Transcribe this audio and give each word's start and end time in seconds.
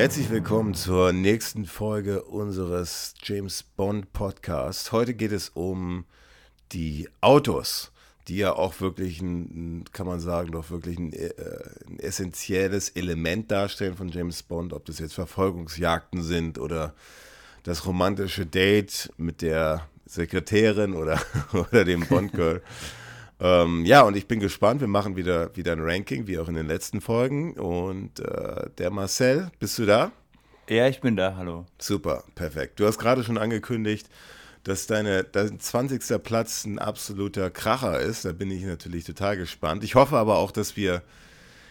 Herzlich 0.00 0.30
willkommen 0.30 0.72
zur 0.72 1.12
nächsten 1.12 1.66
Folge 1.66 2.22
unseres 2.22 3.12
James 3.22 3.62
Bond 3.62 4.14
Podcasts. 4.14 4.92
Heute 4.92 5.12
geht 5.12 5.30
es 5.30 5.50
um 5.50 6.06
die 6.72 7.06
Autos, 7.20 7.92
die 8.26 8.38
ja 8.38 8.54
auch 8.54 8.80
wirklich 8.80 9.20
ein, 9.20 9.84
kann 9.92 10.06
man 10.06 10.18
sagen, 10.18 10.52
doch 10.52 10.70
wirklich 10.70 10.98
ein, 10.98 11.12
äh, 11.12 11.34
ein 11.86 11.98
essentielles 11.98 12.88
Element 12.88 13.50
darstellen 13.50 13.94
von 13.94 14.08
James 14.08 14.42
Bond, 14.42 14.72
ob 14.72 14.86
das 14.86 15.00
jetzt 15.00 15.12
Verfolgungsjagden 15.12 16.22
sind 16.22 16.58
oder 16.58 16.94
das 17.64 17.84
romantische 17.84 18.46
Date 18.46 19.12
mit 19.18 19.42
der 19.42 19.86
Sekretärin 20.06 20.94
oder, 20.94 21.20
oder 21.52 21.84
dem 21.84 22.06
Bond-Girl. 22.06 22.62
ähm, 23.40 23.84
ja, 23.84 24.02
und 24.02 24.16
ich 24.16 24.28
bin 24.28 24.38
gespannt. 24.38 24.80
Wir 24.80 24.88
machen 24.88 25.16
wieder, 25.16 25.54
wieder 25.56 25.72
ein 25.72 25.80
Ranking, 25.80 26.26
wie 26.26 26.38
auch 26.38 26.48
in 26.48 26.54
den 26.54 26.66
letzten 26.66 27.00
Folgen. 27.00 27.54
Und 27.54 28.20
äh, 28.20 28.68
der 28.78 28.90
Marcel, 28.90 29.50
bist 29.58 29.78
du 29.78 29.86
da? 29.86 30.12
Ja, 30.68 30.86
ich 30.86 31.00
bin 31.00 31.16
da. 31.16 31.34
Hallo. 31.36 31.66
Super, 31.78 32.22
perfekt. 32.34 32.78
Du 32.78 32.86
hast 32.86 32.98
gerade 32.98 33.24
schon 33.24 33.38
angekündigt, 33.38 34.08
dass 34.62 34.86
deine, 34.86 35.24
dein 35.24 35.58
20. 35.58 36.22
Platz 36.22 36.64
ein 36.64 36.78
absoluter 36.78 37.50
Kracher 37.50 37.98
ist. 37.98 38.24
Da 38.24 38.32
bin 38.32 38.50
ich 38.50 38.62
natürlich 38.62 39.04
total 39.04 39.36
gespannt. 39.36 39.82
Ich 39.84 39.94
hoffe 39.94 40.16
aber 40.16 40.38
auch, 40.38 40.52
dass 40.52 40.76
wir, 40.76 41.02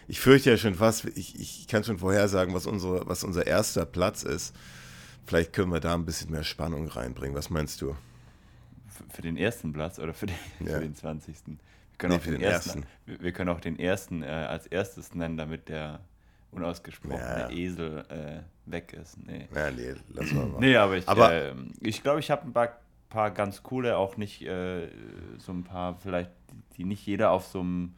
ich 0.07 0.19
fürchte 0.19 0.49
ja 0.49 0.57
schon 0.57 0.75
fast, 0.75 1.05
ich, 1.05 1.39
ich 1.39 1.67
kann 1.67 1.83
schon 1.83 1.99
vorhersagen, 1.99 2.53
was, 2.53 2.65
unsere, 2.65 3.07
was 3.07 3.23
unser 3.23 3.45
erster 3.45 3.85
Platz 3.85 4.23
ist. 4.23 4.55
Vielleicht 5.25 5.53
können 5.53 5.71
wir 5.71 5.79
da 5.79 5.93
ein 5.93 6.05
bisschen 6.05 6.31
mehr 6.31 6.43
Spannung 6.43 6.87
reinbringen. 6.87 7.37
Was 7.37 7.51
meinst 7.51 7.81
du? 7.81 7.95
Für 9.13 9.21
den 9.21 9.37
ersten 9.37 9.71
Platz 9.71 9.99
oder 9.99 10.13
für 10.13 10.25
den, 10.25 10.35
ja. 10.59 10.73
für 10.73 10.81
den 10.81 10.95
20. 10.95 11.35
Wir 11.99 12.07
können, 12.07 12.13
nee, 12.13 12.17
auch 12.17 12.23
den, 12.23 12.33
den 12.33 12.41
ersten, 12.41 12.69
ersten. 12.79 13.23
Wir 13.23 13.31
können 13.31 13.49
auch 13.49 13.59
den 13.59 13.79
ersten 13.79 14.23
äh, 14.23 14.27
als 14.27 14.67
erstes 14.67 15.13
nennen, 15.13 15.37
damit 15.37 15.67
der 15.67 15.99
unausgesprochene 16.51 17.19
ja. 17.19 17.49
Esel 17.49 18.05
äh, 18.09 18.71
weg 18.71 18.93
ist. 18.93 19.17
Nee. 19.25 19.47
Ja, 19.53 19.69
nee, 19.69 19.93
lass 20.13 20.31
mal. 20.31 20.47
nee, 20.59 20.75
aber 20.75 20.97
ich 20.97 21.05
glaube, 21.05 21.33
äh, 21.33 21.53
ich, 21.81 22.01
glaub, 22.01 22.17
ich 22.17 22.31
habe 22.31 22.43
ein 22.43 22.53
paar, 22.53 22.79
paar, 23.09 23.31
ganz 23.31 23.63
coole, 23.63 23.97
auch 23.97 24.17
nicht 24.17 24.41
äh, 24.43 24.87
so 25.37 25.51
ein 25.51 25.63
paar, 25.63 25.97
vielleicht, 25.97 26.31
die 26.77 26.85
nicht 26.85 27.05
jeder 27.05 27.31
auf 27.31 27.45
so 27.45 27.59
einem 27.59 27.95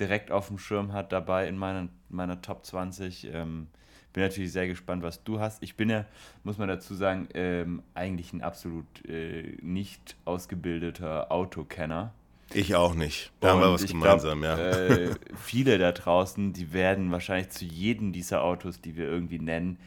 direkt 0.00 0.30
auf 0.30 0.48
dem 0.48 0.58
Schirm 0.58 0.92
hat, 0.92 1.12
dabei 1.12 1.46
in 1.46 1.56
meiner, 1.56 1.88
meiner 2.08 2.40
Top 2.40 2.64
20. 2.64 3.32
Ähm, 3.32 3.68
bin 4.12 4.22
natürlich 4.22 4.52
sehr 4.52 4.68
gespannt, 4.68 5.02
was 5.02 5.22
du 5.22 5.40
hast. 5.40 5.62
Ich 5.62 5.76
bin 5.76 5.90
ja, 5.90 6.04
muss 6.44 6.56
man 6.56 6.68
dazu 6.68 6.94
sagen, 6.94 7.28
ähm, 7.34 7.82
eigentlich 7.94 8.32
ein 8.32 8.42
absolut 8.42 8.86
äh, 9.06 9.56
nicht 9.60 10.16
ausgebildeter 10.24 11.30
Autokenner. 11.30 12.12
Ich 12.54 12.74
auch 12.74 12.94
nicht. 12.94 13.32
Da 13.40 13.50
haben 13.50 13.60
wir 13.60 13.72
was 13.72 13.86
gemeinsam, 13.86 14.40
glaub, 14.40 14.58
ja. 14.58 14.68
Äh, 14.68 15.14
viele 15.36 15.78
da 15.78 15.92
draußen, 15.92 16.52
die 16.52 16.72
werden 16.72 17.10
wahrscheinlich 17.10 17.50
zu 17.50 17.64
jedem 17.64 18.12
dieser 18.12 18.42
Autos, 18.42 18.80
die 18.80 18.96
wir 18.96 19.06
irgendwie 19.06 19.38
nennen, 19.38 19.78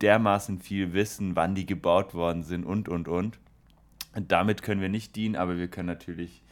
dermaßen 0.00 0.60
viel 0.60 0.92
wissen, 0.92 1.36
wann 1.36 1.54
die 1.54 1.66
gebaut 1.66 2.14
worden 2.14 2.42
sind 2.42 2.64
und, 2.64 2.88
und, 2.88 3.08
und. 3.08 3.38
damit 4.14 4.62
können 4.62 4.80
wir 4.80 4.88
nicht 4.88 5.16
dienen, 5.16 5.36
aber 5.36 5.56
wir 5.56 5.68
können 5.68 5.88
natürlich 5.88 6.42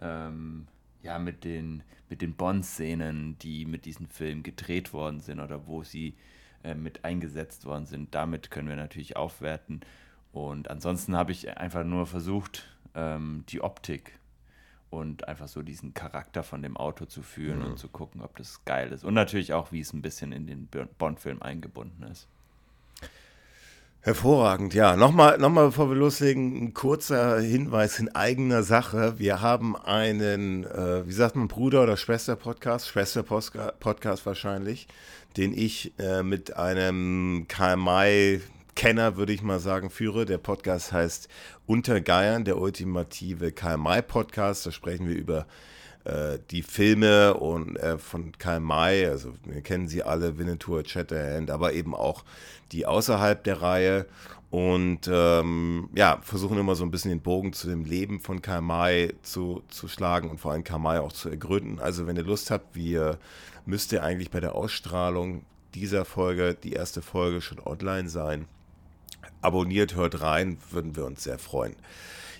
ähm, 0.00 0.66
ja, 1.02 1.18
mit 1.18 1.44
den, 1.44 1.82
mit 2.08 2.22
den 2.22 2.34
Bond-Szenen, 2.34 3.38
die 3.38 3.64
mit 3.64 3.84
diesem 3.86 4.08
Film 4.08 4.42
gedreht 4.42 4.92
worden 4.92 5.20
sind 5.20 5.40
oder 5.40 5.66
wo 5.66 5.82
sie 5.82 6.14
äh, 6.62 6.74
mit 6.74 7.04
eingesetzt 7.04 7.64
worden 7.64 7.86
sind. 7.86 8.14
Damit 8.14 8.50
können 8.50 8.68
wir 8.68 8.76
natürlich 8.76 9.16
aufwerten. 9.16 9.80
Und 10.32 10.70
ansonsten 10.70 11.16
habe 11.16 11.32
ich 11.32 11.56
einfach 11.56 11.84
nur 11.84 12.06
versucht, 12.06 12.76
ähm, 12.94 13.44
die 13.48 13.62
Optik 13.62 14.18
und 14.90 15.28
einfach 15.28 15.48
so 15.48 15.62
diesen 15.62 15.94
Charakter 15.94 16.42
von 16.42 16.62
dem 16.62 16.76
Auto 16.76 17.06
zu 17.06 17.22
fühlen 17.22 17.58
mhm. 17.60 17.64
und 17.66 17.78
zu 17.78 17.88
gucken, 17.88 18.22
ob 18.22 18.36
das 18.36 18.64
geil 18.64 18.92
ist. 18.92 19.04
Und 19.04 19.14
natürlich 19.14 19.52
auch, 19.52 19.72
wie 19.72 19.80
es 19.80 19.92
ein 19.92 20.02
bisschen 20.02 20.32
in 20.32 20.46
den 20.46 20.68
Bond-Film 20.98 21.42
eingebunden 21.42 22.04
ist. 22.04 22.28
Hervorragend, 24.06 24.72
ja. 24.72 24.94
Nochmal, 24.94 25.36
nochmal, 25.38 25.66
bevor 25.66 25.88
wir 25.90 25.96
loslegen, 25.96 26.66
ein 26.66 26.74
kurzer 26.74 27.40
Hinweis 27.40 27.98
in 27.98 28.14
eigener 28.14 28.62
Sache. 28.62 29.18
Wir 29.18 29.40
haben 29.40 29.74
einen, 29.74 30.62
äh, 30.62 31.04
wie 31.08 31.12
sagt 31.12 31.34
man, 31.34 31.48
Bruder- 31.48 31.82
oder 31.82 31.96
Schwester-Podcast, 31.96 32.86
Schwester-Podcast 32.86 34.24
wahrscheinlich, 34.24 34.86
den 35.36 35.52
ich 35.52 35.92
äh, 35.98 36.22
mit 36.22 36.56
einem 36.56 37.46
KMI-Kenner, 38.76 39.16
würde 39.16 39.32
ich 39.32 39.42
mal 39.42 39.58
sagen, 39.58 39.88
führe. 39.88 40.26
Der 40.26 40.36
Podcast 40.36 40.92
heißt 40.92 41.28
Untergeiern, 41.66 42.44
der 42.44 42.58
ultimative 42.58 43.50
KMI-Podcast. 43.50 44.66
Da 44.66 44.70
sprechen 44.70 45.08
wir 45.08 45.16
über 45.16 45.46
äh, 46.04 46.38
die 46.50 46.62
Filme 46.62 47.34
und 47.34 47.76
äh, 47.76 47.96
von 47.96 48.32
Karl 48.36 48.60
May, 48.60 49.06
also 49.06 49.32
wir 49.44 49.62
kennen 49.62 49.88
sie 49.88 50.02
alle, 50.02 50.36
Winnetou, 50.38 50.82
Shatterhand, 50.84 51.50
aber 51.50 51.72
eben 51.72 51.94
auch 51.94 52.24
die 52.70 52.84
außerhalb 52.84 53.42
der 53.44 53.62
Reihe 53.62 54.06
und 54.50 55.08
ähm, 55.10 55.88
ja, 55.96 56.18
versuchen 56.22 56.58
immer 56.58 56.74
so 56.74 56.84
ein 56.84 56.90
bisschen 56.90 57.10
den 57.10 57.22
Bogen 57.22 57.54
zu 57.54 57.68
dem 57.68 57.86
Leben 57.86 58.20
von 58.20 58.42
Karl 58.42 58.60
May 58.60 59.14
zu, 59.22 59.62
zu 59.68 59.88
schlagen 59.88 60.28
und 60.28 60.38
vor 60.38 60.52
allem 60.52 60.64
Karl 60.64 60.80
May 60.80 60.98
auch 60.98 61.12
zu 61.12 61.30
ergründen. 61.30 61.78
Also 61.80 62.06
wenn 62.06 62.16
ihr 62.16 62.24
Lust 62.24 62.50
habt, 62.50 62.76
wir 62.76 63.18
müsst 63.64 63.90
ihr 63.92 64.02
eigentlich 64.02 64.30
bei 64.30 64.40
der 64.40 64.54
Ausstrahlung 64.54 65.46
dieser 65.74 66.04
Folge, 66.04 66.54
die 66.54 66.74
erste 66.74 67.00
Folge 67.00 67.40
schon 67.40 67.58
online 67.58 68.10
sein. 68.10 68.46
Abonniert, 69.40 69.94
hört 69.94 70.20
rein, 70.20 70.58
würden 70.70 70.96
wir 70.96 71.04
uns 71.04 71.24
sehr 71.24 71.38
freuen. 71.38 71.76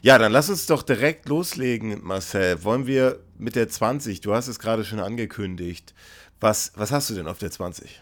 Ja, 0.02 0.18
dann 0.18 0.32
lass 0.32 0.50
uns 0.50 0.66
doch 0.66 0.82
direkt 0.82 1.28
loslegen, 1.28 2.04
Marcel. 2.04 2.62
Wollen 2.62 2.86
wir 2.86 3.20
mit 3.38 3.56
der 3.56 3.68
20, 3.68 4.20
du 4.20 4.34
hast 4.34 4.48
es 4.48 4.58
gerade 4.58 4.84
schon 4.84 5.00
angekündigt. 5.00 5.94
Was, 6.40 6.72
was 6.76 6.92
hast 6.92 7.10
du 7.10 7.14
denn 7.14 7.26
auf 7.26 7.38
der 7.38 7.50
20? 7.50 8.00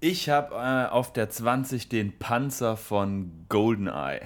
Ich 0.00 0.28
habe 0.28 0.54
äh, 0.54 0.90
auf 0.90 1.12
der 1.12 1.30
20 1.30 1.88
den 1.88 2.18
Panzer 2.18 2.76
von 2.76 3.30
GoldenEye. 3.48 4.20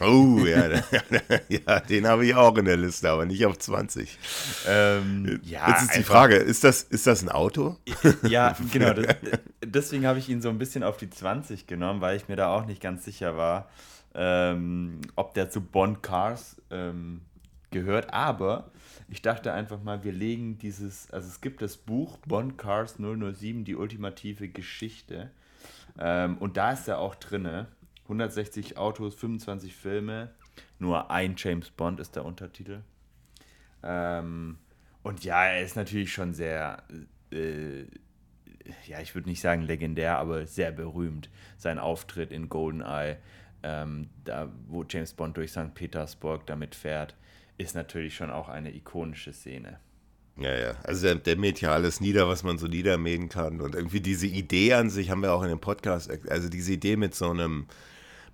Oh, 0.00 0.44
ja, 0.46 0.68
ja 1.48 1.80
den 1.80 2.06
habe 2.06 2.26
ich 2.26 2.34
auch 2.34 2.56
in 2.56 2.64
der 2.64 2.76
Liste, 2.76 3.10
aber 3.10 3.26
nicht 3.26 3.44
auf 3.44 3.58
20. 3.58 4.18
Ähm, 4.66 5.40
ja, 5.42 5.68
Jetzt 5.68 5.82
ist 5.82 5.96
die 5.96 6.02
Frage, 6.02 6.36
ist 6.36 6.64
das, 6.64 6.82
ist 6.82 7.06
das 7.06 7.22
ein 7.22 7.28
Auto? 7.28 7.76
Ja, 8.22 8.56
genau. 8.72 8.94
Das, 8.94 9.16
deswegen 9.64 10.06
habe 10.06 10.18
ich 10.18 10.28
ihn 10.28 10.40
so 10.40 10.48
ein 10.48 10.58
bisschen 10.58 10.82
auf 10.82 10.96
die 10.96 11.10
20 11.10 11.66
genommen, 11.66 12.00
weil 12.00 12.16
ich 12.16 12.28
mir 12.28 12.36
da 12.36 12.54
auch 12.54 12.66
nicht 12.66 12.80
ganz 12.80 13.04
sicher 13.04 13.36
war, 13.36 13.68
ähm, 14.14 15.00
ob 15.16 15.34
der 15.34 15.50
zu 15.50 15.60
Bond 15.60 16.02
Cars 16.02 16.56
ähm, 16.70 17.20
gehört. 17.70 18.12
Aber 18.12 18.70
ich 19.08 19.22
dachte 19.22 19.52
einfach 19.52 19.82
mal, 19.82 20.04
wir 20.04 20.12
legen 20.12 20.58
dieses, 20.58 21.10
also 21.10 21.28
es 21.28 21.40
gibt 21.40 21.62
das 21.62 21.76
Buch 21.76 22.18
Bond 22.18 22.58
Cars 22.58 22.96
007, 22.96 23.64
die 23.64 23.74
ultimative 23.74 24.48
Geschichte. 24.48 25.30
Ähm, 25.98 26.38
und 26.38 26.56
da 26.56 26.72
ist 26.72 26.88
er 26.88 26.98
auch 26.98 27.14
drin. 27.14 27.66
160 28.10 28.76
Autos, 28.76 29.14
25 29.14 29.74
Filme, 29.74 30.30
nur 30.78 31.10
ein 31.10 31.34
James 31.36 31.70
Bond 31.70 32.00
ist 32.00 32.16
der 32.16 32.24
Untertitel. 32.24 32.82
Ähm, 33.82 34.58
und 35.02 35.24
ja, 35.24 35.44
er 35.44 35.62
ist 35.62 35.76
natürlich 35.76 36.12
schon 36.12 36.34
sehr, 36.34 36.82
äh, 37.32 37.82
ja, 38.86 39.00
ich 39.00 39.14
würde 39.14 39.28
nicht 39.28 39.40
sagen 39.40 39.62
legendär, 39.62 40.18
aber 40.18 40.46
sehr 40.46 40.72
berühmt. 40.72 41.30
Sein 41.56 41.78
Auftritt 41.78 42.32
in 42.32 42.48
GoldenEye 42.48 43.18
ähm, 43.62 44.08
da 44.24 44.50
wo 44.68 44.84
James 44.88 45.12
Bond 45.12 45.36
durch 45.36 45.50
St. 45.50 45.74
Petersburg 45.74 46.46
damit 46.46 46.74
fährt, 46.74 47.14
ist 47.58 47.74
natürlich 47.74 48.14
schon 48.14 48.30
auch 48.30 48.48
eine 48.48 48.74
ikonische 48.74 49.32
Szene. 49.32 49.78
Ja, 50.36 50.56
ja. 50.56 50.74
Also 50.84 51.06
der, 51.06 51.16
der 51.16 51.36
mäht 51.36 51.60
ja 51.60 51.72
alles 51.72 52.00
nieder, 52.00 52.26
was 52.26 52.42
man 52.42 52.56
so 52.56 52.66
niedermähen 52.66 53.28
kann. 53.28 53.60
Und 53.60 53.74
irgendwie 53.74 54.00
diese 54.00 54.26
Idee 54.26 54.72
an 54.74 54.88
sich 54.88 55.10
haben 55.10 55.22
wir 55.22 55.34
auch 55.34 55.42
in 55.42 55.50
dem 55.50 55.60
Podcast, 55.60 56.10
also 56.30 56.48
diese 56.48 56.72
Idee 56.72 56.96
mit 56.96 57.14
so 57.14 57.30
einem, 57.30 57.66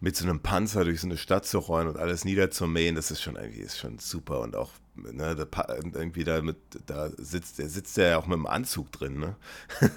mit 0.00 0.16
so 0.16 0.24
einem 0.24 0.40
Panzer 0.40 0.84
durch 0.84 1.00
so 1.00 1.06
eine 1.06 1.16
Stadt 1.16 1.46
zu 1.46 1.58
rollen 1.58 1.88
und 1.88 1.96
alles 1.96 2.24
niederzumähen, 2.24 2.94
das 2.94 3.10
ist 3.10 3.22
schon 3.22 3.36
irgendwie 3.36 3.60
ist 3.60 3.78
schon 3.78 3.98
super. 3.98 4.40
Und 4.40 4.54
auch, 4.54 4.70
ne, 4.94 5.34
da, 5.34 5.46
irgendwie 5.78 6.24
da 6.24 6.42
mit, 6.42 6.56
da 6.86 7.08
sitzt, 7.16 7.58
der 7.58 7.68
sitzt 7.68 7.96
ja 7.96 8.18
auch 8.18 8.26
mit 8.26 8.36
dem 8.36 8.46
Anzug 8.46 8.92
drin, 8.92 9.18
ne? 9.18 9.36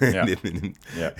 Ja. 0.12 0.24
in, 0.24 0.38
in, 0.42 0.64
in, 0.64 0.74
ja. 0.98 1.12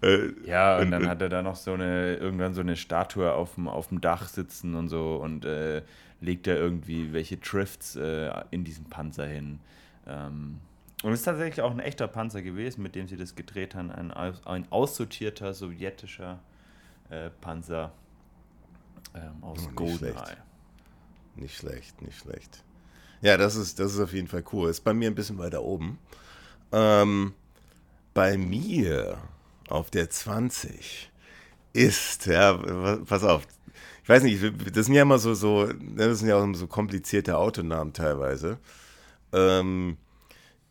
Äh, 0.00 0.32
ja, 0.46 0.78
und 0.78 0.92
dann 0.92 1.08
hat 1.08 1.20
er 1.20 1.28
da 1.28 1.42
noch 1.42 1.56
so 1.56 1.72
eine, 1.72 2.16
irgendwann 2.16 2.54
so 2.54 2.60
eine 2.60 2.76
Statue 2.76 3.32
auf 3.32 3.56
dem, 3.56 3.68
auf 3.68 3.88
dem 3.88 4.00
Dach 4.00 4.28
sitzen 4.28 4.74
und 4.74 4.88
so 4.88 5.16
und 5.16 5.44
äh, 5.44 5.82
legt 6.20 6.46
er 6.46 6.56
irgendwie 6.56 7.12
welche 7.12 7.36
Drifts 7.36 7.96
äh, 7.96 8.30
in 8.50 8.64
diesen 8.64 8.84
Panzer 8.84 9.26
hin. 9.26 9.60
Ähm, 10.06 10.58
und 11.02 11.12
es 11.12 11.20
ist 11.20 11.24
tatsächlich 11.24 11.62
auch 11.62 11.70
ein 11.70 11.80
echter 11.80 12.08
Panzer 12.08 12.42
gewesen, 12.42 12.82
mit 12.82 12.94
dem 12.94 13.06
sie 13.06 13.16
das 13.16 13.36
gedreht 13.36 13.74
haben. 13.74 13.90
Ein, 13.90 14.10
ein 14.12 14.66
aussortierter 14.70 15.54
sowjetischer 15.54 16.40
äh, 17.10 17.30
Panzer 17.40 17.92
ähm, 19.14 19.42
aus 19.42 19.66
oh, 19.66 19.74
Goldeneye. 19.74 20.36
Nicht 21.36 21.56
schlecht, 21.56 22.00
nicht 22.02 22.18
schlecht. 22.18 22.64
Ja, 23.20 23.36
das 23.36 23.56
ist, 23.56 23.78
das 23.78 23.94
ist 23.94 24.00
auf 24.00 24.12
jeden 24.12 24.28
Fall 24.28 24.44
cool. 24.52 24.70
Ist 24.70 24.82
bei 24.82 24.94
mir 24.94 25.10
ein 25.10 25.14
bisschen 25.14 25.38
weiter 25.38 25.62
oben. 25.62 25.98
Ähm, 26.72 27.34
bei 28.14 28.36
mir 28.36 29.18
auf 29.68 29.90
der 29.90 30.10
20 30.10 31.10
ist, 31.72 32.26
ja, 32.26 32.54
pass 33.04 33.24
auf, 33.24 33.46
ich 34.02 34.08
weiß 34.08 34.22
nicht, 34.22 34.42
das 34.74 34.86
sind 34.86 34.94
ja 34.94 35.02
immer 35.02 35.18
so, 35.18 35.34
so 35.34 35.66
das 35.66 36.20
sind 36.20 36.28
ja 36.28 36.36
auch 36.36 36.54
so 36.54 36.66
komplizierte 36.66 37.36
Autonamen 37.36 37.92
teilweise. 37.92 38.58
Ähm, 39.32 39.98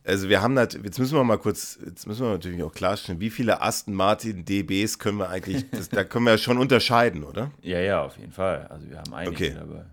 also 0.08 0.30
wir 0.30 0.42
haben 0.42 0.56
das, 0.56 0.74
jetzt 0.82 0.98
müssen 1.00 1.16
wir 1.16 1.24
mal 1.24 1.38
kurz, 1.38 1.78
jetzt 1.86 2.08
müssen 2.08 2.24
wir 2.26 2.32
natürlich 2.32 2.64
auch 2.64 2.74
klarstellen, 2.74 3.20
wie 3.20 3.30
viele 3.30 3.62
Aston 3.62 3.94
Martin 3.94 4.46
DBs 4.46 4.98
können 5.00 5.18
wir 5.20 5.30
eigentlich, 5.30 5.70
das, 5.72 5.90
da 5.90 6.04
können 6.04 6.26
wir 6.26 6.32
ja 6.32 6.38
schon 6.38 6.58
unterscheiden, 6.58 7.24
oder? 7.24 7.52
Ja, 7.62 7.80
ja, 7.80 8.02
auf 8.04 8.18
jeden 8.18 8.32
Fall. 8.32 8.66
Also 8.68 8.90
wir 8.90 8.98
haben 8.98 9.14
einige 9.14 9.36
Okay. 9.36 9.54
dabei. 9.54 9.86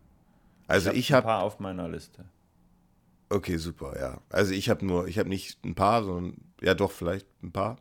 Also 0.67 0.89
hab 0.89 0.97
ich 0.97 1.11
ein 1.13 1.17
habe, 1.17 1.27
paar 1.27 1.43
auf 1.43 1.59
meiner 1.61 1.89
Liste. 1.89 2.25
okay, 3.29 3.57
super, 3.59 3.99
ja. 4.01 4.19
Also 4.31 4.53
ich 4.53 4.71
habe 4.71 4.87
nur, 4.87 5.07
ich 5.09 5.19
habe 5.19 5.29
nicht 5.29 5.63
ein 5.65 5.75
paar, 5.75 6.05
sondern, 6.05 6.37
ja 6.63 6.75
doch, 6.75 6.93
vielleicht 6.93 7.27
ein 7.43 7.53
paar. 7.53 7.77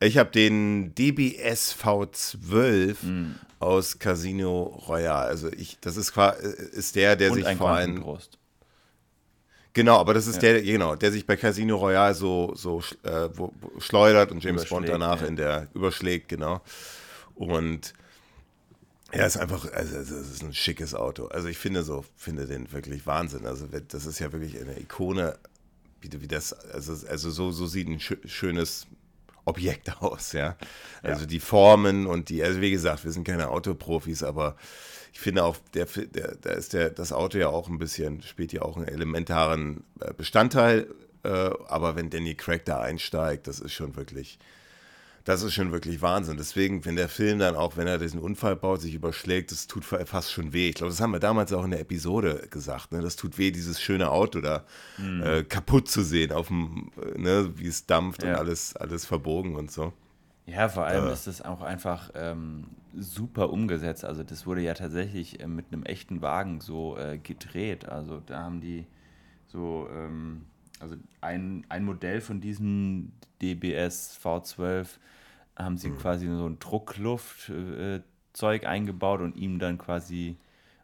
Ich 0.00 0.16
habe 0.18 0.30
den 0.30 0.94
DBS 0.94 1.76
V12 1.76 3.02
Hm. 3.02 3.34
aus 3.58 3.98
Casino 3.98 4.62
Royale. 4.88 5.26
Also 5.26 5.48
ich, 5.52 5.78
das 5.80 5.96
ist 5.96 6.12
quasi, 6.12 6.46
ist 6.72 6.96
der, 6.96 7.16
der 7.16 7.30
Und 7.30 7.36
sich 7.36 7.46
ein 7.46 7.58
vor 7.58 7.70
allem. 7.70 8.02
Genau, 9.74 9.98
aber 9.98 10.12
das 10.12 10.26
ist 10.26 10.42
der, 10.42 10.60
genau, 10.60 10.96
der 10.96 11.12
sich 11.12 11.26
bei 11.26 11.36
Casino 11.36 11.76
Royale 11.76 12.14
so, 12.14 12.52
so 12.54 12.82
äh, 13.04 13.28
wo, 13.34 13.52
wo 13.60 13.80
schleudert 13.80 14.30
und 14.30 14.44
James 14.44 14.66
Bond 14.66 14.88
danach 14.88 15.22
ja. 15.22 15.26
in 15.26 15.36
der 15.36 15.68
überschlägt, 15.74 16.28
genau. 16.28 16.60
Und 17.34 17.94
er 19.10 19.26
ist 19.26 19.36
einfach, 19.38 19.70
also 19.72 19.96
es 19.96 20.10
ist 20.10 20.42
ein 20.42 20.54
schickes 20.54 20.94
Auto. 20.94 21.26
Also 21.26 21.48
ich 21.48 21.58
finde 21.58 21.82
so, 21.84 22.04
finde 22.16 22.46
den 22.46 22.70
wirklich 22.72 23.06
Wahnsinn. 23.06 23.46
Also 23.46 23.66
das 23.66 24.06
ist 24.06 24.18
ja 24.18 24.32
wirklich 24.32 24.60
eine 24.60 24.78
Ikone, 24.78 25.38
wie, 26.00 26.10
wie 26.20 26.28
das, 26.28 26.52
also, 26.52 26.92
also 27.06 27.30
so, 27.30 27.50
so 27.50 27.66
sieht 27.66 27.88
ein 27.88 27.98
schö- 27.98 28.26
schönes 28.26 28.86
Objekt 29.44 29.96
aus, 30.02 30.32
ja. 30.32 30.56
Also 31.02 31.26
die 31.26 31.40
Formen 31.40 32.06
und 32.06 32.28
die, 32.28 32.42
also 32.42 32.60
wie 32.60 32.70
gesagt, 32.70 33.04
wir 33.04 33.12
sind 33.12 33.24
keine 33.24 33.48
Autoprofis, 33.48 34.22
aber 34.22 34.56
ich 35.12 35.20
finde 35.20 35.44
auch, 35.44 35.56
der, 35.74 35.84
der, 35.86 36.36
da 36.40 36.50
ist 36.50 36.72
der, 36.72 36.90
das 36.90 37.12
Auto 37.12 37.38
ja 37.38 37.48
auch 37.48 37.68
ein 37.68 37.78
bisschen, 37.78 38.22
spielt 38.22 38.52
ja 38.52 38.62
auch 38.62 38.76
einen 38.76 38.88
elementaren 38.88 39.84
äh, 40.00 40.12
Bestandteil, 40.14 40.86
äh, 41.22 41.28
aber 41.28 41.94
wenn 41.96 42.10
Danny 42.10 42.34
Craig 42.34 42.64
da 42.64 42.80
einsteigt, 42.80 43.46
das 43.46 43.60
ist 43.60 43.72
schon 43.74 43.94
wirklich, 43.96 44.38
das 45.24 45.42
ist 45.44 45.54
schon 45.54 45.70
wirklich 45.70 46.02
Wahnsinn. 46.02 46.36
Deswegen, 46.36 46.84
wenn 46.84 46.96
der 46.96 47.08
Film 47.08 47.38
dann 47.38 47.54
auch, 47.54 47.76
wenn 47.76 47.86
er 47.86 47.98
diesen 47.98 48.18
Unfall 48.18 48.56
baut, 48.56 48.80
sich 48.80 48.94
überschlägt, 48.94 49.52
das 49.52 49.68
tut 49.68 49.84
fa- 49.84 50.04
fast 50.04 50.32
schon 50.32 50.52
weh. 50.52 50.70
Ich 50.70 50.74
glaube, 50.74 50.90
das 50.90 51.00
haben 51.00 51.12
wir 51.12 51.20
damals 51.20 51.52
auch 51.52 51.64
in 51.64 51.70
der 51.70 51.78
Episode 51.80 52.48
gesagt. 52.50 52.90
Ne? 52.90 53.02
Das 53.02 53.14
tut 53.14 53.38
weh, 53.38 53.52
dieses 53.52 53.80
schöne 53.80 54.10
Auto 54.10 54.40
da 54.40 54.64
äh, 55.22 55.44
kaputt 55.44 55.88
zu 55.88 56.02
sehen, 56.02 56.32
auf 56.32 56.48
dem, 56.48 56.90
äh, 57.14 57.18
ne, 57.20 57.52
wie 57.56 57.68
es 57.68 57.86
dampft 57.86 58.24
und 58.24 58.30
Ja. 58.30 58.38
alles, 58.38 58.74
alles 58.74 59.04
verbogen 59.06 59.54
und 59.54 59.70
so. 59.70 59.92
Ja, 60.46 60.68
vor 60.68 60.86
allem 60.86 61.06
Äh. 61.06 61.08
ist 61.08 61.26
es 61.26 61.42
auch 61.42 61.62
einfach 61.62 62.10
ähm, 62.14 62.66
super 62.96 63.50
umgesetzt. 63.50 64.04
Also 64.04 64.22
das 64.24 64.46
wurde 64.46 64.60
ja 64.62 64.74
tatsächlich 64.74 65.40
äh, 65.40 65.46
mit 65.46 65.66
einem 65.72 65.84
echten 65.84 66.20
Wagen 66.20 66.60
so 66.60 66.96
äh, 66.98 67.18
gedreht. 67.18 67.88
Also 67.88 68.20
da 68.20 68.42
haben 68.42 68.60
die 68.60 68.86
so, 69.48 69.88
ähm, 69.92 70.46
also 70.80 70.96
ein, 71.20 71.64
ein 71.68 71.84
Modell 71.84 72.20
von 72.20 72.40
diesem 72.40 73.12
DBS 73.42 74.16
V12 74.16 74.98
haben 75.56 75.74
Mhm. 75.76 75.78
sie 75.78 75.90
quasi 75.92 76.26
so 76.28 76.46
ein 76.48 76.58
Druckluftzeug 76.58 78.62
äh, 78.62 78.66
eingebaut 78.66 79.20
und 79.20 79.36
ihm 79.36 79.58
dann 79.58 79.78
quasi 79.78 80.36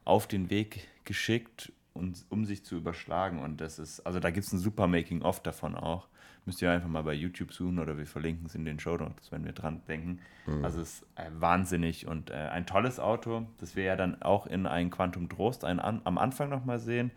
auf 0.04 0.26
den 0.26 0.50
Weg 0.50 0.88
geschickt, 1.04 1.72
und, 1.94 2.24
um 2.30 2.44
sich 2.44 2.64
zu 2.64 2.76
überschlagen. 2.76 3.40
Und 3.40 3.60
das 3.60 3.78
ist, 3.80 4.00
also 4.06 4.20
da 4.20 4.30
gibt 4.30 4.46
es 4.46 4.52
ein 4.52 4.58
super 4.58 4.86
Making-of 4.86 5.42
davon 5.42 5.74
auch. 5.74 6.06
Müsst 6.48 6.62
ihr 6.62 6.70
einfach 6.70 6.88
mal 6.88 7.02
bei 7.02 7.12
YouTube 7.12 7.52
suchen 7.52 7.78
oder 7.78 7.98
wir 7.98 8.06
verlinken 8.06 8.46
es 8.46 8.54
in 8.54 8.64
den 8.64 8.80
Show 8.80 8.96
Notes, 8.96 9.30
wenn 9.30 9.44
wir 9.44 9.52
dran 9.52 9.82
denken. 9.86 10.18
Also 10.64 10.80
es 10.80 11.02
ist 11.02 11.06
äh, 11.16 11.28
wahnsinnig 11.38 12.06
und 12.06 12.30
äh, 12.30 12.36
ein 12.36 12.64
tolles 12.64 12.98
Auto, 12.98 13.46
das 13.58 13.76
wir 13.76 13.84
ja 13.84 13.96
dann 13.96 14.22
auch 14.22 14.46
in 14.46 14.64
ein 14.64 14.88
Quantum 14.88 15.28
Trost 15.28 15.66
ein, 15.66 15.78
an, 15.78 16.00
am 16.04 16.16
Anfang 16.16 16.48
nochmal 16.48 16.78
sehen, 16.78 17.10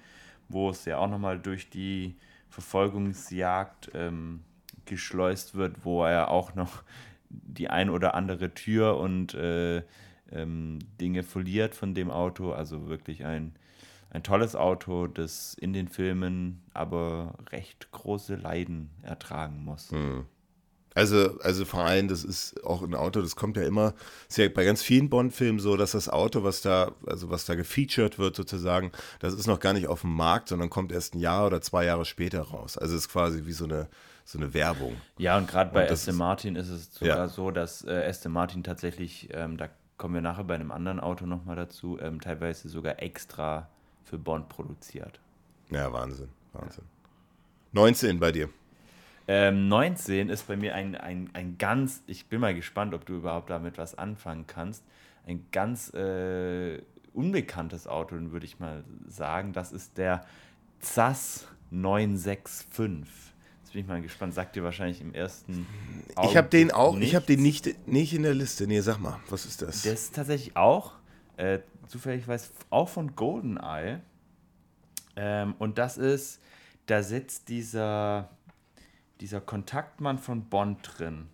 wo 0.49 0.69
es 0.69 0.83
ja 0.83 0.97
auch 0.97 1.09
nochmal 1.09 1.39
durch 1.39 1.69
die 1.69 2.17
Verfolgungsjagd 2.49 3.91
ähm, 3.93 4.41
geschleust 4.83 5.55
wird, 5.55 5.85
wo 5.85 6.03
er 6.03 6.29
auch 6.29 6.53
noch 6.53 6.83
die 7.29 7.69
ein 7.69 7.89
oder 7.89 8.15
andere 8.15 8.53
Tür 8.53 8.97
und 8.97 9.33
äh, 9.33 9.81
ähm, 10.29 10.79
Dinge 10.99 11.23
verliert 11.23 11.73
von 11.73 11.93
dem 11.93 12.11
Auto. 12.11 12.51
Also 12.51 12.89
wirklich 12.89 13.23
ein, 13.23 13.53
ein 14.11 14.23
tolles 14.23 14.55
Auto, 14.55 15.07
das 15.07 15.53
in 15.55 15.73
den 15.73 15.87
Filmen 15.87 16.61
aber 16.73 17.35
recht 17.51 17.91
große 17.91 18.35
Leiden 18.35 18.89
ertragen 19.01 19.63
muss. 19.63 19.89
Also, 20.93 21.39
also 21.39 21.63
vor 21.63 21.85
allem, 21.85 22.09
das 22.09 22.25
ist 22.25 22.61
auch 22.65 22.81
ein 22.81 22.93
Auto, 22.93 23.21
das 23.21 23.37
kommt 23.37 23.55
ja 23.55 23.63
immer, 23.63 23.93
ist 24.27 24.37
ja 24.37 24.49
bei 24.49 24.65
ganz 24.65 24.83
vielen 24.83 25.09
Bond-Filmen 25.09 25.59
so, 25.59 25.77
dass 25.77 25.91
das 25.91 26.09
Auto, 26.09 26.43
was 26.43 26.61
da, 26.61 26.91
also 27.07 27.29
was 27.29 27.45
da 27.45 27.55
gefeatured 27.55 28.19
wird 28.19 28.35
sozusagen, 28.35 28.91
das 29.19 29.33
ist 29.33 29.47
noch 29.47 29.61
gar 29.61 29.71
nicht 29.71 29.87
auf 29.87 30.01
dem 30.01 30.13
Markt, 30.13 30.49
sondern 30.49 30.69
kommt 30.69 30.91
erst 30.91 31.15
ein 31.15 31.19
Jahr 31.19 31.47
oder 31.47 31.61
zwei 31.61 31.85
Jahre 31.85 32.03
später 32.03 32.41
raus. 32.41 32.77
Also 32.77 32.95
es 32.95 33.03
ist 33.03 33.09
quasi 33.09 33.45
wie 33.45 33.53
so 33.53 33.63
eine, 33.63 33.87
so 34.25 34.37
eine 34.37 34.53
Werbung. 34.53 34.97
Ja, 35.17 35.37
und 35.37 35.47
gerade 35.47 35.71
bei 35.73 35.89
Aston 35.89 36.17
Martin 36.17 36.57
ist 36.57 36.67
es 36.67 36.93
sogar 36.93 37.17
Ja. 37.17 37.27
so, 37.29 37.51
dass 37.51 37.85
äh, 37.85 38.05
Aston 38.09 38.33
Martin 38.33 38.63
tatsächlich, 38.63 39.29
ähm, 39.31 39.55
da 39.55 39.69
kommen 39.97 40.15
wir 40.15 40.21
nachher 40.21 40.43
bei 40.43 40.55
einem 40.55 40.71
anderen 40.71 40.99
Auto 40.99 41.25
nochmal 41.25 41.55
dazu, 41.55 41.97
ähm, 42.01 42.19
teilweise 42.19 42.67
sogar 42.67 43.01
extra 43.01 43.69
für 44.03 44.17
Bond 44.17 44.49
produziert. 44.49 45.19
Ja, 45.69 45.91
Wahnsinn, 45.91 46.29
Wahnsinn. 46.53 46.83
19 47.73 48.19
bei 48.19 48.31
dir. 48.31 48.49
Ähm, 49.27 49.69
19 49.69 50.29
ist 50.29 50.47
bei 50.47 50.57
mir 50.57 50.75
ein, 50.75 50.95
ein, 50.95 51.29
ein 51.33 51.57
ganz, 51.57 52.03
ich 52.07 52.25
bin 52.25 52.41
mal 52.41 52.53
gespannt, 52.53 52.93
ob 52.93 53.05
du 53.05 53.13
überhaupt 53.15 53.49
damit 53.49 53.77
was 53.77 53.97
anfangen 53.97 54.45
kannst, 54.47 54.83
ein 55.25 55.45
ganz 55.51 55.93
äh, 55.93 56.81
unbekanntes 57.13 57.87
Auto, 57.87 58.15
würde 58.17 58.45
ich 58.45 58.59
mal 58.59 58.83
sagen. 59.07 59.53
Das 59.53 59.71
ist 59.71 59.97
der 59.97 60.25
ZAS 60.79 61.47
965. 61.69 63.07
Jetzt 63.63 63.73
bin 63.73 63.81
ich 63.81 63.87
mal 63.87 64.01
gespannt, 64.01 64.33
sagt 64.33 64.55
dir 64.55 64.63
wahrscheinlich 64.63 64.99
im 64.99 65.13
ersten 65.13 65.65
Ich 66.23 66.35
habe 66.35 66.49
den 66.49 66.71
auch, 66.71 66.93
ich 66.95 66.99
nichts. 66.99 67.15
habe 67.15 67.25
den 67.27 67.41
nicht, 67.41 67.87
nicht 67.87 68.13
in 68.13 68.23
der 68.23 68.33
Liste. 68.33 68.67
Nee, 68.67 68.81
sag 68.81 68.99
mal, 68.99 69.19
was 69.29 69.45
ist 69.45 69.61
das? 69.61 69.83
Der 69.83 69.93
ist 69.93 70.13
tatsächlich 70.13 70.57
auch, 70.57 70.93
äh, 71.37 71.59
zufällig 71.91 72.27
weiß, 72.27 72.51
auch 72.69 72.89
von 72.89 73.15
GoldenEye. 73.15 74.01
Ähm, 75.15 75.55
und 75.59 75.77
das 75.77 75.97
ist, 75.97 76.41
da 76.87 77.03
sitzt 77.03 77.49
dieser, 77.49 78.29
dieser 79.19 79.41
Kontaktmann 79.41 80.17
von 80.17 80.45
Bond 80.45 80.79
drin. 80.83 81.27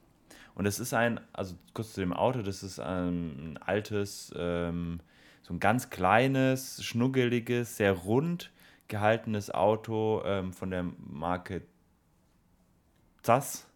Und 0.56 0.66
es 0.66 0.80
ist 0.80 0.94
ein, 0.94 1.20
also 1.34 1.56
kurz 1.74 1.94
zu 1.94 2.02
dem 2.02 2.14
Auto, 2.14 2.42
das 2.42 2.64
ist 2.64 2.80
ein, 2.80 3.54
ein 3.54 3.58
altes, 3.58 4.34
ähm, 4.36 5.00
so 5.44 5.54
ein 5.54 5.60
ganz 5.60 5.90
kleines, 5.90 6.84
schnuggeliges, 6.84 7.78
sehr 7.78 7.94
rund 7.94 8.52
gehaltenes 8.88 9.52
Auto 9.52 10.24
ähm, 10.26 10.54
von 10.54 10.72
der 10.72 10.84
Marke 10.98 11.62
ZAS. 13.22 13.68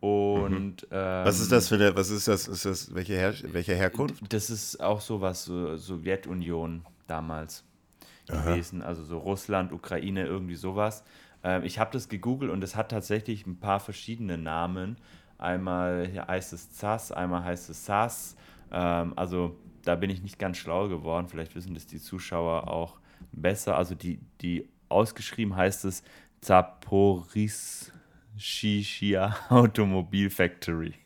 Und 0.00 0.86
ähm, 0.92 1.24
was 1.24 1.40
ist 1.40 1.50
das 1.50 1.68
für 1.68 1.74
eine, 1.74 1.96
was 1.96 2.10
ist 2.10 2.28
das, 2.28 2.46
ist 2.46 2.64
das, 2.64 2.94
welche, 2.94 3.14
Her 3.14 3.34
welche 3.52 3.74
Herkunft? 3.74 4.32
das 4.32 4.48
ist 4.48 4.80
auch 4.80 5.00
sowas, 5.00 5.44
so 5.44 5.76
Sowjetunion 5.76 6.84
damals 7.08 7.64
gewesen, 8.28 8.82
also 8.82 9.02
so 9.02 9.18
Russland, 9.18 9.72
Ukraine, 9.72 10.24
irgendwie 10.24 10.54
sowas. 10.54 11.02
Ähm, 11.42 11.64
ich 11.64 11.78
habe 11.78 11.90
das 11.92 12.08
gegoogelt 12.08 12.50
und 12.50 12.62
es 12.62 12.76
hat 12.76 12.90
tatsächlich 12.90 13.46
ein 13.46 13.58
paar 13.58 13.80
verschiedene 13.80 14.38
Namen. 14.38 14.98
Einmal 15.38 16.10
heißt 16.28 16.52
es 16.52 16.72
ZAS, 16.72 17.10
einmal 17.12 17.44
heißt 17.44 17.70
es 17.70 17.86
SAS. 17.86 18.36
Ähm, 18.70 19.14
also 19.16 19.56
da 19.84 19.94
bin 19.94 20.10
ich 20.10 20.22
nicht 20.22 20.38
ganz 20.38 20.58
schlau 20.58 20.88
geworden. 20.88 21.28
Vielleicht 21.28 21.54
wissen 21.54 21.74
das 21.74 21.86
die 21.86 22.00
Zuschauer 22.00 22.68
auch 22.68 22.98
besser. 23.32 23.76
Also 23.76 23.94
die, 23.94 24.20
die 24.40 24.68
ausgeschrieben 24.88 25.56
heißt 25.56 25.84
es 25.84 26.02
Zaporizhia 28.38 29.36
Automobil 29.50 30.30
Factory. 30.30 30.94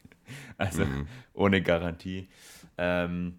Also 0.57 0.87
ohne 1.35 1.61
Garantie. 1.61 2.29
Ähm, 2.79 3.35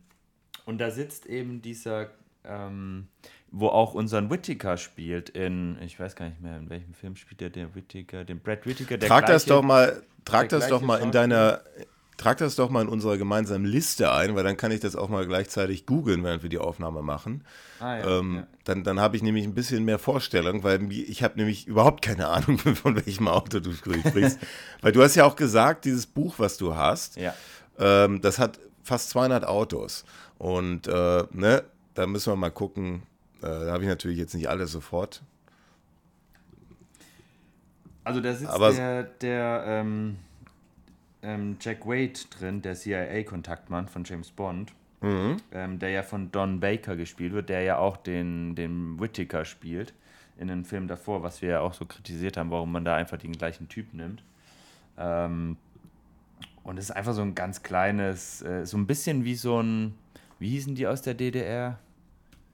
und 0.66 0.78
da 0.80 0.92
sitzt 0.92 1.26
eben 1.26 1.62
dieser, 1.62 2.12
ähm, 2.44 3.08
wo 3.50 3.68
auch 3.70 3.94
unseren 3.96 4.30
Whittaker 4.30 4.78
spielt 4.78 5.30
in, 5.30 5.82
ich 5.82 6.00
weiß 6.00 6.16
gar 6.16 6.30
nicht 6.30 6.42
mehr, 6.42 6.58
in 6.58 6.70
welchem 6.70 6.94
Film 6.94 7.16
spielt 7.16 7.42
der, 7.42 7.50
der 7.50 7.74
Whittaker, 7.74 8.26
den 8.26 8.40
Brad 8.40 8.66
Whittaker, 8.68 8.98
der 8.98 9.10
Trag 9.10 9.26
das 9.26 9.46
gleiche- 9.46 9.56
doch 9.62 9.64
mal, 9.64 10.04
trag 10.26 10.50
das 10.50 10.68
doch 10.68 10.82
mal 10.82 11.02
in 11.02 11.12
deiner, 11.12 11.62
trag 12.18 12.38
das 12.38 12.56
doch 12.56 12.70
mal 12.70 12.82
in 12.82 12.88
unserer 12.88 13.18
gemeinsamen 13.18 13.66
Liste 13.66 14.12
ein, 14.12 14.36
weil 14.36 14.44
dann 14.44 14.58
kann 14.58 14.72
ich 14.72 14.80
das 14.80 14.96
auch 14.96 15.10
mal 15.10 15.26
gleichzeitig 15.28 15.86
googeln, 15.86 16.24
während 16.24 16.44
wir 16.44 16.50
die 16.50 16.60
Aufnahme 16.60 17.02
machen. 17.02 17.44
Ah, 17.80 17.98
ja, 17.98 18.20
ähm, 18.20 18.36
ja. 18.38 18.48
Dann, 18.66 18.84
dann 18.84 19.00
habe 19.00 19.16
ich 19.18 19.24
nämlich 19.24 19.44
ein 19.46 19.54
bisschen 19.54 19.84
mehr 19.86 20.00
Vorstellung, 20.00 20.64
weil 20.64 20.92
ich 20.92 21.24
habe 21.24 21.38
nämlich 21.38 21.68
überhaupt 21.68 22.04
keine 22.04 22.28
Ahnung, 22.28 22.58
von 22.76 22.96
welchem 22.96 23.28
Auto 23.28 23.60
du 23.60 23.74
sprichst. 23.74 24.40
weil 24.82 24.92
du 24.92 25.02
hast 25.04 25.16
ja 25.16 25.26
auch 25.26 25.36
gesagt, 25.36 25.86
dieses 25.86 26.06
Buch, 26.06 26.36
was 26.38 26.58
du 26.58 26.76
hast, 26.76 27.18
Ja. 27.18 27.34
ähm, 27.80 28.22
das 28.22 28.40
hat 28.40 28.60
fast 28.84 29.10
200 29.10 29.46
Autos. 29.46 30.06
Und 30.38 30.88
äh, 30.88 31.24
ne, 31.32 31.64
da 31.94 32.06
müssen 32.08 32.32
wir 32.32 32.36
mal 32.38 32.52
gucken. 32.52 33.04
Äh, 33.42 33.48
da 33.48 33.72
habe 33.72 33.84
ich 33.84 33.90
natürlich 33.90 34.18
jetzt 34.18 34.34
nicht 34.36 34.50
alle 34.50 34.68
sofort. 34.68 35.22
Also 38.04 38.20
da 38.20 38.34
sitzt 38.34 38.52
Aber- 38.52 38.74
der, 38.74 39.04
der 39.04 39.64
ähm, 39.68 40.18
ähm, 41.24 41.58
Jack 41.60 41.86
Wade 41.86 42.14
drin, 42.38 42.62
der 42.62 42.76
CIA-Kontaktmann 42.76 43.88
von 43.88 44.04
James 44.04 44.30
Bond, 44.30 44.74
ähm, 45.52 45.80
der 45.80 45.90
ja 45.90 46.04
von 46.04 46.32
Don 46.32 46.60
Baker 46.60 46.96
gespielt 46.96 47.34
wird, 47.34 47.50
der 47.50 47.62
ja 47.62 47.78
auch 47.78 47.98
den, 47.98 48.56
den 48.56 49.00
Whittaker 49.00 49.46
spielt 49.46 49.94
in 50.38 50.48
den 50.48 50.66
Film 50.66 50.88
davor, 50.88 51.24
was 51.24 51.42
wir 51.42 51.50
ja 51.50 51.60
auch 51.62 51.74
so 51.74 51.86
kritisiert 51.86 52.38
haben, 52.38 52.52
warum 52.52 52.72
man 52.72 52.86
da 52.86 52.96
einfach 52.96 53.18
den 53.18 53.34
gleichen 53.34 53.70
Typ 53.70 53.94
nimmt. 53.94 54.24
Ähm, 54.98 55.58
und 56.64 56.78
es 56.78 56.86
ist 56.86 56.92
einfach 56.92 57.14
so 57.14 57.22
ein 57.22 57.36
ganz 57.36 57.64
kleines, 57.64 58.42
äh, 58.42 58.66
so 58.66 58.78
ein 58.78 58.88
bisschen 58.88 59.26
wie 59.26 59.36
so 59.36 59.62
ein, 59.62 59.94
wie 60.40 60.50
hießen 60.50 60.76
die 60.76 60.88
aus 60.88 61.02
der 61.02 61.14
DDR? 61.14 61.80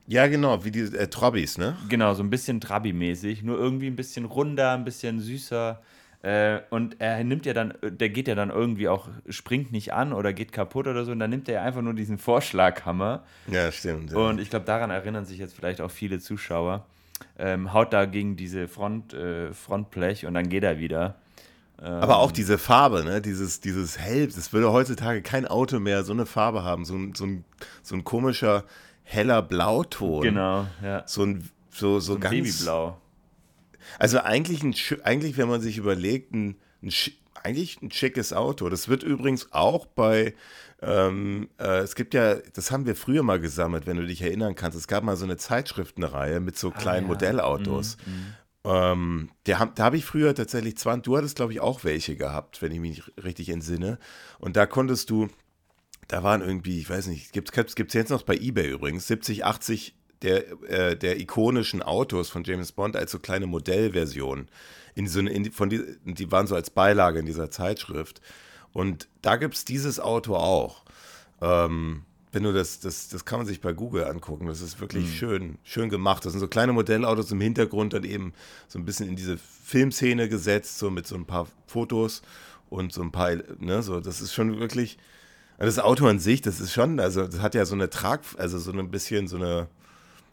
Ja, 0.08 0.26
genau, 0.28 0.66
wie 0.66 0.72
die 0.72 0.82
äh, 0.82 1.08
Trabis, 1.08 1.60
ne? 1.60 1.78
Genau, 1.88 2.16
so 2.16 2.24
ein 2.24 2.32
bisschen 2.32 2.60
Trabi-mäßig, 2.60 3.44
nur 3.44 3.60
irgendwie 3.60 3.88
ein 3.88 3.96
bisschen 3.96 4.26
runder, 4.26 4.72
ein 4.72 4.84
bisschen 4.84 5.20
süßer. 5.20 5.80
Äh, 6.22 6.60
und 6.70 7.00
er 7.00 7.24
nimmt 7.24 7.46
ja 7.46 7.54
dann, 7.54 7.74
der 7.82 8.10
geht 8.10 8.28
ja 8.28 8.36
dann 8.36 8.50
irgendwie 8.50 8.90
auch, 8.90 9.08
springt 9.30 9.72
nicht 9.72 9.94
an 9.94 10.12
oder 10.12 10.34
geht 10.34 10.52
kaputt 10.52 10.88
oder 10.88 11.06
so, 11.06 11.12
und 11.12 11.20
dann 11.20 11.30
nimmt 11.30 11.48
er 11.48 11.56
ja 11.56 11.62
einfach 11.64 11.82
nur 11.82 11.94
diesen 11.94 12.18
Vorschlaghammer. 12.18 13.24
Ja, 13.48 13.72
stimmt. 13.72 14.12
Ja. 14.12 14.18
Und 14.18 14.40
ich 14.40 14.50
glaube, 14.50 14.66
daran 14.66 14.90
erinnern 14.90 15.26
sich 15.26 15.38
jetzt 15.38 15.56
vielleicht 15.56 15.80
auch 15.80 15.92
viele 15.92 16.20
Zuschauer. 16.20 16.86
Ähm, 17.38 17.74
haut 17.74 17.94
da 17.94 18.06
gegen 18.06 18.36
diese 18.36 18.68
Front, 18.68 19.14
äh, 19.14 19.54
Frontblech 19.54 20.26
und 20.26 20.34
dann 20.34 20.50
geht 20.50 20.64
er 20.64 20.80
wieder. 20.80 21.16
Aber 21.82 22.18
auch 22.18 22.34
diese 22.34 22.58
Farbe, 22.58 23.06
ne? 23.06 23.22
dieses, 23.22 23.62
dieses 23.62 23.98
Hell, 23.98 24.28
das 24.28 24.52
würde 24.52 24.72
heutzutage 24.74 25.22
kein 25.22 25.48
Auto 25.48 25.80
mehr 25.80 26.04
so 26.04 26.12
eine 26.12 26.26
Farbe 26.26 26.64
haben. 26.64 26.84
So 26.84 26.96
ein, 26.96 27.14
so 27.16 27.26
ein, 27.26 27.46
so 27.84 27.96
ein 27.96 28.04
komischer, 28.04 28.66
heller 29.04 29.42
Blauton. 29.42 30.22
Genau, 30.22 30.68
ja. 30.84 31.04
So 31.06 31.24
ein, 31.24 31.50
so, 31.72 32.02
so, 32.02 32.16
ein 32.16 32.20
ganz. 32.20 32.36
Babyblau. 32.36 32.98
Also 33.98 34.20
eigentlich, 34.20 34.64
ein, 34.64 34.76
eigentlich, 35.04 35.38
wenn 35.38 35.48
man 35.48 35.62
sich 35.62 35.78
überlegt, 35.78 36.34
ein, 36.34 36.58
ein, 36.84 36.92
eigentlich 37.44 37.82
ein 37.82 37.92
schickes 37.92 38.34
Auto. 38.34 38.70
Das 38.70 38.88
wird 38.88 39.04
übrigens 39.04 39.52
auch 39.52 39.86
bei, 39.86 40.34
ähm, 40.82 41.50
äh, 41.58 41.80
es 41.80 41.96
gibt 41.96 42.14
ja, 42.14 42.36
das 42.36 42.72
haben 42.72 42.86
wir 42.86 42.96
früher 42.96 43.24
mal 43.24 43.40
gesammelt, 43.40 43.86
wenn 43.86 43.98
du 43.98 44.06
dich 44.06 44.22
erinnern 44.22 44.56
kannst. 44.56 44.78
Es 44.78 44.88
gab 44.88 45.04
mal 45.04 45.16
so 45.16 45.26
eine 45.26 45.38
Zeitschriftenreihe 45.38 46.40
mit 46.40 46.58
so 46.58 46.72
kleinen 46.72 47.08
ja. 47.08 47.14
Modellautos. 47.14 47.98
Mhm, 48.06 48.14
mhm. 48.14 48.36
Ähm, 48.66 49.30
der, 49.46 49.72
da 49.76 49.84
habe 49.86 49.98
ich 49.98 50.06
früher 50.06 50.36
tatsächlich 50.36 50.78
20, 50.78 51.04
du 51.04 51.18
hattest 51.18 51.38
glaube 51.38 51.54
ich 51.54 51.62
auch 51.62 51.84
welche 51.84 52.16
gehabt, 52.18 52.62
wenn 52.62 52.72
ich 52.72 52.80
mich 52.80 53.04
richtig 53.24 53.50
entsinne. 53.50 54.00
Und 54.38 54.58
da 54.58 54.66
konntest 54.66 55.10
du, 55.10 55.30
da 56.08 56.24
waren 56.24 56.42
irgendwie, 56.42 56.80
ich 56.80 56.90
weiß 56.90 57.08
nicht, 57.08 57.32
gibt 57.32 57.56
es 57.58 57.94
jetzt 57.94 58.10
noch 58.10 58.24
bei 58.24 58.36
eBay 58.36 58.70
übrigens, 58.70 59.08
70, 59.08 59.46
80 59.46 59.96
der, 60.22 60.52
äh, 60.64 60.96
der 60.98 61.20
ikonischen 61.20 61.82
Autos 61.82 62.30
von 62.30 62.44
James 62.44 62.72
Bond 62.72 62.96
als 62.96 63.12
so 63.12 63.20
kleine 63.20 63.48
Modellversionen. 63.48 64.50
In 64.96 65.08
so 65.08 65.20
eine, 65.20 65.32
in, 65.32 65.52
von 65.52 65.70
die, 65.70 65.82
die 66.04 66.32
waren 66.32 66.48
so 66.48 66.56
als 66.56 66.70
Beilage 66.70 67.20
in 67.20 67.26
dieser 67.26 67.52
Zeitschrift. 67.52 68.22
Und 68.74 69.08
da 69.22 69.38
gibt 69.38 69.56
es 69.56 69.66
dieses 69.66 70.00
Auto 70.00 70.36
auch. 70.36 70.84
Ähm, 71.42 72.04
wenn 72.32 72.44
du 72.44 72.54
das, 72.54 72.80
das, 72.80 73.10
das 73.10 73.26
kann 73.26 73.40
man 73.40 73.48
sich 73.48 73.62
bei 73.62 73.74
Google 73.74 74.04
angucken. 74.06 74.46
Das 74.48 74.62
ist 74.62 74.80
wirklich 74.80 75.06
mhm. 75.06 75.14
schön, 75.14 75.58
schön 75.64 75.90
gemacht. 75.90 76.26
Das 76.26 76.34
sind 76.34 76.40
so 76.40 76.48
kleine 76.48 76.74
Modellautos 76.74 77.32
im 77.32 77.42
Hintergrund 77.42 77.94
dann 77.94 78.04
eben 78.04 78.34
so 78.68 78.78
ein 78.78 78.86
bisschen 78.86 79.10
in 79.10 79.16
diese 79.16 79.38
Filmszene 79.38 80.30
gesetzt, 80.30 80.78
so 80.78 80.92
mit 80.92 81.08
so 81.08 81.16
ein 81.16 81.26
paar 81.26 81.48
Fotos 81.66 82.22
und 82.70 82.94
so 82.94 83.02
ein 83.02 83.12
paar, 83.12 83.32
ne, 83.58 83.82
so, 83.82 84.00
das 84.00 84.22
ist 84.22 84.34
schon 84.34 84.60
wirklich, 84.60 84.98
das 85.58 85.80
Auto 85.80 86.06
an 86.08 86.20
sich, 86.20 86.42
das 86.42 86.60
ist 86.62 86.72
schon, 86.72 87.00
also 87.00 87.26
das 87.26 87.42
hat 87.42 87.56
ja 87.56 87.66
so 87.66 87.76
eine 87.76 87.90
Trag, 87.90 88.22
also 88.38 88.60
so 88.60 88.72
ein 88.72 88.92
bisschen 88.92 89.28
so 89.28 89.38
eine, 89.38 89.68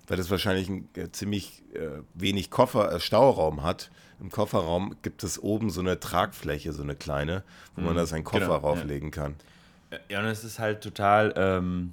weil 0.06 0.16
das 0.16 0.30
wahrscheinlich 0.30 0.68
ein, 0.68 0.88
äh, 0.94 1.10
ziemlich 1.10 1.62
äh, 1.74 2.02
wenig 2.14 2.50
Koffer, 2.50 2.92
äh, 2.92 3.00
Stauraum 3.00 3.62
hat. 3.62 3.90
Im 4.20 4.30
Kofferraum 4.30 4.96
gibt 5.02 5.22
es 5.24 5.42
oben 5.42 5.70
so 5.70 5.80
eine 5.80 6.00
Tragfläche, 6.00 6.72
so 6.72 6.82
eine 6.82 6.96
kleine, 6.96 7.42
wo 7.74 7.80
mhm. 7.80 7.88
man 7.88 7.96
da 7.96 8.06
seinen 8.06 8.24
Koffer 8.24 8.46
genau, 8.46 8.56
rauflegen 8.56 9.08
ja. 9.10 9.14
kann. 9.14 9.34
Ja, 10.08 10.20
und 10.20 10.26
es 10.26 10.44
ist 10.44 10.58
halt 10.58 10.80
total, 10.80 11.34
ähm, 11.36 11.92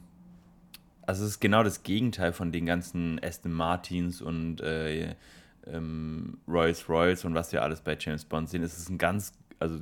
also 1.06 1.24
es 1.24 1.32
ist 1.32 1.40
genau 1.40 1.64
das 1.64 1.84
Gegenteil 1.84 2.34
von 2.34 2.52
den 2.52 2.66
ganzen 2.66 3.20
Aston 3.24 3.52
Martins 3.52 4.22
und 4.22 4.62
äh, 4.62 5.16
ähm, 5.68 6.38
Rolls 6.48 6.88
Royce 6.90 7.26
und 7.26 7.36
was 7.36 7.52
wir 7.52 7.62
alles 7.64 7.82
bei 7.82 7.98
James 8.00 8.26
Bond 8.26 8.50
sehen. 8.50 8.64
Es 8.64 8.78
ist 8.78 8.90
ein 8.90 8.98
ganz, 8.98 9.34
also 9.60 9.80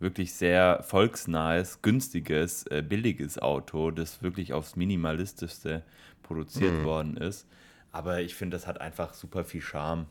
wirklich 0.00 0.32
sehr 0.32 0.82
volksnahes, 0.82 1.82
günstiges, 1.82 2.66
äh, 2.68 2.82
billiges 2.86 3.38
Auto, 3.38 3.90
das 3.90 4.22
wirklich 4.22 4.52
aufs 4.52 4.76
Minimalistischste 4.76 5.82
produziert 6.28 6.74
mhm. 6.74 6.84
worden 6.84 7.16
ist. 7.16 7.48
Aber 7.90 8.20
ich 8.20 8.34
finde, 8.34 8.56
das 8.56 8.66
hat 8.66 8.80
einfach 8.80 9.14
super 9.14 9.44
viel 9.44 9.62
Charme. 9.62 10.06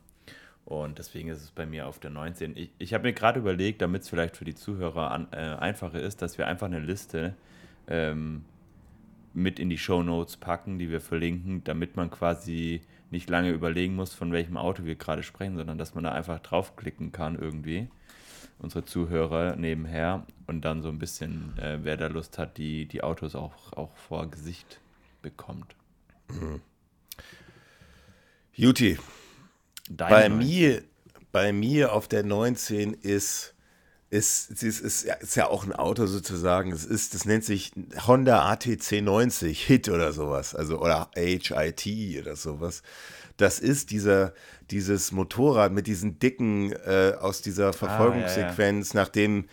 Und 0.66 0.98
deswegen 0.98 1.30
ist 1.30 1.42
es 1.42 1.52
bei 1.52 1.66
mir 1.66 1.88
auf 1.88 2.00
der 2.00 2.10
19. 2.10 2.58
Ich, 2.58 2.72
ich 2.78 2.94
habe 2.94 3.06
mir 3.08 3.14
gerade 3.14 3.40
überlegt, 3.40 3.82
damit 3.82 4.02
es 4.02 4.10
vielleicht 4.10 4.36
für 4.36 4.44
die 4.44 4.56
Zuhörer 4.56 5.12
an, 5.12 5.28
äh, 5.32 5.38
einfacher 5.38 6.02
ist, 6.02 6.22
dass 6.22 6.38
wir 6.38 6.48
einfach 6.48 6.66
eine 6.66 6.80
Liste 6.80 7.36
ähm, 7.88 8.44
mit 9.34 9.60
in 9.60 9.70
die 9.70 9.78
Show 9.78 10.04
Notes 10.04 10.36
packen, 10.36 10.78
die 10.80 10.90
wir 10.90 11.00
verlinken, 11.00 11.64
damit 11.64 11.96
man 11.96 12.10
quasi 12.10 12.82
nicht 13.12 13.30
lange 13.30 13.52
überlegen 13.52 13.96
muss, 13.96 14.14
von 14.14 14.34
welchem 14.34 14.58
Auto 14.58 14.84
wir 14.84 14.96
gerade 14.96 15.24
sprechen, 15.24 15.56
sondern 15.56 15.78
dass 15.78 15.96
man 15.96 16.04
da 16.04 16.12
einfach 16.12 16.40
draufklicken 16.40 17.14
kann 17.14 17.38
irgendwie. 17.40 17.88
Unsere 18.60 18.84
Zuhörer 18.84 19.56
nebenher 19.56 20.26
und 20.48 20.66
dann 20.66 20.82
so 20.82 20.90
ein 20.90 21.00
bisschen, 21.00 21.58
äh, 21.60 21.78
wer 21.84 21.96
da 21.96 22.08
Lust 22.08 22.38
hat, 22.40 22.58
die, 22.58 22.88
die 22.88 23.04
Autos 23.04 23.36
auch, 23.36 23.72
auch 23.74 23.96
vor 23.96 24.30
Gesicht 24.30 24.82
bekommt. 25.22 25.76
Mhm. 26.29 26.62
Juti, 28.53 28.98
bei 29.89 30.29
mir, 30.29 30.84
bei 31.31 31.53
mir 31.53 31.93
auf 31.93 32.07
der 32.07 32.24
19 32.24 32.93
ist, 32.93 33.53
ist, 34.10 34.50
ist, 34.63 34.79
ist, 34.79 35.03
ist 35.03 35.36
ja 35.36 35.48
auch 35.48 35.65
ein 35.65 35.74
Auto 35.74 36.07
sozusagen. 36.07 36.72
Es 36.72 36.86
ist, 36.86 37.13
das 37.13 37.25
nennt 37.25 37.43
sich 37.43 37.72
Honda 38.07 38.50
ATC 38.50 39.01
90 39.01 39.65
Hit 39.65 39.89
oder 39.89 40.13
sowas, 40.13 40.55
also 40.55 40.79
oder 40.81 41.10
HIT 41.15 42.22
oder 42.22 42.36
sowas. 42.36 42.81
Das 43.38 43.60
ist 43.60 43.91
dieser, 43.91 44.34
dieses 44.72 45.12
Motorrad 45.12 45.72
mit 45.72 45.86
diesen 45.88 46.19
dicken 46.19 46.72
äh, 46.72 47.13
aus 47.19 47.41
dieser 47.41 47.74
Verfolgungssequenz, 47.74 48.89
ah, 48.89 48.93
ja, 48.93 49.00
ja. 49.00 49.05
nachdem 49.05 49.46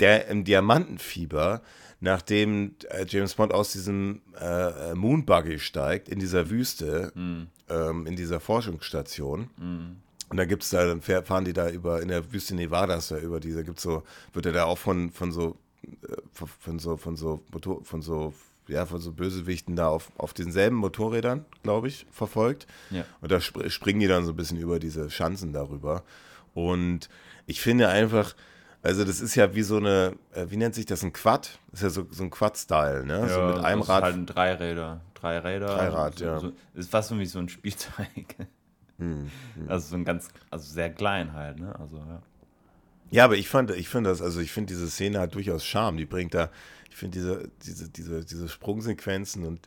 der 0.00 0.28
im 0.28 0.44
Diamantenfieber, 0.44 1.62
nachdem 2.00 2.74
äh, 2.88 3.04
James 3.06 3.34
Bond 3.34 3.52
aus 3.52 3.72
diesem 3.72 4.22
äh, 4.40 4.94
Moonbuggy 4.94 5.58
steigt 5.58 6.08
in 6.08 6.18
dieser 6.18 6.50
Wüste, 6.50 7.12
mhm 7.14 7.48
ähm, 7.70 8.06
in 8.06 8.16
dieser 8.16 8.40
Forschungsstation. 8.40 9.48
Mhm. 9.56 9.96
Und 10.28 10.36
da 10.36 10.44
gibt 10.44 10.62
es 10.62 10.70
da, 10.70 10.86
dann 10.86 11.00
fahren 11.00 11.44
die 11.44 11.52
da 11.52 11.70
über, 11.70 12.02
in 12.02 12.08
der 12.08 12.32
Wüste 12.32 12.54
Nevadas, 12.54 13.08
da 13.08 13.18
über 13.18 13.40
diese, 13.40 13.64
gibt's 13.64 13.82
so, 13.82 14.02
wird 14.32 14.46
er 14.46 14.52
da 14.52 14.64
auch 14.64 14.78
von, 14.78 15.10
von 15.10 15.32
so, 15.32 15.56
äh, 16.02 16.46
von 16.60 16.78
so, 16.78 16.96
von 16.96 17.16
so, 17.16 17.42
von 17.82 18.02
so, 18.02 18.32
ja, 18.68 18.86
von 18.86 19.00
so 19.00 19.12
Bösewichten 19.12 19.74
da 19.74 19.88
auf, 19.88 20.12
auf 20.18 20.32
denselben 20.32 20.76
Motorrädern, 20.76 21.44
glaube 21.62 21.88
ich, 21.88 22.06
verfolgt. 22.12 22.68
Ja. 22.90 23.04
Und 23.20 23.32
da 23.32 23.38
sp 23.42 23.66
springen 23.70 24.00
die 24.00 24.06
dann 24.06 24.24
so 24.24 24.32
ein 24.32 24.36
bisschen 24.36 24.58
über 24.58 24.78
diese 24.78 25.10
Schanzen 25.10 25.52
darüber. 25.52 26.04
Und 26.54 27.08
ich 27.46 27.60
finde 27.60 27.88
einfach, 27.88 28.36
also 28.82 29.04
das 29.04 29.20
ist 29.20 29.34
ja 29.34 29.54
wie 29.54 29.62
so 29.62 29.76
eine, 29.76 30.14
äh, 30.32 30.46
wie 30.48 30.56
nennt 30.56 30.74
sich 30.74 30.86
das, 30.86 31.02
ein 31.02 31.12
Quad? 31.12 31.58
Das 31.70 31.80
ist 31.80 31.82
ja 31.82 31.90
so, 31.90 32.06
so 32.10 32.22
ein 32.22 32.30
Quad-Style, 32.30 33.04
ne? 33.04 33.20
Ja, 33.20 33.28
so 33.28 33.42
mit 33.42 33.64
einem 33.64 33.82
Rad. 33.82 34.02
Halt 34.02 34.14
ein 34.14 34.26
Dreiräder 34.26 35.00
drei 35.20 35.38
Räder. 35.38 35.66
Dreirad, 35.66 36.18
so, 36.18 36.24
ja. 36.24 36.40
So, 36.40 36.52
ist 36.74 36.90
fast 36.90 37.16
wie 37.16 37.26
so 37.26 37.38
ein 37.38 37.48
Spielzeug. 37.48 38.36
Hm, 38.98 39.30
hm. 39.54 39.68
Also 39.68 39.88
so 39.88 39.96
ein 39.96 40.04
ganz, 40.04 40.28
also 40.50 40.70
sehr 40.70 40.90
klein 40.90 41.32
halt, 41.32 41.58
ne? 41.58 41.78
Also, 41.78 41.96
ja. 41.96 42.22
Ja, 43.10 43.24
aber 43.24 43.36
ich 43.36 43.48
fand, 43.48 43.70
ich 43.72 43.88
finde 43.88 44.10
das, 44.10 44.22
also 44.22 44.40
ich 44.40 44.52
finde 44.52 44.72
diese 44.72 44.88
Szene 44.88 45.18
hat 45.18 45.34
durchaus 45.34 45.64
Charme. 45.64 45.96
Die 45.96 46.06
bringt 46.06 46.32
da, 46.32 46.50
ich 46.88 46.96
finde 46.96 47.18
diese, 47.18 47.50
diese, 47.64 47.88
diese, 47.88 48.24
diese 48.24 48.48
Sprungsequenzen 48.48 49.44
und 49.46 49.66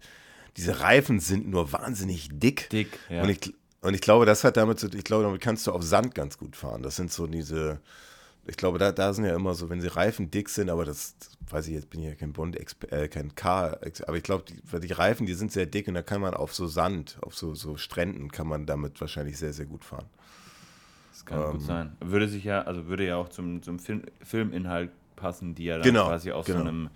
diese 0.55 0.79
Reifen 0.79 1.20
sind 1.20 1.50
nur 1.50 1.74
wahnsinnig 1.74 2.29
dick. 2.32 2.70
Dick, 2.70 3.00
ja. 3.10 3.24
Und 3.24 3.29
ich, 3.29 3.53
und 3.82 3.96
ich 3.96 4.01
glaube, 4.01 4.25
das 4.25 4.46
hat 4.46 4.55
damit 4.55 4.79
zu, 4.79 4.88
ich 4.88 5.03
glaube, 5.03 5.24
damit 5.24 5.41
kannst 5.41 5.67
du 5.67 5.72
auf 5.72 5.84
Sand 5.84 6.15
ganz 6.15 6.38
gut 6.38 6.55
fahren. 6.55 6.84
Das 6.84 6.96
sind 6.96 7.12
so 7.12 7.27
diese, 7.27 7.82
ich 8.46 8.58
glaube, 8.58 8.78
da, 8.78 8.92
da 8.92 9.14
sind 9.14 9.26
ja 9.26 9.36
immer 9.36 9.54
so, 9.54 9.70
wenn 9.70 9.80
sie 9.80 9.88
Reifen 9.88 10.30
dick 10.30 10.50
sind, 10.50 10.70
aber 10.70 10.84
das, 10.84 11.16
weiß 11.50 11.68
ich 11.68 11.74
jetzt, 11.74 11.90
bin 11.90 12.02
ich 12.02 12.08
ja 12.08 12.16
kein 12.16 12.34
Bond, 12.34 12.58
äh, 12.92 13.08
kein 13.08 13.36
Car, 13.36 13.80
aber 14.08 14.18
ich 14.18 14.24
glaube, 14.24 14.44
die, 14.44 14.80
die, 14.80 14.94
Reifen, 14.94 15.26
die 15.26 15.34
sind 15.34 15.52
sehr 15.52 15.66
dick 15.66 15.88
und 15.88 15.94
da 15.94 16.02
kann 16.02 16.22
man 16.22 16.34
auf 16.34 16.54
so 16.54 16.68
Sand, 16.68 17.18
auf 17.22 17.36
so, 17.36 17.56
so 17.56 17.78
Stränden, 17.78 18.32
kann 18.32 18.48
man 18.48 18.66
damit 18.66 19.00
wahrscheinlich 19.00 19.38
sehr, 19.38 19.54
sehr 19.54 19.66
gut 19.66 19.86
fahren. 19.86 20.06
Das 21.12 21.26
kann 21.26 21.42
ähm, 21.42 21.52
gut 21.52 21.62
sein. 21.62 21.96
Würde 22.02 22.28
sich 22.28 22.44
ja, 22.44 22.64
also 22.64 22.88
würde 22.88 23.06
ja 23.06 23.16
auch 23.16 23.30
zum, 23.30 23.62
zum 23.62 23.80
Film, 23.80 24.04
Filminhalt 24.22 24.92
passen, 25.16 25.56
die 25.56 25.66
ja 25.66 25.76
dann 25.76 25.84
genau, 25.84 26.08
quasi 26.08 26.32
auf 26.32 26.46
genau. 26.46 26.60
so 26.60 26.68
einem 26.68 26.90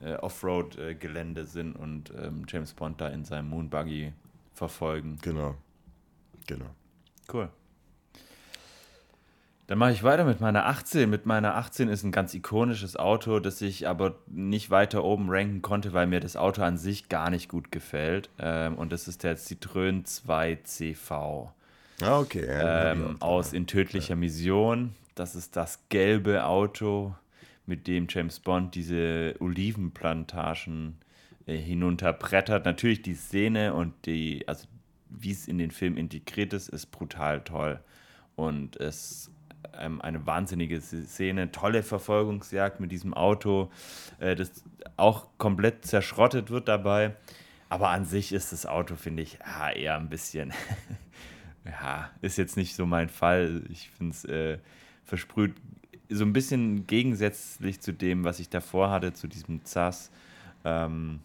äh, 0.00 0.14
Offroad-Gelände 0.14 1.42
äh, 1.42 1.46
sind 1.46 1.76
und 1.76 2.12
ähm, 2.16 2.46
James 2.48 2.72
Bond 2.72 3.00
da 3.00 3.08
in 3.08 3.24
seinem 3.24 3.50
Moonbuggy 3.50 4.12
verfolgen. 4.54 5.18
Genau. 5.20 5.54
Genau. 6.46 6.70
Cool. 7.30 7.50
Dann 9.66 9.78
mache 9.78 9.92
ich 9.92 10.02
weiter 10.02 10.24
mit 10.24 10.40
meiner 10.40 10.66
18. 10.66 11.08
Mit 11.08 11.24
meiner 11.24 11.54
18 11.54 11.88
ist 11.88 12.02
ein 12.02 12.12
ganz 12.12 12.34
ikonisches 12.34 12.96
Auto, 12.96 13.40
das 13.40 13.62
ich 13.62 13.88
aber 13.88 14.16
nicht 14.26 14.70
weiter 14.70 15.04
oben 15.04 15.30
ranken 15.30 15.62
konnte, 15.62 15.94
weil 15.94 16.06
mir 16.06 16.20
das 16.20 16.36
Auto 16.36 16.62
an 16.62 16.76
sich 16.76 17.08
gar 17.08 17.30
nicht 17.30 17.48
gut 17.48 17.72
gefällt. 17.72 18.28
Ähm, 18.38 18.74
und 18.76 18.92
das 18.92 19.08
ist 19.08 19.22
der 19.22 19.38
Citroën 19.38 20.04
2 20.04 20.58
CV. 20.64 21.50
Ah, 22.02 22.18
okay. 22.18 22.46
Ja, 22.46 22.92
ähm, 22.92 23.16
aus 23.20 23.54
In 23.54 23.66
tödlicher 23.66 24.10
ja. 24.10 24.16
Mission. 24.16 24.94
Das 25.14 25.34
ist 25.34 25.56
das 25.56 25.78
gelbe 25.88 26.44
Auto, 26.44 27.14
mit 27.66 27.86
dem 27.86 28.06
James 28.10 28.40
Bond 28.40 28.74
diese 28.74 29.34
Olivenplantagen 29.38 30.98
äh, 31.46 31.56
hinunterbrettert. 31.56 32.66
Natürlich 32.66 33.00
die 33.00 33.14
Szene 33.14 33.72
und 33.72 33.94
die, 34.04 34.46
also 34.46 34.66
wie 35.08 35.30
es 35.30 35.48
in 35.48 35.56
den 35.56 35.70
Film 35.70 35.96
integriert 35.96 36.52
ist, 36.52 36.68
ist 36.68 36.86
brutal 36.86 37.40
toll. 37.42 37.80
Und 38.36 38.76
es 38.80 39.30
ähm, 39.78 40.00
eine 40.00 40.26
wahnsinnige 40.26 40.80
Szene, 40.80 41.52
tolle 41.52 41.82
Verfolgungsjagd 41.82 42.80
mit 42.80 42.92
diesem 42.92 43.14
Auto, 43.14 43.70
äh, 44.18 44.34
das 44.34 44.64
auch 44.96 45.28
komplett 45.38 45.84
zerschrottet 45.84 46.50
wird 46.50 46.68
dabei. 46.68 47.14
Aber 47.68 47.88
an 47.88 48.04
sich 48.04 48.32
ist 48.32 48.52
das 48.52 48.66
Auto, 48.66 48.94
finde 48.94 49.22
ich, 49.22 49.38
ja, 49.44 49.70
eher 49.70 49.96
ein 49.96 50.08
bisschen, 50.08 50.52
ja, 51.64 52.10
ist 52.20 52.38
jetzt 52.38 52.56
nicht 52.56 52.76
so 52.76 52.86
mein 52.86 53.08
Fall. 53.08 53.62
Ich 53.70 53.90
finde 53.90 54.12
es 54.12 54.24
äh, 54.24 54.58
versprüht 55.04 55.54
so 56.08 56.24
ein 56.24 56.32
bisschen 56.32 56.86
gegensätzlich 56.86 57.80
zu 57.80 57.92
dem, 57.92 58.24
was 58.24 58.38
ich 58.38 58.48
davor 58.48 58.90
hatte, 58.90 59.12
zu 59.12 59.26
diesem 59.26 59.64
ZAS. 59.64 60.10
Ähm, 60.64 61.20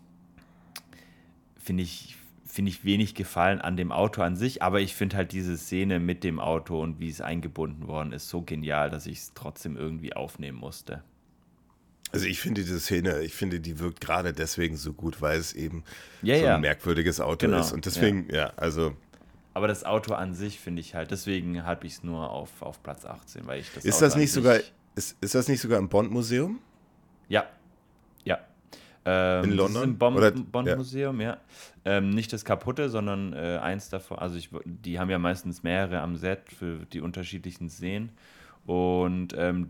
finde 1.58 1.84
ich, 1.84 2.18
finde 2.60 2.72
ich 2.72 2.84
wenig 2.84 3.16
gefallen 3.16 3.62
an 3.62 3.78
dem 3.78 3.94
Auto 3.94 4.22
an 4.22 4.36
sich, 4.36 4.62
aber 4.62 4.82
ich 4.82 4.94
finde 4.94 5.16
halt 5.16 5.32
diese 5.32 5.58
Szene 5.58 6.02
mit 6.02 6.26
dem 6.26 6.42
Auto 6.42 6.84
und 6.84 7.00
wie 7.00 7.08
es 7.08 7.22
eingebunden 7.22 7.88
worden 7.88 8.12
ist 8.12 8.28
so 8.28 8.42
genial, 8.42 8.90
dass 8.90 9.06
ich 9.06 9.20
es 9.20 9.34
trotzdem 9.34 9.78
irgendwie 9.78 10.12
aufnehmen 10.12 10.58
musste. 10.58 11.02
Also 12.12 12.26
ich 12.26 12.42
finde 12.42 12.60
diese 12.60 12.82
Szene, 12.82 13.22
ich 13.22 13.34
finde, 13.34 13.62
die 13.62 13.80
wirkt 13.80 14.02
gerade 14.02 14.34
deswegen 14.34 14.76
so 14.76 14.92
gut, 14.92 15.22
weil 15.22 15.40
es 15.40 15.54
eben 15.54 15.86
ja, 16.22 16.36
so 16.36 16.42
ein 16.42 16.48
ja. 16.48 16.58
merkwürdiges 16.58 17.22
Auto 17.22 17.46
genau. 17.46 17.62
ist. 17.62 17.72
Und 17.72 17.86
deswegen, 17.86 18.28
ja, 18.30 18.36
ja 18.36 18.54
also. 18.58 18.94
Aber 19.54 19.70
das 19.70 19.86
Auto 19.86 20.14
an 20.14 20.34
sich 20.34 20.60
finde 20.60 20.82
ich 20.82 20.96
halt, 20.96 21.12
deswegen 21.12 21.64
habe 21.64 21.88
ich 21.88 21.94
es 21.94 22.04
nur 22.04 22.30
auf, 22.30 22.62
auf 22.62 22.84
Platz 22.84 23.06
18, 23.06 23.48
weil 23.48 23.62
ich 23.62 23.72
das 23.74 23.86
Ist 23.86 23.96
Auto 23.96 24.06
das 24.06 24.16
nicht 24.18 24.34
sogar, 24.34 24.60
ist, 24.96 25.16
ist 25.22 25.34
das 25.34 25.48
nicht 25.48 25.62
sogar 25.62 25.80
im 25.80 25.88
Bond-Museum? 25.88 26.60
Ja, 27.30 27.46
ähm, 29.06 29.44
in 29.46 29.52
London? 29.52 29.84
Im 29.84 29.98
Bond-Museum, 29.98 31.22
ja. 31.22 31.32
ja. 31.32 31.38
Ähm, 31.86 32.10
nicht 32.10 32.34
das 32.34 32.46
kaputte, 32.46 32.90
sondern 32.90 33.34
äh, 33.34 33.60
eins 33.62 33.90
davon. 33.90 34.20
Also 34.20 34.36
ich, 34.36 34.50
die 34.66 35.00
haben 35.00 35.10
ja 35.10 35.18
meistens 35.18 35.64
mehrere 35.64 36.02
am 36.02 36.16
Set 36.16 36.52
für 36.52 36.86
die 36.92 37.02
unterschiedlichen 37.02 37.70
Szenen. 37.70 38.12
Und 38.66 39.34
ähm, 39.38 39.70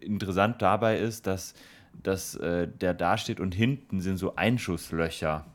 interessant 0.00 0.62
dabei 0.62 0.98
ist, 0.98 1.26
dass, 1.26 1.54
dass 2.02 2.36
äh, 2.36 2.68
der 2.68 2.94
da 2.94 3.18
steht 3.18 3.40
und 3.40 3.54
hinten 3.54 4.00
sind 4.00 4.18
so 4.18 4.36
Einschusslöcher 4.36 5.46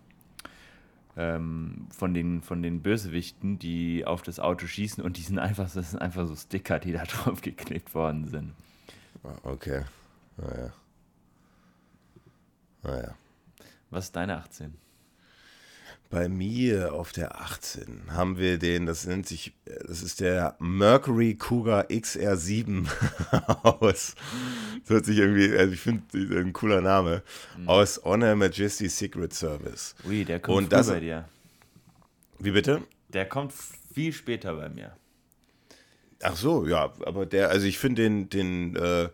ähm, 1.15 1.87
von, 1.89 2.13
den, 2.13 2.41
von 2.41 2.61
den 2.63 2.81
Bösewichten, 2.81 3.59
die 3.59 4.05
auf 4.05 4.21
das 4.23 4.39
Auto 4.39 4.65
schießen 4.65 5.03
und 5.03 5.17
die 5.17 5.21
sind 5.21 5.39
einfach, 5.39 5.71
das 5.71 5.91
sind 5.91 6.01
einfach 6.01 6.27
so 6.27 6.35
Sticker, 6.35 6.79
die 6.79 6.91
da 6.91 7.03
drauf 7.05 7.41
geklebt 7.41 7.93
worden 7.95 8.27
sind. 8.27 8.53
Ah, 9.23 9.37
okay. 9.43 9.83
Naja. 10.37 10.73
Naja. 12.83 13.15
Was 13.89 14.05
ist 14.05 14.15
deine 14.15 14.37
18? 14.37 14.73
Bei 16.09 16.27
mir 16.27 16.93
auf 16.93 17.13
der 17.13 17.39
18 17.39 18.11
haben 18.11 18.37
wir 18.37 18.57
den, 18.57 18.85
das 18.85 19.05
nennt 19.05 19.27
sich, 19.27 19.53
das 19.65 20.01
ist 20.01 20.19
der 20.19 20.57
Mercury 20.59 21.35
Cougar 21.35 21.85
XR7 21.85 22.85
aus. 23.63 24.15
Das 24.81 24.89
hört 24.89 25.05
sich 25.05 25.19
irgendwie, 25.19 25.57
also 25.57 25.73
ich 25.73 25.79
finde, 25.79 26.03
ein 26.13 26.51
cooler 26.51 26.81
Name. 26.81 27.23
Mhm. 27.57 27.69
Aus 27.69 28.01
Honor 28.03 28.35
Majesty 28.35 28.89
Secret 28.89 29.33
Service. 29.33 29.95
Ui, 30.05 30.25
der 30.25 30.41
kommt 30.41 30.57
Und 30.57 30.73
das, 30.73 30.87
bei 30.87 30.99
dir. 30.99 31.29
Wie 32.39 32.51
bitte? 32.51 32.81
Der 33.07 33.25
kommt 33.25 33.53
viel 33.93 34.11
später 34.11 34.55
bei 34.55 34.67
mir. 34.67 34.93
Ach 36.21 36.35
so, 36.35 36.67
ja, 36.67 36.91
aber 37.05 37.25
der, 37.25 37.49
also 37.49 37.65
ich 37.65 37.79
finde 37.79 38.03
den, 38.03 38.29
den, 38.29 38.75
äh, 38.75 39.07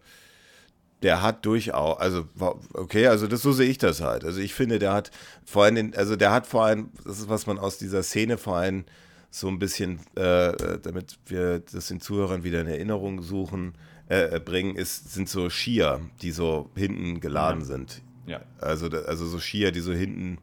der 1.04 1.22
hat 1.22 1.46
durchaus, 1.46 2.00
also 2.00 2.26
okay, 2.74 3.08
also 3.08 3.28
das 3.28 3.42
so 3.42 3.52
sehe 3.52 3.70
ich 3.70 3.78
das 3.78 4.02
halt. 4.02 4.26
Also 4.26 4.40
ich 4.40 4.54
finde, 4.54 4.80
der 4.80 4.94
hat 4.94 5.12
vor 5.46 5.66
allem, 5.66 5.94
also 5.96 6.16
der 6.16 6.32
hat 6.32 6.48
vor 6.48 6.66
allem, 6.66 6.90
das 7.06 7.20
ist 7.20 7.30
was 7.30 7.46
man 7.46 7.60
aus 7.60 7.78
dieser 7.78 8.04
Szene 8.04 8.38
vor 8.38 8.58
allem 8.58 8.86
so 9.30 9.48
ein 9.48 9.60
bisschen, 9.60 10.00
äh, 10.16 10.54
damit 10.82 11.20
wir 11.28 11.60
das 11.60 11.88
den 11.88 12.00
Zuhörern 12.00 12.44
wieder 12.44 12.62
in 12.62 12.68
Erinnerung 12.68 13.22
suchen, 13.22 13.74
äh, 14.08 14.40
bringen, 14.40 14.76
ist, 14.76 15.14
sind 15.14 15.30
so 15.30 15.50
Skier, 15.50 16.00
die 16.22 16.32
so 16.32 16.72
hinten 16.76 17.20
geladen 17.20 17.62
ja. 17.62 17.66
sind. 17.66 18.02
Ja. 18.26 18.42
Also, 18.60 18.88
also 18.88 19.26
so 19.26 19.40
Skier, 19.40 19.72
die 19.72 19.82
so 19.82 19.94
hinten, 19.94 20.40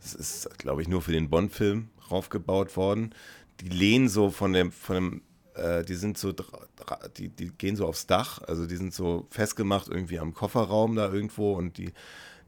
das 0.00 0.14
ist, 0.14 0.58
glaube 0.58 0.80
ich, 0.82 0.88
nur 0.88 1.02
für 1.02 1.12
den 1.12 1.28
Bond-Film 1.28 1.88
raufgebaut 2.10 2.76
worden. 2.76 3.14
Die 3.60 3.68
lehnen 3.68 4.08
so 4.08 4.30
von 4.30 4.52
dem, 4.52 4.72
von 4.72 4.94
dem 4.94 5.22
äh, 5.54 5.84
die 5.84 5.94
sind 5.94 6.18
so, 6.18 6.32
die, 7.16 7.28
die 7.28 7.50
gehen 7.50 7.76
so 7.76 7.86
aufs 7.86 8.06
Dach, 8.06 8.42
also 8.42 8.66
die 8.66 8.76
sind 8.76 8.94
so 8.94 9.26
festgemacht 9.30 9.88
irgendwie 9.88 10.18
am 10.18 10.34
Kofferraum 10.34 10.96
da 10.96 11.12
irgendwo 11.12 11.54
und 11.54 11.78
die, 11.78 11.92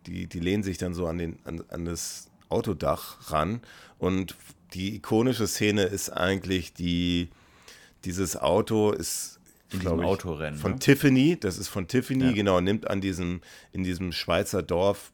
die, 0.06 0.26
die 0.26 0.40
lehnen 0.40 0.62
sich 0.62 0.78
dann 0.78 0.94
so 0.94 1.06
an, 1.06 1.18
den, 1.18 1.38
an, 1.44 1.62
an 1.68 1.84
das 1.84 2.30
Autodach 2.48 3.30
ran. 3.30 3.60
Und 3.98 4.36
die 4.74 4.96
ikonische 4.96 5.46
Szene 5.46 5.84
ist 5.84 6.10
eigentlich 6.10 6.74
die, 6.74 7.30
dieses 8.04 8.36
Auto 8.36 8.92
ist 8.92 9.38
in 9.72 9.80
diesem 9.80 10.00
ich, 10.00 10.06
Autorennen. 10.06 10.58
Von 10.58 10.72
ne? 10.72 10.78
Tiffany, 10.78 11.38
das 11.38 11.58
ist 11.58 11.68
von 11.68 11.88
Tiffany, 11.88 12.26
ja. 12.26 12.32
genau, 12.32 12.60
nimmt 12.60 12.88
an 12.88 13.00
diesem, 13.00 13.40
in 13.72 13.84
diesem 13.84 14.12
Schweizer 14.12 14.62
Dorf 14.62 15.12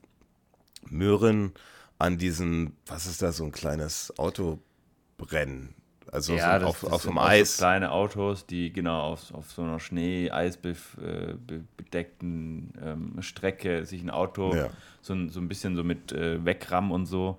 Möhren 0.90 1.52
an 1.98 2.18
diesem, 2.18 2.72
was 2.86 3.06
ist 3.06 3.22
da, 3.22 3.32
so 3.32 3.44
ein 3.44 3.52
kleines 3.52 4.16
Autobrennen 4.18 5.74
also 6.12 6.34
ja, 6.34 6.58
so 6.58 6.60
das, 6.60 6.68
auf, 6.68 6.80
das 6.80 6.92
auf 6.92 7.02
dem 7.02 7.18
Eis. 7.18 7.56
So 7.56 7.62
kleine 7.62 7.92
Autos, 7.92 8.46
die 8.46 8.72
genau 8.72 9.00
auf, 9.00 9.34
auf 9.34 9.50
so 9.50 9.62
einer 9.62 9.80
Schnee-Eis-bedeckten 9.80 12.72
ähm, 12.82 13.20
Strecke 13.20 13.84
sich 13.84 14.02
ein 14.02 14.10
Auto 14.10 14.54
ja. 14.54 14.70
so, 15.00 15.14
so 15.28 15.40
ein 15.40 15.48
bisschen 15.48 15.76
so 15.76 15.84
mit 15.84 16.12
äh, 16.12 16.44
Wegrammen 16.44 16.92
und 16.92 17.06
so 17.06 17.38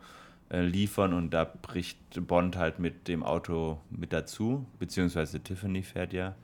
äh, 0.49 0.62
liefern 0.62 1.13
und 1.13 1.32
da 1.32 1.45
bricht 1.45 1.99
Bond 2.27 2.58
halt 2.58 2.79
mit 2.79 3.08
dem 3.08 3.23
Auto 3.23 3.79
mit 3.89 4.13
dazu, 4.13 4.65
beziehungsweise 4.79 5.39
Tiffany 5.39 5.84
fährt 5.84 6.13
ja, 6.13 6.36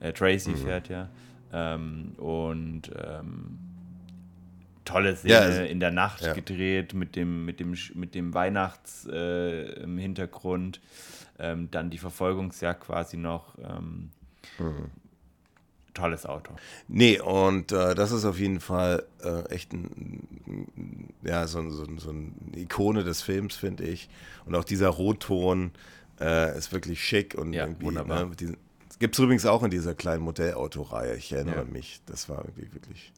äh, 0.00 0.12
Tracy 0.12 0.50
mhm. 0.50 0.56
fährt 0.56 0.88
ja 0.88 1.08
ähm, 1.52 2.12
und 2.16 2.90
ähm, 2.96 3.58
tolle 4.84 5.16
Szene 5.16 5.34
ja, 5.34 5.40
also, 5.40 5.62
in 5.62 5.80
der 5.80 5.90
Nacht 5.90 6.22
ja. 6.22 6.32
gedreht 6.32 6.94
mit 6.94 7.16
dem, 7.16 7.44
mit 7.44 7.60
dem, 7.60 7.74
mit 7.94 8.14
dem 8.14 8.34
Weihnachts 8.34 9.06
äh, 9.10 9.82
im 9.82 9.98
Hintergrund 9.98 10.80
ähm, 11.38 11.70
dann 11.70 11.90
die 11.90 11.98
Verfolgungsjagd 11.98 12.82
quasi 12.82 13.16
noch. 13.16 13.56
Ähm, 13.58 14.10
mhm. 14.58 14.90
Tolles 15.94 16.26
Auto. 16.26 16.52
Nee, 16.86 17.18
und 17.18 17.72
äh, 17.72 17.94
das 17.94 18.12
ist 18.12 18.24
auf 18.24 18.38
jeden 18.38 18.60
Fall 18.60 19.04
äh, 19.22 19.48
echt 19.52 19.72
ein, 19.72 21.08
ja, 21.22 21.46
so, 21.48 21.68
so, 21.70 21.86
so 21.96 22.10
eine 22.10 22.32
Ikone 22.54 23.02
des 23.02 23.22
Films, 23.22 23.56
finde 23.56 23.84
ich. 23.84 24.08
Und 24.46 24.54
auch 24.54 24.64
dieser 24.64 24.88
Rotton 24.90 25.72
äh, 26.20 26.56
ist 26.56 26.72
wirklich 26.72 27.02
schick 27.02 27.34
und 27.34 27.52
ja, 27.52 27.64
irgendwie. 27.64 27.86
Wunderbar. 27.86 28.26
Ne, 28.26 28.56
Gibt 28.98 29.14
es 29.14 29.18
übrigens 29.18 29.46
auch 29.46 29.62
in 29.62 29.70
dieser 29.70 29.94
kleinen 29.94 30.22
Modellautoreihe. 30.22 31.16
Ich 31.16 31.32
erinnere 31.32 31.58
ja. 31.58 31.64
mich. 31.64 32.00
Das 32.06 32.28
war 32.28 32.44
irgendwie 32.44 32.72
wirklich, 32.74 33.12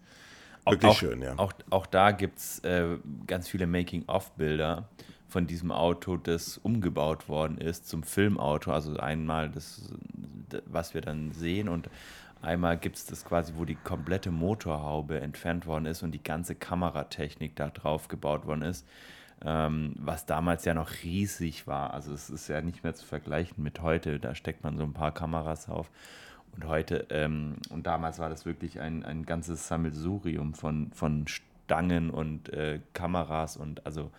wirklich 0.66 0.90
auch, 0.90 0.96
schön, 0.96 1.22
ja. 1.22 1.38
Auch, 1.38 1.52
auch 1.70 1.86
da 1.86 2.12
gibt 2.12 2.38
es 2.38 2.58
äh, 2.60 2.98
ganz 3.26 3.48
viele 3.48 3.66
Making-of-Bilder 3.66 4.88
von 5.30 5.46
diesem 5.46 5.72
Auto, 5.72 6.16
das 6.16 6.58
umgebaut 6.58 7.28
worden 7.28 7.58
ist 7.58 7.88
zum 7.88 8.02
Filmauto. 8.02 8.72
Also 8.72 8.96
einmal 8.96 9.48
das, 9.48 9.92
was 10.66 10.94
wir 10.94 11.00
dann 11.00 11.32
sehen 11.32 11.68
und 11.68 11.88
einmal 12.42 12.76
gibt 12.76 12.96
es 12.96 13.06
das 13.06 13.24
quasi, 13.24 13.54
wo 13.56 13.64
die 13.64 13.76
komplette 13.76 14.30
Motorhaube 14.30 15.20
entfernt 15.20 15.66
worden 15.66 15.86
ist 15.86 16.02
und 16.02 16.12
die 16.12 16.22
ganze 16.22 16.54
Kameratechnik 16.54 17.54
da 17.56 17.68
drauf 17.68 18.08
gebaut 18.08 18.46
worden 18.46 18.62
ist. 18.62 18.86
Ähm, 19.42 19.94
was 19.98 20.26
damals 20.26 20.66
ja 20.66 20.74
noch 20.74 20.90
riesig 21.02 21.66
war. 21.66 21.94
Also 21.94 22.12
es 22.12 22.28
ist 22.28 22.48
ja 22.48 22.60
nicht 22.60 22.84
mehr 22.84 22.94
zu 22.94 23.06
vergleichen 23.06 23.62
mit 23.62 23.80
heute. 23.80 24.18
Da 24.18 24.34
steckt 24.34 24.64
man 24.64 24.76
so 24.76 24.84
ein 24.84 24.92
paar 24.92 25.14
Kameras 25.14 25.68
auf. 25.68 25.90
Und 26.54 26.66
heute, 26.66 27.06
ähm, 27.10 27.56
und 27.70 27.86
damals 27.86 28.18
war 28.18 28.28
das 28.28 28.44
wirklich 28.44 28.80
ein, 28.80 29.04
ein 29.04 29.24
ganzes 29.24 29.68
Sammelsurium 29.68 30.52
von, 30.52 30.90
von 30.92 31.26
Stangen 31.26 32.10
und 32.10 32.52
äh, 32.52 32.80
Kameras 32.92 33.56
und 33.56 33.86
also 33.86 34.10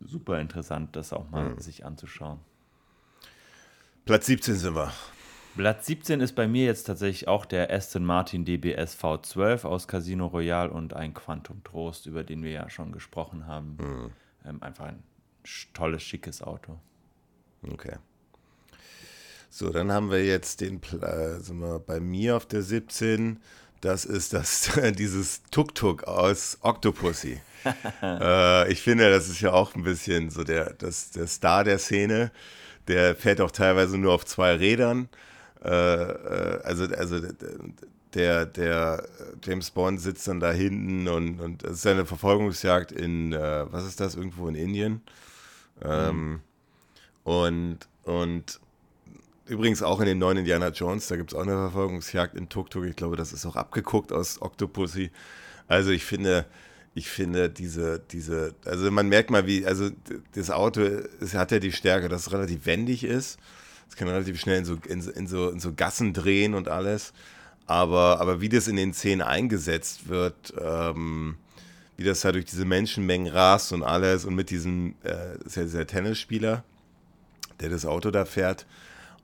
super 0.00 0.40
interessant, 0.40 0.96
das 0.96 1.12
auch 1.12 1.30
mal 1.30 1.50
mhm. 1.50 1.58
sich 1.58 1.84
anzuschauen. 1.84 2.40
Platz 4.04 4.26
17 4.26 4.54
sind 4.54 4.74
wir. 4.74 4.92
Platz 5.56 5.86
17 5.86 6.20
ist 6.20 6.34
bei 6.34 6.46
mir 6.46 6.66
jetzt 6.66 6.84
tatsächlich 6.84 7.28
auch 7.28 7.46
der 7.46 7.72
Aston 7.72 8.04
Martin 8.04 8.44
DBS 8.44 8.94
V12 8.96 9.64
aus 9.64 9.88
Casino 9.88 10.26
Royale 10.26 10.70
und 10.70 10.94
ein 10.94 11.14
Quantum 11.14 11.64
Trost, 11.64 12.06
über 12.06 12.24
den 12.24 12.42
wir 12.42 12.50
ja 12.50 12.68
schon 12.68 12.92
gesprochen 12.92 13.46
haben. 13.46 13.76
Mhm. 13.80 14.10
Ähm, 14.44 14.62
einfach 14.62 14.84
ein 14.84 15.02
tolles, 15.72 16.02
schickes 16.02 16.42
Auto. 16.42 16.78
Okay. 17.72 17.96
So, 19.48 19.70
dann 19.70 19.90
haben 19.90 20.10
wir 20.10 20.24
jetzt 20.24 20.60
den, 20.60 20.82
äh, 21.00 21.40
sind 21.40 21.58
wir 21.60 21.78
bei 21.78 22.00
mir 22.00 22.36
auf 22.36 22.44
der 22.44 22.62
17. 22.62 23.40
Das 23.80 24.04
ist 24.04 24.32
das, 24.32 24.70
dieses 24.98 25.42
Tuk-Tuk 25.50 26.04
aus 26.04 26.58
Octopussy. 26.62 27.40
äh, 28.02 28.72
ich 28.72 28.82
finde, 28.82 29.10
das 29.10 29.28
ist 29.28 29.40
ja 29.40 29.52
auch 29.52 29.74
ein 29.74 29.82
bisschen 29.82 30.30
so 30.30 30.44
der, 30.44 30.72
das, 30.74 31.10
der 31.10 31.26
Star 31.26 31.64
der 31.64 31.78
Szene. 31.78 32.30
Der 32.88 33.16
fährt 33.16 33.40
auch 33.40 33.50
teilweise 33.50 33.98
nur 33.98 34.12
auf 34.12 34.24
zwei 34.24 34.54
Rädern. 34.54 35.08
Äh, 35.64 35.68
äh 35.70 36.60
also, 36.62 36.84
also 36.84 37.20
der, 38.14 38.46
der 38.46 39.08
James 39.44 39.70
Bond 39.70 40.00
sitzt 40.00 40.28
dann 40.28 40.40
da 40.40 40.52
hinten 40.52 41.08
und, 41.08 41.40
und 41.40 41.64
es 41.64 41.78
ist 41.78 41.86
eine 41.86 42.06
Verfolgungsjagd 42.06 42.92
in, 42.92 43.32
äh, 43.32 43.70
was 43.70 43.84
ist 43.84 44.00
das, 44.00 44.14
irgendwo 44.14 44.48
in 44.48 44.54
Indien. 44.54 45.02
Ähm, 45.82 46.40
Und, 47.26 47.80
und 48.04 48.60
übrigens 49.46 49.82
auch 49.82 50.00
in 50.00 50.06
den 50.06 50.18
neuen 50.18 50.38
Indiana 50.38 50.68
Jones, 50.68 51.08
da 51.08 51.16
gibt 51.16 51.32
es 51.32 51.38
auch 51.38 51.42
eine 51.42 51.52
Verfolgungsjagd 51.52 52.34
in 52.34 52.48
Tuk-Tuk. 52.48 52.84
Ich 52.84 52.96
glaube, 52.96 53.16
das 53.16 53.32
ist 53.32 53.46
auch 53.46 53.56
abgeguckt 53.56 54.12
aus 54.12 54.42
Octopussy. 54.42 55.10
Also 55.68 55.90
ich 55.90 56.04
finde, 56.04 56.46
ich 56.94 57.08
finde 57.08 57.50
diese, 57.50 58.00
diese, 58.10 58.54
also 58.64 58.90
man 58.90 59.08
merkt 59.08 59.30
mal, 59.30 59.46
wie, 59.46 59.66
also 59.66 59.90
das 60.34 60.50
Auto, 60.50 60.80
es 61.20 61.34
hat 61.34 61.52
ja 61.52 61.58
die 61.58 61.72
Stärke, 61.72 62.08
dass 62.08 62.26
es 62.26 62.32
relativ 62.32 62.66
wendig 62.66 63.04
ist. 63.04 63.38
Es 63.88 63.96
kann 63.96 64.08
relativ 64.08 64.40
schnell 64.40 64.58
in 64.58 64.64
so, 64.64 64.78
in, 64.88 65.00
in, 65.08 65.26
so, 65.26 65.50
in 65.50 65.60
so 65.60 65.72
Gassen 65.72 66.12
drehen 66.12 66.54
und 66.54 66.68
alles. 66.68 67.12
Aber, 67.66 68.20
aber 68.20 68.40
wie 68.40 68.48
das 68.48 68.68
in 68.68 68.76
den 68.76 68.92
Szenen 68.94 69.22
eingesetzt 69.22 70.08
wird, 70.08 70.54
ähm, 70.60 71.36
wie 71.96 72.04
das 72.04 72.20
da 72.20 72.32
durch 72.32 72.44
diese 72.44 72.64
Menschenmengen 72.64 73.32
rast 73.32 73.72
und 73.72 73.82
alles 73.82 74.24
und 74.24 74.34
mit 74.34 74.50
diesem, 74.50 74.94
äh, 75.02 75.36
ist 75.44 75.56
ja 75.56 75.62
dieser 75.62 75.86
Tennisspieler, 75.86 76.64
der 77.60 77.70
das 77.70 77.86
Auto 77.86 78.10
da 78.10 78.24
fährt. 78.24 78.66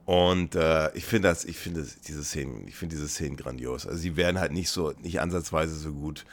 Und 0.05 0.55
äh, 0.55 0.93
ich 0.95 1.05
finde 1.05 1.29
das, 1.29 1.45
ich 1.45 1.57
finde 1.57 1.87
diese 2.07 2.23
Szenen, 2.23 2.67
ich 2.67 2.75
finde 2.75 2.95
diese 2.95 3.07
Szenen 3.07 3.37
grandios. 3.37 3.87
Also 3.87 3.99
sie 3.99 4.17
werden 4.17 4.39
halt 4.39 4.51
nicht 4.51 4.69
so, 4.69 4.93
nicht 5.01 5.21
ansatzweise 5.21 5.75
so 5.75 5.93
gut. 5.93 6.25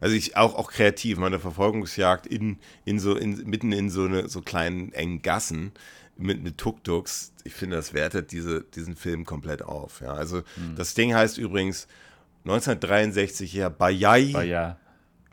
Also 0.00 0.14
ich 0.14 0.36
auch, 0.36 0.54
auch 0.54 0.70
kreativ, 0.70 1.18
meine 1.18 1.40
Verfolgungsjagd 1.40 2.26
in, 2.26 2.58
in 2.84 3.00
so, 3.00 3.16
in, 3.16 3.44
mitten 3.48 3.72
in 3.72 3.90
so 3.90 4.04
eine 4.04 4.28
so 4.28 4.40
kleinen 4.40 4.92
engen 4.92 5.22
Gassen 5.22 5.72
mit, 6.16 6.42
mit 6.42 6.58
Tuk-Tuks, 6.58 7.32
ich 7.44 7.54
finde, 7.54 7.76
das 7.76 7.94
wertet 7.94 8.32
diese, 8.32 8.62
diesen 8.62 8.96
Film 8.96 9.24
komplett 9.24 9.62
auf. 9.62 10.00
Ja. 10.00 10.12
Also 10.12 10.38
mhm. 10.56 10.76
das 10.76 10.94
Ding 10.94 11.14
heißt 11.14 11.38
übrigens 11.38 11.88
1963 12.44 13.52
ja 13.52 13.68
Bayai. 13.68 14.32
Bayai. 14.32 14.76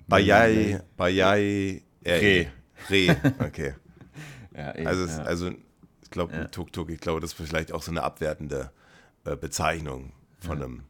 Bayai. 0.07 0.81
Bayai. 0.97 1.81
Re. 2.05 2.47
Re. 2.89 3.17
Okay. 3.39 3.73
ja, 4.55 4.75
eben, 4.75 4.87
also, 4.87 5.05
ja. 5.05 5.23
also 5.23 5.51
glaube, 6.15 6.33
ja. 6.33 6.45
Tuk-Tuk, 6.45 6.89
ich 6.89 6.99
glaube, 6.99 7.21
das 7.21 7.33
ist 7.33 7.47
vielleicht 7.47 7.71
auch 7.71 7.83
so 7.83 7.91
eine 7.91 8.01
abwertende 8.01 8.71
äh, 9.25 9.35
Bezeichnung 9.35 10.13
von, 10.39 10.59
ja. 10.59 10.65
einem, 10.65 10.83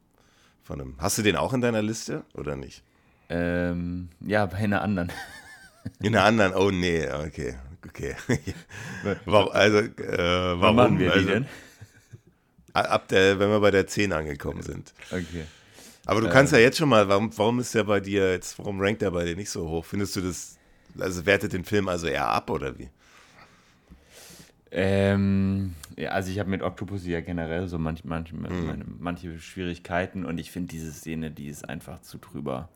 von 0.63 0.79
einem. 0.79 0.95
Hast 0.99 1.17
du 1.17 1.21
den 1.23 1.35
auch 1.35 1.53
in 1.53 1.61
deiner 1.61 1.81
Liste 1.81 2.23
oder 2.33 2.55
nicht? 2.55 2.83
Ähm, 3.29 4.09
ja, 4.21 4.45
bei 4.45 4.57
einer 4.57 4.81
anderen. 4.81 5.11
In 5.99 6.15
einer 6.15 6.23
anderen, 6.25 6.53
oh 6.53 6.71
nee, 6.71 7.07
okay, 7.11 7.57
okay. 7.87 8.15
warum, 9.25 9.51
also, 9.51 9.77
äh, 9.77 10.17
warum 10.17 10.61
Wann 10.61 10.75
machen 10.75 10.99
wir 10.99 11.11
also, 11.11 11.25
die 11.25 11.33
denn? 11.33 11.45
Ab 12.73 13.07
der, 13.07 13.39
wenn 13.39 13.49
wir 13.49 13.59
bei 13.59 13.71
der 13.71 13.87
10 13.87 14.11
angekommen 14.11 14.61
sind. 14.61 14.93
Okay. 15.09 15.45
Aber 16.05 16.21
du 16.21 16.29
kannst 16.29 16.53
ähm, 16.53 16.59
ja 16.59 16.65
jetzt 16.65 16.77
schon 16.77 16.89
mal, 16.89 17.07
warum, 17.07 17.35
warum 17.37 17.59
ist 17.59 17.73
der 17.73 17.83
bei 17.83 17.99
dir 17.99 18.31
jetzt, 18.31 18.59
warum 18.59 18.79
rankt 18.81 19.01
der 19.01 19.11
bei 19.11 19.25
dir 19.25 19.35
nicht 19.35 19.49
so 19.49 19.67
hoch? 19.67 19.85
Findest 19.85 20.15
du 20.15 20.21
das, 20.21 20.57
also 20.99 21.25
wertet 21.25 21.53
den 21.53 21.63
Film 21.63 21.87
also 21.87 22.07
eher 22.07 22.27
ab 22.27 22.49
oder 22.49 22.77
wie? 22.77 22.89
Ähm, 24.77 25.73
ja, 25.95 26.09
also 26.09 26.29
ich 26.29 26.37
habe 26.37 26.49
mit 26.49 26.61
Octopus 26.61 27.07
ja 27.07 27.21
generell 27.21 27.69
so 27.69 27.79
manch, 27.79 28.03
manch, 28.03 28.33
mhm. 28.33 28.97
manche 28.99 29.39
Schwierigkeiten 29.39 30.25
und 30.25 30.37
ich 30.37 30.51
finde 30.51 30.67
diese 30.67 30.91
Szene, 30.91 31.31
die 31.31 31.47
ist 31.47 31.67
einfach 31.69 32.01
zu 32.01 32.17
drüber. 32.17 32.67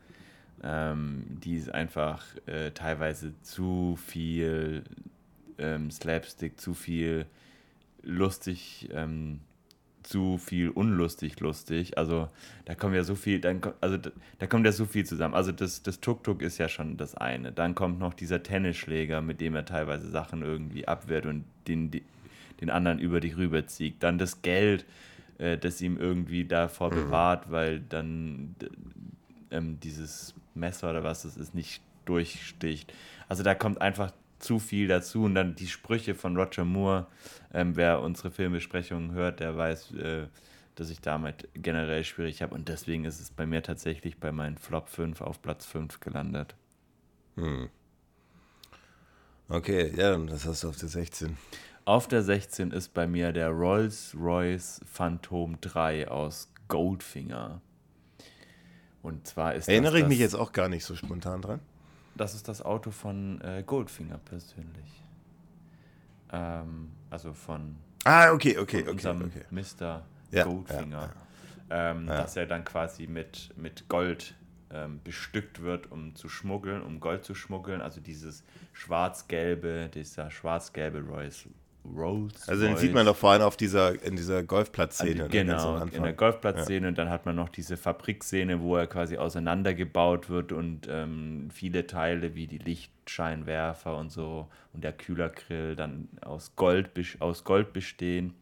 Ähm, 0.63 1.25
die 1.43 1.57
ist 1.57 1.73
einfach 1.73 2.23
äh, 2.45 2.71
teilweise 2.71 3.33
zu 3.41 3.97
viel 4.01 4.83
ähm, 5.57 5.91
Slapstick, 5.91 6.57
zu 6.57 6.73
viel 6.73 7.25
lustig, 8.01 8.87
ähm, 8.93 9.41
zu 10.03 10.37
viel 10.37 10.69
unlustig 10.69 11.39
lustig. 11.39 11.97
Also 11.97 12.29
da 12.65 12.75
kommt 12.75 12.95
ja 12.95 13.03
so 13.03 13.15
viel, 13.15 13.39
dann, 13.39 13.61
also 13.81 13.97
da, 13.97 14.11
da 14.39 14.47
kommt 14.47 14.65
ja 14.65 14.71
so 14.71 14.85
viel 14.85 15.05
zusammen. 15.05 15.33
Also 15.33 15.51
das, 15.51 15.83
das 15.83 15.99
Tuk-Tuk 15.99 16.41
ist 16.41 16.57
ja 16.57 16.69
schon 16.69 16.97
das 16.97 17.15
eine. 17.15 17.51
Dann 17.51 17.75
kommt 17.75 17.99
noch 17.99 18.13
dieser 18.13 18.43
Tennisschläger, 18.43 19.21
mit 19.21 19.41
dem 19.41 19.55
er 19.55 19.65
teilweise 19.65 20.09
Sachen 20.09 20.41
irgendwie 20.41 20.87
abwehrt 20.87 21.25
und 21.25 21.45
den, 21.67 21.91
den 22.61 22.69
anderen 22.69 22.99
über 22.99 23.19
dich 23.19 23.37
rüberzieht. 23.37 24.01
Dann 24.01 24.17
das 24.17 24.41
Geld, 24.41 24.85
äh, 25.37 25.57
das 25.57 25.81
ihm 25.81 25.97
irgendwie 25.97 26.45
davor 26.45 26.91
mhm. 26.91 26.95
bewahrt, 26.95 27.51
weil 27.51 27.79
dann 27.79 28.55
ähm, 29.51 29.79
dieses 29.81 30.33
Messer 30.55 30.89
oder 30.89 31.03
was 31.03 31.25
es 31.25 31.37
ist, 31.37 31.55
nicht 31.55 31.81
durchsticht. 32.05 32.93
Also 33.27 33.43
da 33.43 33.53
kommt 33.55 33.81
einfach 33.81 34.11
zu 34.39 34.59
viel 34.59 34.87
dazu 34.87 35.23
und 35.23 35.35
dann 35.35 35.55
die 35.55 35.67
Sprüche 35.67 36.15
von 36.15 36.35
Roger 36.37 36.65
Moore. 36.65 37.07
Ähm, 37.53 37.75
wer 37.75 38.01
unsere 38.01 38.31
Filmbesprechungen 38.31 39.11
hört, 39.11 39.39
der 39.39 39.57
weiß, 39.57 39.93
äh, 39.95 40.27
dass 40.75 40.89
ich 40.89 41.01
damit 41.01 41.49
generell 41.53 42.03
schwierig 42.03 42.41
habe 42.41 42.55
und 42.55 42.69
deswegen 42.69 43.05
ist 43.05 43.19
es 43.19 43.31
bei 43.31 43.45
mir 43.45 43.61
tatsächlich 43.61 44.19
bei 44.19 44.31
meinen 44.31 44.57
Flop 44.57 44.89
5 44.89 45.21
auf 45.21 45.41
Platz 45.41 45.65
5 45.65 45.99
gelandet. 45.99 46.55
Hm. 47.35 47.69
Okay, 49.49 49.91
ja, 49.95 50.15
das 50.17 50.45
hast 50.45 50.63
du 50.63 50.69
auf 50.69 50.77
der 50.77 50.89
16. 50.89 51.37
Auf 51.85 52.07
der 52.07 52.21
16 52.21 52.71
ist 52.71 52.93
bei 52.93 53.07
mir 53.07 53.31
der 53.31 53.49
Rolls-Royce 53.49 54.81
Phantom 54.85 55.59
3 55.59 56.07
aus 56.07 56.51
Goldfinger. 56.67 57.61
Und 59.01 59.25
zwar 59.27 59.55
ist 59.55 59.67
Erinnere 59.67 59.93
das 59.93 60.01
ich 60.01 60.07
mich 60.07 60.19
jetzt 60.19 60.35
auch 60.35 60.51
gar 60.51 60.69
nicht 60.69 60.85
so 60.85 60.95
spontan 60.95 61.41
dran. 61.41 61.59
Das 62.19 62.35
ist 62.35 62.49
das 62.49 62.61
Auto 62.61 62.91
von 62.91 63.39
äh, 63.39 63.63
Goldfinger 63.65 64.17
persönlich. 64.17 65.05
Ähm, 66.33 66.91
also 67.09 67.31
von 67.31 67.77
ah, 68.03 68.33
okay, 68.33 68.57
okay, 68.57 68.81
okay, 68.81 68.89
unserem 68.89 69.21
okay. 69.21 69.45
Mr. 69.49 70.03
Ja, 70.29 70.43
Goldfinger. 70.43 71.13
Ja. 71.69 71.91
Ähm, 71.91 72.07
Dass 72.07 72.35
er 72.35 72.45
dann 72.45 72.65
quasi 72.65 73.07
mit, 73.07 73.53
mit 73.55 73.87
Gold 73.87 74.35
ähm, 74.69 74.99
bestückt 75.01 75.61
wird, 75.61 75.93
um 75.93 76.13
zu 76.13 76.27
schmuggeln, 76.27 76.81
um 76.81 76.99
Gold 76.99 77.23
zu 77.23 77.35
schmuggeln. 77.35 77.81
Also 77.81 78.01
dieses 78.01 78.43
schwarz-gelbe, 78.73 79.89
dieser 79.93 80.29
schwarz-gelbe 80.29 80.99
Royce 80.99 81.47
Rolls. 81.85 82.47
Also 82.47 82.65
den 82.65 82.77
sieht 82.77 82.93
man 82.93 83.05
doch 83.05 83.15
vor 83.15 83.31
allem 83.31 83.41
auf 83.41 83.57
dieser, 83.57 84.01
in 84.03 84.15
dieser 84.15 84.43
Golfplatzszene. 84.43 85.23
Also, 85.23 85.31
genau, 85.31 85.77
in 85.85 86.03
der 86.03 86.13
Golfplatzszene 86.13 86.81
ja. 86.81 86.87
und 86.89 86.97
dann 86.97 87.09
hat 87.09 87.25
man 87.25 87.35
noch 87.35 87.49
diese 87.49 87.77
Fabrikszene, 87.77 88.61
wo 88.61 88.75
er 88.75 88.87
quasi 88.87 89.17
auseinandergebaut 89.17 90.29
wird 90.29 90.51
und 90.51 90.87
ähm, 90.89 91.49
viele 91.51 91.87
Teile 91.87 92.35
wie 92.35 92.47
die 92.47 92.57
Lichtscheinwerfer 92.57 93.97
und 93.97 94.11
so 94.11 94.47
und 94.73 94.83
der 94.83 94.93
Kühlergrill 94.93 95.75
dann 95.75 96.09
aus 96.21 96.55
Gold, 96.55 96.91
aus 97.19 97.43
Gold 97.43 97.73
bestehen. 97.73 98.33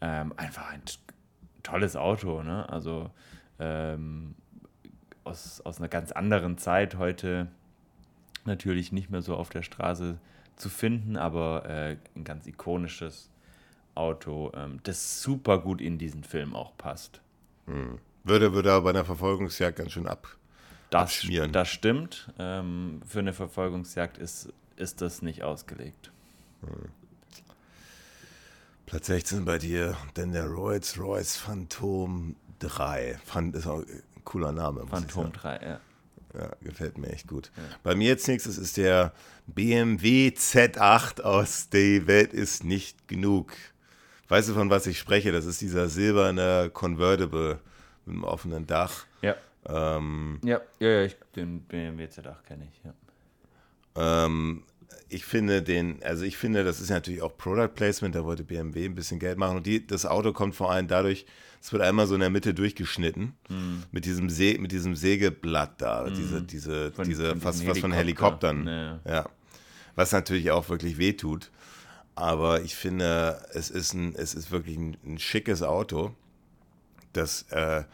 Ähm, 0.00 0.32
einfach 0.36 0.70
ein 0.70 0.82
tolles 1.62 1.96
Auto, 1.96 2.42
ne? 2.42 2.68
Also 2.68 3.10
ähm, 3.58 4.34
aus, 5.24 5.60
aus 5.62 5.78
einer 5.78 5.88
ganz 5.88 6.12
anderen 6.12 6.58
Zeit 6.58 6.96
heute 6.96 7.48
natürlich 8.44 8.92
nicht 8.92 9.10
mehr 9.10 9.22
so 9.22 9.34
auf 9.34 9.48
der 9.48 9.62
Straße 9.62 10.18
zu 10.56 10.68
finden, 10.68 11.16
aber 11.16 11.64
äh, 11.66 11.96
ein 12.14 12.24
ganz 12.24 12.46
ikonisches 12.46 13.30
Auto, 13.94 14.52
ähm, 14.54 14.80
das 14.82 15.22
super 15.22 15.58
gut 15.58 15.80
in 15.80 15.98
diesen 15.98 16.24
Film 16.24 16.54
auch 16.54 16.76
passt. 16.76 17.20
Hm. 17.66 17.98
Würde, 18.24 18.52
würde 18.52 18.72
aber 18.72 18.84
bei 18.84 18.90
einer 18.90 19.04
Verfolgungsjagd 19.04 19.78
ganz 19.78 19.92
schön 19.92 20.06
ab, 20.06 20.28
das, 20.90 21.02
abschmieren. 21.02 21.52
Das 21.52 21.68
stimmt. 21.68 22.32
Ähm, 22.38 23.00
für 23.06 23.20
eine 23.20 23.32
Verfolgungsjagd 23.32 24.18
ist, 24.18 24.52
ist 24.76 25.00
das 25.00 25.22
nicht 25.22 25.42
ausgelegt. 25.44 26.10
Hm. 26.62 26.90
Platz 28.86 29.06
16 29.06 29.44
bei 29.44 29.58
dir, 29.58 29.96
denn 30.16 30.32
der 30.32 30.46
Rolls-Royce 30.46 31.36
Phantom 31.36 32.36
3. 32.60 33.18
Fand, 33.24 33.56
ist 33.56 33.66
auch 33.66 33.80
ein 33.80 34.02
cooler 34.24 34.52
Name. 34.52 34.86
Phantom 34.86 35.32
3, 35.32 35.56
ja. 35.56 35.80
Ja, 36.36 36.50
gefällt 36.60 36.98
mir 36.98 37.08
echt 37.08 37.28
gut. 37.28 37.50
Ja. 37.56 37.62
Bei 37.82 37.94
mir 37.94 38.08
jetzt 38.08 38.28
nächstes 38.28 38.58
ist 38.58 38.76
der 38.76 39.12
BMW 39.46 40.28
Z8 40.28 41.22
aus 41.22 41.70
Die 41.70 42.06
Welt 42.06 42.32
ist 42.32 42.64
nicht 42.64 43.08
genug. 43.08 43.52
Weißt 44.28 44.48
du, 44.48 44.54
von 44.54 44.68
was 44.68 44.86
ich 44.86 44.98
spreche? 44.98 45.32
Das 45.32 45.46
ist 45.46 45.60
dieser 45.60 45.88
silberne 45.88 46.70
Convertible 46.72 47.60
mit 48.04 48.14
einem 48.14 48.24
offenen 48.24 48.66
Dach. 48.66 49.06
Ja. 49.22 49.36
Ähm, 49.68 50.40
ja, 50.44 50.60
ja, 50.78 50.88
ja, 50.88 51.02
ich, 51.04 51.16
den 51.34 51.60
BMW 51.62 52.04
Z8 52.04 52.42
kenne 52.46 52.68
ich, 52.70 52.80
ja. 52.84 54.26
Ähm, 54.26 54.62
ich 55.08 55.24
finde 55.24 55.62
den, 55.62 56.02
also 56.02 56.24
ich 56.24 56.36
finde, 56.36 56.64
das 56.64 56.80
ist 56.80 56.90
natürlich 56.90 57.22
auch 57.22 57.36
Product 57.36 57.74
Placement, 57.74 58.14
da 58.14 58.24
wollte 58.24 58.44
BMW 58.44 58.84
ein 58.84 58.94
bisschen 58.94 59.18
Geld 59.18 59.38
machen 59.38 59.56
und 59.56 59.66
die, 59.66 59.86
das 59.86 60.04
Auto 60.06 60.32
kommt 60.32 60.54
vor 60.54 60.70
allem 60.70 60.88
dadurch, 60.88 61.26
es 61.60 61.72
wird 61.72 61.82
einmal 61.82 62.06
so 62.06 62.14
in 62.14 62.20
der 62.20 62.30
Mitte 62.30 62.54
durchgeschnitten 62.54 63.34
mm. 63.48 63.82
mit 63.90 64.04
diesem 64.04 64.30
See, 64.30 64.58
mit 64.58 64.72
diesem 64.72 64.94
Sägeblatt 64.94 65.80
da, 65.80 66.04
mm. 66.04 66.14
diese, 66.14 66.42
diese, 66.42 66.92
von, 66.92 67.08
diese, 67.08 67.30
von 67.30 67.44
was, 67.44 67.66
was 67.66 67.78
von 67.78 67.92
Helikoptern, 67.92 68.66
ja. 68.66 69.00
ja. 69.04 69.28
Was 69.94 70.12
natürlich 70.12 70.50
auch 70.50 70.68
wirklich 70.68 70.98
wehtut. 70.98 71.50
Aber 72.14 72.62
ich 72.62 72.74
finde, 72.74 73.46
es 73.52 73.70
ist 73.70 73.92
ein, 73.92 74.14
es 74.14 74.34
ist 74.34 74.50
wirklich 74.50 74.76
ein, 74.76 74.96
ein 75.04 75.18
schickes 75.18 75.62
Auto. 75.62 76.14
Das 77.12 77.42
äh, 77.50 77.84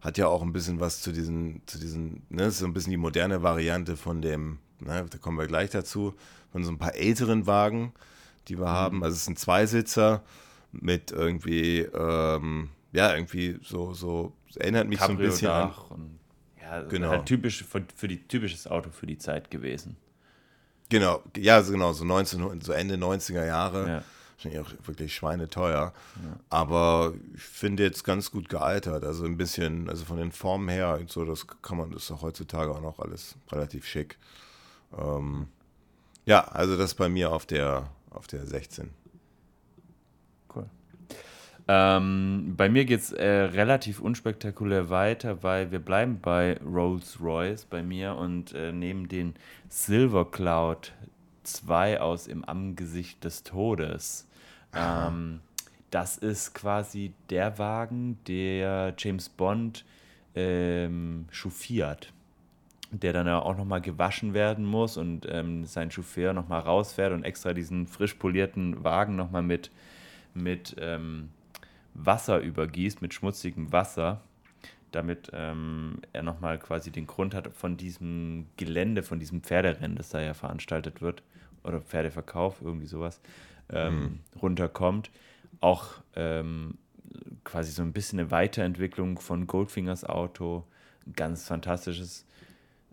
hat 0.00 0.18
ja 0.18 0.28
auch 0.28 0.42
ein 0.42 0.52
bisschen 0.52 0.80
was 0.80 1.00
zu 1.00 1.12
diesen, 1.12 1.62
zu 1.66 1.78
diesen, 1.78 2.22
ne, 2.30 2.50
so 2.50 2.64
ein 2.64 2.72
bisschen 2.72 2.90
die 2.90 2.96
moderne 2.96 3.42
Variante 3.42 3.96
von 3.96 4.22
dem, 4.22 4.58
ne, 4.80 5.04
da 5.10 5.18
kommen 5.18 5.38
wir 5.38 5.46
gleich 5.46 5.70
dazu, 5.70 6.14
von 6.52 6.64
so 6.64 6.70
ein 6.70 6.78
paar 6.78 6.94
älteren 6.94 7.46
Wagen, 7.46 7.92
die 8.48 8.58
wir 8.58 8.66
mhm. 8.66 8.70
haben. 8.70 9.04
Also 9.04 9.14
es 9.14 9.22
ist 9.22 9.28
ein 9.28 9.36
Zweisitzer 9.36 10.22
mit 10.72 11.10
irgendwie, 11.10 11.80
ähm, 11.80 12.70
ja, 12.92 13.14
irgendwie 13.14 13.58
so, 13.62 13.92
so, 13.92 14.32
erinnert 14.56 14.88
mich 14.88 14.98
Cabrio 14.98 15.16
so 15.16 15.22
ein 15.22 15.30
bisschen 15.30 15.50
an. 15.50 15.74
Und, 15.90 16.18
ja, 16.60 16.82
genau. 16.82 17.10
halt 17.10 17.26
typisch 17.26 17.64
für, 17.64 17.84
für 17.94 18.08
die 18.08 18.26
typisches 18.26 18.66
Auto 18.66 18.90
für 18.90 19.06
die 19.06 19.18
Zeit 19.18 19.50
gewesen. 19.50 19.96
Genau, 20.88 21.22
ja, 21.36 21.60
genau, 21.60 21.92
so 21.92 22.04
19, 22.04 22.60
so 22.60 22.72
Ende 22.72 22.94
90er 22.94 23.44
Jahre. 23.44 23.88
Ja. 23.88 24.04
wahrscheinlich 24.36 24.60
auch 24.60 24.86
wirklich 24.86 25.14
schweineteuer. 25.14 25.92
Ja. 26.22 26.40
Aber 26.50 27.14
ich 27.34 27.42
finde 27.42 27.82
jetzt 27.82 28.04
ganz 28.04 28.30
gut 28.30 28.48
gealtert. 28.48 29.04
Also 29.04 29.24
ein 29.24 29.36
bisschen, 29.36 29.88
also 29.88 30.04
von 30.04 30.16
den 30.16 30.32
Formen 30.32 30.68
her 30.68 30.98
und 31.00 31.10
so, 31.10 31.24
das 31.24 31.46
kann 31.62 31.78
man, 31.78 31.90
das 31.90 32.04
ist 32.04 32.10
auch 32.12 32.22
heutzutage 32.22 32.70
auch 32.70 32.80
noch 32.80 33.00
alles 33.00 33.36
relativ 33.50 33.86
schick. 33.86 34.18
Ähm, 34.96 35.48
ja, 36.24 36.44
also 36.44 36.76
das 36.76 36.94
bei 36.94 37.08
mir 37.08 37.32
auf 37.32 37.46
der, 37.46 37.90
auf 38.10 38.26
der 38.26 38.46
16. 38.46 38.90
Ähm, 41.68 42.54
bei 42.56 42.68
mir 42.68 42.84
geht 42.84 43.00
es 43.00 43.12
äh, 43.12 43.26
relativ 43.26 44.00
unspektakulär 44.00 44.88
weiter, 44.88 45.42
weil 45.42 45.72
wir 45.72 45.80
bleiben 45.80 46.20
bei 46.20 46.58
Rolls-Royce 46.64 47.64
bei 47.64 47.82
mir 47.82 48.14
und 48.14 48.54
äh, 48.54 48.72
nehmen 48.72 49.08
den 49.08 49.34
Silver 49.68 50.30
Cloud 50.30 50.92
2 51.42 52.00
aus 52.00 52.28
im 52.28 52.44
Angesicht 52.48 53.24
des 53.24 53.42
Todes. 53.42 54.28
Ähm, 54.74 55.40
das 55.90 56.18
ist 56.18 56.54
quasi 56.54 57.12
der 57.30 57.58
Wagen, 57.58 58.18
der 58.28 58.94
James 58.96 59.28
Bond 59.28 59.84
ähm, 60.34 61.26
chauffiert 61.30 62.12
der 62.90 63.12
dann 63.12 63.26
ja 63.26 63.40
auch 63.40 63.56
nochmal 63.56 63.80
gewaschen 63.80 64.34
werden 64.34 64.64
muss 64.64 64.96
und 64.96 65.26
ähm, 65.28 65.64
sein 65.64 65.90
Chauffeur 65.90 66.32
nochmal 66.32 66.60
rausfährt 66.60 67.12
und 67.12 67.24
extra 67.24 67.52
diesen 67.52 67.86
frisch 67.86 68.14
polierten 68.14 68.84
Wagen 68.84 69.16
nochmal 69.16 69.42
mit, 69.42 69.70
mit 70.34 70.76
ähm, 70.78 71.30
Wasser 71.96 72.40
übergießt, 72.40 73.02
mit 73.02 73.14
schmutzigem 73.14 73.72
Wasser, 73.72 74.22
damit 74.92 75.30
ähm, 75.32 76.00
er 76.12 76.22
nochmal 76.22 76.58
quasi 76.58 76.90
den 76.90 77.06
Grund 77.06 77.34
hat 77.34 77.48
von 77.54 77.76
diesem 77.76 78.46
Gelände, 78.56 79.02
von 79.02 79.18
diesem 79.18 79.42
Pferderennen, 79.42 79.96
das 79.96 80.10
da 80.10 80.20
ja 80.20 80.34
veranstaltet 80.34 81.00
wird, 81.00 81.22
oder 81.64 81.80
Pferdeverkauf, 81.80 82.62
irgendwie 82.62 82.86
sowas, 82.86 83.20
ähm, 83.70 83.94
mhm. 83.94 84.20
runterkommt. 84.40 85.10
Auch 85.60 85.86
ähm, 86.14 86.78
quasi 87.44 87.72
so 87.72 87.82
ein 87.82 87.92
bisschen 87.92 88.20
eine 88.20 88.30
Weiterentwicklung 88.30 89.18
von 89.18 89.46
Goldfingers 89.46 90.04
Auto, 90.04 90.64
ein 91.06 91.14
ganz 91.14 91.46
fantastisches 91.46 92.26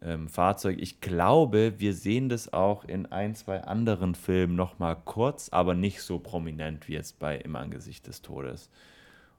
ähm, 0.02 0.28
Fahrzeug. 0.28 0.78
Ich 0.80 1.02
glaube, 1.02 1.74
wir 1.78 1.94
sehen 1.94 2.30
das 2.30 2.52
auch 2.52 2.84
in 2.84 3.06
ein, 3.08 3.36
zwei 3.36 3.64
anderen 3.64 4.16
Filmen 4.16 4.56
nochmal 4.56 4.98
kurz, 5.06 5.50
aber 5.50 5.74
nicht 5.74 6.02
so 6.02 6.20
prominent 6.20 6.88
wie 6.88 6.94
jetzt 6.94 7.20
bei 7.20 7.38
Im 7.38 7.56
Angesicht 7.56 8.08
des 8.08 8.22
Todes. 8.22 8.70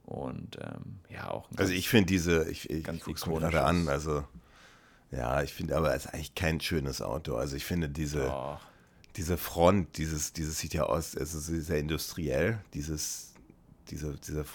Und 0.05 0.57
ähm, 0.61 0.99
ja, 1.09 1.31
auch. 1.31 1.49
Also 1.57 1.73
ich 1.73 1.89
finde 1.89 2.07
diese, 2.07 2.49
ich, 2.49 2.69
ich 2.69 2.83
gucke 2.83 3.13
es 3.13 3.25
mir 3.25 3.39
gerade 3.39 3.63
an, 3.63 3.87
also 3.87 4.23
ja, 5.11 5.41
ich 5.41 5.53
finde 5.53 5.75
aber 5.75 5.95
es 5.95 6.05
ist 6.05 6.13
eigentlich 6.13 6.35
kein 6.35 6.61
schönes 6.61 7.01
Auto. 7.01 7.35
Also 7.35 7.55
ich 7.55 7.65
finde 7.65 7.89
diese, 7.89 8.31
diese 9.15 9.37
Front, 9.37 9.97
dieses, 9.97 10.33
dieses 10.33 10.59
sieht 10.59 10.73
ja 10.73 10.83
aus, 10.83 11.15
es 11.15 11.33
ist 11.33 11.47
sehr 11.47 11.79
industriell, 11.79 12.59
dieses, 12.73 13.33
diese, 13.89 14.15
dieser 14.15 14.45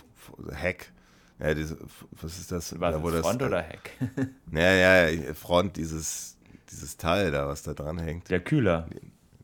Heck. 0.52 0.92
Ja, 1.40 1.54
diese, 1.54 1.78
was 2.12 2.38
ist 2.38 2.52
das? 2.52 2.78
War 2.78 2.92
das 2.92 3.00
Front 3.00 3.40
das, 3.40 3.48
oder 3.48 3.62
Heck? 3.62 3.92
Ja, 4.52 5.08
ja, 5.08 5.34
Front, 5.34 5.76
dieses, 5.76 6.36
dieses 6.70 6.96
Teil 6.96 7.30
da, 7.30 7.48
was 7.48 7.62
da 7.62 7.72
dran 7.72 7.98
hängt. 7.98 8.28
Der 8.30 8.40
Kühler. 8.40 8.88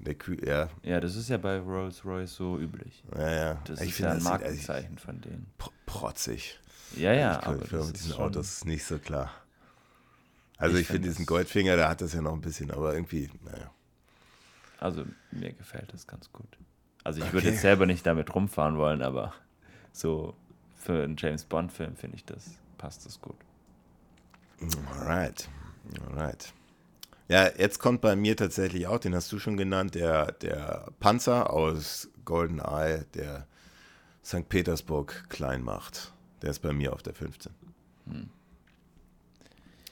Der 0.06 0.14
Kühl, 0.14 0.46
ja. 0.46 0.68
Ja, 0.84 1.00
das 1.00 1.16
ist 1.16 1.28
ja 1.28 1.36
bei 1.36 1.58
Rolls-Royce 1.58 2.32
so 2.32 2.58
üblich. 2.58 3.02
Ja, 3.16 3.30
ja. 3.30 3.54
Das 3.64 3.80
ich 3.80 3.90
ist 3.90 3.98
ja 3.98 4.12
ein 4.12 4.22
Markenzeichen 4.22 4.98
von 4.98 5.20
denen. 5.20 5.52
Protzig. 5.84 6.60
Ja, 6.94 7.12
ja. 7.12 7.34
Ich 7.34 7.40
glaube, 7.40 7.64
für 7.66 7.92
diesen 7.92 8.12
Autos 8.12 8.52
ist 8.52 8.66
nicht 8.66 8.84
so 8.84 8.98
klar. 8.98 9.32
Also 10.58 10.76
ich, 10.76 10.82
ich 10.82 10.86
finde 10.86 11.08
diesen 11.08 11.26
Goldfinger, 11.26 11.74
der 11.74 11.88
hat 11.88 12.00
das 12.00 12.12
ja 12.12 12.22
noch 12.22 12.32
ein 12.32 12.40
bisschen, 12.40 12.70
aber 12.70 12.94
irgendwie, 12.94 13.28
naja. 13.44 13.70
Also 14.78 15.04
mir 15.32 15.52
gefällt 15.52 15.92
das 15.92 16.06
ganz 16.06 16.30
gut. 16.32 16.56
Also 17.02 17.18
ich 17.18 17.24
okay. 17.24 17.34
würde 17.34 17.48
jetzt 17.48 17.62
selber 17.62 17.86
nicht 17.86 18.06
damit 18.06 18.32
rumfahren 18.32 18.78
wollen, 18.78 19.02
aber 19.02 19.34
so 19.92 20.34
für 20.76 21.02
einen 21.02 21.16
James 21.18 21.44
Bond-Film 21.44 21.96
finde 21.96 22.16
ich 22.16 22.24
das, 22.24 22.58
passt 22.78 23.04
das 23.06 23.20
gut. 23.20 23.36
Alright. 25.00 25.48
Alright. 26.08 26.52
Ja, 27.28 27.50
jetzt 27.58 27.80
kommt 27.80 28.02
bei 28.02 28.14
mir 28.14 28.36
tatsächlich 28.36 28.86
auch, 28.86 28.98
den 28.98 29.12
hast 29.14 29.32
du 29.32 29.40
schon 29.40 29.56
genannt, 29.56 29.96
der, 29.96 30.32
der 30.32 30.92
Panzer 31.00 31.50
aus 31.50 32.08
GoldenEye, 32.24 33.04
der 33.14 33.48
St. 34.24 34.48
Petersburg 34.48 35.28
klein 35.28 35.62
macht. 35.62 36.12
Der 36.42 36.50
ist 36.50 36.60
bei 36.60 36.72
mir 36.72 36.92
auf 36.92 37.02
der 37.02 37.14
15. 37.14 37.52
Hm. 38.08 38.28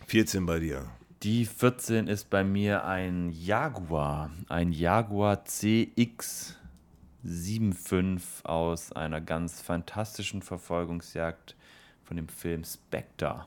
14 0.07 0.47
bei 0.47 0.61
dir. 0.61 0.89
Die 1.23 1.45
14 1.47 2.07
ist 2.07 2.31
bei 2.31 2.45
mir 2.45 2.85
ein 2.85 3.31
Jaguar. 3.31 4.31
Ein 4.49 4.71
Jaguar 4.71 5.43
CX75 5.45 8.45
aus 8.45 8.93
einer 8.93 9.21
ganz 9.21 9.61
fantastischen 9.61 10.43
Verfolgungsjagd 10.43 11.57
von 12.05 12.17
dem 12.17 12.29
Film 12.29 12.63
Spectre. 12.63 13.47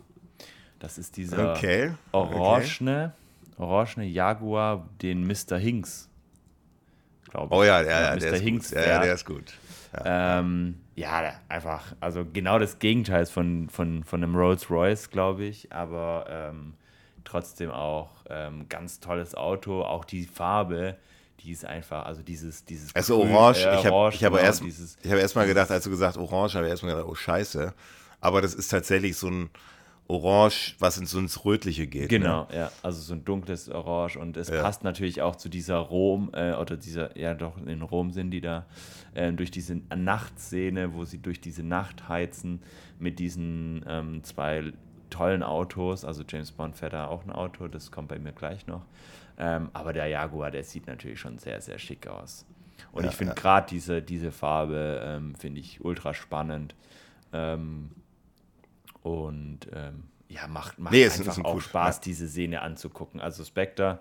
Das 0.79 0.97
ist 0.97 1.15
dieser 1.15 1.53
okay. 1.53 1.93
orangene. 2.11 3.13
Okay 3.15 3.26
orangene 3.57 4.05
Jaguar 4.05 4.87
den 5.01 5.25
Mr. 5.25 5.57
Hinks, 5.57 6.09
glaube 7.29 7.53
ich. 7.53 7.59
Oh 7.59 7.63
ja, 7.63 7.81
ja, 7.81 8.01
ja 8.01 8.15
Mr. 8.15 8.19
Der 8.19 8.39
Hinks 8.39 8.71
ist 8.71 8.77
gut. 8.77 8.87
Ja, 8.87 9.01
der 9.01 9.13
ist 9.13 9.25
gut. 9.25 9.53
Ja, 9.93 10.39
ähm, 10.39 10.79
ja, 10.95 11.33
einfach, 11.49 11.95
also 11.99 12.25
genau 12.25 12.59
das 12.59 12.79
Gegenteil 12.79 13.25
von, 13.25 13.69
von, 13.69 14.03
von 14.03 14.23
einem 14.23 14.35
Rolls 14.35 14.69
Royce, 14.69 15.09
glaube 15.09 15.45
ich, 15.45 15.71
aber 15.71 16.25
ähm, 16.29 16.73
trotzdem 17.23 17.71
auch 17.71 18.09
ähm, 18.29 18.67
ganz 18.69 18.99
tolles 18.99 19.35
Auto, 19.35 19.81
auch 19.81 20.05
die 20.05 20.25
Farbe, 20.25 20.97
die 21.39 21.51
ist 21.51 21.65
einfach, 21.65 22.05
also 22.05 22.21
dieses, 22.23 22.65
dieses 22.65 22.95
Also 22.95 23.19
Grün, 23.19 23.31
orange, 23.33 23.65
äh, 23.65 23.79
ich 23.79 23.85
habe 23.85 24.09
ich 24.13 24.23
hab 24.23 24.33
genau, 24.33 24.43
erst, 24.43 24.63
ich 24.63 25.11
hab 25.11 25.19
erst 25.19 25.35
mal 25.35 25.47
gedacht, 25.47 25.69
als 25.71 25.83
du 25.83 25.89
gesagt 25.89 26.17
orange, 26.17 26.55
habe 26.55 26.65
ich 26.65 26.71
erst 26.71 26.83
mal 26.83 26.89
gedacht, 26.89 27.07
oh 27.07 27.15
scheiße, 27.15 27.73
aber 28.19 28.41
das 28.41 28.53
ist 28.53 28.69
tatsächlich 28.69 29.15
so 29.17 29.27
ein, 29.27 29.49
Orange, 30.09 30.75
was 30.79 30.97
ins, 30.97 31.13
ins 31.13 31.43
Rötliche 31.43 31.85
geht. 31.85 32.09
Genau, 32.09 32.47
ne? 32.49 32.55
ja, 32.55 32.71
also 32.81 33.01
so 33.01 33.13
ein 33.13 33.25
dunkles 33.25 33.69
Orange 33.69 34.17
und 34.17 34.37
es 34.37 34.49
ja. 34.49 34.61
passt 34.61 34.83
natürlich 34.83 35.21
auch 35.21 35.35
zu 35.35 35.49
dieser 35.49 35.77
Rom, 35.77 36.29
äh, 36.33 36.53
oder 36.53 36.77
dieser, 36.77 37.17
ja 37.17 37.33
doch, 37.33 37.57
in 37.65 37.81
Rom 37.81 38.11
sind 38.11 38.31
die 38.31 38.41
da, 38.41 38.65
äh, 39.13 39.33
durch 39.33 39.51
diese 39.51 39.81
Nachtszene, 39.93 40.93
wo 40.93 41.03
sie 41.03 41.17
durch 41.17 41.41
diese 41.41 41.63
Nacht 41.63 42.07
heizen 42.07 42.61
mit 42.99 43.19
diesen 43.19 43.83
ähm, 43.87 44.23
zwei 44.23 44.71
tollen 45.09 45.43
Autos, 45.43 46.05
also 46.05 46.23
James 46.27 46.51
Bond 46.51 46.75
fährt 46.75 46.93
da 46.93 47.07
auch 47.07 47.23
ein 47.23 47.31
Auto, 47.31 47.67
das 47.67 47.91
kommt 47.91 48.07
bei 48.07 48.19
mir 48.19 48.31
gleich 48.31 48.65
noch, 48.67 48.85
ähm, 49.37 49.69
aber 49.73 49.91
der 49.91 50.07
Jaguar, 50.07 50.51
der 50.51 50.63
sieht 50.63 50.87
natürlich 50.87 51.19
schon 51.19 51.37
sehr, 51.37 51.59
sehr 51.59 51.79
schick 51.79 52.07
aus. 52.07 52.45
Und 52.91 53.03
ja, 53.03 53.09
ich 53.09 53.15
finde 53.15 53.33
ja. 53.35 53.41
gerade 53.41 53.67
diese, 53.69 54.01
diese 54.01 54.31
Farbe, 54.31 55.01
ähm, 55.03 55.35
finde 55.35 55.59
ich 55.59 55.83
ultra 55.83 56.13
spannend. 56.13 56.75
Ähm, 57.33 57.91
und 59.07 59.59
ähm, 59.73 60.03
ja, 60.29 60.47
macht, 60.47 60.77
macht 60.79 60.93
nee, 60.93 61.05
einfach 61.05 61.43
auch 61.43 61.53
gut. 61.53 61.63
Spaß, 61.63 61.97
ja. 61.97 62.01
diese 62.05 62.27
Szene 62.27 62.61
anzugucken. 62.61 63.21
Also 63.21 63.43
Spectre 63.45 63.99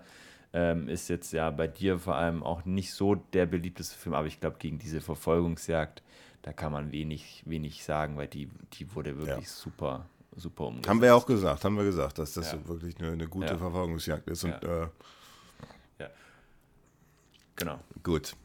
ähm, 0.53 0.89
ist 0.89 1.07
jetzt 1.07 1.31
ja 1.31 1.49
bei 1.49 1.67
dir 1.67 1.99
vor 1.99 2.15
allem 2.15 2.43
auch 2.43 2.65
nicht 2.65 2.93
so 2.93 3.15
der 3.15 3.45
beliebteste 3.45 3.97
Film, 3.97 4.15
aber 4.15 4.27
ich 4.27 4.39
glaube, 4.39 4.57
gegen 4.59 4.77
diese 4.79 5.01
Verfolgungsjagd, 5.01 6.03
da 6.41 6.53
kann 6.53 6.71
man 6.71 6.91
wenig, 6.91 7.43
wenig 7.45 7.83
sagen, 7.83 8.17
weil 8.17 8.27
die, 8.27 8.49
die 8.73 8.93
wurde 8.93 9.17
wirklich 9.17 9.45
ja. 9.45 9.51
super, 9.51 10.05
super 10.35 10.65
umgesetzt. 10.65 10.89
Haben 10.89 11.01
wir 11.01 11.07
ja 11.07 11.15
auch 11.15 11.25
gesagt, 11.25 11.63
haben 11.63 11.77
wir 11.77 11.83
gesagt, 11.83 12.19
dass 12.19 12.33
das 12.33 12.51
ja. 12.51 12.67
wirklich 12.67 12.97
eine, 12.99 13.11
eine 13.11 13.27
gute 13.27 13.57
Verfolgungsjagd 13.57 14.27
ist. 14.29 14.43
Und, 14.43 14.63
äh, 14.63 14.87
ja. 15.99 16.09
Genau. 17.55 17.79
Gut. 18.03 18.35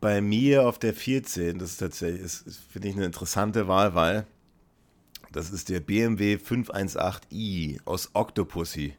Bei 0.00 0.20
mir 0.20 0.66
auf 0.68 0.78
der 0.78 0.92
14, 0.92 1.58
das 1.58 1.70
ist 1.70 1.78
tatsächlich, 1.78 2.30
finde 2.70 2.88
ich, 2.88 2.96
eine 2.96 3.06
interessante 3.06 3.68
Wahl, 3.68 3.94
weil 3.94 4.26
das 5.34 5.50
ist 5.50 5.68
der 5.68 5.80
BMW 5.80 6.36
518i 6.36 7.80
aus 7.84 8.10
Octopussy. 8.12 8.94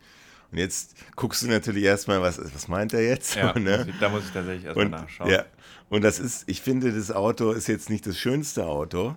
Und 0.51 0.57
jetzt 0.57 0.95
guckst 1.15 1.41
du 1.43 1.47
natürlich 1.47 1.83
erstmal, 1.83 2.21
was, 2.21 2.39
was 2.53 2.67
meint 2.67 2.93
er 2.93 3.01
jetzt? 3.01 3.35
Ja, 3.35 3.57
ne? 3.59 3.87
Da 3.99 4.09
muss 4.09 4.25
ich 4.25 4.31
tatsächlich 4.31 4.65
erstmal 4.65 4.89
nachschauen. 4.89 5.29
Ja, 5.29 5.45
und 5.89 6.03
das 6.03 6.19
ist, 6.19 6.43
ich 6.47 6.61
finde, 6.61 6.91
das 6.91 7.11
Auto 7.11 7.51
ist 7.51 7.67
jetzt 7.67 7.89
nicht 7.89 8.05
das 8.05 8.17
schönste 8.17 8.65
Auto, 8.65 9.15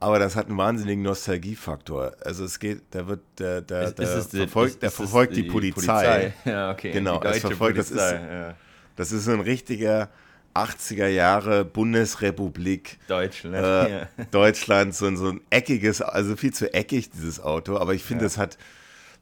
aber 0.00 0.18
das 0.18 0.36
hat 0.36 0.48
einen 0.48 0.58
wahnsinnigen 0.58 1.02
Nostalgiefaktor. 1.02 2.16
Also 2.24 2.44
es 2.44 2.58
geht, 2.58 2.82
da 2.90 3.06
wird, 3.06 3.20
der, 3.38 3.60
der, 3.60 3.92
der 3.92 4.18
ist, 4.18 4.30
verfolgt, 4.30 4.74
ist, 4.74 4.82
der 4.82 4.90
verfolgt 4.90 5.36
die, 5.36 5.42
die 5.42 5.48
Polizei. 5.48 6.32
Polizei. 6.34 6.34
Ja, 6.50 6.70
okay. 6.72 6.92
Genau, 6.92 7.22
es 7.22 7.38
verfolgt, 7.38 7.76
Polizei, 7.76 7.94
das 7.94 8.12
ist, 8.12 8.30
ja. 8.30 8.54
das 8.96 9.12
ist 9.12 9.24
so 9.24 9.32
ein 9.32 9.40
richtiger 9.40 10.10
80er 10.58 11.06
Jahre 11.08 11.64
Bundesrepublik 11.64 12.98
Deutschland, 13.08 13.54
äh, 13.56 13.90
ja. 13.90 14.08
Deutschland 14.30 14.94
so, 14.94 15.14
so 15.16 15.28
ein 15.28 15.40
eckiges, 15.50 16.02
also 16.02 16.36
viel 16.36 16.52
zu 16.52 16.72
eckig 16.72 17.10
dieses 17.10 17.40
Auto, 17.40 17.76
aber 17.78 17.94
ich 17.94 18.04
finde, 18.04 18.24
ja. 18.24 18.26
es 18.26 18.38
hat 18.38 18.58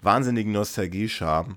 wahnsinnigen 0.03 0.53
Nostalgie-Charme, 0.53 1.57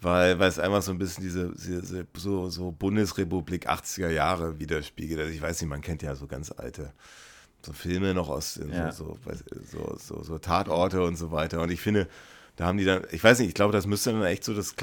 weil, 0.00 0.38
weil 0.38 0.48
es 0.48 0.58
einfach 0.58 0.82
so 0.82 0.92
ein 0.92 0.98
bisschen 0.98 1.24
diese, 1.24 1.52
diese 1.54 2.06
so, 2.14 2.48
so 2.48 2.70
Bundesrepublik 2.70 3.68
80er 3.68 4.10
Jahre 4.10 4.58
widerspiegelt. 4.58 5.20
Also 5.20 5.32
ich 5.32 5.42
weiß 5.42 5.60
nicht, 5.60 5.70
man 5.70 5.80
kennt 5.80 6.02
ja 6.02 6.14
so 6.14 6.26
ganz 6.26 6.52
alte 6.52 6.92
so 7.64 7.72
Filme 7.72 8.14
noch 8.14 8.28
aus 8.28 8.60
ja. 8.70 8.92
so, 8.92 9.18
so, 9.72 9.96
so, 9.98 10.22
so, 10.22 10.38
Tatorte 10.38 11.02
und 11.02 11.16
so 11.16 11.32
weiter. 11.32 11.60
Und 11.60 11.70
ich 11.70 11.80
finde, 11.80 12.06
da 12.56 12.66
haben 12.66 12.78
die 12.78 12.84
dann, 12.84 13.02
ich 13.10 13.22
weiß 13.22 13.40
nicht, 13.40 13.48
ich 13.48 13.54
glaube, 13.54 13.72
das 13.72 13.86
müsste 13.86 14.12
dann 14.12 14.22
echt 14.22 14.44
so 14.44 14.54
das 14.54 14.74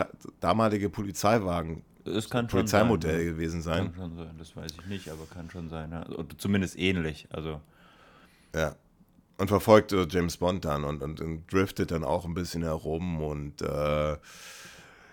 damalige 0.41 0.89
Polizeiwagen 0.89 1.83
es 2.05 2.29
kann 2.29 2.49
schon 2.49 2.59
Polizeimodell 2.59 3.17
sein, 3.17 3.25
gewesen 3.25 3.61
sein. 3.61 3.83
Kann 3.85 3.95
schon 3.95 4.15
sein, 4.15 4.35
das 4.37 4.55
weiß 4.55 4.71
ich 4.79 4.85
nicht, 4.87 5.09
aber 5.09 5.25
kann 5.25 5.49
schon 5.49 5.69
sein. 5.69 5.91
Ja. 5.91 6.07
Oder 6.09 6.37
zumindest 6.37 6.77
ähnlich. 6.77 7.27
Also. 7.31 7.61
Ja. 8.53 8.75
Und 9.37 9.49
verfolgt 9.49 9.91
äh, 9.91 10.07
James 10.09 10.37
Bond 10.37 10.63
dann 10.63 10.85
und, 10.85 11.01
und, 11.01 11.19
und, 11.19 11.51
driftet 11.51 11.91
dann 11.91 12.03
auch 12.05 12.25
ein 12.25 12.33
bisschen 12.33 12.63
herum 12.63 13.21
und 13.21 13.61
äh, 13.61 14.15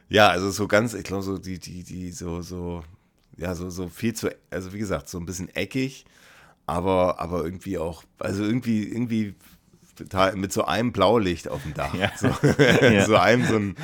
ja, 0.09 0.28
also 0.28 0.50
so 0.50 0.68
ganz, 0.68 0.94
ich 0.94 1.02
glaube, 1.02 1.24
so 1.24 1.38
die, 1.38 1.59
die, 1.59 1.83
die, 1.83 2.12
so, 2.12 2.40
so, 2.40 2.85
ja, 3.37 3.55
so, 3.55 3.68
so 3.70 3.88
viel 3.88 4.14
zu, 4.14 4.28
also 4.50 4.72
wie 4.72 4.78
gesagt, 4.78 5.09
so 5.09 5.18
ein 5.18 5.26
bisschen 5.26 5.48
eckig, 5.57 6.05
aber, 6.66 7.18
aber 7.18 7.44
irgendwie 7.44 7.78
auch, 7.78 8.05
also 8.18 8.44
irgendwie, 8.44 8.85
irgendwie 8.85 9.35
total 9.96 10.37
mit 10.37 10.52
so 10.52 10.64
einem 10.64 10.92
Blaulicht 10.92 11.48
auf 11.48 11.62
dem 11.62 11.74
Dach. 11.74 11.94
Ja. 11.94 12.12
So, 12.16 12.28
ja. 12.83 13.05
so 13.05 13.16
einem 13.16 13.44
so 13.44 13.57
ein, 13.57 13.76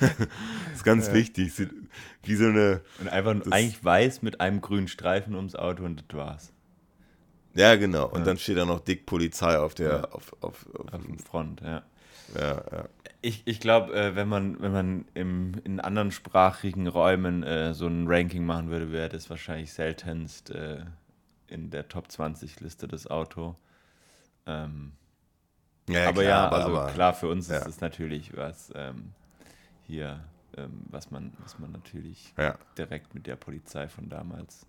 das 0.00 0.10
ist 0.74 0.84
ganz 0.84 1.08
ja. 1.08 1.14
wichtig, 1.14 1.52
wie 2.24 2.34
so 2.34 2.46
eine. 2.46 2.82
Und 3.00 3.08
einfach 3.08 3.32
eigentlich 3.50 3.84
weiß 3.84 4.22
mit 4.22 4.40
einem 4.40 4.60
grünen 4.60 4.88
Streifen 4.88 5.34
ums 5.34 5.54
Auto 5.54 5.84
und 5.84 6.04
das 6.08 6.16
war's. 6.16 6.52
Ja, 7.54 7.74
genau. 7.76 8.08
Und 8.08 8.26
dann 8.26 8.38
steht 8.38 8.58
da 8.58 8.64
noch 8.64 8.80
dick 8.80 9.06
Polizei 9.06 9.58
auf 9.58 9.74
der, 9.74 10.14
auf, 10.14 10.32
auf, 10.40 10.66
auf, 10.72 10.94
auf 10.94 11.04
dem 11.04 11.18
Front, 11.18 11.62
ja. 11.62 11.82
Ja, 12.38 12.62
ja. 12.70 12.88
Ich, 13.22 13.42
ich 13.44 13.60
glaube, 13.60 13.92
äh, 13.92 14.14
wenn 14.14 14.28
man, 14.28 14.60
wenn 14.62 14.72
man 14.72 15.04
im, 15.14 15.54
in 15.64 15.80
anderen 15.80 16.12
sprachigen 16.12 16.86
Räumen 16.86 17.42
äh, 17.42 17.74
so 17.74 17.86
ein 17.86 18.06
Ranking 18.06 18.46
machen 18.46 18.70
würde, 18.70 18.92
wäre 18.92 19.08
das 19.08 19.28
wahrscheinlich 19.28 19.72
seltenst 19.72 20.50
äh, 20.50 20.84
in 21.48 21.70
der 21.70 21.88
Top 21.88 22.10
20 22.10 22.60
Liste 22.60 22.86
das 22.86 23.08
Auto. 23.08 23.56
Ähm, 24.46 24.92
ja, 25.90 26.08
aber 26.08 26.22
klar, 26.22 26.24
ja, 26.24 26.48
also 26.48 26.78
aber, 26.78 26.92
klar, 26.92 27.14
für 27.14 27.28
uns 27.28 27.48
ja. 27.48 27.58
ist 27.58 27.66
es 27.66 27.80
natürlich 27.80 28.36
was 28.36 28.72
ähm, 28.74 29.12
hier, 29.86 30.20
ähm, 30.56 30.82
was 30.90 31.10
man, 31.10 31.32
was 31.40 31.58
man 31.58 31.72
natürlich 31.72 32.32
ja. 32.38 32.56
direkt 32.78 33.14
mit 33.14 33.26
der 33.26 33.36
Polizei 33.36 33.88
von 33.88 34.08
damals 34.08 34.66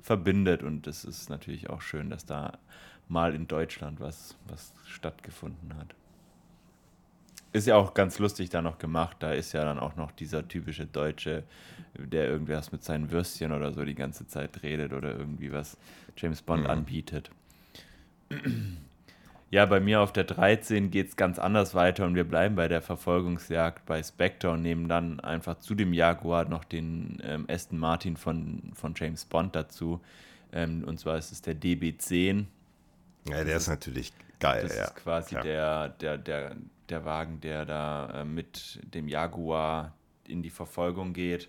verbindet. 0.00 0.62
Und 0.62 0.86
es 0.86 1.04
ist 1.04 1.30
natürlich 1.30 1.70
auch 1.70 1.82
schön, 1.82 2.10
dass 2.10 2.24
da 2.24 2.58
mal 3.08 3.34
in 3.34 3.46
Deutschland 3.46 4.00
was, 4.00 4.36
was 4.46 4.72
stattgefunden 4.84 5.76
hat. 5.76 5.94
Ist 7.52 7.66
ja 7.66 7.76
auch 7.76 7.94
ganz 7.94 8.18
lustig 8.18 8.50
da 8.50 8.60
noch 8.60 8.78
gemacht. 8.78 9.16
Da 9.20 9.32
ist 9.32 9.52
ja 9.54 9.64
dann 9.64 9.78
auch 9.78 9.96
noch 9.96 10.12
dieser 10.12 10.46
typische 10.46 10.84
Deutsche, 10.84 11.44
der 11.94 12.28
irgendwas 12.28 12.72
mit 12.72 12.84
seinen 12.84 13.10
Würstchen 13.10 13.52
oder 13.52 13.72
so 13.72 13.84
die 13.84 13.94
ganze 13.94 14.26
Zeit 14.26 14.62
redet 14.62 14.92
oder 14.92 15.16
irgendwie 15.16 15.50
was 15.50 15.78
James 16.16 16.42
Bond 16.42 16.64
mhm. 16.64 16.70
anbietet. 16.70 17.30
Ja, 19.50 19.64
bei 19.64 19.80
mir 19.80 20.02
auf 20.02 20.12
der 20.12 20.24
13 20.24 20.90
geht 20.90 21.08
es 21.08 21.16
ganz 21.16 21.38
anders 21.38 21.74
weiter 21.74 22.04
und 22.04 22.14
wir 22.14 22.24
bleiben 22.24 22.54
bei 22.54 22.68
der 22.68 22.82
Verfolgungsjagd 22.82 23.86
bei 23.86 24.02
Spectre 24.02 24.50
und 24.50 24.62
nehmen 24.62 24.88
dann 24.88 25.20
einfach 25.20 25.58
zu 25.58 25.74
dem 25.74 25.94
Jaguar 25.94 26.44
noch 26.44 26.64
den 26.64 27.18
ähm, 27.24 27.46
Aston 27.48 27.78
Martin 27.78 28.18
von, 28.18 28.72
von 28.74 28.92
James 28.94 29.24
Bond 29.24 29.56
dazu. 29.56 30.02
Ähm, 30.52 30.84
und 30.84 31.00
zwar 31.00 31.16
ist 31.16 31.32
es 31.32 31.40
der 31.40 31.54
DB10. 31.54 32.44
Ja, 33.26 33.36
der 33.42 33.54
das 33.54 33.62
ist 33.62 33.68
natürlich 33.68 34.12
geil. 34.38 34.64
Das 34.64 34.76
ja. 34.76 34.84
ist 34.84 34.96
quasi 34.96 35.34
ja. 35.36 35.42
der, 35.42 35.88
der, 35.88 36.18
der, 36.18 36.56
der 36.90 37.04
Wagen, 37.06 37.40
der 37.40 37.64
da 37.64 38.20
äh, 38.20 38.24
mit 38.26 38.80
dem 38.94 39.08
Jaguar 39.08 39.94
in 40.26 40.42
die 40.42 40.50
Verfolgung 40.50 41.14
geht. 41.14 41.48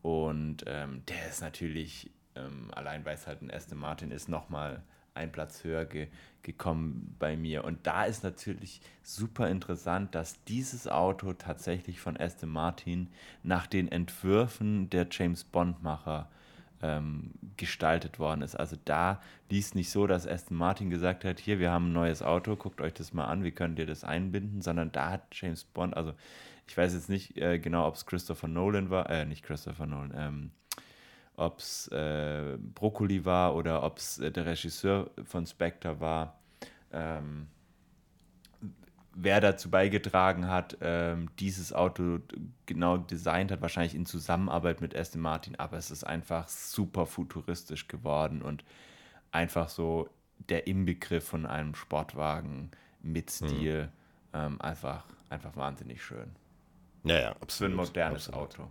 Und 0.00 0.64
ähm, 0.66 1.02
der 1.08 1.28
ist 1.28 1.40
natürlich, 1.40 2.08
ähm, 2.36 2.70
allein 2.72 3.04
weil 3.04 3.16
es 3.16 3.26
halt 3.26 3.42
ein 3.42 3.50
Aston 3.50 3.78
Martin 3.78 4.12
ist, 4.12 4.28
nochmal 4.28 4.82
ein 5.14 5.32
Platz 5.32 5.64
höher 5.64 5.84
ge 5.84 6.08
gekommen 6.42 7.14
bei 7.20 7.36
mir. 7.36 7.62
Und 7.62 7.86
da 7.86 8.04
ist 8.04 8.24
natürlich 8.24 8.80
super 9.04 9.48
interessant, 9.48 10.12
dass 10.16 10.42
dieses 10.44 10.88
Auto 10.88 11.34
tatsächlich 11.34 12.00
von 12.00 12.16
Aston 12.16 12.48
Martin 12.48 13.08
nach 13.44 13.68
den 13.68 13.86
Entwürfen 13.86 14.90
der 14.90 15.06
James 15.08 15.44
Bond-Macher 15.44 16.28
ähm, 16.82 17.30
gestaltet 17.56 18.18
worden 18.18 18.42
ist. 18.42 18.56
Also 18.56 18.76
da 18.84 19.20
lief 19.48 19.74
nicht 19.74 19.90
so, 19.90 20.06
dass 20.06 20.26
Aston 20.26 20.56
Martin 20.56 20.90
gesagt 20.90 21.24
hat, 21.24 21.38
hier, 21.38 21.60
wir 21.60 21.70
haben 21.70 21.90
ein 21.90 21.92
neues 21.92 22.22
Auto, 22.22 22.56
guckt 22.56 22.80
euch 22.80 22.92
das 22.92 23.12
mal 23.12 23.26
an, 23.26 23.44
wie 23.44 23.52
könnt 23.52 23.78
ihr 23.78 23.86
das 23.86 24.02
einbinden, 24.02 24.62
sondern 24.62 24.90
da 24.90 25.12
hat 25.12 25.22
James 25.32 25.64
Bond, 25.64 25.96
also 25.96 26.12
ich 26.66 26.76
weiß 26.76 26.94
jetzt 26.94 27.08
nicht 27.08 27.36
äh, 27.38 27.58
genau, 27.58 27.86
ob 27.86 27.94
es 27.94 28.06
Christopher 28.06 28.48
Nolan 28.48 28.90
war, 28.90 29.08
äh, 29.10 29.24
nicht 29.24 29.44
Christopher 29.44 29.86
Nolan, 29.86 30.12
ähm, 30.16 30.50
ob 31.42 31.58
es 31.58 31.88
äh, 31.88 32.56
Brokkoli 32.74 33.24
war 33.24 33.54
oder 33.54 33.82
ob 33.82 33.98
es 33.98 34.18
äh, 34.18 34.30
der 34.30 34.46
Regisseur 34.46 35.10
von 35.24 35.46
Spectre 35.46 36.00
war, 36.00 36.38
ähm, 36.92 37.48
wer 39.14 39.40
dazu 39.40 39.70
beigetragen 39.70 40.48
hat, 40.48 40.78
ähm, 40.80 41.28
dieses 41.38 41.72
Auto 41.72 42.20
genau 42.66 42.96
designt 42.96 43.50
hat, 43.50 43.60
wahrscheinlich 43.60 43.94
in 43.94 44.06
Zusammenarbeit 44.06 44.80
mit 44.80 44.96
Aston 44.96 45.20
Martin, 45.20 45.56
aber 45.56 45.76
es 45.76 45.90
ist 45.90 46.04
einfach 46.04 46.48
super 46.48 47.06
futuristisch 47.06 47.88
geworden 47.88 48.40
und 48.40 48.64
einfach 49.30 49.68
so 49.68 50.08
der 50.48 50.66
Inbegriff 50.66 51.26
von 51.26 51.46
einem 51.46 51.74
Sportwagen 51.74 52.70
mit 53.02 53.30
hm. 53.30 53.48
Stil, 53.48 53.84
mhm. 53.84 53.90
ähm, 54.32 54.60
einfach, 54.60 55.04
einfach 55.28 55.56
wahnsinnig 55.56 56.02
schön. 56.02 56.30
Ja, 57.04 57.20
ja, 57.20 57.30
absolut. 57.40 57.72
Für 57.72 57.74
ein 57.74 57.86
modernes 57.86 58.28
absolut. 58.28 58.60
Auto. 58.60 58.68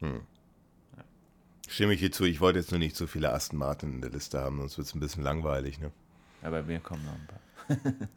Hm. 0.00 0.20
Stimme 1.70 1.94
ich 1.94 2.00
hier 2.00 2.10
zu, 2.10 2.24
ich 2.24 2.40
wollte 2.40 2.58
jetzt 2.58 2.72
nur 2.72 2.80
nicht 2.80 2.96
so 2.96 3.06
viele 3.06 3.32
Aston 3.32 3.56
Martin 3.58 3.92
in 3.94 4.00
der 4.00 4.10
Liste 4.10 4.40
haben, 4.40 4.58
sonst 4.58 4.76
wird 4.76 4.88
es 4.88 4.94
ein 4.94 5.00
bisschen 5.00 5.22
langweilig, 5.22 5.78
ne? 5.78 5.92
Ja, 6.42 6.50
bei 6.50 6.64
mir 6.64 6.80
kommen 6.80 7.04
noch 7.04 7.12
ein 7.12 7.26
paar. 7.28 7.40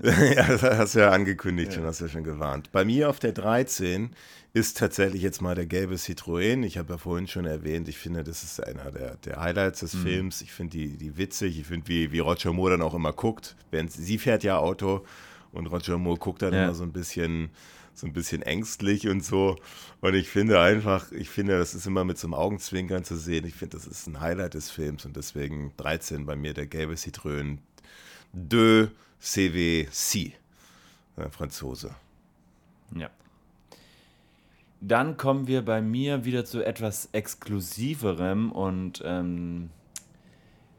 ja, 0.34 0.48
das 0.48 0.64
hast 0.64 0.96
du 0.96 1.00
ja 1.00 1.12
angekündigt 1.12 1.72
ja. 1.72 1.76
schon, 1.76 1.84
hast 1.86 2.02
du 2.02 2.06
ja 2.06 2.10
schon 2.10 2.24
gewarnt. 2.24 2.72
Bei 2.72 2.84
mir 2.84 3.12
auf 3.12 3.20
der 3.20 3.32
13 3.32 4.10
ist 4.54 4.80
tatsächlich 4.80 5.22
jetzt 5.22 5.40
mal 5.42 5.54
der 5.54 5.68
gelbe 5.68 5.96
Citroën. 5.96 6.64
Ich 6.64 6.80
habe 6.80 6.94
ja 6.94 6.98
vorhin 6.98 7.28
schon 7.28 7.46
erwähnt, 7.46 7.88
ich 7.88 8.00
finde, 8.00 8.24
das 8.24 8.42
ist 8.42 8.64
einer 8.64 8.90
der, 8.90 9.18
der 9.18 9.40
Highlights 9.40 9.82
des 9.82 9.94
mhm. 9.94 10.02
Films. 10.02 10.42
Ich 10.42 10.52
finde 10.52 10.76
die, 10.76 10.98
die 10.98 11.18
witzig. 11.18 11.60
Ich 11.60 11.68
finde, 11.68 11.88
wie, 11.88 12.12
wie 12.12 12.20
Roger 12.20 12.54
Moore 12.54 12.72
dann 12.72 12.82
auch 12.82 12.96
immer 12.96 13.14
guckt. 13.14 13.56
Während 13.70 13.92
sie 13.92 14.18
fährt 14.18 14.44
ja 14.44 14.58
Auto 14.58 15.06
und 15.52 15.68
Roger 15.68 16.00
Moore 16.00 16.18
guckt 16.18 16.42
dann 16.42 16.54
ja. 16.54 16.64
immer 16.64 16.74
so 16.74 16.84
ein 16.84 16.92
bisschen 16.92 17.52
so 17.94 18.08
ein 18.08 18.14
bisschen 18.14 18.42
ängstlich 18.42 19.08
und 19.08 19.24
so. 19.24 19.58
Und 20.02 20.16
ich 20.16 20.30
finde 20.30 20.60
einfach, 20.60 21.12
ich 21.12 21.30
finde, 21.30 21.58
das 21.58 21.74
ist 21.74 21.86
immer 21.86 22.04
mit 22.04 22.18
so 22.18 22.28
einem 22.28 22.34
Augenzwinkern 22.34 23.04
zu 23.04 23.16
sehen. 23.16 23.46
Ich 23.46 23.56
finde, 23.56 23.78
das 23.78 23.88
ist 23.88 24.08
ein 24.08 24.20
Highlight 24.20 24.56
des 24.56 24.70
Films 24.70 25.06
und 25.06 25.16
deswegen 25.16 25.74
13 25.78 26.26
bei 26.26 26.36
mir 26.36 26.54
der 26.54 26.66
gelbe 26.66 26.94
Citroën 26.96 27.58
de 28.34 28.90
CVC, 29.20 30.34
äh, 31.16 31.30
Franzose. 31.30 31.96
Ja. 32.96 33.10
Dann 34.82 35.16
kommen 35.16 35.48
wir 35.48 35.64
bei 35.64 35.82
mir 35.82 36.26
wieder 36.26 36.44
zu 36.44 36.62
etwas 36.62 37.08
Exklusiverem 37.14 38.52
und 38.52 39.02
ähm, 39.06 39.70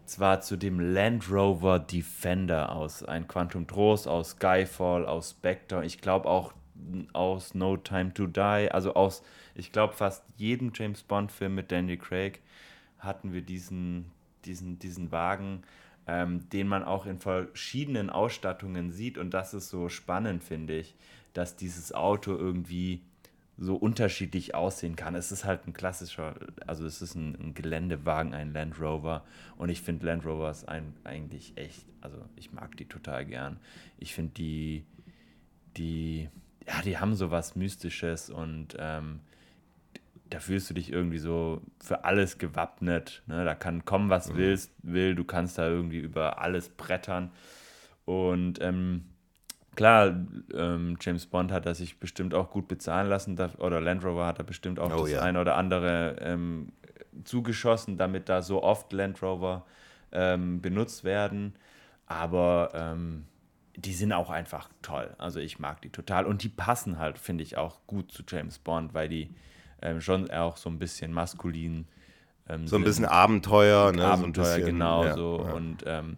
zwar 0.05 0.43
zu 0.43 0.57
dem 0.57 0.79
Land 0.79 1.31
Rover 1.31 1.79
Defender 1.79 2.73
aus 2.73 3.03
ein 3.03 3.27
Quantum 3.27 3.67
Trost, 3.67 4.07
aus 4.07 4.33
Skyfall, 4.33 5.07
aus 5.07 5.31
Spectre. 5.31 5.87
Ich 5.87 6.03
glaube 6.03 6.29
auch 6.29 6.53
aus 7.13 7.55
No 7.55 7.77
Time 7.77 8.13
to 8.15 8.27
Die, 8.27 8.69
also 8.71 8.95
aus, 8.95 9.23
ich 9.55 9.73
glaube, 9.73 9.95
fast 9.95 10.25
jedem 10.37 10.73
James 10.75 11.03
Bond-Film 11.03 11.55
mit 11.55 11.71
Daniel 11.71 11.99
Craig 11.99 12.41
hatten 12.99 13.33
wir 13.33 13.43
diesen, 13.43 14.11
diesen, 14.45 14.79
diesen 14.79 15.13
Wagen, 15.13 15.63
ähm, 16.07 16.49
den 16.51 16.69
man 16.69 16.83
auch 16.83 17.07
in 17.07 17.19
verschiedenen 17.19 18.11
Ausstattungen 18.11 18.91
sieht. 18.91 19.19
Und 19.19 19.33
das 19.33 19.55
ist 19.55 19.69
so 19.69 19.89
spannend, 19.89 20.43
finde 20.43 20.79
ich, 20.79 20.95
dass 21.33 21.57
dieses 21.57 21.93
Auto 21.93 22.37
irgendwie 22.37 23.03
so 23.57 23.77
unterschiedlich 23.77 24.55
aussehen 24.55 24.97
kann. 24.97 25.15
Es 25.15 25.31
ist 25.31 25.45
halt 25.45 25.67
ein 25.67 25.73
klassischer, 25.73 26.35
also 26.67 26.85
es 26.87 27.01
ist 27.01 27.15
ein, 27.15 27.37
ein 27.41 27.55
Geländewagen, 27.55 28.35
ein 28.35 28.53
Land 28.53 28.81
Rover. 28.81 29.25
Und 29.57 29.69
ich 29.69 29.81
finde 29.81 30.07
Land 30.07 30.27
Rovers 30.27 30.65
ein, 30.65 30.95
eigentlich 31.05 31.53
echt, 31.57 31.87
also 32.01 32.19
ich 32.37 32.53
mag 32.53 32.77
die 32.77 32.87
total 32.87 33.25
gern. 33.25 33.61
Ich 33.99 34.13
finde 34.13 34.33
die, 34.35 34.85
die 35.77 36.29
ja, 36.67 36.83
die 36.83 36.99
haben 36.99 37.15
so 37.15 37.31
was 37.31 37.57
Mystisches 37.57 38.31
und 38.31 38.77
ähm, 38.79 39.21
da 40.31 40.41
fühlst 40.41 40.71
du 40.71 40.75
dich 40.75 40.93
irgendwie 40.93 41.19
so 41.19 41.61
für 41.81 42.05
alles 42.05 42.39
gewappnet. 42.39 43.23
Ne? 43.27 43.45
Da 43.45 43.55
kann 43.55 43.85
kommen, 43.85 44.11
was 44.11 44.33
mhm. 44.33 44.37
willst, 44.37 44.73
will, 44.83 45.15
du 45.15 45.25
kannst 45.25 45.59
da 45.59 45.69
irgendwie 45.69 45.99
über 45.99 46.41
alles 46.41 46.71
brettern. 46.71 47.31
Und 48.05 48.61
ähm, 48.61 49.05
klar, 49.77 50.15
ähm, 50.53 50.97
James 51.01 51.27
Bond 51.27 51.53
hat 51.53 51.67
er 51.67 51.75
sich 51.75 52.01
bestimmt 52.01 52.35
auch 52.35 52.51
gut 52.51 52.69
bezahlen 52.69 53.09
lassen, 53.09 53.39
oder 53.59 53.81
Land 53.81 54.05
Rover 54.05 54.27
hat 54.27 54.39
er 54.39 54.45
bestimmt 54.45 54.79
auch 54.79 54.93
oh, 54.93 55.03
das 55.03 55.13
ja. 55.13 55.23
eine 55.23 55.41
oder 55.41 55.57
andere 55.57 56.17
ähm, 56.21 56.73
zugeschossen, 57.25 57.97
damit 57.97 58.29
da 58.29 58.43
so 58.43 58.63
oft 58.63 58.93
Land 58.93 59.23
Rover 59.23 59.67
ähm, 60.13 60.61
benutzt 60.61 61.05
werden. 61.05 61.55
Aber 62.07 62.71
ähm, 62.75 63.27
die 63.77 63.93
sind 63.93 64.13
auch 64.13 64.31
einfach 64.31 64.69
toll. 64.83 65.15
Also 65.19 65.41
ich 65.41 65.59
mag 65.59 65.81
die 65.83 65.91
total. 65.91 66.27
Und 66.27 66.43
die 66.43 66.49
passen 66.49 66.99
halt, 66.99 67.19
finde 67.19 67.43
ich, 67.43 67.57
auch 67.57 67.81
gut 67.87 68.13
zu 68.13 68.23
James 68.27 68.59
Bond, 68.59 68.95
weil 68.95 69.09
die 69.09 69.31
ähm, 69.83 70.01
schon 70.01 70.31
auch 70.31 70.57
so 70.57 70.71
ein 70.71 70.79
bisschen 70.79 71.13
maskulin 71.13 71.87
ähm, 72.49 72.67
So 72.67 72.77
ein 72.77 72.85
bisschen 72.85 73.07
Abenteuer, 73.07 73.93
ne? 73.93 74.05
Abenteuer, 74.05 74.45
so 74.45 74.51
bisschen, 74.57 74.67
genau 74.67 75.05
ja, 75.05 75.15
so. 75.15 75.45
Ja. 75.45 75.53
Und 75.53 75.85
ähm, 75.87 76.17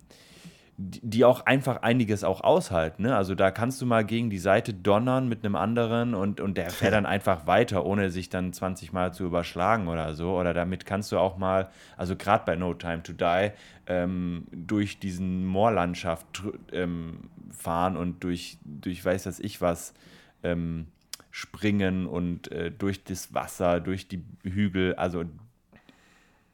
die 0.78 1.24
auch 1.24 1.46
einfach 1.46 1.82
einiges 1.82 2.22
auch 2.22 2.42
aushalten. 2.42 3.04
Ne? 3.04 3.16
Also 3.16 3.34
da 3.34 3.50
kannst 3.50 3.80
du 3.80 3.86
mal 3.86 4.04
gegen 4.04 4.28
die 4.28 4.38
Seite 4.38 4.74
donnern 4.74 5.26
mit 5.26 5.42
einem 5.42 5.56
anderen 5.56 6.14
und, 6.14 6.38
und 6.38 6.58
der 6.58 6.68
fährt 6.68 6.92
dann 6.92 7.06
einfach 7.06 7.46
weiter, 7.46 7.86
ohne 7.86 8.10
sich 8.10 8.28
dann 8.28 8.52
20 8.52 8.92
Mal 8.92 9.14
zu 9.14 9.24
überschlagen 9.24 9.88
oder 9.88 10.14
so. 10.14 10.38
Oder 10.38 10.52
damit 10.52 10.84
kannst 10.84 11.12
du 11.12 11.18
auch 11.18 11.38
mal, 11.38 11.70
also 11.96 12.14
gerade 12.14 12.44
bei 12.44 12.56
No 12.56 12.74
Time 12.74 13.02
to 13.02 13.14
Die, 13.14 13.52
ähm, 13.86 14.46
durch 14.52 14.98
diesen 14.98 15.46
Moorlandschaft 15.46 16.42
ähm, 16.72 17.30
fahren 17.50 17.96
und 17.96 18.22
durch, 18.22 18.58
durch 18.64 19.02
weiß 19.02 19.22
das 19.22 19.40
ich 19.40 19.62
was 19.62 19.94
ähm, 20.42 20.88
springen 21.30 22.06
und 22.06 22.52
äh, 22.52 22.70
durch 22.70 23.02
das 23.02 23.32
Wasser, 23.32 23.80
durch 23.80 24.08
die 24.08 24.22
Hügel. 24.42 24.94
Also 24.96 25.24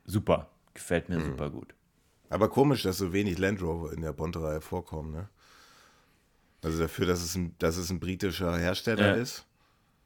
super, 0.05 0.49
gefällt 0.75 1.09
mir 1.09 1.21
super 1.21 1.51
gut. 1.51 1.75
Aber 2.33 2.49
komisch, 2.49 2.83
dass 2.83 2.99
so 2.99 3.13
wenig 3.13 3.39
Land 3.39 3.61
Rover 3.61 3.93
in 3.93 4.01
der 4.01 4.13
Bond-Reihe 4.13 4.61
vorkommen, 4.61 5.13
ne? 5.13 5.29
Also 6.63 6.79
dafür, 6.79 7.07
dass 7.07 7.23
es 7.23 7.35
ein, 7.35 7.55
dass 7.59 7.77
es 7.77 7.91
ein 7.91 8.01
britischer 8.01 8.57
Hersteller 8.57 9.17
Ja. 9.17 9.23
ist. 9.23 9.45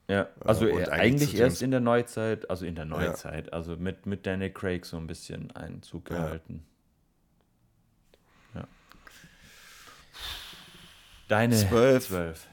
Ja, 0.08 0.28
also 0.40 0.66
äh, 0.66 0.88
eigentlich 0.88 1.34
erst 1.36 1.62
in 1.62 1.70
der 1.72 1.80
Neuzeit, 1.80 2.48
also 2.48 2.64
in 2.64 2.74
der 2.76 2.84
Neuzeit, 2.84 3.52
also 3.52 3.76
mit, 3.76 4.06
mit 4.06 4.24
Daniel 4.24 4.50
Craig 4.50 4.86
so 4.86 4.96
ein 4.96 5.06
bisschen 5.06 5.50
Einzug 5.50 6.10
Ja. 6.10 6.16
gehalten. 6.16 6.64
Ja. 8.54 8.66
Deine 11.28 11.56
Zwölf. 11.56 12.06
zwölf. 12.06 12.46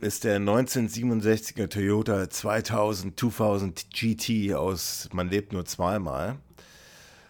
Ist 0.00 0.24
der 0.24 0.38
1967er 0.40 1.68
Toyota 1.68 2.28
2000 2.28 3.18
2000 3.18 3.86
GT 3.92 4.54
aus 4.54 5.08
Man 5.12 5.28
lebt 5.28 5.52
nur 5.52 5.64
zweimal. 5.64 6.36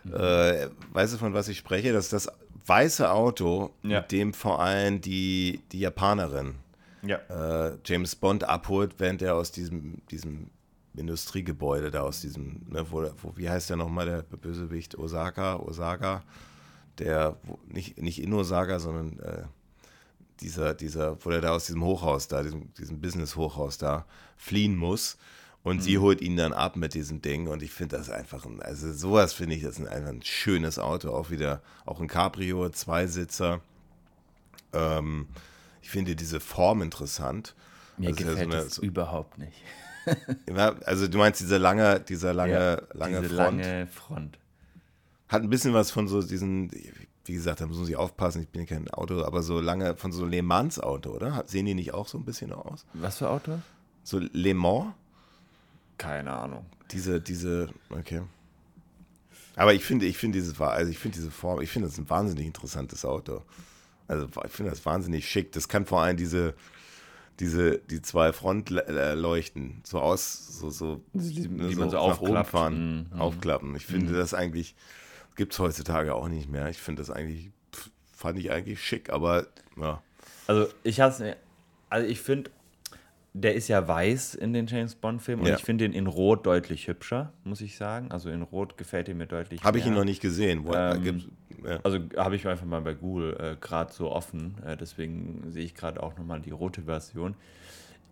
Mhm. 0.05 0.15
Äh, 0.15 0.69
weißt 0.93 1.15
du, 1.15 1.19
von 1.19 1.35
was 1.35 1.49
ich 1.49 1.59
spreche? 1.59 1.93
Das 1.93 2.05
ist 2.07 2.13
das 2.13 2.29
weiße 2.67 3.11
Auto, 3.11 3.71
Ja. 3.83 4.01
mit 4.01 4.13
dem 4.13 4.33
vor 4.35 4.61
allem 4.61 5.01
die, 5.01 5.61
die 5.73 5.81
Japanerin 5.81 6.55
Ja. 7.03 7.17
äh, 7.69 7.77
James 7.85 8.15
Bond 8.17 8.45
abholt, 8.45 8.95
während 8.99 9.23
er 9.23 9.35
aus 9.35 9.51
diesem, 9.53 9.99
diesem 10.11 10.51
Industriegebäude 10.97 11.91
da 11.91 12.03
aus 12.03 12.21
diesem, 12.21 12.63
ne, 12.69 12.85
wo, 12.91 13.03
wo, 13.23 13.37
wie 13.37 13.49
heißt 13.49 13.71
der 13.71 13.77
nochmal, 13.79 14.07
der 14.07 14.23
Bösewicht? 14.37 14.97
Osaka, 14.99 15.57
Osaka, 15.57 16.23
der, 16.99 17.37
wo, 17.45 17.59
nicht, 17.69 18.01
nicht 18.01 18.23
in 18.23 18.33
Osaka, 18.35 18.79
sondern 18.79 19.19
äh, 19.21 19.43
dieser, 20.41 20.75
dieser, 20.75 21.25
wo 21.25 21.31
er 21.31 21.41
da 21.41 21.51
aus 21.53 21.67
diesem 21.67 21.83
Hochhaus 21.85 22.29
da, 22.29 22.43
diesem, 22.43 22.73
diesem 22.75 23.01
Business-Hochhaus 23.01 23.79
da 23.79 24.05
fliehen 24.37 24.77
muss. 24.77 25.17
Und 25.65 25.81
sie 25.83 25.99
holt 25.99 26.21
ihn 26.21 26.37
dann 26.37 26.53
ab 26.53 26.75
mit 26.77 26.93
diesem 26.95 27.23
Ding. 27.23 27.47
Und 27.47 27.63
ich 27.63 27.71
finde 27.71 27.97
das 27.97 28.11
einfach, 28.11 28.45
ein, 28.47 28.61
also 28.63 28.93
sowas 28.93 29.33
finde 29.33 29.55
ich, 29.55 29.63
das 29.63 29.79
ist 29.79 29.87
einfach 29.87 30.09
ein 30.11 30.23
schönes 30.23 30.79
Auto. 30.81 31.11
Auch 31.11 31.31
wieder, 31.31 31.63
auch 31.87 32.01
ein 32.01 32.09
Cabrio, 32.09 32.69
Zweisitzer. 32.71 33.61
Ähm, 34.73 35.29
ich 35.81 35.91
finde 35.91 36.17
diese 36.17 36.41
Form 36.41 36.83
interessant. 36.83 37.55
Mir 37.97 38.09
Also, 38.09 38.25
gefällt 38.25 38.39
so 38.51 38.57
eine- 38.57 38.65
das 38.65 38.79
überhaupt 38.79 39.39
nicht. 39.39 39.53
Also 40.85 41.07
du 41.07 41.17
meinst 41.19 41.41
dieser 41.41 41.61
lange, 41.61 42.01
dieser 42.01 42.35
lange, 42.35 42.53
Ja, 42.53 42.83
lange 42.93 43.21
diese 43.23 43.37
Front. 43.37 43.61
lange 43.65 43.87
Front. 43.87 44.39
Hat 45.29 45.43
ein 45.43 45.49
bisschen 45.49 45.75
was 45.75 45.93
von 45.93 46.09
so 46.09 46.21
diesen, 46.23 46.73
wie 47.25 47.33
gesagt, 47.35 47.61
da 47.61 47.67
muss 47.69 47.89
ich 47.89 47.95
aufpassen, 47.95 48.43
ich 48.43 48.49
bin 48.49 48.67
kein 48.67 48.91
Auto, 48.91 49.23
aber 49.23 49.43
so 49.45 49.61
lange 49.61 49.97
von 49.97 50.11
so 50.11 50.27
Le 50.27 50.43
Mans 50.43 50.81
Auto, 50.81 51.11
oder? 51.11 51.45
Sehen 51.47 51.67
die 51.67 51.75
nicht 51.75 51.95
auch 51.95 52.09
so 52.09 52.19
ein 52.19 52.25
bisschen 52.25 52.53
aus? 52.53 52.85
Was 52.95 53.19
für 53.19 53.31
Auto? 53.31 53.61
So 54.03 54.19
Le 54.19 54.55
Mans? 54.55 54.93
Keine 56.03 56.33
Ahnung. 56.33 56.67
Diese, 56.91 57.21
diese, 57.21 57.69
okay. 57.91 58.23
Aber 59.55 59.73
ich 59.75 59.85
finde, 59.85 60.07
ich 60.07 60.17
finde 60.19 60.39
dieses, 60.39 60.59
also 60.61 60.91
ich 60.91 60.99
finde 60.99 61.17
diese 61.19 61.31
Form, 61.31 61.61
ich 61.61 61.71
finde 61.71 61.89
das 61.89 61.99
ein 61.99 62.09
wahnsinnig 62.11 62.47
interessantes 62.47 63.05
Auto. 63.05 63.43
Also 64.09 64.27
ich 64.45 64.51
finde 64.53 64.71
das 64.71 64.85
wahnsinnig 64.85 65.29
schick. 65.29 65.53
Das 65.53 65.69
kann 65.69 65.87
vor 65.87 66.01
allem 66.03 66.17
diese, 66.17 66.55
diese, 67.39 67.79
die 67.79 68.03
zwei 68.03 68.33
Frontleuchten 68.33 69.81
so 69.85 70.01
aus, 70.01 70.59
so, 70.59 70.71
so, 70.71 71.01
Die, 71.13 71.49
ne, 71.49 71.69
die 71.69 71.77
man 71.77 71.91
so 71.91 71.99
aufklappt. 71.99 72.31
oben 72.31 72.45
fahren, 72.45 73.09
Mhm. 73.13 73.21
aufklappen. 73.21 73.77
Ich 73.77 73.87
finde 73.87 74.13
das 74.15 74.35
eigentlich, 74.35 74.75
gibt 75.37 75.53
es 75.53 75.59
heutzutage 75.59 76.15
auch 76.15 76.29
nicht 76.29 76.51
mehr. 76.51 76.69
Ich 76.69 76.79
finde 76.79 77.01
das 77.03 77.11
eigentlich, 77.11 77.51
fand 78.13 78.39
ich 78.39 78.51
eigentlich 78.51 78.83
schick, 78.85 79.11
aber 79.11 79.47
ja. 79.77 80.03
Also 80.47 80.69
ich 80.83 81.01
hasse, 81.01 81.37
also 81.89 82.07
ich 82.09 82.21
finde, 82.21 82.51
der 83.35 83.55
ist 83.55 83.69
ja 83.69 83.87
weiß 83.89 84.35
in 84.35 84.53
den 84.53 84.67
James 84.67 84.95
Bond 84.95 85.23
Filmen 85.23 85.43
und 85.43 85.49
Ja. 85.49 85.57
ich 85.57 85.63
finde 85.63 85.85
den 85.85 85.93
in 85.95 86.07
Rot 86.07 86.45
deutlich 86.47 86.87
hübscher, 86.89 87.33
muss 87.45 87.61
ich 87.61 87.77
sagen. 87.77 88.11
Also 88.11 88.29
in 88.31 88.43
Rot 88.43 88.77
gefällt 88.77 89.09
er 89.09 89.15
mir 89.15 89.27
deutlich 89.27 89.63
Habe 89.65 89.79
ich 89.79 89.87
ihn 89.87 89.95
noch 89.95 90.05
nicht 90.05 90.21
gesehen. 90.21 90.65
Wo, 90.65 90.75
Ähm, 90.75 91.25
ja. 91.65 91.79
Also 91.83 91.99
habe 92.17 92.37
ich 92.37 92.47
einfach 92.47 92.67
mal 92.67 92.81
bei 92.83 92.95
Google 92.95 93.37
äh, 93.39 93.57
gerade 93.61 93.93
so 93.93 94.11
offen, 94.11 94.57
äh, 94.67 94.77
deswegen 94.77 95.45
sehe 95.51 95.65
ich 95.65 95.75
gerade 95.75 96.03
auch 96.03 96.17
nochmal 96.19 96.41
die 96.41 96.51
rote 96.51 96.83
Version. 96.83 97.35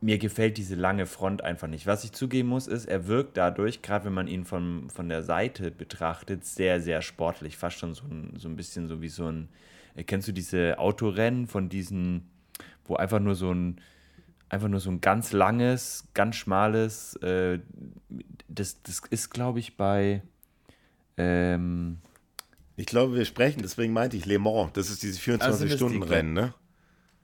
Mir 0.03 0.17
gefällt 0.17 0.57
diese 0.57 0.77
lange 0.77 1.05
Front 1.05 1.45
einfach 1.45 1.69
nicht. 1.69 1.87
Was 1.87 2.05
ich 2.05 2.13
zugeben 2.13 2.49
muss, 2.49 2.67
ist, 2.67 2.87
er 2.87 3.07
wirkt 3.07 3.37
dadurch, 3.37 3.83
gerade 3.83 4.07
wenn 4.07 4.15
man 4.15 4.29
ihn 4.29 4.47
von, 4.47 4.89
von 4.89 5.11
der 5.11 5.23
Seite 5.23 5.71
betrachtet, 5.71 6.47
sehr, 6.47 6.81
sehr 6.81 7.03
sportlich. 7.03 7.59
Fast 7.59 7.77
schon 7.79 7.93
so 7.93 8.05
ein, 8.05 8.33
so 8.39 8.49
ein 8.49 8.57
bisschen 8.57 8.89
so 8.89 9.03
wie 9.03 9.09
so 9.09 9.27
ein. 9.27 9.49
Äh, 9.97 10.05
kennst 10.05 10.27
du 10.29 10.33
diese 10.33 10.79
Autorennen 10.79 11.47
von 11.47 11.69
diesen, 11.69 12.31
wo 12.87 12.97
einfach 12.97 13.21
nur 13.21 13.35
so 13.35 13.53
ein, 13.53 13.79
einfach 14.51 14.69
nur 14.69 14.81
so 14.81 14.91
ein 14.91 15.01
ganz 15.01 15.33
langes, 15.33 16.05
ganz 16.13 16.37
schmales, 16.37 17.17
äh, 17.23 17.61
das, 18.49 18.83
das 18.83 19.01
ist, 19.09 19.31
glaube 19.31 19.61
ich, 19.61 19.77
bei. 19.77 20.23
Ähm, 21.17 21.99
Ich 22.77 22.87
glaube, 22.87 23.15
wir 23.15 23.25
sprechen, 23.25 23.63
deswegen 23.63 23.93
meinte 23.93 24.17
ich 24.17 24.27
Le 24.27 24.39
Mans. 24.39 24.73
Das 24.75 24.91
ist 24.91 25.03
dieses 25.03 25.19
Also 25.19 25.35
sind 25.57 25.71
das 25.71 25.79
die 25.79 25.85
24-Stunden-Rennen, 25.85 26.33
ne? 26.33 26.55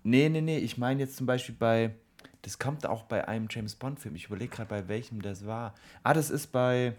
Nee, 0.04 0.28
nee, 0.28 0.40
nee, 0.40 0.58
ich 0.58 0.78
meine 0.78 1.00
jetzt 1.00 1.16
zum 1.16 1.26
Beispiel 1.26 1.56
bei, 1.58 1.94
das 2.42 2.60
kommt 2.60 2.86
auch 2.86 3.02
bei 3.02 3.26
einem 3.26 3.48
James 3.50 3.74
Bond-Film. 3.74 4.14
Ich 4.14 4.26
überlege 4.26 4.54
gerade, 4.54 4.68
bei 4.68 4.86
welchem 4.88 5.20
das 5.20 5.46
war. 5.46 5.74
Ah, 6.04 6.14
das 6.14 6.30
ist 6.30 6.52
bei, 6.52 6.94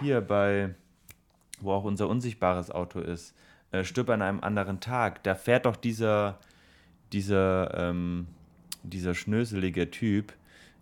hier, 0.00 0.20
bei, 0.20 0.74
wo 1.60 1.72
auch 1.72 1.84
unser 1.84 2.08
unsichtbares 2.08 2.70
Auto 2.70 3.00
ist. 3.00 3.34
Äh, 3.70 3.84
Stirb 3.84 4.10
an 4.10 4.20
einem 4.20 4.40
anderen 4.40 4.80
Tag. 4.80 5.22
Da 5.22 5.34
fährt 5.34 5.64
doch 5.64 5.76
dieser, 5.76 6.38
dieser, 7.10 7.72
ähm, 7.74 8.26
dieser 8.82 9.14
schnöselige 9.14 9.90
Typ, 9.90 10.32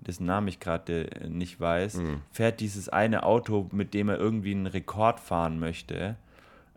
dessen 0.00 0.26
Namen 0.26 0.48
ich 0.48 0.60
gerade 0.60 1.10
äh, 1.10 1.28
nicht 1.28 1.60
weiß, 1.60 2.00
fährt 2.30 2.60
dieses 2.60 2.88
eine 2.88 3.22
Auto, 3.24 3.68
mit 3.72 3.94
dem 3.94 4.08
er 4.08 4.18
irgendwie 4.18 4.52
einen 4.52 4.66
Rekord 4.66 5.20
fahren 5.20 5.58
möchte 5.58 6.16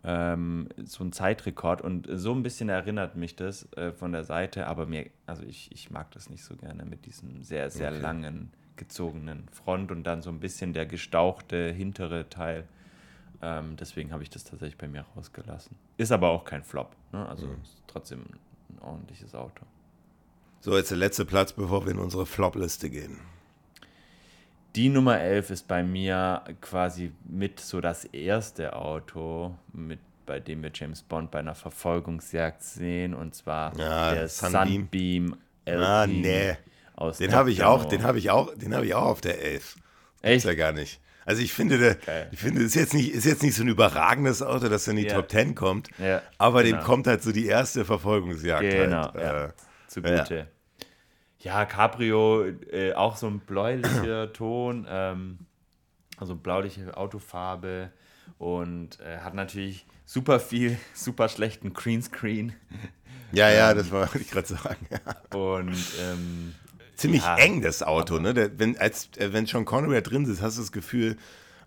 ähm, 0.04 0.68
so 0.84 1.02
ein 1.02 1.12
Zeitrekord 1.12 1.80
und 1.80 2.06
so 2.12 2.32
ein 2.32 2.42
bisschen 2.42 2.68
erinnert 2.68 3.16
mich 3.16 3.36
das 3.36 3.72
äh, 3.72 3.90
von 3.92 4.12
der 4.12 4.24
Seite, 4.24 4.66
aber 4.66 4.84
mir, 4.86 5.10
also 5.26 5.42
ich, 5.44 5.72
ich 5.72 5.90
mag 5.90 6.10
das 6.10 6.28
nicht 6.28 6.44
so 6.44 6.54
gerne 6.56 6.84
mit 6.84 7.06
diesem 7.06 7.42
sehr, 7.42 7.70
sehr 7.70 7.90
Okay. 7.90 8.00
langen, 8.00 8.50
gezogenen 8.76 9.48
Front 9.50 9.90
und 9.90 10.04
dann 10.04 10.20
so 10.20 10.30
ein 10.30 10.40
bisschen 10.40 10.74
der 10.74 10.84
gestauchte 10.84 11.70
hintere 11.72 12.28
Teil. 12.28 12.64
Ähm, 13.40 13.76
deswegen 13.80 14.12
habe 14.12 14.22
ich 14.22 14.30
das 14.30 14.44
tatsächlich 14.44 14.76
bei 14.76 14.88
mir 14.88 15.06
rausgelassen. 15.16 15.76
Ist 15.96 16.12
aber 16.12 16.28
auch 16.28 16.44
kein 16.44 16.62
Flop, 16.62 16.94
ne? 17.12 17.26
also 17.26 17.46
ist 17.62 17.82
trotzdem 17.86 18.24
ein 18.68 18.82
ordentliches 18.82 19.34
Auto. 19.34 19.64
So, 20.64 20.74
jetzt 20.78 20.90
der 20.90 20.96
letzte 20.96 21.26
Platz, 21.26 21.52
bevor 21.52 21.84
wir 21.84 21.92
in 21.92 21.98
unsere 21.98 22.24
Flop-Liste 22.24 22.88
gehen. 22.88 23.18
Die 24.76 24.88
Nummer 24.88 25.20
11 25.20 25.50
ist 25.50 25.68
bei 25.68 25.82
mir 25.84 26.42
quasi 26.62 27.12
mit 27.28 27.60
so 27.60 27.82
das 27.82 28.06
erste 28.06 28.74
Auto, 28.74 29.54
mit, 29.74 30.00
bei 30.24 30.40
dem 30.40 30.62
wir 30.62 30.70
James 30.72 31.02
Bond 31.02 31.30
bei 31.30 31.40
einer 31.40 31.54
Verfolgungsjagd 31.54 32.62
sehen, 32.62 33.12
und 33.12 33.34
zwar 33.34 33.76
Ja, 33.78 34.14
der 34.14 34.28
Sunbeam. 34.28 34.66
Sunbeam, 34.80 35.36
Ah, 35.66 36.04
LP 36.04 36.10
nee. 36.22 36.56
aus 36.96 37.18
Den 37.18 37.32
habe 37.34 37.50
ich 37.52 37.62
auch, 37.62 37.84
den 37.84 38.02
habe 38.02 38.16
ich 38.18 38.30
auch, 38.30 38.54
den 38.56 38.74
habe 38.74 38.86
ich 38.86 38.94
auch 38.94 39.04
auf 39.04 39.20
der 39.20 39.42
11. 39.44 39.62
Ist 39.74 39.76
Echt? 40.22 40.44
ja 40.46 40.54
gar 40.54 40.72
nicht. 40.72 40.98
Also 41.26 41.42
ich 41.42 41.52
finde, 41.52 41.76
der, 41.76 42.32
ich 42.32 42.38
finde, 42.38 42.62
ist 42.62 42.74
jetzt 42.74 42.94
nicht, 42.94 43.12
ist 43.12 43.26
jetzt 43.26 43.42
nicht 43.42 43.54
so 43.54 43.64
ein 43.64 43.68
überragendes 43.68 44.40
Auto, 44.42 44.70
dass 44.70 44.86
er 44.86 44.92
in 44.92 44.96
die 44.96 45.06
Ja. 45.08 45.14
Top 45.16 45.30
10 45.30 45.54
kommt, 45.54 45.90
Ja, 45.98 46.22
aber 46.38 46.62
genau. 46.62 46.78
dem 46.78 46.84
kommt 46.86 47.06
halt 47.06 47.22
so 47.22 47.32
die 47.32 47.44
erste 47.48 47.84
Verfolgungsjagd 47.84 48.62
Genau, 48.70 49.12
halt. 49.12 49.14
ja. 49.14 49.44
Äh, 49.44 49.48
Zugute. 49.94 50.48
Ja, 51.38 51.64
Cabrio, 51.66 52.46
äh, 52.72 52.94
auch 52.94 53.16
so 53.16 53.26
ein 53.28 53.40
bläulicher 53.40 54.32
Ton, 54.32 54.86
ähm, 54.88 55.38
also 56.16 56.34
blauliche 56.34 56.96
Autofarbe 56.96 57.90
und 58.38 58.98
äh, 59.00 59.18
hat 59.18 59.34
natürlich 59.34 59.86
super 60.04 60.40
viel, 60.40 60.78
super 60.94 61.28
schlechten 61.28 61.72
Greenscreen 61.72 62.54
ja, 63.32 63.50
ja, 63.50 63.70
Ähm. 63.72 63.78
das 63.78 63.90
wollte 63.90 64.18
ich 64.18 64.30
gerade 64.30 64.46
sagen. 64.46 64.86
Ja. 64.90 65.38
und 65.38 65.74
ähm, 66.00 66.54
Ziemlich 66.96 67.22
Ja, 67.22 67.36
eng, 67.36 67.62
das 67.62 67.82
Auto, 67.82 68.18
ne? 68.18 68.32
Der, 68.32 68.56
wenn, 68.58 68.76
als, 68.78 69.08
äh, 69.16 69.32
wenn 69.32 69.46
Sean 69.46 69.64
Connery 69.64 69.94
da 69.94 70.00
drin 70.02 70.24
sitzt, 70.24 70.40
hast 70.40 70.56
du 70.56 70.62
das 70.62 70.70
Gefühl, 70.70 71.16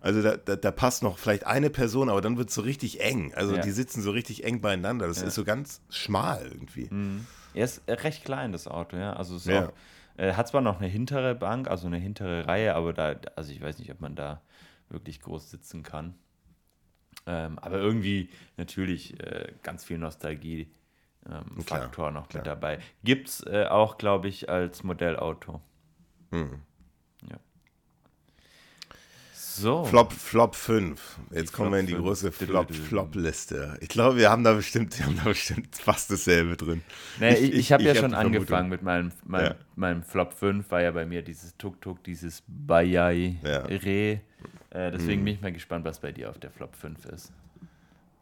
also 0.00 0.22
da, 0.22 0.36
da, 0.38 0.56
da 0.56 0.70
passt 0.70 1.02
noch 1.02 1.18
vielleicht 1.18 1.44
eine 1.46 1.68
Person, 1.68 2.08
aber 2.08 2.22
dann 2.22 2.38
wird 2.38 2.48
es 2.48 2.54
so 2.54 2.62
richtig 2.62 3.00
eng. 3.02 3.34
Also 3.34 3.56
Ja. 3.56 3.60
die 3.60 3.70
sitzen 3.70 4.00
so 4.00 4.10
richtig 4.12 4.44
eng 4.44 4.60
beieinander. 4.62 5.06
Das 5.06 5.20
ist 5.20 5.34
so 5.34 5.44
ganz 5.44 5.82
schmal 5.90 6.46
irgendwie. 6.50 6.88
Er 7.58 7.64
ist 7.64 7.82
recht 7.88 8.24
klein, 8.24 8.52
das 8.52 8.68
Auto, 8.68 8.96
ja. 8.96 9.14
Also 9.14 9.34
es 9.36 9.46
ist 9.46 9.52
Ja. 9.52 9.66
auch, 9.68 9.72
äh, 10.16 10.34
hat 10.34 10.46
zwar 10.48 10.60
noch 10.60 10.78
eine 10.78 10.86
hintere 10.86 11.34
Bank, 11.34 11.68
also 11.68 11.88
eine 11.88 11.98
hintere 11.98 12.46
Reihe, 12.46 12.74
aber 12.74 12.92
da, 12.92 13.16
also 13.34 13.52
ich 13.52 13.60
weiß 13.60 13.78
nicht, 13.80 13.90
ob 13.90 14.00
man 14.00 14.14
da 14.14 14.40
wirklich 14.88 15.20
groß 15.20 15.50
sitzen 15.50 15.82
kann. 15.82 16.14
Ähm, 17.26 17.58
aber 17.58 17.78
irgendwie 17.78 18.30
natürlich 18.56 19.18
äh, 19.20 19.52
ganz 19.62 19.84
viel 19.84 19.98
Nostalgie 19.98 20.70
ähm, 21.28 21.60
Faktor 21.62 22.10
noch 22.12 22.28
klar. 22.28 22.40
mit 22.40 22.46
dabei. 22.46 22.78
Gibt 23.02 23.28
es 23.28 23.44
äh, 23.46 23.66
auch, 23.68 23.98
glaube 23.98 24.28
ich, 24.28 24.48
als 24.48 24.84
Modellauto. 24.84 25.60
Hm. 26.30 26.62
So. 29.58 29.84
Flop, 29.84 30.12
Flop 30.12 30.54
5. 30.54 31.18
Jetzt 31.30 31.50
die 31.50 31.56
kommen 31.56 31.68
Flop 31.68 31.72
wir 31.72 31.80
in 31.80 31.86
die 31.86 31.92
5. 31.92 32.04
große 32.04 32.32
Flop-Flop-Liste. 32.32 33.76
Ich 33.80 33.88
glaube, 33.88 34.16
wir 34.16 34.30
haben 34.30 34.44
da 34.44 34.54
bestimmt, 34.54 34.96
wir 34.98 35.06
haben 35.06 35.16
da 35.16 35.24
bestimmt 35.24 35.74
fast 35.76 36.10
dasselbe 36.10 36.56
drin. 36.56 36.82
Nee, 37.18 37.34
ich, 37.34 37.42
ich, 37.52 37.54
ich 37.58 37.72
habe 37.72 37.82
ja 37.82 37.94
schon 37.94 38.14
angefangen 38.14 38.68
mit 38.68 38.82
meinem, 38.82 39.12
meinem, 39.24 39.46
ja. 39.46 39.54
meinem 39.76 40.02
Flop 40.02 40.32
5, 40.32 40.70
war 40.70 40.82
ja 40.82 40.90
bei 40.92 41.06
mir 41.06 41.22
dieses 41.22 41.56
Tuk-Tuk, 41.56 42.02
dieses 42.04 42.42
Bayai 42.46 43.36
ja. 43.42 43.62
Re. 43.62 44.20
Äh, 44.70 44.92
deswegen 44.92 45.20
hm. 45.20 45.24
bin 45.24 45.34
ich 45.34 45.40
mal 45.40 45.52
gespannt, 45.52 45.84
was 45.84 46.00
bei 46.00 46.12
dir 46.12 46.30
auf 46.30 46.38
der 46.38 46.50
Flop 46.50 46.76
5 46.76 47.06
ist. 47.06 47.32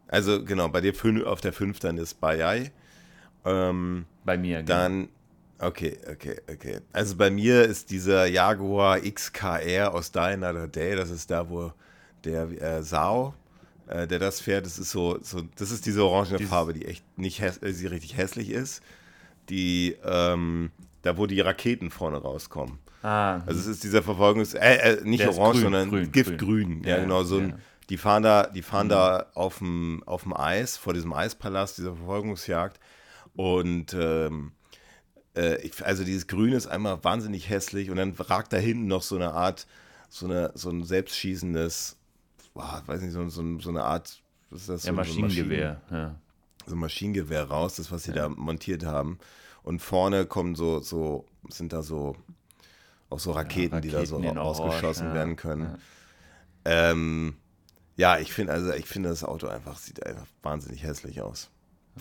Also 0.09 0.45
genau, 0.45 0.69
bei 0.69 0.81
dir 0.81 0.95
auf 1.27 1.41
der 1.41 1.53
5 1.53 1.79
dann 1.81 1.99
ist 1.99 2.21
Bayai. 2.21 2.71
Ähm, 3.45 4.07
bei 4.25 4.39
mir, 4.39 4.63
genau. 4.63 4.69
Dann, 4.69 5.09
okay, 5.59 5.99
okay, 6.11 6.41
okay. 6.51 6.81
Also 6.93 7.17
bei 7.17 7.31
mir 7.31 7.65
ist 7.65 7.91
dieser 7.91 8.27
Jaguar 8.27 9.01
XKR 9.01 9.95
aus 9.95 10.13
Die 10.13 10.19
Another 10.19 10.69
Day, 10.69 10.97
das 10.97 11.11
ist 11.11 11.31
da, 11.31 11.49
wo 11.49 11.73
der 12.25 12.51
äh, 12.61 12.83
Sau, 12.83 13.35
äh, 13.87 14.07
der 14.07 14.19
das 14.19 14.41
fährt, 14.41 14.67
das 14.67 14.79
ist 14.79 14.91
so, 14.91 15.19
so 15.23 15.43
das 15.57 15.71
ist 15.71 15.87
diese 15.87 16.05
orangene 16.05 16.39
Dieses 16.39 16.51
Farbe, 16.51 16.73
die 16.73 16.87
echt 16.87 17.05
nicht 17.19 17.41
häss 17.41 17.59
äh, 17.59 17.73
die 17.73 17.87
richtig 17.87 18.17
hässlich 18.17 18.51
ist. 18.51 18.83
Die, 19.49 19.97
ähm, 20.05 20.73
da 21.03 21.17
wo 21.17 21.27
die 21.27 21.41
Raketen 21.41 21.91
vorne 21.91 22.19
rauskommen. 22.19 22.81
Ah. 23.03 23.43
Also 23.47 23.61
es 23.61 23.67
ist 23.67 23.85
dieser 23.85 24.01
Verfolgungs-, 24.01 24.57
äh, 24.57 24.95
äh 24.95 25.05
nicht 25.05 25.27
orange, 25.27 25.53
grün, 25.53 25.63
sondern 25.63 25.91
grün, 25.91 26.13
giftgrün. 26.13 26.83
Ja, 26.83 26.97
ja, 26.97 27.03
genau, 27.03 27.23
so 27.23 27.39
ein, 27.39 27.51
ja. 27.51 27.57
die 27.89 27.97
fahren 27.97 28.25
da, 28.25 28.49
die 28.49 28.63
fahren 28.63 28.87
mhm. 28.87 28.91
da 28.91 29.27
auf 29.35 29.59
dem, 29.59 30.03
auf 30.07 30.25
dem 30.25 30.37
Eis, 30.37 30.77
vor 30.77 30.95
diesem 30.95 31.13
Eispalast, 31.13 31.79
dieser 31.79 31.95
Verfolgungsjagd. 31.95 32.81
Und 33.37 33.95
ähm, 33.95 34.53
äh, 35.37 35.61
ich, 35.63 35.85
also 35.85 36.05
dieses 36.05 36.27
Grün 36.27 36.53
ist 36.53 36.67
einmal 36.67 37.03
wahnsinnig 37.05 37.49
hässlich 37.49 37.91
und 37.91 37.97
dann 37.97 38.13
ragt 38.13 38.53
da 38.53 38.57
hinten 38.57 38.87
noch 38.87 39.03
so 39.03 39.17
eine 39.17 39.33
Art, 39.33 39.67
so, 40.09 40.27
eine, 40.27 40.53
so 40.55 40.71
ein 40.71 40.85
selbstschießendes, 40.85 41.97
boah, 42.55 42.83
weiß 42.87 43.03
nicht, 43.03 43.13
so, 43.13 43.29
so, 43.29 43.59
so 43.61 43.69
eine 43.69 43.85
Art, 43.85 44.23
was 44.51 44.63
ist 44.63 44.69
das? 44.69 44.85
Ja, 44.85 44.93
so, 44.93 44.97
Maschinengewehr. 44.97 45.81
So, 45.89 45.95
ja. 45.95 46.15
so 46.67 46.75
ein 46.75 46.79
Maschinengewehr 46.79 47.45
raus, 47.45 47.77
das, 47.77 47.93
was 47.93 48.05
sie 48.05 48.13
ja. 48.13 48.17
da 48.17 48.29
montiert 48.29 48.85
haben. 48.85 49.19
Und 49.63 49.81
vorne 49.81 50.27
kommen 50.27 50.55
so, 50.55 50.81
so, 50.81 51.27
sind 51.49 51.73
da 51.73 51.83
so, 51.83 52.17
auch 53.11 53.19
so 53.19 53.33
Raketen, 53.33 53.75
ja, 53.75 53.77
Raketen 53.77 53.83
die 53.83 53.91
da 53.91 54.07
so 54.07 54.41
ausgeschossen 54.41 55.13
werden 55.13 55.37
können. 55.37 55.79
Ähm, 56.65 57.37
ja, 57.97 58.19
ich 58.19 58.33
finde 58.33 58.53
also, 58.53 58.73
ich 58.73 58.87
finde 58.87 59.09
das 59.09 59.25
Auto 59.25 59.47
einfach 59.47 59.79
sieht 59.79 60.05
einfach 60.05 60.27
wahnsinnig 60.43 60.83
hässlich 60.83 61.21
aus. 61.23 61.51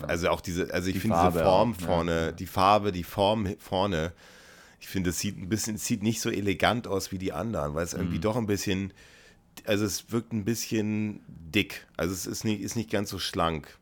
Also 0.02 0.28
auch 0.30 0.40
diese, 0.40 0.72
also 0.72 0.88
ich 0.88 0.98
finde 0.98 1.16
diese 1.30 1.44
Form 1.44 1.72
auch, 1.72 1.80
vorne, 1.80 2.26
ja. 2.26 2.32
die 2.32 2.46
Farbe, 2.46 2.92
die 2.92 3.04
Form 3.04 3.54
vorne, 3.58 4.12
ich 4.80 4.88
finde, 4.88 5.10
es 5.10 5.18
sieht 5.18 5.38
ein 5.38 5.48
bisschen, 5.48 5.78
sieht 5.78 6.02
nicht 6.02 6.20
so 6.20 6.30
elegant 6.30 6.86
aus 6.86 7.12
wie 7.12 7.18
die 7.18 7.32
anderen, 7.32 7.74
weil 7.74 7.84
es 7.84 7.94
mhm. 7.94 8.00
irgendwie 8.00 8.18
doch 8.18 8.36
ein 8.36 8.46
bisschen, 8.46 8.92
also 9.64 9.84
es 9.84 10.10
wirkt 10.12 10.32
ein 10.32 10.44
bisschen 10.44 11.20
dick. 11.28 11.86
Also 11.96 12.12
es 12.12 12.26
ist 12.26 12.44
nicht, 12.44 12.60
ist 12.60 12.76
nicht 12.76 12.90
ganz 12.90 13.10
so 13.10 13.18
schlank, 13.18 13.78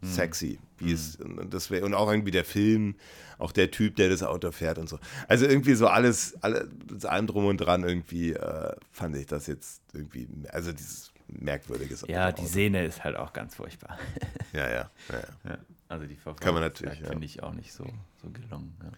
mhm. 0.00 0.06
sexy, 0.06 0.58
wie 0.78 0.86
mhm. 0.86 0.94
es, 0.94 1.18
das 1.50 1.70
wäre, 1.70 1.84
und 1.84 1.94
auch 1.94 2.10
irgendwie 2.10 2.30
der 2.30 2.44
Film, 2.44 2.94
auch 3.38 3.52
der 3.52 3.70
Typ, 3.70 3.96
der 3.96 4.08
das 4.08 4.22
Auto 4.22 4.50
fährt 4.50 4.78
und 4.78 4.88
so. 4.88 4.98
Also 5.28 5.46
irgendwie 5.46 5.74
so 5.74 5.86
alles, 5.86 6.36
alles 6.42 7.04
allem 7.04 7.26
drum 7.26 7.46
und 7.46 7.58
dran 7.58 7.84
irgendwie 7.84 8.32
äh, 8.32 8.74
fand 8.90 9.16
ich 9.16 9.26
das 9.26 9.46
jetzt 9.46 9.82
irgendwie, 9.92 10.26
also 10.50 10.72
dieses 10.72 11.12
merkwürdiges 11.28 12.04
Ja, 12.08 12.32
die 12.32 12.46
Sehne 12.46 12.84
ist 12.84 13.04
halt 13.04 13.16
auch 13.16 13.32
ganz 13.32 13.54
furchtbar. 13.54 13.98
ja, 14.52 14.68
ja. 14.68 14.90
ja, 15.10 15.50
ja. 15.50 15.58
Also 15.88 16.06
die 16.06 16.16
Verfolgung 16.16 16.44
Kann 16.44 16.54
man 16.54 16.62
natürlich, 16.62 17.00
finde 17.00 17.24
ich 17.24 17.42
auch 17.42 17.52
nicht 17.52 17.72
so, 17.72 17.86
so 18.22 18.30
gelungen. 18.30 18.76
Ja. 18.82 18.90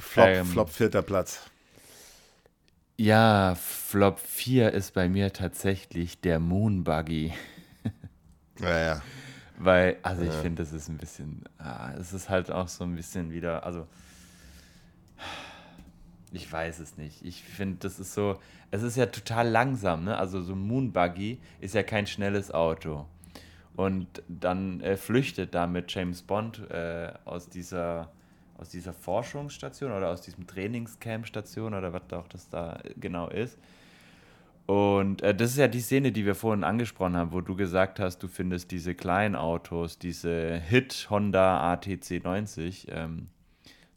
Flop, 0.00 0.26
ähm, 0.26 0.46
Flop 0.46 0.70
vierter 0.70 1.02
Platz. 1.02 1.50
Ja, 2.96 3.54
Flop 3.54 4.18
4 4.18 4.72
ist 4.72 4.92
bei 4.92 5.08
mir 5.08 5.32
tatsächlich 5.32 6.20
der 6.20 6.38
Moon 6.38 6.84
Buggy. 6.84 7.32
ja, 8.60 8.78
ja. 8.78 9.02
Weil, 9.56 9.98
also 10.02 10.22
ich 10.22 10.32
finde, 10.32 10.62
das 10.62 10.72
ist 10.72 10.88
ein 10.88 10.96
bisschen, 10.96 11.44
ah, 11.58 11.92
es 11.98 12.12
ist 12.12 12.28
halt 12.28 12.50
auch 12.50 12.68
so 12.68 12.84
ein 12.84 12.94
bisschen 12.96 13.30
wieder, 13.30 13.64
also 13.64 13.86
ich 16.32 16.50
weiß 16.50 16.78
es 16.78 16.96
nicht. 16.96 17.24
Ich 17.24 17.42
finde, 17.42 17.78
das 17.80 17.98
ist 17.98 18.14
so, 18.14 18.38
es 18.70 18.82
ist 18.82 18.96
ja 18.96 19.06
total 19.06 19.48
langsam, 19.48 20.04
ne? 20.04 20.16
Also 20.16 20.40
so 20.42 20.52
ein 20.52 20.60
Moonbuggy 20.60 21.38
ist 21.60 21.74
ja 21.74 21.82
kein 21.82 22.06
schnelles 22.06 22.50
Auto. 22.52 23.06
Und 23.76 24.22
dann 24.28 24.80
äh, 24.80 24.96
flüchtet 24.96 25.54
damit 25.54 25.92
James 25.92 26.22
Bond 26.22 26.70
äh, 26.70 27.12
aus 27.24 27.48
dieser 27.48 28.10
aus 28.60 28.68
dieser 28.68 28.92
Forschungsstation 28.92 29.90
oder 29.90 30.10
aus 30.10 30.20
diesem 30.20 30.46
Trainingscamp-Station 30.46 31.72
oder 31.72 31.94
was 31.94 32.12
auch 32.12 32.28
das 32.28 32.50
da 32.50 32.78
genau 32.98 33.28
ist. 33.28 33.58
Und 34.66 35.22
äh, 35.22 35.34
das 35.34 35.52
ist 35.52 35.56
ja 35.56 35.66
die 35.66 35.80
Szene, 35.80 36.12
die 36.12 36.26
wir 36.26 36.34
vorhin 36.34 36.62
angesprochen 36.62 37.16
haben, 37.16 37.32
wo 37.32 37.40
du 37.40 37.56
gesagt 37.56 37.98
hast, 37.98 38.18
du 38.22 38.28
findest 38.28 38.70
diese 38.70 38.94
kleinen 38.94 39.34
Autos, 39.34 39.98
diese 39.98 40.56
Hit 40.58 41.08
Honda 41.08 41.72
ATC 41.72 42.22
90, 42.22 42.88
ähm, 42.90 43.28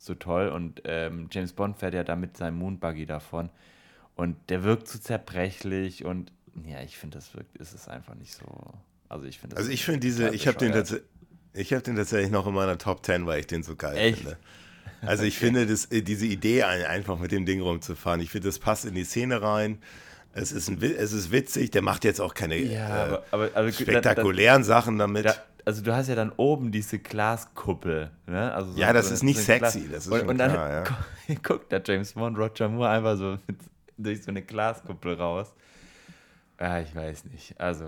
so 0.03 0.15
toll. 0.15 0.49
Und 0.49 0.81
ähm, 0.85 1.27
James 1.31 1.53
Bond 1.53 1.77
fährt 1.77 1.93
ja 1.93 2.03
da 2.03 2.15
mit 2.15 2.37
seinem 2.37 2.57
Moonbuggy 2.57 3.05
davon. 3.05 3.49
Und 4.15 4.37
der 4.49 4.63
wirkt 4.63 4.87
so 4.87 4.99
zerbrechlich 4.99 6.05
und 6.05 6.31
ja, 6.67 6.81
ich 6.81 6.97
finde, 6.97 7.17
das 7.17 7.33
wirkt, 7.33 7.57
ist 7.57 7.73
es 7.73 7.87
einfach 7.87 8.13
nicht 8.13 8.33
so. 8.33 8.45
Also 9.09 9.25
ich 9.25 9.39
finde 9.39 9.57
Also 9.57 9.71
ich 9.71 9.83
finde 9.83 10.01
diese, 10.01 10.29
ich 10.29 10.47
habe 10.47 10.57
den, 10.57 10.71
ich 11.53 11.73
hab 11.73 11.83
den 11.83 11.95
tatsächlich 11.95 12.31
noch 12.31 12.45
in 12.45 12.53
meiner 12.53 12.77
Top 12.77 13.03
10, 13.05 13.25
weil 13.25 13.39
ich 13.39 13.47
den 13.47 13.63
so 13.63 13.75
geil 13.75 13.97
Echt? 13.97 14.19
finde. 14.19 14.37
Also 15.01 15.23
ich 15.23 15.37
okay. 15.37 15.45
finde 15.45 15.65
das, 15.67 15.85
äh, 15.85 16.01
diese 16.01 16.25
Idee, 16.25 16.63
einfach 16.63 17.19
mit 17.19 17.31
dem 17.31 17.45
Ding 17.45 17.61
rumzufahren, 17.61 18.21
ich 18.21 18.29
finde, 18.29 18.47
das 18.47 18.59
passt 18.59 18.85
in 18.85 18.95
die 18.95 19.03
Szene 19.03 19.41
rein. 19.41 19.79
Es 20.35 20.51
ist, 20.51 20.67
ein, 20.67 20.81
es 20.81 21.13
ist 21.13 21.31
witzig, 21.31 21.71
der 21.71 21.83
macht 21.83 22.03
jetzt 22.05 22.19
auch 22.19 22.33
keine 22.33 22.57
ja, 22.57 22.87
äh, 22.87 22.91
aber, 22.91 23.23
aber, 23.31 23.49
also, 23.53 23.83
spektakulären 23.83 24.61
dann, 24.61 24.63
Sachen 24.63 24.97
damit. 24.97 25.25
Da, 25.25 25.35
also 25.65 25.81
du 25.81 25.95
hast 25.95 26.09
ja 26.09 26.15
dann 26.15 26.31
oben 26.31 26.71
diese 26.71 26.99
Glaskuppel. 26.99 28.11
Ne? 28.27 28.53
Also 28.53 28.73
so 28.73 28.79
ja, 28.79 28.93
das 28.93 29.07
so 29.07 29.13
ist 29.13 29.23
nicht 29.23 29.37
so 29.37 29.43
sexy. 29.43 29.87
Das 29.89 30.05
ist 30.05 30.11
und, 30.11 30.27
und 30.27 30.37
dann 30.37 30.51
klar, 30.51 30.85
ja. 31.27 31.35
guckt 31.43 31.71
der 31.71 31.81
James 31.85 32.13
Bond, 32.13 32.37
Roger 32.37 32.69
Moore 32.69 32.89
einfach 32.89 33.17
so 33.17 33.37
mit, 33.47 33.57
durch 33.97 34.23
so 34.23 34.31
eine 34.31 34.41
Glaskuppel 34.41 35.15
raus. 35.15 35.53
Ja, 36.59 36.79
ich 36.79 36.93
weiß 36.93 37.25
nicht. 37.25 37.59
Also. 37.59 37.85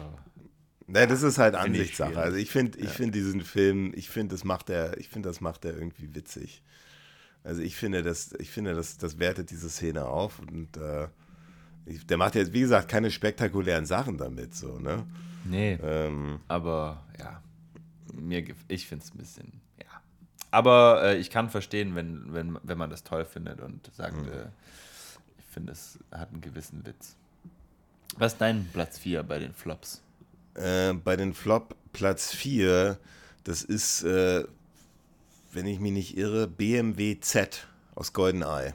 Ne, 0.87 1.07
das 1.07 1.23
ist 1.23 1.37
halt 1.37 1.55
Ansichtssache. 1.55 2.17
Also 2.17 2.37
ich 2.37 2.51
finde, 2.51 2.77
ich 2.77 2.85
ja. 2.85 2.91
finde 2.91 3.11
diesen 3.11 3.41
Film, 3.41 3.91
ich 3.95 4.09
finde, 4.09 4.35
das 4.35 4.43
macht 4.43 4.69
er, 4.69 4.97
ich 4.97 5.09
finde, 5.09 5.29
das 5.29 5.41
macht 5.41 5.65
er 5.65 5.73
irgendwie 5.73 6.13
witzig. 6.13 6.61
Also 7.43 7.61
ich 7.61 7.75
finde, 7.75 8.03
das, 8.03 8.33
ich 8.33 8.51
finde, 8.51 8.73
das, 8.73 8.97
das 8.97 9.19
wertet 9.19 9.51
diese 9.51 9.69
Szene 9.69 10.05
auf 10.05 10.39
und 10.39 10.77
äh, 10.77 11.07
ich, 11.85 12.05
der 12.05 12.17
macht 12.17 12.35
jetzt, 12.35 12.53
wie 12.53 12.61
gesagt, 12.61 12.89
keine 12.89 13.11
spektakulären 13.11 13.85
Sachen 13.85 14.17
damit, 14.17 14.55
so, 14.55 14.79
ne? 14.79 15.05
Nee. 15.43 15.77
Ähm, 15.83 16.39
aber 16.47 17.03
ja 17.19 17.41
mir, 18.15 18.43
ich 18.67 18.87
finde 18.87 19.05
es 19.05 19.13
ein 19.13 19.17
bisschen, 19.17 19.61
ja. 19.79 20.01
Aber 20.51 21.03
äh, 21.03 21.17
ich 21.17 21.29
kann 21.29 21.49
verstehen, 21.49 21.95
wenn, 21.95 22.33
wenn, 22.33 22.57
wenn 22.63 22.77
man 22.77 22.89
das 22.89 23.03
toll 23.03 23.25
findet 23.25 23.61
und 23.61 23.89
sagt, 23.93 24.17
mhm. 24.17 24.31
äh, 24.31 24.47
ich 25.37 25.45
finde, 25.45 25.73
es 25.73 25.99
hat 26.11 26.31
einen 26.31 26.41
gewissen 26.41 26.85
Witz. 26.85 27.15
Was 28.17 28.33
ist 28.33 28.41
dein 28.41 28.65
Platz 28.71 28.97
4 28.99 29.23
bei 29.23 29.39
den 29.39 29.53
Flops? 29.53 30.01
Äh, 30.53 30.93
bei 30.93 31.15
den 31.15 31.33
Flop 31.33 31.75
Platz 31.91 32.33
4, 32.33 32.97
das 33.43 33.63
ist, 33.63 34.03
äh, 34.03 34.45
wenn 35.51 35.65
ich 35.65 35.79
mich 35.79 35.91
nicht 35.91 36.17
irre, 36.17 36.47
BMW 36.47 37.19
Z 37.19 37.67
aus 37.93 38.13
GoldenEye. 38.13 38.73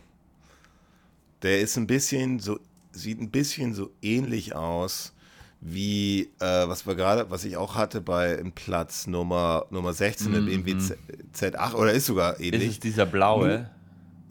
Der 1.42 1.60
ist 1.60 1.76
ein 1.76 1.86
bisschen 1.86 2.38
so, 2.38 2.60
sieht 2.92 3.20
ein 3.20 3.30
bisschen 3.30 3.72
so 3.72 3.90
ähnlich 4.02 4.54
aus 4.54 5.14
wie 5.60 6.30
äh, 6.40 6.68
was 6.68 6.86
wir 6.86 6.94
gerade, 6.94 7.30
was 7.30 7.44
ich 7.44 7.56
auch 7.56 7.74
hatte 7.74 8.00
bei 8.00 8.34
im 8.34 8.52
Platz 8.52 9.06
Nummer 9.06 9.66
Nummer 9.70 9.92
16 9.92 10.34
im 10.34 10.46
BMW 10.46 10.76
Z8 11.34 11.74
oder 11.74 11.92
ist 11.92 12.06
sogar 12.06 12.40
ähnlich. 12.40 12.62
Ist 12.62 12.72
es 12.72 12.80
dieser 12.80 13.06
blaue? 13.06 13.68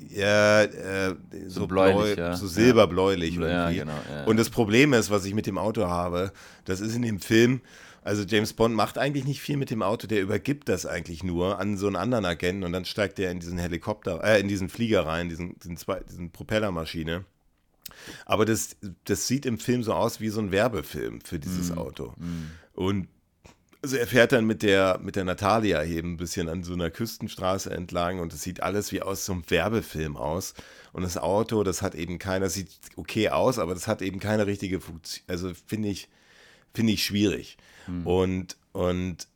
Ja, 0.09 0.63
äh, 0.63 1.15
so, 1.47 1.61
so 1.61 1.67
bläulich, 1.67 2.15
bläu, 2.15 2.25
ja. 2.25 2.35
so 2.35 2.47
silberbläulich 2.47 3.35
ja. 3.35 3.69
Ja, 3.69 3.83
genau, 3.83 3.93
Und 4.25 4.37
das 4.37 4.49
Problem 4.49 4.93
ist, 4.93 5.11
was 5.11 5.23
ich 5.25 5.35
mit 5.35 5.45
dem 5.45 5.59
Auto 5.59 5.85
habe, 5.85 6.31
das 6.65 6.81
ist 6.81 6.95
in 6.95 7.03
dem 7.03 7.19
Film, 7.19 7.61
also 8.01 8.23
James 8.23 8.53
Bond 8.53 8.73
macht 8.73 8.97
eigentlich 8.97 9.25
nicht 9.25 9.39
viel 9.39 9.57
mit 9.57 9.69
dem 9.69 9.83
Auto, 9.83 10.07
der 10.07 10.21
übergibt 10.21 10.67
das 10.67 10.87
eigentlich 10.87 11.23
nur 11.23 11.59
an 11.59 11.77
so 11.77 11.85
einen 11.85 11.95
anderen 11.95 12.25
Agenten 12.25 12.63
und 12.63 12.73
dann 12.73 12.85
steigt 12.85 13.19
der 13.19 13.29
in 13.29 13.39
diesen 13.39 13.59
Helikopter, 13.59 14.23
äh, 14.23 14.39
in 14.39 14.47
diesen 14.47 14.69
Flieger 14.69 15.05
rein, 15.05 15.29
diesen, 15.29 15.59
diesen, 15.59 15.77
zwei, 15.77 15.99
diesen 15.99 16.31
Propellermaschine. 16.31 17.25
Aber 18.25 18.45
das, 18.45 18.75
das 19.05 19.27
sieht 19.27 19.45
im 19.45 19.59
Film 19.59 19.83
so 19.83 19.93
aus 19.93 20.19
wie 20.19 20.29
so 20.29 20.39
ein 20.41 20.51
Werbefilm 20.51 21.21
für 21.21 21.39
dieses 21.39 21.69
mm. 21.69 21.77
Auto. 21.77 22.13
Mm. 22.17 22.51
Und 22.73 23.07
also 23.81 23.95
er 23.95 24.07
fährt 24.07 24.33
dann 24.33 24.45
mit 24.45 24.61
der, 24.61 24.99
mit 25.01 25.15
der 25.15 25.23
Natalia 25.23 25.83
eben 25.85 26.13
ein 26.13 26.17
bisschen 26.17 26.49
an 26.49 26.63
so 26.63 26.73
einer 26.73 26.89
Küstenstraße 26.89 27.71
entlang 27.71 28.19
und 28.19 28.33
es 28.33 28.41
sieht 28.41 28.61
alles 28.61 28.91
wie 28.91 29.01
aus 29.01 29.25
so 29.25 29.31
einem 29.31 29.49
Werbefilm 29.49 30.17
aus. 30.17 30.53
Und 30.91 31.03
das 31.03 31.17
Auto, 31.17 31.63
das 31.63 31.81
hat 31.81 31.95
eben 31.95 32.19
keiner, 32.19 32.49
sieht 32.49 32.71
okay 32.97 33.29
aus, 33.29 33.57
aber 33.57 33.73
das 33.73 33.87
hat 33.87 34.01
eben 34.01 34.19
keine 34.19 34.47
richtige 34.47 34.81
Funktion. 34.81 35.23
Also 35.27 35.53
finde 35.65 35.87
ich, 35.89 36.09
finde 36.73 36.93
ich 36.93 37.05
schwierig. 37.05 37.57
Mm. 37.87 38.05
Und, 38.05 38.57
und 38.73 39.28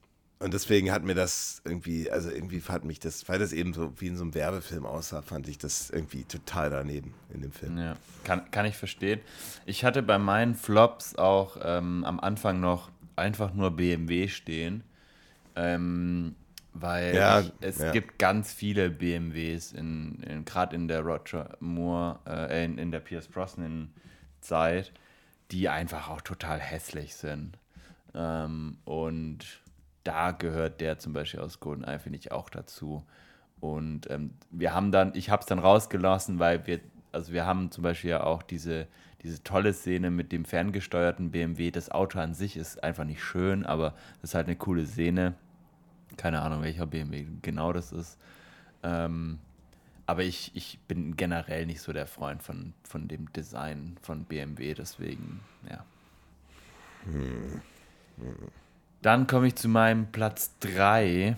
und 0.44 0.54
deswegen 0.54 0.92
hat 0.92 1.04
mir 1.04 1.16
das 1.16 1.62
irgendwie, 1.66 2.12
also 2.12 2.30
irgendwie 2.30 2.62
hat 2.62 2.84
mich 2.86 3.00
das, 3.00 3.28
weil 3.30 3.40
das 3.40 3.54
eben 3.54 3.74
so 3.74 3.94
wie 4.00 4.08
in 4.08 4.18
so 4.18 4.24
einem 4.24 4.34
Werbefilm 4.36 4.86
aussah, 4.86 5.22
fand 5.22 5.48
ich 5.48 5.58
das 5.58 5.90
irgendwie 5.90 6.26
total 6.26 6.70
daneben 6.70 7.14
in 7.34 7.42
dem 7.42 7.52
Film. 7.52 7.78
Ja, 7.78 7.96
kann, 8.24 8.50
kann 8.52 8.66
ich 8.66 8.78
verstehen. 8.78 9.22
Ich 9.66 9.84
hatte 9.86 10.04
bei 10.04 10.18
meinen 10.18 10.56
Flops 10.56 11.16
auch 11.16 11.58
ähm, 11.62 12.04
am 12.04 12.20
Anfang 12.20 12.60
noch 12.60 12.92
einfach 13.16 13.54
nur 13.54 13.72
BMW 13.72 14.28
stehen. 14.28 14.84
Ähm, 15.56 16.36
weil 16.74 17.16
Ja, 17.16 17.40
ich, 17.40 17.54
es 17.62 17.78
ja. 17.78 17.92
gibt 17.92 18.18
ganz 18.18 18.52
viele 18.52 18.90
BMWs, 18.90 19.72
in, 19.74 20.24
in, 20.24 20.46
gerade 20.46 20.76
in 20.76 20.88
der 20.88 21.02
Roger 21.02 21.56
Moore, 21.60 22.20
äh, 22.28 22.66
in, 22.66 22.78
in 22.80 22.92
der 22.92 23.00
Pierce 23.00 23.28
Brosnan 23.28 23.94
Zeit, 24.42 24.92
die 25.52 25.70
einfach 25.70 26.10
auch 26.10 26.22
total 26.22 26.60
hässlich 26.60 27.16
sind. 27.16 27.58
Ähm, 28.16 28.78
und 28.86 29.62
da 30.04 30.32
gehört 30.32 30.82
der 30.82 31.00
zum 31.00 31.14
Beispiel 31.14 31.40
aus 31.40 31.60
GoldenEye, 31.60 32.00
finde 32.00 32.20
ich, 32.20 32.32
auch 32.32 32.50
dazu. 32.50 33.04
Und 33.60 34.10
ähm, 34.10 34.32
wir 34.52 34.74
haben 34.74 34.92
dann, 34.92 35.14
ich 35.16 35.30
habe 35.30 35.42
es 35.42 35.46
dann 35.46 35.60
rausgelassen, 35.60 36.40
weil 36.40 36.68
wir, 36.68 36.80
also 37.12 37.32
wir 37.32 37.46
haben 37.46 37.72
zum 37.72 37.84
Beispiel 37.84 38.10
ja 38.10 38.24
auch 38.24 38.44
diese, 38.44 38.88
diese 39.22 39.42
tolle 39.44 39.74
Szene 39.74 40.12
mit 40.12 40.32
dem 40.32 40.44
ferngesteuerten 40.44 41.32
BMW. 41.32 41.72
Das 41.72 41.90
Auto 41.90 42.20
an 42.20 42.34
sich 42.34 42.58
ist 42.58 42.84
einfach 42.84 43.06
nicht 43.06 43.24
schön, 43.24 43.66
aber 43.66 43.92
das 44.22 44.32
ist 44.32 44.36
halt 44.36 44.48
eine 44.48 44.58
coole 44.58 44.86
Szene. 44.86 45.36
Keine 46.18 46.42
Ahnung, 46.42 46.62
welcher 46.62 46.86
BMW 46.86 47.26
genau 47.42 47.72
das 47.72 47.92
ist. 47.94 48.20
Ähm, 48.84 49.40
aber 50.06 50.24
ich, 50.24 50.52
ich 50.56 50.80
bin 50.88 51.16
generell 51.16 51.66
nicht 51.66 51.82
so 51.82 51.94
der 51.94 52.08
Freund 52.08 52.44
von, 52.44 52.74
von 52.84 53.08
dem 53.08 53.32
Design 53.32 53.98
von 54.02 54.26
BMW, 54.26 54.74
deswegen, 54.74 55.40
ja. 55.70 55.86
Dann 59.04 59.28
komme 59.28 59.48
ich 59.48 59.56
zu 59.56 59.68
meinem 59.68 60.14
Platz 60.14 60.58
3 60.62 61.36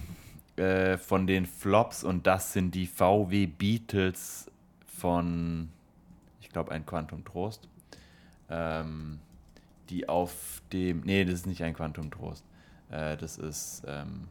äh, 0.55 0.97
von 0.97 1.25
den 1.25 1.47
Flops 1.47 2.03
und 2.03 2.27
das 2.27 2.53
sind 2.53 2.75
die 2.75 2.85
VW 2.85 3.47
Beatles 3.47 4.51
von, 4.85 5.69
ich 6.41 6.49
glaube, 6.49 6.71
ein 6.71 6.85
Quantum 6.85 7.25
Trost. 7.25 7.67
Ähm, 8.51 9.19
die 9.89 10.07
auf 10.07 10.61
dem, 10.71 11.01
nee, 11.01 11.25
das 11.25 11.33
ist 11.33 11.47
nicht 11.47 11.63
ein 11.63 11.73
Quantum 11.73 12.11
Trost. 12.11 12.45
Äh, 12.91 13.17
das 13.17 13.39
ist, 13.39 13.81
ähm, 13.87 14.27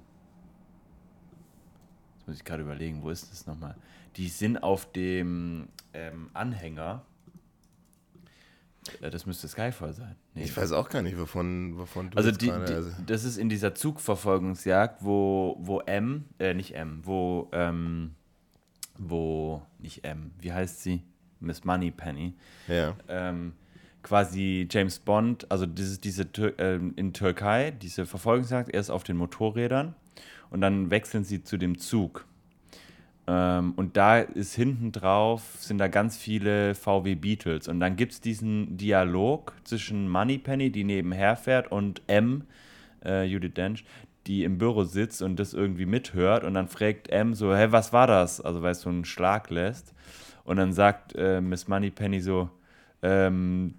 jetzt 2.18 2.28
muss 2.28 2.36
ich 2.36 2.44
gerade 2.44 2.62
überlegen, 2.62 3.02
wo 3.02 3.10
ist 3.10 3.32
das 3.32 3.48
nochmal? 3.48 3.74
Die 4.14 4.28
sind 4.28 4.58
auf 4.58 4.92
dem 4.92 5.66
ähm, 5.92 6.30
Anhänger. 6.34 7.02
Äh, 9.00 9.10
das 9.10 9.26
müsste 9.26 9.48
Skyfall 9.48 9.92
sein. 9.92 10.16
Nee, 10.34 10.44
Ich 10.44 10.56
weiß 10.56 10.72
auch 10.72 10.88
gar 10.88 11.02
nicht, 11.02 11.18
wovon, 11.18 11.76
wovon 11.78 12.10
du 12.10 12.16
also, 12.18 12.30
die, 12.30 12.46
gerade- 12.48 12.64
die, 12.66 12.72
also 12.74 12.90
das 13.06 13.24
ist 13.24 13.36
in 13.38 13.48
dieser 13.48 13.74
Zugverfolgungsjagd, 13.74 15.04
wo, 15.04 15.56
wo 15.60 15.80
M, 15.80 16.24
äh, 16.38 16.54
nicht 16.54 16.74
M, 16.74 17.00
wo, 17.04 17.48
ähm, 17.52 18.14
wo, 18.98 19.62
nicht 19.78 20.04
M, 20.04 20.32
wie 20.38 20.52
heißt 20.52 20.82
sie? 20.82 21.02
Miss 21.40 21.64
Moneypenny. 21.64 22.34
ja. 22.68 22.94
Ähm, 23.08 23.52
quasi 24.02 24.68
James 24.70 24.98
Bond, 24.98 25.50
also 25.50 25.64
dieses, 25.66 25.98
diese 26.00 26.30
Tür, 26.30 26.52
ähm, 26.58 26.92
in 26.96 27.12
Türkei, 27.14 27.70
diese 27.70 28.04
Verfolgungsjagd, 28.04 28.72
erst 28.74 28.90
auf 28.90 29.02
den 29.02 29.16
Motorrädern 29.16 29.94
und 30.50 30.60
dann 30.60 30.90
wechseln 30.90 31.24
sie 31.24 31.42
zu 31.42 31.56
dem 31.56 31.78
Zug. 31.78 32.26
Ähm, 33.26 33.72
und 33.76 33.96
da 33.96 34.18
ist 34.18 34.54
hinten 34.54 34.92
drauf, 34.92 35.42
sind 35.58 35.78
da 35.78 35.88
ganz 35.88 36.16
viele 36.16 36.74
VW 36.74 37.14
Beatles. 37.14 37.68
Und 37.68 37.80
dann 37.80 37.96
gibt 37.96 38.12
es 38.12 38.20
diesen 38.20 38.76
Dialog 38.76 39.54
zwischen 39.64 40.08
Moneypenny, 40.08 40.70
die 40.70 40.84
nebenher 40.84 41.36
fährt, 41.36 41.72
und 41.72 42.02
M, 42.06 42.44
äh, 43.04 43.24
Judith 43.24 43.54
Dench, 43.54 43.84
die 44.26 44.44
im 44.44 44.58
Büro 44.58 44.84
sitzt 44.84 45.22
und 45.22 45.36
das 45.36 45.54
irgendwie 45.54 45.86
mithört. 45.86 46.44
Und 46.44 46.54
dann 46.54 46.68
fragt 46.68 47.08
M 47.10 47.34
so, 47.34 47.54
hä, 47.54 47.68
was 47.70 47.92
war 47.92 48.06
das? 48.06 48.40
Also 48.40 48.62
weil 48.62 48.72
es 48.72 48.82
so 48.82 48.90
einen 48.90 49.04
Schlag 49.04 49.50
lässt. 49.50 49.94
Und 50.44 50.56
dann 50.58 50.72
sagt 50.72 51.14
äh, 51.16 51.40
Miss 51.40 51.68
Moneypenny 51.68 52.20
so, 52.20 52.50
ähm, 53.02 53.74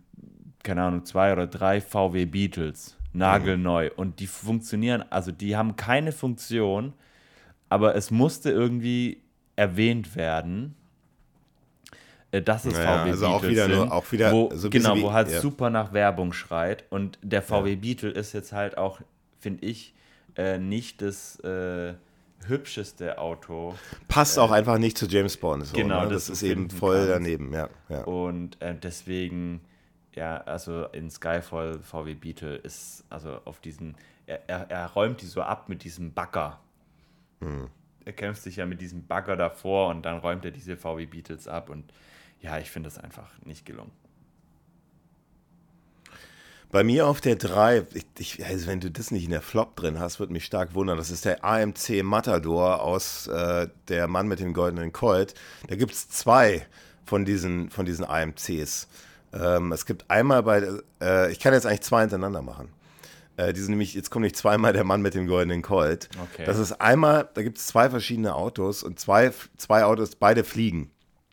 keine 0.63 0.83
Ahnung, 0.83 1.05
zwei 1.05 1.31
oder 1.31 1.45
drei 1.45 1.79
VW 1.81 2.25
Beatles, 2.25 2.97
nagelneu. 3.13 3.91
Und 3.95 4.19
die 4.19 4.27
funktionieren, 4.27 5.03
also 5.11 5.31
die 5.31 5.55
haben 5.55 5.75
keine 5.75 6.11
Funktion, 6.11 6.93
aber 7.69 7.95
es 7.95 8.09
musste 8.09 8.49
irgendwie 8.51 9.21
erwähnt 9.55 10.15
werden, 10.15 10.75
äh, 12.31 12.41
dass 12.41 12.65
es 12.65 12.73
Naja, 12.73 13.03
VW 13.03 13.09
also 13.11 13.27
auch 13.27 13.41
Beatles 13.41 13.51
wieder 13.51 13.67
nur- 13.67 13.77
sind, 13.83 13.91
auch 13.91 14.11
wieder 14.11 14.31
wo, 14.31 14.49
so 14.53 14.69
genau, 14.69 14.99
wo 15.01 15.13
halt 15.13 15.31
ja. 15.31 15.39
super 15.41 15.69
nach 15.69 15.93
Werbung 15.93 16.33
schreit. 16.33 16.83
Und 16.89 17.17
der 17.21 17.41
VW 17.41 17.75
Beetle 17.75 18.09
ist 18.11 18.33
jetzt 18.33 18.51
halt 18.51 18.77
auch, 18.77 19.01
finde 19.39 19.65
ich, 19.65 19.93
äh, 20.35 20.57
nicht 20.57 21.01
das 21.01 21.39
äh, 21.39 21.93
hübscheste 22.47 23.17
Auto. 23.17 23.75
Passt 24.07 24.37
auch 24.37 24.51
einfach 24.51 24.77
nicht 24.77 24.97
zu 24.97 25.05
James 25.07 25.37
Bond. 25.37 25.65
So, 25.65 25.75
genau, 25.75 26.03
ne? 26.03 26.09
das 26.09 26.27
das 26.27 26.37
ist 26.37 26.43
eben 26.43 26.69
voll 26.69 26.97
kannst. 26.97 27.11
daneben, 27.11 27.53
ja. 27.53 27.69
ja. 27.89 28.03
Und 28.03 28.61
äh, 28.61 28.75
deswegen, 28.75 29.61
ja, 30.13 30.37
also 30.41 30.85
in 30.87 31.09
Skyfall 31.09 31.79
VW 31.79 32.15
Beetle 32.15 32.55
ist, 32.55 33.05
also 33.09 33.39
auf 33.45 33.59
diesen, 33.59 33.95
er, 34.25 34.41
er, 34.47 34.69
er 34.69 34.87
räumt 34.87 35.21
die 35.21 35.25
so 35.25 35.41
ab 35.41 35.69
mit 35.69 35.83
diesem 35.83 36.13
Bagger. 36.13 36.59
Er 38.05 38.13
kämpft 38.13 38.43
sich 38.43 38.57
ja 38.57 38.65
mit 38.65 38.81
diesem 38.81 39.05
Bagger 39.05 39.35
davor 39.35 39.89
und 39.89 40.03
dann 40.03 40.19
räumt 40.19 40.45
er 40.45 40.51
diese 40.51 40.77
VW 40.77 41.07
Beetles 41.07 41.47
ab 41.47 41.69
und 41.69 41.91
ja, 42.39 42.59
ich 42.59 42.69
finde 42.69 42.87
das 42.87 42.99
einfach 42.99 43.31
nicht 43.43 43.65
gelungen. 43.65 43.91
Bei 46.71 46.83
mir 46.83 47.07
auf 47.07 47.21
der 47.21 47.35
3, 47.35 47.85
ich, 47.93 48.05
ich, 48.17 48.45
also 48.45 48.67
wenn 48.67 48.79
du 48.79 48.91
das 48.91 49.09
nicht 49.09 49.23
in 49.23 49.31
der 49.31 49.41
Flop 49.41 49.75
drin 49.75 49.99
hast, 49.99 50.19
würde 50.19 50.33
mich 50.33 50.45
stark 50.45 50.73
wundern. 50.73 50.97
Das 50.97 51.09
ist 51.09 51.25
der 51.25 51.43
AMC 51.45 52.03
Matador 52.03 52.81
aus 52.81 53.27
äh, 53.27 53.69
Der 53.87 54.07
Mann 54.07 54.27
mit 54.27 54.39
dem 54.39 54.53
goldenen 54.53 54.91
Colt. 54.91 55.35
Da 55.67 55.75
gibt 55.75 55.93
es 55.93 56.09
zwei 56.09 56.65
von 57.05 57.23
diesen, 57.23 57.69
von 57.69 57.85
diesen 57.85 58.03
AMCs. 58.03 58.87
Ähm, 59.33 59.71
es 59.71 59.85
gibt 59.85 60.09
einmal 60.09 60.43
bei, 60.43 60.67
äh, 61.01 61.31
ich 61.31 61.39
kann 61.39 61.53
jetzt 61.53 61.65
eigentlich 61.65 61.81
zwei 61.81 62.01
hintereinander 62.01 62.41
machen. 62.41 62.69
Äh, 63.37 63.53
die 63.53 63.59
sind 63.59 63.71
nämlich, 63.71 63.93
jetzt 63.93 64.09
kommt 64.11 64.23
nicht 64.23 64.37
zweimal 64.37 64.73
der 64.73 64.83
Mann 64.83 65.01
mit 65.01 65.13
dem 65.13 65.27
goldenen 65.27 65.61
Colt. 65.61 66.09
Okay. 66.33 66.45
Das 66.45 66.57
ist 66.57 66.73
einmal, 66.73 67.29
da 67.33 67.43
gibt 67.43 67.57
es 67.57 67.67
zwei 67.67 67.89
verschiedene 67.89 68.35
Autos 68.35 68.83
und 68.83 68.99
zwei, 68.99 69.31
zwei 69.57 69.83
Autos, 69.83 70.15
beide 70.15 70.43
fliegen. 70.43 70.91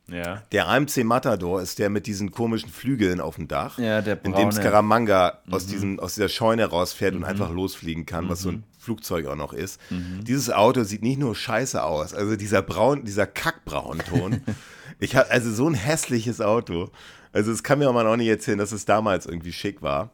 Ja. 0.08 0.42
Der 0.52 0.68
AMC 0.68 1.04
Matador 1.04 1.62
ist 1.62 1.78
der 1.78 1.88
mit 1.88 2.06
diesen 2.06 2.32
komischen 2.32 2.70
Flügeln 2.70 3.20
auf 3.20 3.36
dem 3.36 3.48
Dach, 3.48 3.78
Ja, 3.78 4.02
der 4.02 4.22
in 4.24 4.32
dem 4.34 4.52
Scaramanga 4.52 5.38
aus, 5.50 5.66
diesem, 5.66 6.00
aus 6.00 6.14
dieser 6.14 6.28
Scheune 6.28 6.66
rausfährt 6.66 7.14
und 7.14 7.24
einfach 7.24 7.50
losfliegen 7.50 8.04
kann, 8.04 8.28
was 8.28 8.42
so 8.42 8.50
ein 8.50 8.64
Flugzeug 8.78 9.26
auch 9.26 9.36
noch 9.36 9.52
ist. 9.52 9.80
Dieses 9.90 10.50
Auto 10.50 10.82
sieht 10.82 11.02
nicht 11.02 11.18
nur 11.18 11.34
scheiße 11.34 11.82
aus, 11.82 12.14
also 12.14 12.36
dieser 12.36 12.62
braun, 12.62 13.04
dieser 13.04 13.26
Kackbraunton. 13.26 14.42
ich 14.98 15.16
hab, 15.16 15.30
also 15.30 15.52
so 15.52 15.68
ein 15.68 15.74
hässliches 15.74 16.40
Auto. 16.40 16.90
Also 17.32 17.52
es 17.52 17.62
kann 17.62 17.78
mir 17.78 17.90
man 17.92 18.06
auch 18.06 18.16
nicht 18.16 18.28
erzählen, 18.28 18.58
dass 18.58 18.72
es 18.72 18.84
damals 18.84 19.24
irgendwie 19.24 19.52
schick 19.52 19.82
war. 19.82 20.10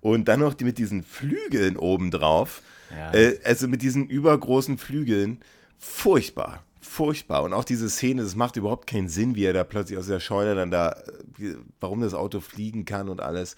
Und 0.00 0.28
dann 0.28 0.40
noch 0.40 0.54
die 0.54 0.64
mit 0.64 0.78
diesen 0.78 1.02
Flügeln 1.02 1.76
obendrauf. 1.76 2.62
Ja. 2.90 3.12
Äh, 3.12 3.38
also 3.44 3.68
mit 3.68 3.82
diesen 3.82 4.08
übergroßen 4.08 4.78
Flügeln. 4.78 5.40
Furchtbar. 5.78 6.64
Furchtbar. 6.80 7.42
Und 7.42 7.52
auch 7.52 7.64
diese 7.64 7.90
Szene, 7.90 8.22
das 8.22 8.34
macht 8.34 8.56
überhaupt 8.56 8.86
keinen 8.86 9.08
Sinn, 9.08 9.34
wie 9.34 9.44
er 9.44 9.52
da 9.52 9.64
plötzlich 9.64 9.98
aus 9.98 10.06
der 10.06 10.20
Scheune 10.20 10.54
dann 10.54 10.70
da, 10.70 10.92
äh, 11.38 11.54
warum 11.78 12.00
das 12.00 12.14
Auto 12.14 12.40
fliegen 12.40 12.84
kann 12.84 13.08
und 13.08 13.20
alles. 13.20 13.56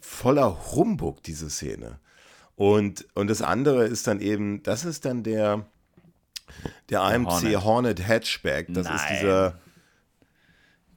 Voller 0.00 0.72
Humbug, 0.72 1.22
diese 1.22 1.50
Szene. 1.50 1.98
Und, 2.56 3.06
und 3.14 3.28
das 3.28 3.40
andere 3.40 3.86
ist 3.86 4.06
dann 4.06 4.20
eben, 4.20 4.62
das 4.62 4.84
ist 4.84 5.06
dann 5.06 5.22
der, 5.22 5.66
der 6.90 7.00
AMC 7.02 7.30
Hornet. 7.30 7.64
Hornet. 7.64 8.08
Hatchback. 8.08 8.66
Das 8.68 8.86
ist 8.86 8.92
Nein. 8.92 9.16
dieser, 9.18 9.58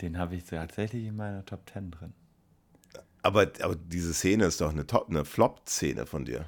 Den 0.02 0.18
habe 0.18 0.36
ich 0.36 0.44
tatsächlich 0.44 1.06
in 1.06 1.16
meiner 1.16 1.46
Top 1.46 1.70
10 1.72 1.92
drin. 1.92 2.14
Aber, 3.24 3.48
aber 3.62 3.76
diese 3.76 4.14
Szene 4.14 4.46
ist 4.46 4.62
doch 4.62 4.72
eine 4.72 4.86
Top, 4.86 5.10
eine 5.10 5.26
Flop-Szene 5.26 6.06
von 6.06 6.26
dir. 6.26 6.46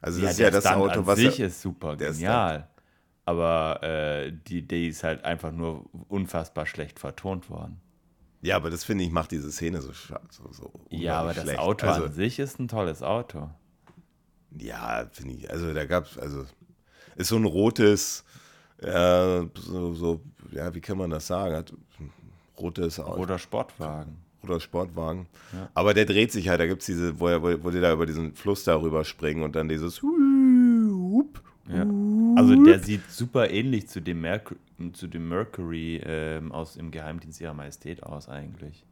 Also 0.00 0.20
das 0.20 0.32
ist 0.32 0.38
der 0.38 0.46
ja 0.46 0.50
das 0.50 0.64
Stunt 0.64 0.76
Auto, 0.76 1.00
an 1.00 1.06
was 1.06 1.18
sich 1.18 1.40
er, 1.40 1.48
ist 1.48 1.60
super 1.60 1.96
genial. 1.96 2.68
Aber 3.26 3.82
äh, 3.82 4.32
die 4.32 4.58
Idee 4.58 4.88
ist 4.88 5.02
halt 5.02 5.24
einfach 5.24 5.50
nur 5.50 5.86
unfassbar 6.08 6.66
schlecht 6.66 6.98
vertont 6.98 7.50
worden. 7.50 7.80
Ja, 8.42 8.56
aber 8.56 8.68
das 8.68 8.84
finde 8.84 9.04
ich 9.04 9.10
macht 9.10 9.30
diese 9.30 9.50
Szene 9.50 9.80
so 9.80 9.92
so, 9.92 10.52
so 10.52 10.72
Ja, 10.90 11.20
aber 11.20 11.30
unglaublich 11.30 11.36
das 11.36 11.44
schlecht. 11.44 11.58
Auto 11.58 11.86
also, 11.86 12.04
an 12.04 12.12
sich 12.12 12.38
ist 12.38 12.60
ein 12.60 12.68
tolles 12.68 13.02
Auto. 13.02 13.50
Ja, 14.58 15.08
finde 15.10 15.34
ich. 15.34 15.50
Also 15.50 15.72
da 15.72 15.86
gab 15.86 16.04
es, 16.04 16.18
also 16.18 16.44
ist 17.16 17.28
so 17.28 17.36
ein 17.36 17.44
rotes, 17.44 18.24
äh, 18.78 19.42
so, 19.54 19.94
so, 19.94 20.20
ja, 20.52 20.74
wie 20.74 20.80
kann 20.80 20.98
man 20.98 21.10
das 21.10 21.26
sagen? 21.26 21.56
Hat 21.56 21.72
ein 21.98 22.12
rotes 22.58 23.00
Auto, 23.00 23.20
Oder 23.20 23.38
Sportwagen. 23.38 24.23
Roter 24.48 24.60
Sportwagen. 24.60 25.26
Ja. 25.52 25.68
Aber 25.74 25.94
der 25.94 26.04
dreht 26.04 26.32
sich 26.32 26.48
halt, 26.48 26.60
da 26.60 26.66
gibt 26.66 26.82
es 26.82 26.86
diese, 26.86 27.18
wo, 27.20 27.28
er, 27.28 27.42
wo, 27.42 27.70
die 27.70 27.80
da 27.80 27.92
über 27.92 28.06
diesen 28.06 28.34
Fluss 28.34 28.64
darüber 28.64 29.04
springen 29.04 29.42
und 29.42 29.56
dann 29.56 29.68
dieses 29.68 30.02
Hup, 30.02 31.42
Ja. 31.68 31.86
Also 32.36 32.62
der 32.64 32.80
sieht 32.80 33.10
super 33.10 33.50
ähnlich 33.50 33.88
zu 33.88 34.00
dem, 34.00 34.20
Merc 34.20 34.54
zu 34.92 35.06
dem 35.06 35.28
Mercury 35.28 36.00
ähm, 36.04 36.52
aus 36.52 36.76
im 36.76 36.90
Geheimdienst 36.90 37.40
ihrer 37.40 37.54
Majestät 37.54 38.02
aus 38.02 38.28
eigentlich. 38.28 38.84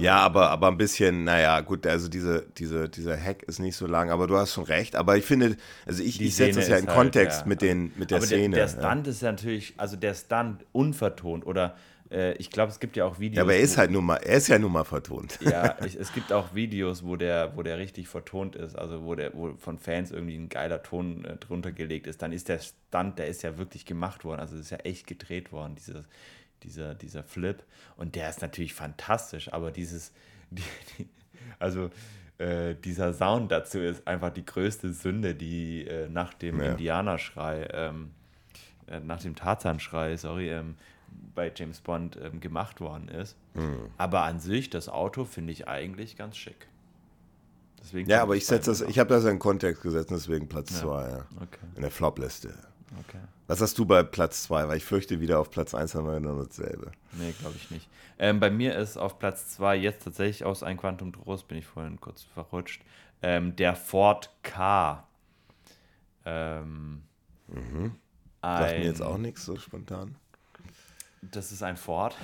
ja, 0.00 0.16
aber, 0.16 0.50
aber 0.50 0.68
ein 0.68 0.76
bisschen, 0.76 1.24
naja, 1.24 1.60
gut, 1.60 1.86
also 1.86 2.08
diese, 2.08 2.46
diese, 2.56 2.88
dieser 2.88 3.16
Hack 3.16 3.42
ist 3.44 3.60
nicht 3.60 3.76
so 3.76 3.86
lang, 3.86 4.10
aber 4.10 4.26
du 4.26 4.36
hast 4.36 4.52
schon 4.52 4.64
recht. 4.64 4.96
Aber 4.96 5.16
ich 5.16 5.24
finde, 5.24 5.56
also 5.86 6.02
ich, 6.02 6.20
ich 6.20 6.34
setze 6.34 6.60
das 6.60 6.68
ja 6.68 6.76
in 6.78 6.86
halt, 6.86 6.96
Kontext 6.96 7.42
ja. 7.42 7.46
mit, 7.46 7.62
den, 7.62 7.92
mit 7.96 8.10
der 8.10 8.18
aber 8.18 8.26
Szene. 8.26 8.56
Der, 8.56 8.66
der 8.66 8.72
Stunt 8.72 9.06
ja. 9.06 9.12
ist 9.12 9.22
ja 9.22 9.32
natürlich, 9.32 9.74
also 9.76 9.96
der 9.96 10.14
Stunt 10.14 10.64
unvertont 10.72 11.46
oder 11.46 11.76
äh, 12.10 12.34
ich 12.34 12.50
glaube, 12.50 12.70
es 12.70 12.80
gibt 12.80 12.96
ja 12.96 13.04
auch 13.04 13.18
Videos. 13.18 13.36
Ja, 13.36 13.42
aber 13.42 13.54
er 13.54 13.60
ist 13.60 13.78
halt 13.78 13.90
nur 13.90 14.02
mal, 14.02 14.16
er 14.16 14.36
ist 14.36 14.48
ja 14.48 14.58
nun 14.58 14.72
mal 14.72 14.84
vertont. 14.84 15.38
Ja, 15.42 15.76
ich, 15.84 15.96
es 15.96 16.12
gibt 16.12 16.32
auch 16.32 16.54
Videos, 16.54 17.04
wo 17.04 17.16
der, 17.16 17.56
wo 17.56 17.62
der 17.62 17.78
richtig 17.78 18.08
vertont 18.08 18.56
ist, 18.56 18.76
also 18.76 19.04
wo 19.04 19.14
der, 19.14 19.34
wo 19.34 19.54
von 19.54 19.78
Fans 19.78 20.10
irgendwie 20.10 20.36
ein 20.36 20.48
geiler 20.48 20.82
Ton 20.82 21.24
äh, 21.24 21.36
drunter 21.36 21.72
gelegt 21.72 22.06
ist. 22.06 22.22
Dann 22.22 22.32
ist 22.32 22.48
der 22.48 22.60
Stunt, 22.60 23.18
der 23.18 23.28
ist 23.28 23.42
ja 23.42 23.58
wirklich 23.58 23.86
gemacht 23.86 24.24
worden, 24.24 24.40
also 24.40 24.56
ist 24.56 24.70
ja 24.70 24.78
echt 24.78 25.06
gedreht 25.06 25.52
worden, 25.52 25.74
dieses 25.76 26.04
dieser, 26.64 26.94
dieser 26.94 27.22
Flip. 27.22 27.62
Und 27.96 28.16
der 28.16 28.28
ist 28.28 28.42
natürlich 28.42 28.74
fantastisch, 28.74 29.52
aber 29.52 29.70
dieses, 29.70 30.12
die, 30.50 30.62
die, 30.98 31.08
also 31.58 31.90
äh, 32.38 32.74
dieser 32.74 33.12
Sound 33.14 33.52
dazu 33.52 33.78
ist 33.78 34.06
einfach 34.08 34.30
die 34.30 34.44
größte 34.44 34.92
Sünde, 34.92 35.34
die 35.34 35.86
äh, 35.86 36.08
nach 36.08 36.34
dem 36.34 36.60
ja. 36.60 36.72
Indianerschrei, 36.72 37.68
ähm, 37.72 38.10
äh, 38.88 39.00
nach 39.00 39.22
dem 39.22 39.36
Tarzanschrei, 39.36 40.16
sorry, 40.16 40.50
ähm, 40.50 40.76
bei 41.34 41.52
James 41.54 41.80
Bond 41.80 42.18
ähm, 42.22 42.40
gemacht 42.40 42.80
worden 42.80 43.08
ist. 43.08 43.36
Mhm. 43.54 43.90
Aber 43.98 44.22
an 44.22 44.40
sich, 44.40 44.70
das 44.70 44.88
Auto 44.88 45.24
finde 45.24 45.52
ich 45.52 45.68
eigentlich 45.68 46.16
ganz 46.16 46.36
schick. 46.36 46.68
Deswegen 47.80 48.08
ja, 48.08 48.22
aber 48.22 48.34
ich 48.34 48.46
setze 48.46 48.70
das, 48.70 48.80
ich 48.80 48.98
habe 48.98 49.10
das 49.10 49.24
in 49.24 49.38
Kontext 49.38 49.82
gesetzt, 49.82 50.10
deswegen 50.10 50.48
Platz 50.48 50.80
2, 50.80 51.02
ja. 51.02 51.08
ja. 51.10 51.26
Okay. 51.36 51.66
In 51.76 51.82
der 51.82 51.90
Flop-Liste. 51.90 52.54
Okay. 53.00 53.18
Was 53.46 53.60
hast 53.60 53.78
du 53.78 53.84
bei 53.84 54.02
Platz 54.02 54.44
2? 54.44 54.68
Weil 54.68 54.76
ich 54.78 54.84
fürchte, 54.84 55.20
wieder 55.20 55.38
auf 55.38 55.50
Platz 55.50 55.74
1 55.74 55.94
haben 55.94 56.06
wir 56.06 56.14
genau 56.14 56.42
dasselbe. 56.42 56.92
Nee, 57.12 57.34
glaube 57.38 57.56
ich 57.56 57.70
nicht. 57.70 57.88
Ähm, 58.18 58.40
bei 58.40 58.50
mir 58.50 58.76
ist 58.76 58.96
auf 58.96 59.18
Platz 59.18 59.50
2 59.50 59.76
jetzt 59.76 60.04
tatsächlich 60.04 60.44
aus 60.44 60.62
ein 60.62 60.78
Quantum 60.78 61.12
Trost, 61.12 61.46
bin 61.48 61.58
ich 61.58 61.66
vorhin 61.66 62.00
kurz 62.00 62.22
verrutscht, 62.22 62.82
ähm, 63.20 63.54
der 63.56 63.76
Ford 63.76 64.30
K. 64.42 65.06
Ähm, 66.24 67.02
mhm. 67.48 67.96
Sagt 68.40 68.78
mir 68.78 68.84
jetzt 68.84 69.02
auch 69.02 69.18
nichts 69.18 69.44
so 69.44 69.56
spontan. 69.56 70.16
Das 71.30 71.52
ist 71.52 71.62
ein 71.62 71.76
Ford 71.76 72.16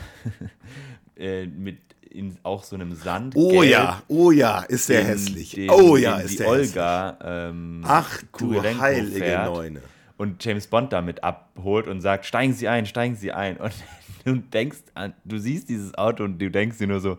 äh, 1.17 1.47
mit 1.47 1.79
in 2.11 2.37
auch 2.43 2.65
so 2.65 2.75
einem 2.75 2.95
Sand. 2.95 3.37
Oh 3.37 3.63
ja, 3.63 4.03
oh 4.09 4.33
ja, 4.33 4.63
ist 4.63 4.89
der 4.89 5.05
hässlich. 5.05 5.53
Den, 5.53 5.71
oh 5.71 5.97
ja, 5.97 6.19
ist 6.19 6.41
der 6.41 6.49
Olga, 6.49 7.17
hässlich. 7.21 7.29
Ähm, 7.31 7.85
Ach 7.87 8.23
du 8.37 8.63
heilige 8.63 9.17
fährt. 9.17 9.47
Neune 9.47 9.81
und 10.21 10.45
James 10.45 10.67
Bond 10.67 10.93
damit 10.93 11.25
abholt 11.25 11.89
und 11.89 12.03
sagt, 12.03 12.27
steigen 12.27 12.53
Sie 12.53 12.69
ein, 12.69 12.85
steigen 12.85 13.17
Sie 13.17 13.33
ein. 13.33 13.57
Und 13.57 13.73
du 14.27 14.37
denkst 14.37 14.83
an, 14.93 15.15
du 15.25 15.39
siehst 15.39 15.71
dieses 15.71 15.95
Auto 15.95 16.25
und 16.25 16.39
du 16.39 16.51
denkst 16.51 16.77
dir 16.77 16.89
nur 16.89 17.01
so, 17.01 17.19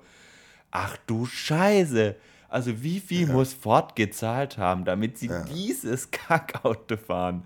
ach 0.70 0.98
du 1.08 1.26
Scheiße. 1.26 2.16
Also 2.48 2.84
wie 2.84 3.00
viel 3.00 3.28
ja. 3.28 3.34
muss 3.34 3.54
Ford 3.54 3.96
gezahlt 3.96 4.60
haben, 4.60 4.86
damit 4.86 5.18
sie 5.18 5.30
ja. 5.30 5.44
dieses 5.46 6.12
Kackauto 6.12 6.96
fahren? 6.96 7.44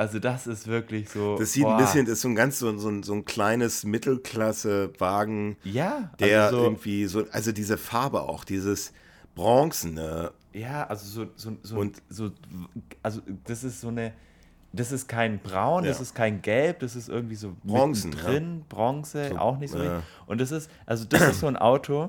Also 0.00 0.18
das 0.18 0.46
ist 0.46 0.66
wirklich 0.66 1.10
so. 1.10 1.36
Das 1.36 1.52
sieht 1.52 1.64
boah. 1.64 1.76
ein 1.76 1.76
bisschen, 1.76 2.06
das 2.06 2.14
ist 2.14 2.20
so 2.22 2.28
ein 2.28 2.34
ganz 2.34 2.58
so, 2.58 2.74
so, 2.78 3.02
so 3.02 3.12
ein 3.12 3.26
kleines 3.26 3.84
Mittelklasse-Wagen. 3.84 5.58
Ja. 5.62 6.10
Der 6.18 6.44
also 6.44 6.56
so, 6.56 6.62
irgendwie 6.64 7.04
so, 7.04 7.26
also 7.32 7.52
diese 7.52 7.76
Farbe 7.76 8.22
auch, 8.22 8.44
dieses 8.44 8.94
Bronzene. 9.34 10.32
Ja, 10.54 10.86
also 10.86 11.04
so, 11.04 11.30
so, 11.36 11.54
so, 11.62 11.76
und, 11.78 12.00
so 12.08 12.30
also 13.02 13.20
das 13.44 13.62
ist 13.62 13.82
so 13.82 13.88
eine, 13.88 14.14
das 14.72 14.90
ist 14.90 15.06
kein 15.06 15.38
Braun, 15.38 15.84
ja. 15.84 15.90
das 15.90 16.00
ist 16.00 16.14
kein 16.14 16.40
Gelb, 16.40 16.78
das 16.78 16.96
ist 16.96 17.10
irgendwie 17.10 17.36
so 17.36 17.54
Bronzen 17.62 18.10
drin, 18.10 18.56
ja. 18.60 18.64
Bronze, 18.70 19.38
auch 19.38 19.58
nicht 19.58 19.72
so. 19.72 19.82
Ja. 19.82 20.02
Und 20.24 20.40
das 20.40 20.50
ist, 20.50 20.70
also 20.86 21.04
das 21.04 21.28
ist 21.28 21.40
so 21.40 21.46
ein 21.46 21.58
Auto, 21.58 22.08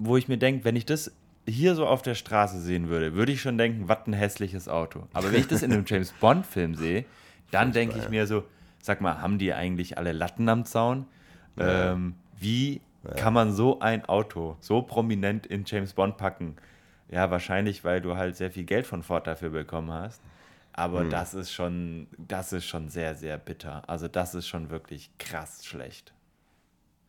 wo 0.00 0.16
ich 0.16 0.26
mir 0.26 0.38
denke, 0.38 0.64
wenn 0.64 0.74
ich 0.74 0.86
das 0.86 1.12
hier 1.50 1.74
so 1.74 1.86
auf 1.86 2.02
der 2.02 2.14
Straße 2.14 2.60
sehen 2.60 2.88
würde, 2.88 3.14
würde 3.14 3.32
ich 3.32 3.40
schon 3.40 3.58
denken, 3.58 3.88
was 3.88 4.06
ein 4.06 4.12
hässliches 4.12 4.68
Auto. 4.68 5.06
Aber 5.12 5.32
wenn 5.32 5.40
ich 5.40 5.48
das 5.48 5.62
in 5.62 5.72
einem 5.72 5.84
James 5.86 6.12
Bond-Film 6.12 6.74
sehe, 6.74 7.04
dann 7.50 7.72
denke 7.72 7.98
ich 7.98 8.08
mir 8.08 8.26
so, 8.26 8.44
sag 8.80 9.00
mal, 9.00 9.20
haben 9.20 9.38
die 9.38 9.52
eigentlich 9.52 9.98
alle 9.98 10.12
Latten 10.12 10.48
am 10.48 10.64
Zaun? 10.64 11.06
Ähm, 11.58 12.14
wie 12.38 12.80
kann 13.16 13.34
man 13.34 13.52
so 13.52 13.80
ein 13.80 14.04
Auto 14.06 14.56
so 14.60 14.82
prominent 14.82 15.46
in 15.46 15.64
James 15.66 15.92
Bond 15.92 16.16
packen? 16.16 16.56
Ja, 17.10 17.30
wahrscheinlich, 17.30 17.82
weil 17.84 18.00
du 18.00 18.16
halt 18.16 18.36
sehr 18.36 18.50
viel 18.50 18.64
Geld 18.64 18.86
von 18.86 19.02
Ford 19.02 19.26
dafür 19.26 19.50
bekommen 19.50 19.92
hast. 19.92 20.22
Aber 20.72 21.00
hm. 21.00 21.10
das 21.10 21.34
ist 21.34 21.52
schon, 21.52 22.06
das 22.16 22.52
ist 22.52 22.64
schon 22.64 22.88
sehr, 22.88 23.14
sehr 23.14 23.36
bitter. 23.36 23.88
Also 23.88 24.06
das 24.06 24.34
ist 24.34 24.46
schon 24.46 24.70
wirklich 24.70 25.10
krass 25.18 25.66
schlecht. 25.66 26.14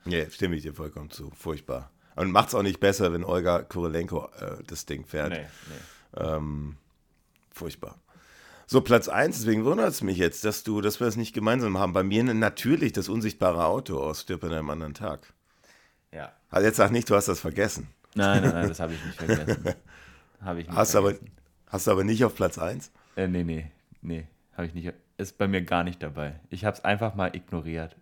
Ja, 0.06 0.28
stimme 0.30 0.56
ich 0.56 0.64
dir 0.64 0.74
vollkommen 0.74 1.12
zu. 1.12 1.30
Furchtbar. 1.36 1.92
Und 2.16 2.32
macht 2.32 2.50
es 2.50 2.56
auch 2.56 2.64
nicht 2.64 2.80
besser, 2.80 3.14
wenn 3.14 3.24
Olga 3.24 3.62
Kurylenko 3.64 4.30
äh, 4.40 4.64
das 4.68 4.86
Ding 4.86 5.06
fährt. 5.06 5.30
Nee, 5.30 5.46
nee. 5.70 6.24
Ähm, 6.24 6.78
furchtbar. 7.52 7.98
So, 8.68 8.80
Platz 8.82 9.10
1, 9.10 9.38
deswegen 9.38 9.66
wundert 9.66 9.90
es 9.90 10.02
mich 10.02 10.18
jetzt, 10.18 10.46
dass 10.46 10.64
du, 10.64 10.80
dass 10.80 11.00
wir 11.02 11.06
das 11.06 11.18
nicht 11.18 11.34
gemeinsam 11.34 11.78
haben. 11.78 11.92
Bei 11.92 12.04
mir 12.04 12.24
natürlich 12.24 12.94
das 12.94 13.10
unsichtbare 13.10 13.66
Auto 13.66 14.00
aus 14.00 14.22
Stirb 14.22 14.44
an 14.46 14.54
einem 14.54 14.70
anderen 14.70 14.94
Tag. 14.94 15.34
Ja. 16.14 16.32
Also 16.50 16.68
jetzt 16.68 16.78
sag 16.78 16.92
nicht, 16.92 17.10
du 17.10 17.16
hast 17.16 17.28
das 17.28 17.40
vergessen. 17.40 17.90
Nein, 18.16 18.44
nein, 18.44 18.54
nein, 18.54 18.68
das 18.70 18.80
habe 18.80 18.94
ich 18.94 19.04
nicht 19.04 19.18
vergessen. 19.18 19.76
habe 20.42 20.62
ich 20.62 20.68
nicht 20.68 20.76
hast 20.78 20.92
vergessen. 20.92 21.20
Aber, 21.20 21.72
hast 21.72 21.88
du 21.88 21.92
aber 21.92 22.04
nicht 22.04 22.24
auf 22.24 22.36
Platz 22.36 22.58
1? 22.58 22.92
Äh, 23.16 23.28
nee, 23.28 23.44
nee, 23.44 23.72
nee, 24.02 24.28
habe 24.56 24.68
ich 24.68 24.74
nicht. 24.74 24.94
Ist 25.18 25.38
bei 25.38 25.48
mir 25.48 25.64
gar 25.64 25.84
nicht 25.84 26.02
dabei. 26.02 26.40
Ich 26.50 26.66
habe 26.66 26.78
es 26.78 26.84
einfach 26.84 27.16
mal 27.16 27.36
ignoriert. 27.36 27.96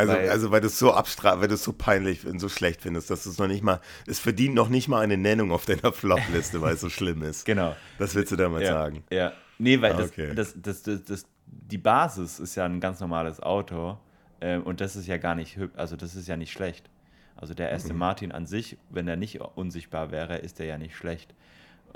Also, 0.00 0.12
weil, 0.12 0.30
also 0.30 0.50
weil 0.50 0.60
du 0.60 0.66
es 0.66 0.78
so 0.78 0.92
abstrakt, 0.92 1.40
weil 1.40 1.48
du 1.48 1.54
es 1.54 1.62
so 1.62 1.72
peinlich 1.72 2.26
und 2.26 2.38
so 2.38 2.48
schlecht 2.48 2.82
findest, 2.82 3.10
dass 3.10 3.24
du 3.24 3.30
es 3.30 3.38
noch 3.38 3.48
nicht 3.48 3.62
mal, 3.62 3.80
es 4.06 4.18
verdient 4.18 4.54
noch 4.54 4.68
nicht 4.68 4.88
mal 4.88 5.00
eine 5.00 5.16
Nennung 5.16 5.52
auf 5.52 5.66
deiner 5.66 5.92
Flop-Liste, 5.92 6.60
weil 6.60 6.74
es 6.74 6.80
so 6.80 6.88
schlimm 6.88 7.22
ist. 7.22 7.44
Genau. 7.50 7.74
Das 7.98 8.14
willst 8.14 8.30
du 8.30 8.36
damit 8.36 8.62
ja, 8.62 8.72
sagen. 8.72 9.02
Ja. 9.10 9.32
Nee, 9.58 9.80
weil 9.80 10.00
okay. 10.00 10.34
das, 10.34 10.54
das, 10.56 10.82
das, 10.82 11.04
das, 11.04 11.26
die 11.46 11.78
Basis 11.78 12.38
ist 12.38 12.54
ja 12.54 12.64
ein 12.64 12.80
ganz 12.80 13.00
normales 13.00 13.40
Auto 13.40 13.98
äh, 14.38 14.58
und 14.58 14.80
das 14.80 14.94
ist 14.94 15.06
ja 15.08 15.16
gar 15.16 15.34
nicht, 15.34 15.58
also 15.74 15.96
das 15.96 16.14
ist 16.14 16.28
ja 16.28 16.36
nicht 16.36 16.52
schlecht. 16.52 16.88
Also 17.36 17.54
der 17.54 17.72
Aston 17.72 17.94
mhm. 17.94 17.98
Martin 17.98 18.32
an 18.32 18.46
sich, 18.46 18.76
wenn 18.90 19.08
er 19.08 19.16
nicht 19.16 19.40
unsichtbar 19.40 20.10
wäre, 20.10 20.38
ist 20.38 20.60
er 20.60 20.66
ja 20.66 20.78
nicht 20.78 20.94
schlecht. 20.94 21.34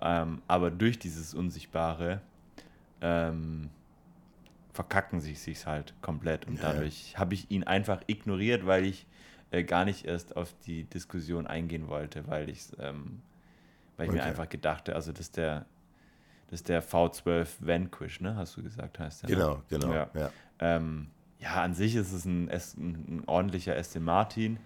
Ähm, 0.01 0.43
aber 0.49 0.71
durch 0.71 0.99
dieses 0.99 1.35
Unsichtbare 1.35 2.21
ähm, 3.01 3.71
verkacken 4.75 5.21
sie 5.21 5.35
sich 5.35 5.67
halt 5.67 5.95
komplett. 6.03 6.47
Und 6.47 6.57
ja. 6.57 6.73
dadurch 6.73 7.17
habe 7.17 7.35
ich 7.35 7.51
ihn 7.51 7.63
einfach 7.65 8.03
ignoriert, 8.09 8.67
weil 8.67 8.85
ich 8.85 9.07
äh, 9.53 9.63
gar 9.63 9.85
nicht 9.85 10.05
erst 10.05 10.37
auf 10.37 10.53
die 10.67 10.85
Diskussion 10.85 11.47
eingehen 11.47 11.89
wollte, 11.89 12.27
weil, 12.27 12.53
ähm, 12.81 13.23
weil 13.97 14.07
ich 14.07 14.11
okay. 14.11 14.19
mir 14.19 14.25
einfach 14.25 14.49
gedachte, 14.49 14.97
also 14.97 15.13
das 15.13 15.21
ist 15.21 15.37
der, 15.37 15.65
das 16.51 16.61
ist 16.61 16.69
der 16.69 16.83
V12 16.83 17.47
Vanquish, 17.61 18.21
ne? 18.21 18.35
Hast 18.37 18.57
du 18.57 18.63
gesagt, 18.63 18.99
heißt 18.99 19.23
der? 19.23 19.31
Ne? 19.31 19.37
Genau, 19.37 19.63
genau. 19.69 19.93
Ja. 19.93 20.11
Ja. 20.15 20.31
Ähm, 20.59 21.07
ja, 21.39 21.63
an 21.63 21.75
sich 21.75 21.95
ist 21.95 22.13
es 22.13 22.25
ein, 22.25 22.51
ein, 22.51 22.61
ein 22.77 23.23
ordentlicher 23.27 23.77
Aston 23.77 24.03
Martin 24.03 24.59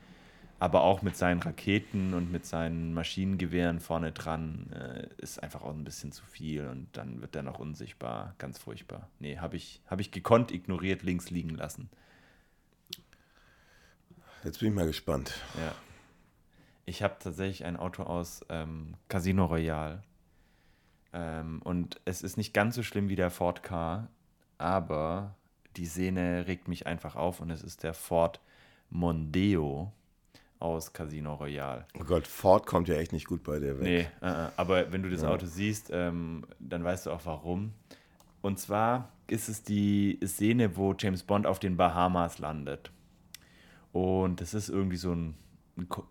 aber 0.61 0.83
auch 0.83 1.03
mit 1.03 1.17
seinen 1.17 1.41
Raketen 1.41 2.15
und 2.15 2.33
mit 2.33 2.45
seinen 2.45 2.93
Maschinengewehren 2.93 3.79
vorne 3.79 4.11
dran 4.13 4.73
äh, 4.73 5.09
ist 5.19 5.41
einfach 5.43 5.63
auch 5.63 5.73
ein 5.73 5.85
bisschen 5.85 6.11
zu 6.11 6.25
viel 6.25 6.67
und 6.67 6.89
dann 6.97 7.21
wird 7.21 7.37
er 7.37 7.45
noch 7.45 7.61
unsichtbar. 7.61 8.35
Ganz 8.39 8.59
furchtbar. 8.59 9.09
Nee, 9.21 9.39
habe 9.39 9.57
ich, 9.57 9.81
hab 9.87 10.01
ich 10.01 10.11
gekonnt 10.11 10.51
ignoriert, 10.51 11.03
links 11.03 11.31
liegen 11.31 11.51
lassen. 11.51 11.89
Jetzt 14.43 14.59
bin 14.59 14.71
ich 14.71 14.75
mal 14.75 14.87
gespannt. 14.87 15.41
Ja. 15.57 15.75
Ich 16.87 17.03
habe 17.03 17.17
tatsächlich 17.21 17.65
ein 17.65 17.77
Auto 17.77 18.03
aus 18.03 18.45
ähm, 18.49 18.95
Casino 19.09 19.47
Royale. 19.47 20.03
Ähm, 21.13 21.63
und 21.63 22.01
es 22.05 22.23
ist 22.23 22.37
nicht 22.37 22.53
ganz 22.53 22.75
so 22.75 22.83
schlimm 22.83 23.09
wie 23.09 23.17
der 23.17 23.31
Ford 23.31 23.63
Car, 23.63 24.09
aber 24.57 25.37
die 25.77 25.87
Szene 25.87 26.47
regt 26.49 26.67
mich 26.67 26.87
einfach 26.87 27.15
auf 27.15 27.41
und 27.41 27.51
es 27.51 27.63
ist 27.63 27.85
der 27.85 27.95
Ford 27.95 28.41
Mondeo 28.91 29.93
aus 30.61 30.93
Casino 30.93 31.35
Royale. 31.35 31.87
Oh 31.99 32.05
Gott, 32.05 32.27
Ford 32.27 32.67
kommt 32.67 32.89
ja 32.89 32.97
echt 32.97 33.13
nicht 33.13 33.27
gut 33.27 33.43
bei 33.43 33.59
dir 33.61 33.79
weg. 33.79 33.85
Nee, 33.85 34.27
äh, 34.27 34.49
aber 34.57 34.91
wenn 34.93 35.03
du 35.03 35.11
das 35.11 35.23
ja. 35.23 35.29
Auto 35.29 35.47
siehst, 35.47 35.91
ähm, 35.93 36.45
dann 36.59 36.85
weißt 36.85 37.07
du 37.07 37.11
auch 37.11 37.25
warum. 37.25 37.73
Und 38.41 38.59
zwar 38.59 39.11
ist 39.27 39.49
es 39.49 39.63
die 39.63 40.19
Szene, 40.25 40.77
wo 40.77 40.95
James 40.99 41.23
Bond 41.23 41.47
auf 41.47 41.59
den 41.59 41.77
Bahamas 41.77 42.39
landet. 42.39 42.91
Und 43.93 44.41
das 44.41 44.55
ist 44.55 44.69
irgendwie 44.69 44.97
so 44.97 45.13
ein, 45.13 45.35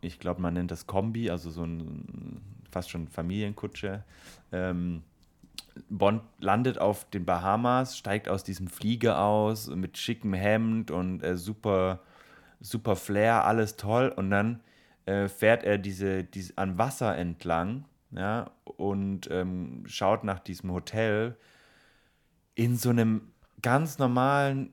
ich 0.02 0.20
glaube, 0.20 0.42
man 0.42 0.54
nennt 0.54 0.72
das 0.72 0.88
Kombi, 0.88 1.30
also 1.30 1.50
so 1.50 1.64
ein 1.64 2.42
fast 2.70 2.90
schon 2.90 3.08
Familienkutsche. 3.08 4.04
Ähm, 4.52 5.04
Bond 5.90 6.22
landet 6.40 6.80
auf 6.80 7.10
den 7.10 7.26
Bahamas, 7.26 7.98
steigt 7.98 8.30
aus 8.30 8.44
diesem 8.44 8.68
Flieger 8.68 9.20
aus 9.22 9.68
mit 9.68 9.98
schickem 9.98 10.34
Hemd 10.34 10.92
und 10.92 11.24
äh, 11.24 11.38
super 11.38 12.02
super 12.60 12.96
Flair, 12.96 13.46
alles 13.46 13.76
toll. 13.76 14.10
Und 14.16 14.30
dann 14.32 14.62
äh, 15.06 15.28
fährt 15.28 15.64
er 15.64 15.78
diese, 15.78 16.24
diese 16.24 16.58
an 16.58 16.78
Wasser 16.78 17.16
entlang 17.18 17.86
ja, 18.12 18.52
und 18.64 19.30
ähm, 19.32 19.84
schaut 19.86 20.24
nach 20.24 20.40
diesem 20.40 20.72
Hotel 20.72 21.38
in 22.56 22.76
so 22.76 22.90
einem 22.90 23.32
ganz 23.62 24.00
normalen, 24.00 24.72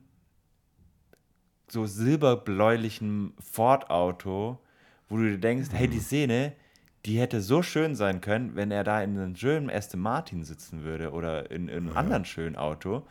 so 1.67 1.85
silberbläulichen 1.85 3.33
Ford-Auto, 3.39 4.59
wo 5.09 5.17
du 5.17 5.23
dir 5.23 5.37
denkst, 5.39 5.69
hey, 5.71 5.87
die 5.87 5.99
Szene, 5.99 6.53
die 7.05 7.19
hätte 7.19 7.41
so 7.41 7.61
schön 7.61 7.95
sein 7.95 8.21
können, 8.21 8.55
wenn 8.55 8.71
er 8.71 8.83
da 8.83 9.01
in 9.01 9.17
einem 9.17 9.35
schönen 9.35 9.69
Aston 9.69 9.99
Martin 9.99 10.43
sitzen 10.43 10.83
würde 10.83 11.11
oder 11.11 11.51
in, 11.51 11.67
in 11.67 11.77
einem 11.77 11.87
ja. 11.89 11.95
anderen 11.95 12.25
schönen 12.25 12.55
Auto. 12.55 13.05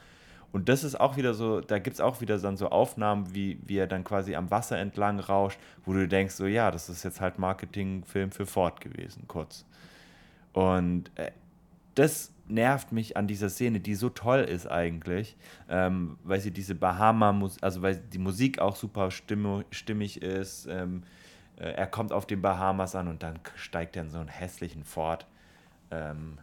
Und 0.55 0.69
das 0.69 0.85
ist 0.85 1.01
auch 1.01 1.17
wieder 1.17 1.35
so, 1.35 1.61
da 1.61 1.81
gibt 1.81 1.95
es 1.95 2.01
auch 2.01 2.21
wieder 2.21 2.39
dann 2.39 2.57
so 2.57 2.69
Aufnahmen, 2.69 3.35
wie, 3.35 3.59
wie 3.67 3.77
er 3.77 3.89
dann 3.89 4.05
quasi 4.05 4.37
am 4.37 4.53
Wasser 4.53 4.79
entlang 4.79 5.19
rauscht, 5.19 5.59
wo 5.85 5.93
du 5.93 6.07
denkst, 6.07 6.37
so 6.37 6.47
ja, 6.47 6.71
das 6.71 6.89
ist 6.89 7.03
jetzt 7.03 7.21
halt 7.21 7.41
Marketingfilm 7.41 8.31
für 8.31 8.47
Ford 8.47 8.81
gewesen, 8.81 9.25
kurz. 9.27 9.67
Und 10.53 11.11
äh, 11.17 11.33
das 11.97 12.33
nervt 12.47 12.93
mich 12.93 13.17
an 13.17 13.27
dieser 13.27 13.51
Szene, 13.51 13.81
die 13.81 13.97
so 13.97 14.11
toll 14.11 14.43
ist 14.43 14.69
eigentlich, 14.69 15.37
ähm, 15.69 16.19
weil 16.23 16.39
sie 16.39 16.53
diese 16.53 16.77
Bahama, 16.77 17.51
also 17.61 17.83
weil 17.83 17.97
die 17.97 18.19
Musik 18.19 18.61
auch 18.61 18.77
super 18.77 19.11
stimmig 19.11 20.23
ist. 20.23 20.69
Ähm, 20.71 21.03
äh, 21.57 21.71
er 21.71 21.89
kommt 21.89 22.13
auf 22.13 22.27
den 22.27 22.43
Bahamas 22.43 22.95
an 22.95 23.09
und 23.09 23.25
dann 23.25 23.41
steigt 23.57 23.97
er 23.97 24.03
in 24.03 24.11
so 24.11 24.19
einen 24.19 24.29
hässlichen 24.29 24.85
Ford. 24.85 25.27
Ähm, 25.91 26.39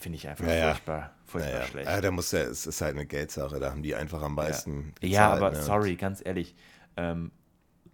Finde 0.00 0.16
ich 0.16 0.26
einfach 0.26 0.46
ja, 0.46 0.70
furchtbar, 0.70 1.14
furchtbar 1.26 1.60
ja, 1.60 1.66
schlecht. 1.66 1.88
Ja, 1.90 2.00
da 2.00 2.10
muss 2.10 2.32
ja, 2.32 2.40
es 2.40 2.66
ist 2.66 2.80
halt 2.80 2.96
eine 2.96 3.04
Geldsache, 3.04 3.60
da 3.60 3.70
haben 3.70 3.82
die 3.82 3.94
einfach 3.94 4.22
am 4.22 4.34
meisten. 4.34 4.94
Ja, 5.02 5.08
ja 5.08 5.32
aber 5.34 5.50
ne? 5.50 5.62
sorry, 5.62 5.94
ganz 5.96 6.22
ehrlich. 6.24 6.54
Ähm, 6.96 7.30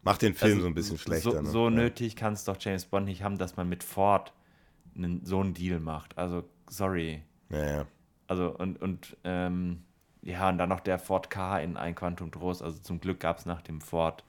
Macht 0.03 0.23
den 0.23 0.35
Film 0.35 0.53
also, 0.53 0.63
so 0.63 0.67
ein 0.69 0.75
bisschen 0.75 0.99
schlechter. 0.99 1.33
So, 1.33 1.41
ne? 1.41 1.51
so 1.51 1.69
nötig 1.69 2.15
kann 2.15 2.35
es 2.35 2.45
doch 2.45 2.59
James 2.61 2.85
Bond 2.85 3.07
nicht 3.07 3.25
haben, 3.25 3.39
dass 3.39 3.57
man 3.57 3.69
mit 3.69 3.83
Ford 3.83 4.33
einen, 4.95 5.25
so 5.25 5.41
einen 5.41 5.53
Deal 5.53 5.81
macht. 5.81 6.17
Also, 6.17 6.45
sorry. 6.71 7.25
Ja, 7.51 7.67
ja. 7.67 7.87
Also, 8.29 8.57
und, 8.57 8.81
und 8.81 9.17
ähm, 9.25 9.83
ja, 10.23 10.49
und 10.49 10.59
dann 10.59 10.69
noch 10.69 10.79
der 10.79 11.01
Ford 11.01 11.29
K 11.29 11.59
in 11.59 11.77
ein 11.77 11.97
Quantum 11.97 12.31
Trost. 12.31 12.63
Also, 12.63 12.79
zum 12.79 13.01
Glück 13.01 13.19
gab 13.19 13.39
es 13.39 13.47
nach 13.47 13.63
dem 13.63 13.81
Ford 13.81 14.23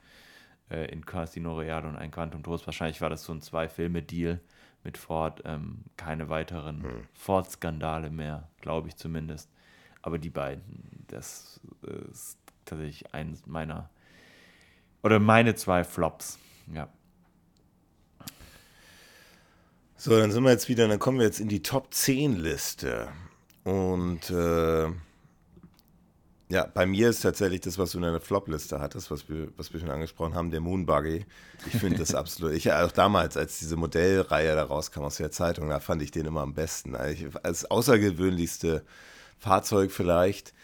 äh, 0.68 0.90
in 0.90 1.06
Casino 1.06 1.54
Royale 1.54 1.86
und 1.86 1.94
ein 1.94 2.10
Quantum 2.10 2.42
Trost. 2.42 2.66
Wahrscheinlich 2.66 3.00
war 3.00 3.08
das 3.08 3.22
so 3.22 3.32
ein 3.32 3.40
Zwei-Filme-Deal 3.40 4.40
mit 4.84 4.96
Ford 4.96 5.42
ähm, 5.44 5.84
keine 5.96 6.28
weiteren 6.28 6.82
hm. 6.82 7.08
Ford-Skandale 7.14 8.10
mehr, 8.10 8.48
glaube 8.60 8.88
ich 8.88 8.96
zumindest. 8.96 9.50
Aber 10.02 10.18
die 10.18 10.30
beiden, 10.30 11.04
das 11.08 11.60
ist 12.12 12.38
tatsächlich 12.64 13.12
eins 13.14 13.46
meiner 13.46 13.90
oder 15.02 15.18
meine 15.18 15.54
zwei 15.54 15.84
Flops. 15.84 16.38
Ja. 16.72 16.88
So, 19.96 20.16
dann 20.18 20.30
sind 20.30 20.44
wir 20.44 20.50
jetzt 20.50 20.68
wieder, 20.68 20.86
dann 20.86 20.98
kommen 20.98 21.18
wir 21.18 21.26
jetzt 21.26 21.40
in 21.40 21.48
die 21.48 21.62
Top 21.62 21.92
10 21.92 22.36
Liste. 22.36 23.08
Und 23.64 24.30
äh, 24.30 24.88
ja, 26.50 26.66
bei 26.72 26.86
mir 26.86 27.10
ist 27.10 27.20
tatsächlich 27.20 27.60
das, 27.60 27.76
was 27.76 27.92
du 27.92 27.98
in 27.98 28.02
deiner 28.02 28.20
Flop-Liste 28.20 28.80
hattest, 28.80 29.10
was 29.10 29.28
wir, 29.28 29.48
was 29.56 29.72
wir 29.72 29.80
schon 29.80 29.90
angesprochen 29.90 30.34
haben, 30.34 30.50
der 30.50 30.60
Moonbuggy. 30.60 31.26
Ich 31.66 31.78
finde 31.78 31.98
das 31.98 32.14
absolut. 32.14 32.54
Ich 32.54 32.72
auch 32.72 32.90
damals, 32.90 33.36
als 33.36 33.58
diese 33.58 33.76
Modellreihe 33.76 34.54
da 34.54 34.62
rauskam 34.62 35.02
aus 35.02 35.16
der 35.16 35.30
Zeitung, 35.30 35.68
da 35.68 35.78
fand 35.78 36.00
ich 36.00 36.10
den 36.10 36.24
immer 36.24 36.40
am 36.40 36.54
besten. 36.54 36.96
Also 36.96 37.26
als 37.42 37.70
außergewöhnlichste 37.70 38.82
Fahrzeug 39.38 39.92
vielleicht. 39.92 40.54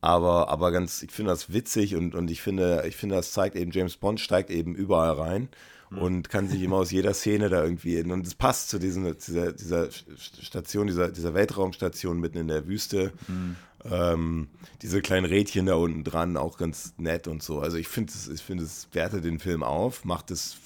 Aber, 0.00 0.50
aber 0.50 0.70
ganz, 0.70 1.02
ich 1.02 1.10
finde 1.10 1.30
das 1.30 1.52
witzig 1.52 1.96
und, 1.96 2.14
und 2.14 2.30
ich 2.30 2.42
finde, 2.42 2.84
ich 2.86 2.94
finde, 2.94 3.16
das 3.16 3.32
zeigt 3.32 3.56
eben, 3.56 3.70
James 3.70 3.96
Bond 3.96 4.20
steigt 4.20 4.50
eben 4.50 4.74
überall 4.74 5.12
rein 5.12 5.48
und 5.90 6.28
kann 6.28 6.48
sich 6.48 6.62
immer 6.62 6.76
aus 6.76 6.90
jeder 6.90 7.14
Szene 7.14 7.48
da 7.48 7.62
irgendwie 7.62 7.96
in. 7.96 8.10
Und 8.10 8.26
es 8.26 8.34
passt 8.34 8.68
zu 8.68 8.78
diesen, 8.78 9.16
dieser, 9.16 9.52
dieser 9.52 9.88
Station, 10.16 10.86
dieser, 10.86 11.10
dieser 11.10 11.34
Weltraumstation 11.34 12.20
mitten 12.20 12.38
in 12.38 12.48
der 12.48 12.66
Wüste. 12.66 13.12
Mhm. 13.28 13.56
Ähm, 13.90 14.48
diese 14.82 15.02
kleinen 15.02 15.26
Rädchen 15.26 15.66
da 15.66 15.74
unten 15.74 16.04
dran, 16.04 16.36
auch 16.36 16.56
ganz 16.56 16.94
nett 16.96 17.28
und 17.28 17.42
so. 17.42 17.60
Also 17.60 17.76
ich 17.76 17.88
finde 17.88 18.12
es, 18.14 18.28
ich 18.28 18.40
finde 18.40 18.64
es 18.64 18.88
wertet 18.92 19.24
den 19.24 19.38
Film 19.38 19.62
auf, 19.62 20.04
macht 20.04 20.30
das 20.30 20.56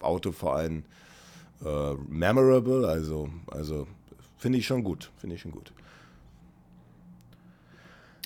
Auto 0.00 0.32
vor 0.32 0.56
allem 0.56 0.84
äh, 1.64 1.94
memorable, 2.08 2.86
also, 2.86 3.30
also 3.50 3.86
finde 4.36 4.58
ich 4.58 4.66
schon 4.66 4.84
gut, 4.84 5.10
finde 5.18 5.34
ich 5.34 5.42
schon 5.42 5.52
gut. 5.52 5.72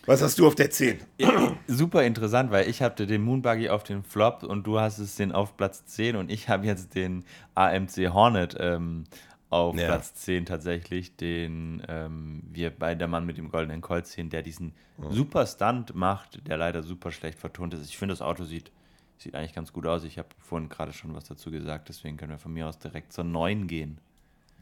Was 0.05 0.21
hast 0.21 0.39
du 0.39 0.49
auf 0.49 0.57
der 0.57 0.69
10? 0.69 0.99
Super 1.69 2.03
interessant, 2.03 2.51
weil 2.51 2.69
ich 2.69 2.83
hatte 2.83 3.07
den 3.07 3.23
Moonbuggy 3.23 3.69
auf 3.69 3.85
den 3.85 4.03
Flop 4.03 4.43
und 4.43 4.67
du 4.67 4.81
hast 4.81 4.99
es 4.99 5.15
den 5.15 5.31
auf 5.31 5.57
Platz 5.57 5.87
10 5.87 6.17
und 6.17 6.31
ich 6.31 6.49
habe 6.49 6.67
jetzt 6.67 6.97
den 6.97 7.25
AMC 7.55 8.13
Hornet 8.13 8.57
ähm, 8.59 9.05
auf 9.53 9.77
ja. 9.77 9.87
Platz 9.87 10.15
10 10.15 10.47
tatsächlich, 10.47 11.17
den 11.17 11.83
ähm, 11.87 12.43
wir 12.51 12.71
bei 12.71 12.95
der 12.95 13.07
Mann 13.07 13.27
mit 13.27 13.37
dem 13.37 13.51
goldenen 13.51 13.83
Colt 13.83 14.07
sehen, 14.07 14.31
der 14.31 14.43
diesen 14.43 14.73
mhm. 14.97 15.13
super 15.13 15.47
Stunt 15.47 15.95
macht, 15.95 16.47
der 16.49 16.57
leider 16.57 16.83
super 16.83 17.13
schlecht 17.13 17.39
vertont 17.39 17.75
ist. 17.75 17.87
Ich 17.87 17.99
finde, 17.99 18.15
das 18.15 18.23
Auto 18.23 18.45
sieht, 18.45 18.73
sieht 19.19 19.35
eigentlich 19.35 19.55
ganz 19.55 19.73
gut 19.75 19.87
aus. 19.87 20.05
Ich 20.05 20.17
habe 20.17 20.29
vorhin 20.39 20.71
gerade 20.71 20.95
schon 20.95 21.15
was 21.15 21.25
dazu 21.25 21.51
gesagt, 21.51 21.91
deswegen 21.91 22.17
können 22.17 22.33
wir 22.33 22.39
von 22.39 22.53
mir 22.53 22.67
aus 22.67 22.79
direkt 22.79 23.13
zur 23.13 23.25
9 23.25 23.67
gehen. 23.67 23.99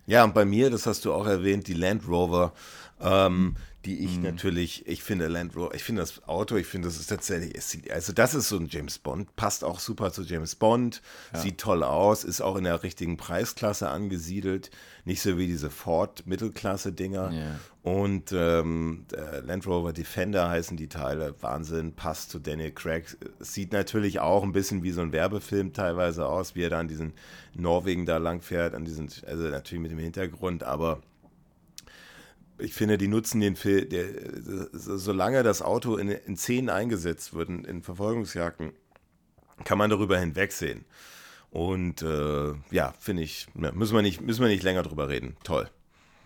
Ja, 0.06 0.24
und 0.24 0.34
bei 0.34 0.44
mir, 0.44 0.70
das 0.70 0.86
hast 0.86 1.04
du 1.04 1.12
auch 1.12 1.26
erwähnt, 1.26 1.68
die 1.68 1.74
Land 1.74 2.08
Rover, 2.08 2.52
ähm, 3.00 3.54
die 3.84 4.04
ich 4.04 4.18
mhm. 4.18 4.24
natürlich, 4.24 4.86
ich 4.86 5.02
finde 5.02 5.28
Land 5.28 5.56
Rover, 5.56 5.74
ich 5.74 5.84
finde 5.84 6.02
das 6.02 6.26
Auto, 6.28 6.56
ich 6.56 6.66
finde, 6.66 6.88
das 6.88 6.98
ist 6.98 7.06
tatsächlich, 7.06 7.54
also 7.92 8.12
das 8.12 8.34
ist 8.34 8.48
so 8.48 8.56
ein 8.58 8.68
James 8.68 8.98
Bond, 8.98 9.34
passt 9.36 9.64
auch 9.64 9.80
super 9.80 10.12
zu 10.12 10.22
James 10.22 10.54
Bond, 10.54 11.00
ja. 11.32 11.40
sieht 11.40 11.58
toll 11.58 11.82
aus, 11.82 12.24
ist 12.24 12.42
auch 12.42 12.56
in 12.56 12.64
der 12.64 12.82
richtigen 12.82 13.16
Preisklasse 13.16 13.88
angesiedelt, 13.88 14.70
nicht 15.04 15.22
so 15.22 15.38
wie 15.38 15.46
diese 15.46 15.70
Ford 15.70 16.26
Mittelklasse-Dinger. 16.26 17.32
Ja. 17.32 17.60
Und 17.82 18.32
ähm, 18.32 19.06
Land 19.42 19.66
Rover 19.66 19.94
Defender 19.94 20.50
heißen 20.50 20.76
die 20.76 20.88
Teile, 20.88 21.34
Wahnsinn, 21.40 21.94
passt 21.94 22.30
zu 22.30 22.38
Daniel 22.38 22.72
Craig, 22.72 23.16
sieht 23.38 23.72
natürlich 23.72 24.20
auch 24.20 24.42
ein 24.42 24.52
bisschen 24.52 24.82
wie 24.82 24.90
so 24.90 25.00
ein 25.00 25.12
Werbefilm 25.12 25.72
teilweise 25.72 26.26
aus, 26.26 26.54
wie 26.54 26.62
er 26.62 26.70
da 26.70 26.80
an 26.80 26.88
diesen 26.88 27.14
Norwegen 27.54 28.04
da 28.04 28.18
langfährt, 28.18 28.74
an 28.74 28.84
diesen, 28.84 29.08
also 29.26 29.44
natürlich 29.44 29.80
mit 29.80 29.90
dem 29.90 29.98
Hintergrund, 29.98 30.64
aber 30.64 31.00
ich 32.60 32.74
finde, 32.74 32.98
die 32.98 33.08
nutzen 33.08 33.40
den 33.40 33.56
Film, 33.56 33.88
der, 33.88 34.06
solange 34.72 35.42
das 35.42 35.62
Auto 35.62 35.96
in, 35.96 36.08
in 36.08 36.36
Szenen 36.36 36.70
eingesetzt 36.70 37.34
wird, 37.34 37.48
in 37.48 37.82
Verfolgungsjagden, 37.82 38.72
kann 39.64 39.78
man 39.78 39.90
darüber 39.90 40.18
hinwegsehen. 40.18 40.84
Und 41.50 42.02
äh, 42.02 42.52
ja, 42.70 42.94
finde 42.98 43.22
ich, 43.22 43.48
müssen 43.54 43.94
wir, 43.94 44.02
nicht, 44.02 44.20
müssen 44.20 44.42
wir 44.42 44.48
nicht 44.48 44.62
länger 44.62 44.82
drüber 44.82 45.08
reden. 45.08 45.36
Toll. 45.42 45.68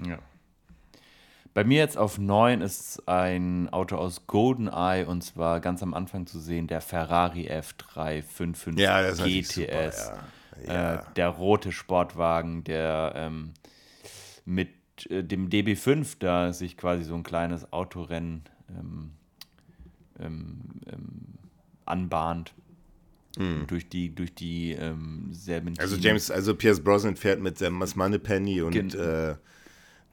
Ja. 0.05 0.19
Bei 1.55 1.63
mir 1.63 1.79
jetzt 1.79 1.97
auf 1.97 2.19
9 2.19 2.61
ist 2.61 3.09
ein 3.09 3.69
Auto 3.73 3.97
aus 3.97 4.27
GoldenEye 4.27 5.07
und 5.07 5.23
zwar 5.23 5.61
ganz 5.61 5.83
am 5.83 5.95
Anfang 5.95 6.27
zu 6.27 6.41
sehen, 6.41 6.67
der 6.67 6.81
Ferrari 6.81 7.49
F355 7.49 8.81
ja, 8.81 9.11
GTS. 9.13 9.55
Super, 9.55 10.17
ja. 10.67 10.67
Ja. 10.67 10.95
Äh, 10.95 11.03
der 11.17 11.29
rote 11.29 11.73
Sportwagen, 11.73 12.65
der 12.65 13.13
ähm, 13.17 13.55
mit 14.45 14.69
äh, 14.69 14.84
dem 15.11 15.49
DB5 15.49 16.17
da 16.19 16.53
sich 16.53 16.77
quasi 16.77 17.05
so 17.05 17.15
ein 17.15 17.23
kleines 17.23 17.73
Autorennen 17.73 18.43
ähm, 18.69 19.11
ähm, 20.21 20.61
ähm, 20.91 21.11
anbahnt. 21.85 22.55
Mhm. 23.37 23.67
Durch 23.67 23.89
die, 23.89 24.15
durch 24.15 24.33
die 24.33 24.73
ähm, 24.73 25.31
Serpentinen. 25.33 25.81
Also 25.81 25.97
James, 25.97 26.31
also 26.31 26.55
Pierce 26.55 26.79
Brosnan 26.79 27.17
fährt 27.17 27.41
mit 27.41 27.59
Sam 27.59 27.83
Moneypenny 27.97 28.63
und 28.63 28.71
Gen 28.71 28.91
äh, 28.91 29.35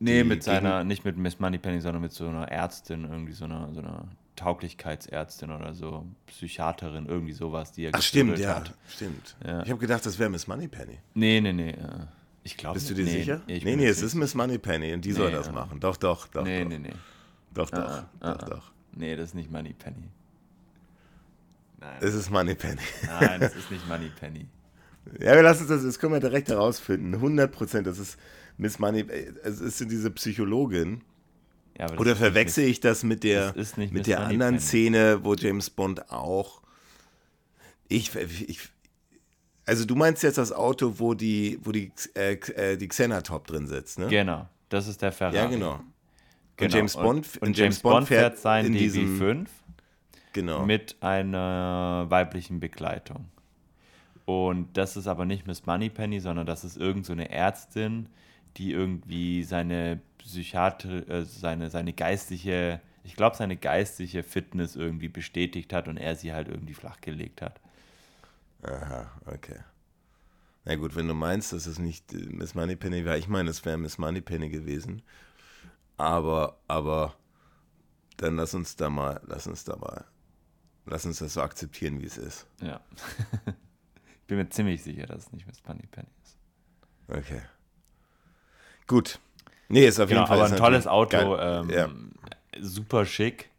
Nee, 0.01 0.23
mit 0.23 0.41
seiner, 0.41 0.84
nicht 0.84 1.05
mit 1.05 1.15
Miss 1.17 1.39
Moneypenny, 1.39 1.79
sondern 1.79 2.01
mit 2.01 2.11
so 2.11 2.27
einer 2.27 2.51
Ärztin, 2.51 3.03
irgendwie 3.03 3.34
so 3.34 3.45
einer, 3.45 3.71
so 3.71 3.82
einer 3.82 4.07
Tauglichkeitsärztin 4.36 5.51
oder 5.51 5.75
so, 5.75 6.07
Psychiaterin, 6.25 7.05
irgendwie 7.05 7.34
sowas, 7.34 7.71
die 7.71 7.84
er 7.84 7.91
Ach, 7.93 8.01
stimmt, 8.01 8.39
ja, 8.39 8.55
hat. 8.55 8.73
stimmt. 8.89 9.36
Ja. 9.45 9.61
Ich 9.61 9.69
habe 9.69 9.79
gedacht, 9.79 10.03
das 10.03 10.17
wäre 10.17 10.32
Miss 10.32 10.47
Moneypenny. 10.47 10.97
Nee, 11.13 11.39
nee, 11.39 11.53
nee. 11.53 11.69
Äh. 11.69 12.05
Ich 12.44 12.58
glaube 12.58 12.76
Bist 12.76 12.89
du 12.89 12.96
dir 12.96 13.06
nee, 13.06 13.20
sicher? 13.20 13.42
Nee, 13.48 13.62
nee, 13.64 13.88
es 13.88 14.02
ist 14.02 14.16
Miss 14.16 14.34
Moneypenny 14.34 14.94
und 14.94 15.06
die 15.06 15.10
nee, 15.10 15.16
soll 15.16 15.32
das 15.32 15.52
machen. 15.52 15.80
Doch, 15.80 15.98
doch, 15.98 16.28
doch. 16.28 16.44
Nee, 16.44 16.64
doch. 16.64 16.70
nee, 16.70 16.80
nee. 16.80 16.94
Doch, 17.54 17.70
doch, 17.70 17.80
ah, 17.80 18.10
doch, 18.20 18.28
ah, 18.28 18.46
doch. 18.50 18.72
Nee, 18.94 19.16
das 19.16 19.30
ist 19.30 19.36
nicht 19.36 19.52
Moneypenny. 19.52 20.10
Nein. 21.80 21.98
Es 22.02 22.14
ist 22.14 22.30
Moneypenny. 22.30 22.82
Nein, 23.06 23.39
das 23.39 23.56
ist 23.58 23.70
nicht 23.70 23.88
Moneypenny. 23.88 24.48
Ja, 25.20 25.36
wir 25.36 25.42
lassen 25.44 25.68
das, 25.68 25.84
das 25.84 26.00
können 26.00 26.14
wir 26.14 26.20
direkt 26.20 26.50
herausfinden. 26.50 27.14
100 27.16 27.52
Prozent, 27.52 27.88
das 27.88 28.00
ist 28.00 28.18
Miss 28.58 28.80
Money, 28.80 29.06
es 29.44 29.60
ist 29.60 29.80
diese 29.80 30.12
Psychologin. 30.12 31.02
Ja, 31.78 31.92
Oder 31.98 32.16
verwechsel 32.16 32.66
ich 32.66 32.80
das 32.80 33.04
mit 33.04 33.24
der, 33.24 33.54
das 33.54 33.78
mit 33.78 34.06
der 34.06 34.20
anderen 34.22 34.60
Szene, 34.60 35.24
wo 35.24 35.34
James 35.34 35.70
Bond 35.70 36.12
auch. 36.12 36.62
Ich, 37.88 38.16
ich, 38.16 38.70
also 39.66 39.86
du 39.86 39.95
meinst 39.95 40.24
jetzt 40.24 40.38
das 40.38 40.51
Auto, 40.51 40.95
wo 40.97 41.14
die, 41.14 41.59
wo 41.64 41.72
die, 41.72 41.91
äh, 42.16 42.34
äh 42.34 42.78
die 42.78 42.88
Xenatop 42.88 43.47
drin 43.47 43.68
sitzt, 43.68 43.99
ne? 43.99 44.07
Genau, 44.07 44.47
das 44.70 44.88
ist 44.88 45.01
der 45.01 45.12
Ferrari. 45.12 45.36
Ja, 45.38 45.45
genau. 45.47 45.80
genau. 46.57 46.66
Und 46.66 46.74
James 46.74 46.93
Bond, 46.95 47.28
und, 47.38 47.41
und 47.41 47.57
James 47.57 47.80
Bond 47.80 48.07
fährt, 48.07 48.38
sein 48.38 48.68
in 48.68 48.76
DB5 48.76 49.47
genau. 50.34 50.66
mit 50.66 50.95
einer 51.01 52.05
weiblichen 52.09 52.59
Begleitung. 52.59 53.26
Und 54.26 54.78
das 54.78 54.97
ist 54.97 55.07
aber 55.07 55.26
nicht 55.26 55.47
Miss 55.47 55.66
Moneypenny, 55.66 56.20
sondern 56.20 56.45
das 56.45 56.64
ist 56.64 56.78
irgend 56.78 57.05
so 57.05 57.14
eine 57.14 57.30
Ärztin, 57.32 58.07
die 58.57 58.72
irgendwie 58.72 59.43
seine 59.43 59.99
Psychiatrie, 60.20 60.99
äh, 61.07 61.24
seine, 61.24 61.70
seine 61.70 61.93
geistliche, 61.93 62.80
ich 63.03 63.16
glaube, 63.16 63.36
seine 63.36 63.57
geistliche 63.57 64.24
Fitness 64.24 64.76
irgendwie 64.76 65.09
bestätigt 65.09 65.74
hat 65.74 65.88
und 65.88 65.97
er 65.97 66.16
sie 66.16 66.34
halt 66.34 66.47
irgendwie 66.47 66.74
flachgelegt 66.74 67.41
hat. 67.41 67.59
Aha, 68.64 69.12
okay. 69.26 69.59
Na 70.64 70.76
gut, 70.76 70.95
wenn 70.95 71.07
du 71.07 71.14
meinst, 71.14 71.53
dass 71.53 71.66
es 71.66 71.80
nicht 71.80 72.14
äh, 72.14 72.18
Miss 72.18 72.53
Moneypenny 72.53 73.03
wäre, 73.05 73.18
ich 73.18 73.28
meine, 73.28 73.49
es 73.49 73.66
wäre 73.66 73.78
Miss 73.78 73.97
Moneypenny 73.97 74.49
gewesen. 74.49 75.01
Aber, 75.97 76.57
aber, 76.68 77.16
dann 78.18 78.36
lass 78.36 78.53
uns 78.53 78.76
da 78.76 78.89
mal, 78.89 79.20
lass 79.26 79.47
uns 79.47 79.64
da 79.64 79.76
mal, 79.76 80.05
lass 80.86 81.05
uns 81.05 81.20
das 81.20 81.34
so 81.34 81.41
akzeptieren, 81.41 82.01
wie 82.01 82.05
es 82.05 82.18
ist. 82.18 82.47
Ja. 82.62 82.80
ich 83.45 84.28
bin 84.28 84.38
mir 84.38 84.49
ziemlich 84.49 84.84
sicher, 84.84 85.07
dass 85.07 85.26
es 85.26 85.32
nicht 85.32 85.47
Miss 85.47 85.64
Moneypenny 85.66 86.09
ist. 86.24 86.38
Okay. 87.07 87.41
Gut. 88.88 89.20
Nee, 89.68 89.86
ist 89.88 89.99
auf 89.99 90.09
genau, 90.09 90.22
jeden 90.22 90.28
Fall. 90.28 90.41
Aber 90.41 90.51
ein 90.51 90.57
tolles 90.57 90.86
Auto, 90.86 91.38
ähm, 91.38 91.70
ja. 91.70 91.89
super 92.59 93.05
schick. 93.05 93.49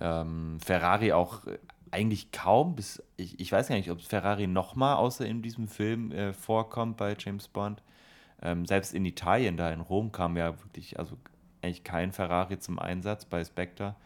Ähm, 0.00 0.58
Ferrari 0.60 1.12
auch 1.12 1.44
äh, 1.46 1.58
eigentlich 1.90 2.32
kaum, 2.32 2.74
bis 2.74 3.02
ich, 3.16 3.38
ich 3.40 3.52
weiß 3.52 3.68
gar 3.68 3.76
nicht, 3.76 3.90
ob 3.90 4.00
Ferrari 4.00 4.46
nochmal 4.46 4.96
außer 4.96 5.26
in 5.26 5.42
diesem 5.42 5.68
Film 5.68 6.12
äh, 6.12 6.32
vorkommt 6.32 6.96
bei 6.96 7.16
James 7.18 7.48
Bond. 7.48 7.82
Ähm, 8.40 8.66
selbst 8.66 8.94
in 8.94 9.04
Italien, 9.04 9.56
da 9.56 9.70
in 9.70 9.80
Rom, 9.80 10.12
kam 10.12 10.36
ja 10.36 10.58
wirklich, 10.60 10.98
also 10.98 11.16
eigentlich 11.62 11.84
kein 11.84 12.12
Ferrari 12.12 12.58
zum 12.58 12.78
Einsatz 12.78 13.24
bei 13.24 13.44
Spectre. 13.44 13.96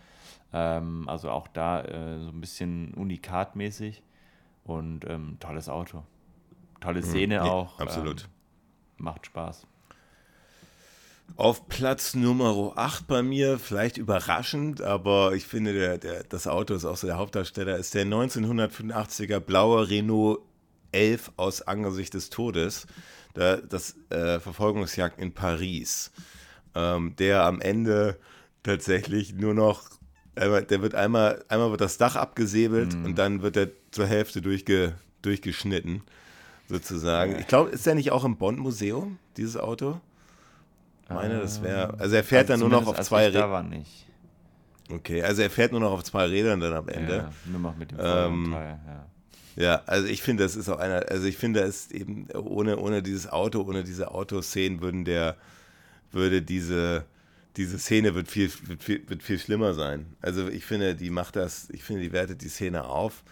Ähm, 0.52 1.08
also 1.08 1.30
auch 1.30 1.48
da 1.48 1.82
äh, 1.82 2.20
so 2.20 2.28
ein 2.28 2.40
bisschen 2.40 2.94
unikatmäßig 2.94 4.02
und 4.64 5.04
ähm, 5.06 5.36
tolles 5.40 5.68
Auto. 5.68 6.02
Tolle 6.80 7.02
Szene 7.02 7.38
Mhm. 7.38 7.44
nee, 7.44 7.50
auch. 7.50 7.78
absolut. 7.78 8.22
Ähm, 8.22 9.04
macht 9.04 9.26
Spaß. 9.26 9.66
Auf 11.36 11.66
Platz 11.68 12.14
Nummer 12.14 12.72
8 12.76 13.06
bei 13.06 13.22
mir, 13.22 13.58
vielleicht 13.58 13.96
überraschend, 13.96 14.82
aber 14.82 15.34
ich 15.34 15.46
finde, 15.46 15.72
der, 15.72 15.98
der, 15.98 16.24
das 16.24 16.46
Auto 16.46 16.74
ist 16.74 16.84
auch 16.84 16.96
so 16.96 17.06
der 17.06 17.16
Hauptdarsteller, 17.16 17.78
ist 17.78 17.94
der 17.94 18.04
1985er 18.04 19.40
blaue 19.40 19.88
Renault 19.88 20.40
11 20.92 21.32
aus 21.36 21.62
Angesicht 21.62 22.14
des 22.14 22.30
Todes. 22.30 22.86
Da, 23.34 23.56
das 23.56 23.96
äh, 24.10 24.40
Verfolgungsjagd 24.40 25.18
in 25.18 25.32
Paris, 25.32 26.10
ähm, 26.74 27.16
der 27.16 27.44
am 27.44 27.62
Ende 27.62 28.18
tatsächlich 28.62 29.34
nur 29.34 29.54
noch, 29.54 29.84
der 30.36 30.82
wird 30.82 30.94
einmal, 30.94 31.44
einmal 31.48 31.70
wird 31.70 31.80
das 31.80 31.96
Dach 31.98 32.16
abgesäbelt 32.16 32.94
und 32.94 33.16
dann 33.16 33.42
wird 33.42 33.56
er 33.56 33.68
zur 33.90 34.06
Hälfte 34.06 34.42
durchge, 34.42 34.94
durchgeschnitten, 35.22 36.02
sozusagen. 36.68 37.38
Ich 37.38 37.46
glaube, 37.46 37.70
ist 37.70 37.86
der 37.86 37.94
nicht 37.94 38.12
auch 38.12 38.24
im 38.24 38.36
Bond-Museum, 38.36 39.18
dieses 39.36 39.56
Auto? 39.56 40.00
Meine, 41.08 41.40
das 41.40 41.62
wäre. 41.62 41.98
Also 41.98 42.16
er 42.16 42.24
fährt 42.24 42.48
dann 42.50 42.60
nur 42.60 42.68
noch 42.68 42.86
auf 42.86 43.00
zwei 43.00 43.26
Rädern. 43.26 43.50
war 43.50 43.62
nicht. 43.62 44.06
Okay, 44.90 45.22
also 45.22 45.42
er 45.42 45.50
fährt 45.50 45.72
nur 45.72 45.80
noch 45.80 45.92
auf 45.92 46.04
zwei 46.04 46.26
Rädern 46.26 46.60
dann 46.60 46.74
am 46.74 46.88
Ende. 46.88 47.16
Ja, 47.16 47.30
nur 47.46 47.60
noch 47.60 47.76
mit 47.76 47.92
dem 47.92 47.98
Ähm, 48.00 48.50
Teil, 48.52 48.78
ja. 48.86 49.06
Ja, 49.54 49.82
also 49.86 50.06
ich 50.06 50.22
finde, 50.22 50.44
das 50.44 50.56
ist 50.56 50.68
auch 50.70 50.78
einer, 50.78 51.06
also 51.10 51.26
ich 51.26 51.36
finde, 51.36 51.60
es 51.60 51.82
ist 51.82 51.92
eben 51.92 52.26
ohne, 52.34 52.78
ohne 52.78 53.02
dieses 53.02 53.28
Auto, 53.30 53.60
ohne 53.62 53.84
diese 53.84 54.10
Autoszenen 54.10 54.80
würden 54.80 55.04
der, 55.04 55.36
würde 56.10 56.40
diese, 56.40 57.04
diese 57.58 57.78
Szene 57.78 58.14
wird 58.14 58.28
viel, 58.28 58.50
wird 58.64 58.82
viel, 58.82 59.06
wird 59.08 59.22
viel 59.22 59.38
schlimmer 59.38 59.74
sein. 59.74 60.06
Also 60.22 60.48
ich 60.48 60.64
finde, 60.64 60.94
die 60.94 61.10
macht 61.10 61.36
das, 61.36 61.68
ich 61.70 61.84
finde, 61.84 62.02
die 62.02 62.12
wertet 62.12 62.40
die 62.42 62.48
Szene 62.48 62.84
auf. 62.84 63.22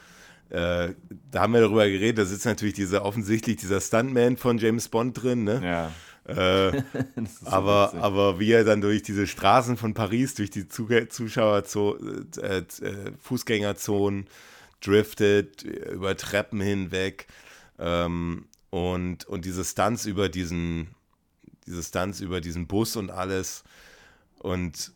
Äh, 0.51 0.91
da 1.31 1.41
haben 1.41 1.55
wir 1.55 1.61
darüber 1.61 1.89
geredet, 1.89 2.19
da 2.19 2.25
sitzt 2.27 2.45
natürlich 2.45 2.75
dieser 2.75 3.05
offensichtlich 3.05 3.57
dieser 3.57 3.81
Stuntman 3.81 4.37
von 4.37 4.59
James 4.59 4.89
Bond 4.89 5.23
drin, 5.23 5.45
ne? 5.45 5.61
Ja. 5.65 5.93
Äh, 6.37 6.83
aber, 7.45 7.87
witzig. 7.89 8.01
aber 8.03 8.39
wie 8.41 8.53
er 8.53 8.65
dann 8.65 8.81
durch 8.81 9.03
diese 9.03 9.27
Straßen 9.27 9.77
von 9.77 9.95
Paris, 9.95 10.35
durch 10.35 10.51
die 10.51 10.65
Zuge- 10.69 11.09
Zuschauerzonen, 11.09 12.31
äh, 12.41 12.59
äh, 12.59 13.13
Fußgängerzonen 13.21 14.27
driftet, 14.81 15.65
äh, 15.65 15.93
über 15.93 16.17
Treppen 16.17 16.61
hinweg 16.61 17.27
ähm, 17.79 18.47
und, 18.71 19.25
und 19.27 19.45
diese 19.45 19.65
Stunts 19.65 20.07
über 20.07 20.29
diesen, 20.29 20.89
diese 21.67 21.83
Stunts 21.83 22.21
über 22.21 22.41
diesen 22.41 22.67
Bus 22.67 22.97
und 22.97 23.11
alles. 23.11 23.65
Und 24.39 24.93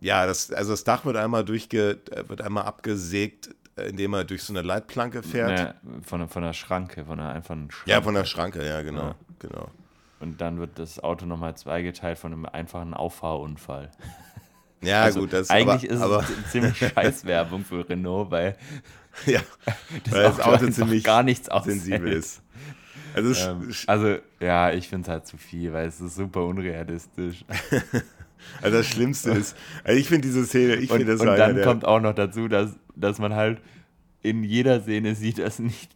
ja, 0.00 0.26
das, 0.26 0.52
also 0.52 0.72
das 0.72 0.84
Dach 0.84 1.04
wird 1.04 1.16
einmal 1.16 1.44
durchge, 1.44 1.98
äh, 2.10 2.28
wird 2.28 2.40
einmal 2.42 2.64
abgesägt, 2.64 3.50
äh, 3.76 3.88
indem 3.88 4.14
er 4.14 4.24
durch 4.24 4.42
so 4.42 4.52
eine 4.52 4.62
Leitplanke 4.62 5.22
fährt. 5.22 5.58
Ja, 5.58 5.74
von, 6.02 6.20
der- 6.20 6.28
von 6.28 6.42
der 6.42 6.52
Schranke, 6.52 7.04
von 7.04 7.18
der 7.18 7.30
einfachen 7.30 7.70
Schranke. 7.70 7.90
Ja, 7.90 8.00
von 8.02 8.14
der 8.14 8.24
Schranke, 8.24 8.64
ja, 8.66 8.82
genau. 8.82 9.08
Ja. 9.08 9.16
genau. 9.38 9.70
Und 10.26 10.40
dann 10.40 10.58
wird 10.58 10.78
das 10.80 10.98
Auto 11.02 11.24
nochmal 11.24 11.56
zweigeteilt 11.56 12.18
von 12.18 12.32
einem 12.32 12.46
einfachen 12.46 12.94
Auffahrunfall. 12.94 13.92
Ja, 14.82 15.02
Also 15.04 15.20
gut, 15.20 15.32
das 15.32 15.50
eigentlich 15.50 15.90
aber, 15.90 15.94
ist 15.94 16.02
aber, 16.02 16.24
es 16.44 16.50
ziemlich 16.50 16.76
scheiß 16.76 17.24
Werbung 17.24 17.64
für 17.64 17.88
Renault, 17.88 18.32
weil 18.32 18.56
ja, 19.26 19.40
das, 20.04 20.12
weil 20.12 20.22
das 20.24 20.40
Auto, 20.40 20.42
Auto 20.56 20.64
einfach 20.64 20.70
ziemlich 20.70 21.04
gar 21.04 21.22
nichts 21.22 21.48
aushält. 21.48 21.76
sensibel 21.76 22.12
ist. 22.12 22.42
Also, 23.14 23.32
Ähm, 23.50 23.72
also, 23.86 24.16
ja, 24.40 24.72
ich 24.72 24.88
finde 24.88 25.04
es 25.04 25.08
halt 25.08 25.26
zu 25.26 25.36
viel, 25.38 25.72
weil 25.72 25.86
es 25.86 26.00
ist 26.00 26.16
super 26.16 26.44
unrealistisch. 26.44 27.44
also 28.62 28.76
das 28.78 28.86
Schlimmste 28.86 29.30
ist, 29.30 29.56
also 29.84 29.98
ich 29.98 30.08
finde 30.08 30.26
diese 30.26 30.44
Szene, 30.44 30.74
ich 30.74 30.90
Und, 30.90 30.98
finde 30.98 31.12
das 31.12 31.20
und 31.20 31.28
dann 31.28 31.62
kommt 31.62 31.84
auch 31.84 32.00
noch 32.00 32.14
dazu, 32.14 32.48
dass, 32.48 32.76
dass 32.96 33.18
man 33.18 33.34
halt 33.34 33.62
in 34.26 34.42
jeder 34.42 34.80
Szene 34.80 35.14
sieht, 35.14 35.38
dass, 35.38 35.60
nicht, 35.60 35.90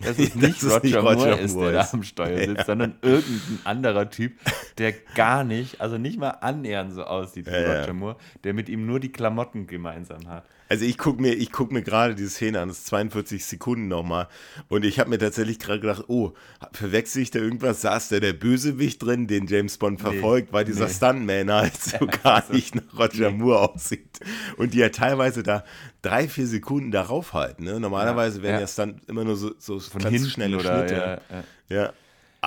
dass 0.00 0.18
es 0.18 0.34
nicht 0.34 0.62
es 0.62 0.64
Roger, 0.64 0.80
nicht 0.82 0.96
Roger 0.96 1.14
Moore 1.14 1.40
ist, 1.40 1.54
Moore 1.54 1.72
der 1.72 1.82
da 1.82 1.88
am 1.92 2.02
Steuer 2.02 2.46
sitzt, 2.46 2.66
sondern 2.66 2.94
irgendein 3.02 3.58
anderer 3.64 4.08
Typ, 4.10 4.34
der 4.78 4.92
gar 5.14 5.42
nicht, 5.42 5.80
also 5.80 5.98
nicht 5.98 6.18
mal 6.18 6.30
annähernd 6.30 6.92
so 6.92 7.02
aussieht 7.04 7.46
wie 7.46 7.50
Ja, 7.50 7.60
ja. 7.60 7.80
Roger 7.80 7.92
Moore, 7.92 8.16
der 8.44 8.54
mit 8.54 8.68
ihm 8.68 8.86
nur 8.86 9.00
die 9.00 9.10
Klamotten 9.10 9.66
gemeinsam 9.66 10.28
hat. 10.28 10.44
Also 10.74 10.86
ich 10.86 10.98
gucke 10.98 11.22
mir, 11.22 11.34
ich 11.34 11.52
guck 11.52 11.70
mir 11.70 11.82
gerade 11.82 12.16
diese 12.16 12.30
Szene 12.30 12.60
an, 12.60 12.66
das 12.68 12.78
ist 12.78 12.86
42 12.88 13.44
Sekunden 13.44 13.86
nochmal 13.86 14.26
und 14.68 14.84
ich 14.84 14.98
habe 14.98 15.08
mir 15.08 15.18
tatsächlich 15.18 15.60
gerade 15.60 15.78
gedacht, 15.78 16.06
oh, 16.08 16.32
verwechsel 16.72 17.22
ich 17.22 17.30
da 17.30 17.38
irgendwas, 17.38 17.80
saß 17.82 18.08
da 18.08 18.18
der 18.18 18.32
Bösewicht 18.32 19.00
drin, 19.00 19.28
den 19.28 19.46
James 19.46 19.78
Bond 19.78 20.00
verfolgt, 20.00 20.52
weil 20.52 20.64
dieser 20.64 20.86
nee. 20.86 20.92
Stuntman 20.92 21.52
halt 21.52 21.80
so 21.80 22.06
gar 22.24 22.42
nicht 22.52 22.74
nach 22.74 22.98
Roger 22.98 23.30
Moore 23.30 23.70
aussieht 23.70 24.18
und 24.56 24.74
die 24.74 24.78
ja 24.78 24.88
teilweise 24.88 25.44
da 25.44 25.62
drei, 26.02 26.26
vier 26.26 26.48
Sekunden 26.48 26.90
darauf 26.90 27.34
halten, 27.34 27.62
ne? 27.62 27.78
Normalerweise 27.78 28.42
werden 28.42 28.54
ja. 28.54 28.60
ja, 28.62 28.66
Stunt 28.66 29.08
immer 29.08 29.22
nur 29.22 29.36
so, 29.36 29.52
so 29.58 29.78
Von 29.78 30.02
ganz 30.02 30.12
hinten 30.12 30.30
schnelle 30.30 30.58
oder 30.58 30.78
Schnitte. 30.80 30.94
ja, 31.30 31.36
ja. 31.36 31.44
Ja. 31.68 31.92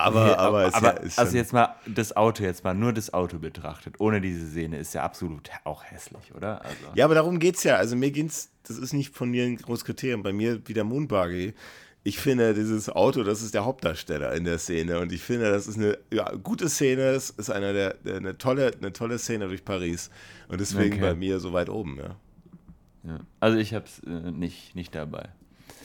Aber, 0.04 0.24
Nee, 0.26 0.32
aber, 0.32 0.66
ist 0.66 0.74
aber 0.74 1.04
ja, 1.04 1.10
also 1.16 1.36
jetzt 1.36 1.52
mal 1.52 1.74
das 1.86 2.16
Auto 2.16 2.42
jetzt 2.42 2.64
mal 2.64 2.74
nur 2.74 2.92
das 2.92 3.12
Auto 3.12 3.38
betrachtet, 3.38 3.96
ohne 3.98 4.20
diese 4.20 4.46
Szene 4.46 4.78
ist 4.78 4.94
ja 4.94 5.02
absolut 5.02 5.50
auch 5.64 5.84
hässlich, 5.84 6.34
oder? 6.34 6.64
Also, 6.64 6.76
Ja, 6.94 7.04
aber 7.04 7.14
darum 7.14 7.38
geht's 7.38 7.64
ja. 7.64 7.76
Also 7.76 7.96
mir 7.96 8.10
geht's, 8.10 8.50
das 8.66 8.78
ist 8.78 8.92
nicht 8.92 9.14
von 9.14 9.30
mir 9.30 9.44
ein 9.44 9.56
großes 9.56 9.84
Kriterium. 9.84 10.22
Bei 10.22 10.32
mir 10.32 10.60
wie 10.66 10.74
der 10.74 10.84
Moonbuggy. 10.84 11.54
Ich 12.04 12.18
finde, 12.18 12.54
dieses 12.54 12.88
Auto, 12.88 13.22
das 13.22 13.42
ist 13.42 13.54
der 13.54 13.64
Hauptdarsteller 13.64 14.32
in 14.34 14.44
der 14.44 14.58
Szene. 14.58 14.98
Und 15.00 15.12
ich 15.12 15.22
finde, 15.22 15.50
das 15.50 15.66
ist 15.66 15.76
eine 15.76 15.98
ja, 16.12 16.30
gute 16.36 16.68
Szene. 16.68 17.02
Es 17.02 17.30
ist 17.30 17.50
eine, 17.50 17.72
der, 17.72 17.96
eine, 18.16 18.38
tolle, 18.38 18.72
eine 18.78 18.92
tolle 18.92 19.18
Szene 19.18 19.48
durch 19.48 19.64
Paris. 19.64 20.10
Und 20.48 20.60
deswegen 20.60 20.94
Okay. 20.94 21.00
bei 21.00 21.14
mir 21.14 21.40
so 21.40 21.52
weit 21.52 21.68
oben, 21.68 21.98
ja. 21.98 22.16
ja. 23.04 23.20
also 23.40 23.58
ich 23.58 23.74
habe 23.74 23.84
es 23.84 23.98
äh, 24.06 24.30
nicht, 24.30 24.74
nicht 24.74 24.94
dabei. 24.94 25.28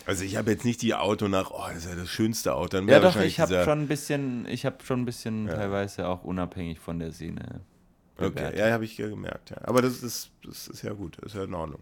Also 0.05 0.23
ich 0.23 0.35
habe 0.35 0.51
jetzt 0.51 0.65
nicht 0.65 0.81
die 0.81 0.93
Auto 0.93 1.27
nach, 1.27 1.51
oh, 1.51 1.63
das 1.67 1.85
ist 1.85 1.89
ja 1.89 1.95
das 1.95 2.09
schönste 2.09 2.55
Auto. 2.55 2.77
Dann 2.77 2.87
Ja, 2.87 2.99
doch, 2.99 3.15
ich 3.15 3.39
habe 3.39 3.63
schon 3.63 3.81
ein 3.81 3.87
bisschen, 3.87 4.45
ich 4.47 4.65
habe 4.65 4.77
schon 4.83 5.01
ein 5.01 5.05
bisschen 5.05 5.47
teilweise 5.47 6.07
auch 6.07 6.23
unabhängig 6.23 6.79
von 6.79 6.99
der 6.99 7.11
Szene. 7.11 7.61
Okay, 8.17 8.57
ja, 8.57 8.71
habe 8.71 8.85
ich 8.85 8.97
ja 8.97 9.07
gemerkt, 9.07 9.49
ja. 9.51 9.57
Aber 9.63 9.81
das 9.81 10.03
ist, 10.03 10.31
das 10.43 10.67
ist 10.67 10.83
ja 10.83 10.93
gut, 10.93 11.17
das 11.21 11.33
ist 11.33 11.37
ja 11.37 11.45
in 11.45 11.53
Ordnung. 11.53 11.81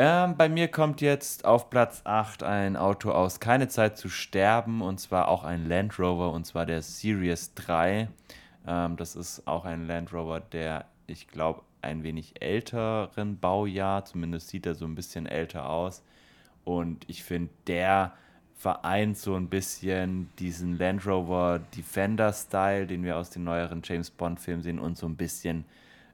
Ähm, 0.00 0.36
bei 0.36 0.48
mir 0.48 0.68
kommt 0.68 1.00
jetzt 1.00 1.44
auf 1.44 1.70
Platz 1.70 2.02
8 2.04 2.44
ein 2.44 2.76
Auto 2.76 3.10
aus 3.10 3.40
Keine 3.40 3.66
Zeit 3.68 3.98
zu 3.98 4.08
sterben 4.08 4.80
und 4.80 5.00
zwar 5.00 5.26
auch 5.28 5.42
ein 5.42 5.68
Land 5.68 5.98
Rover 5.98 6.32
und 6.32 6.46
zwar 6.46 6.66
der 6.66 6.82
Series 6.82 7.54
3. 7.54 8.08
Ähm, 8.66 8.96
das 8.96 9.16
ist 9.16 9.46
auch 9.46 9.64
ein 9.64 9.86
Land 9.86 10.12
Rover, 10.12 10.40
der, 10.40 10.86
ich 11.08 11.26
glaube, 11.26 11.62
ein 11.82 12.04
wenig 12.04 12.40
älteren 12.40 13.38
Baujahr, 13.38 14.04
zumindest 14.04 14.48
sieht 14.48 14.66
er 14.66 14.74
so 14.74 14.84
ein 14.84 14.94
bisschen 14.94 15.26
älter 15.26 15.68
aus. 15.68 16.02
Und 16.68 17.06
ich 17.08 17.24
finde, 17.24 17.48
der 17.66 18.12
vereint 18.54 19.16
so 19.16 19.36
ein 19.36 19.48
bisschen 19.48 20.28
diesen 20.38 20.76
Land 20.76 21.06
Rover 21.06 21.60
Defender-Style, 21.74 22.86
den 22.86 23.04
wir 23.04 23.16
aus 23.16 23.30
den 23.30 23.44
neueren 23.44 23.80
James 23.82 24.10
Bond-Filmen 24.10 24.62
sehen, 24.62 24.78
und 24.78 24.98
so 24.98 25.06
ein 25.06 25.16
bisschen 25.16 25.64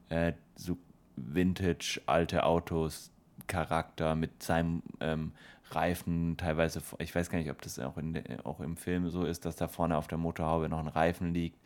äh, 0.07 0.31
so 0.55 0.77
Vintage, 1.17 1.99
alte 2.05 2.45
Autos 2.45 3.11
Charakter 3.47 4.15
mit 4.15 4.41
seinem 4.41 4.81
ähm, 5.01 5.33
Reifen 5.71 6.37
teilweise, 6.37 6.81
ich 6.99 7.13
weiß 7.13 7.29
gar 7.29 7.39
nicht, 7.39 7.51
ob 7.51 7.61
das 7.61 7.77
auch, 7.79 7.97
in, 7.97 8.23
auch 8.45 8.61
im 8.61 8.77
Film 8.77 9.09
so 9.09 9.25
ist, 9.25 9.43
dass 9.43 9.57
da 9.57 9.67
vorne 9.67 9.97
auf 9.97 10.07
der 10.07 10.17
Motorhaube 10.17 10.69
noch 10.69 10.79
ein 10.79 10.87
Reifen 10.87 11.33
liegt, 11.33 11.59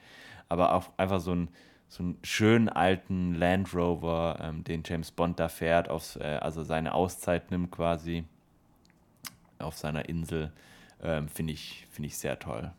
aber 0.48 0.74
auch 0.74 0.90
einfach 0.98 1.20
so 1.20 1.36
ein 1.36 1.50
so 1.92 2.04
einen 2.04 2.18
schönen 2.24 2.70
alten 2.70 3.34
Land 3.34 3.74
Rover, 3.74 4.38
ähm, 4.42 4.64
den 4.64 4.84
James 4.86 5.12
Bond 5.12 5.40
da 5.40 5.48
fährt, 5.50 5.90
aufs, 5.90 6.16
äh, 6.16 6.40
also 6.42 6.64
seine 6.64 6.94
Auszeit 6.94 7.50
nimmt 7.50 7.72
quasi 7.72 8.26
auf 9.60 9.78
seiner 9.78 10.08
Insel, 10.10 10.52
ähm, 11.02 11.28
finde 11.28 11.54
ich, 11.54 11.88
finde 11.92 12.08
ich 12.08 12.18
sehr 12.18 12.40
toll. 12.40 12.72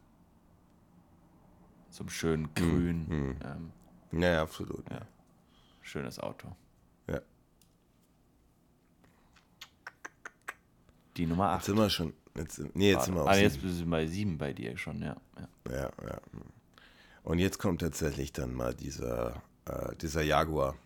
So 1.91 2.05
ein 2.05 2.09
schön 2.09 2.55
grün, 2.55 3.37
ähm, 3.45 3.73
Ja, 4.13 4.33
ja, 4.33 4.43
absolut. 4.43 4.89
Ja. 4.91 5.03
schönes 5.83 6.19
Auto. 6.19 6.55
Ja. 7.09 7.21
Die 11.17 11.27
Nummer 11.27 11.53
Jetzt 11.53 11.63
8. 11.63 11.65
sind 11.65 11.77
wir 11.77 11.91
schon, 11.91 12.13
Jetzt, 12.37 12.63
nee, 12.75 12.93
jetzt 12.93 13.07
sind 13.07 13.15
wir 13.15 13.23
auf 13.23 13.29
ah, 13.29 13.37
jetzt 13.37 13.61
sind 13.61 13.79
wir 13.79 13.91
bei 13.91 14.07
7 14.07 14.39
bei 14.39 14.53
dir 14.53 14.77
schon, 14.77 15.03
ja. 15.03 15.17
Ja, 15.69 15.73
ja. 15.73 15.91
ja. 16.07 16.21
Und 17.23 17.39
jetzt 17.39 17.59
kommt 17.59 17.81
tatsächlich 17.81 18.33
dann 18.33 18.55
mal 18.55 18.75
dieser, 18.75 19.43
äh, 19.67 19.95
dieser 19.97 20.23
Jaguar. 20.23 20.77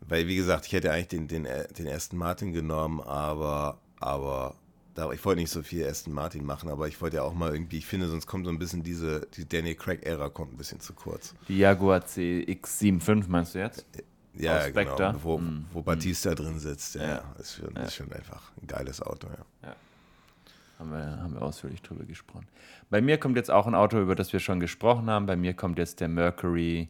Weil, 0.00 0.26
wie 0.26 0.36
gesagt, 0.36 0.66
ich 0.66 0.72
hätte 0.72 0.92
eigentlich 0.92 1.08
den, 1.08 1.28
den, 1.28 1.44
den 1.44 1.88
Aston 1.88 2.18
Martin 2.18 2.52
genommen, 2.52 3.00
aber, 3.00 3.80
aber 3.98 4.54
ich 4.96 5.24
wollte 5.24 5.40
nicht 5.40 5.50
so 5.50 5.62
viel 5.62 5.86
Aston 5.86 6.12
Martin 6.12 6.44
machen, 6.44 6.68
aber 6.68 6.86
ich 6.86 7.00
wollte 7.00 7.16
ja 7.16 7.22
auch 7.22 7.34
mal 7.34 7.52
irgendwie, 7.52 7.78
ich 7.78 7.86
finde, 7.86 8.08
sonst 8.08 8.26
kommt 8.26 8.46
so 8.46 8.50
ein 8.50 8.58
bisschen 8.58 8.82
diese, 8.82 9.26
die 9.36 9.48
Daniel 9.48 9.74
Craig-Ära 9.74 10.28
kommt 10.28 10.52
ein 10.52 10.56
bisschen 10.56 10.80
zu 10.80 10.92
kurz. 10.92 11.34
Die 11.48 11.58
Jaguar 11.58 12.00
CX75 12.00 13.24
meinst 13.28 13.54
du 13.54 13.58
jetzt? 13.58 13.84
Ja, 14.34 14.58
Aus 14.58 14.72
genau, 14.72 15.14
wo, 15.22 15.38
mm. 15.38 15.66
wo 15.72 15.82
Batista 15.82 16.32
mm. 16.32 16.34
drin 16.34 16.58
sitzt. 16.58 16.96
Ja, 16.96 17.02
ja. 17.02 17.34
Ist, 17.38 17.56
schon, 17.56 17.74
ja. 17.74 17.82
ist 17.82 17.94
schon 17.94 18.12
einfach 18.12 18.50
ein 18.60 18.66
geiles 18.66 19.00
Auto, 19.00 19.28
ja. 19.28 19.68
ja. 19.68 19.76
Haben 20.78 20.90
wir, 20.90 21.22
haben 21.22 21.34
wir 21.34 21.42
ausführlich 21.42 21.82
drüber 21.82 22.04
gesprochen. 22.04 22.46
Bei 22.90 23.00
mir 23.00 23.18
kommt 23.18 23.36
jetzt 23.36 23.50
auch 23.50 23.66
ein 23.66 23.74
Auto, 23.74 24.00
über 24.00 24.16
das 24.16 24.32
wir 24.32 24.40
schon 24.40 24.58
gesprochen 24.58 25.08
haben. 25.08 25.26
Bei 25.26 25.36
mir 25.36 25.54
kommt 25.54 25.78
jetzt 25.78 26.00
der 26.00 26.08
Mercury 26.08 26.88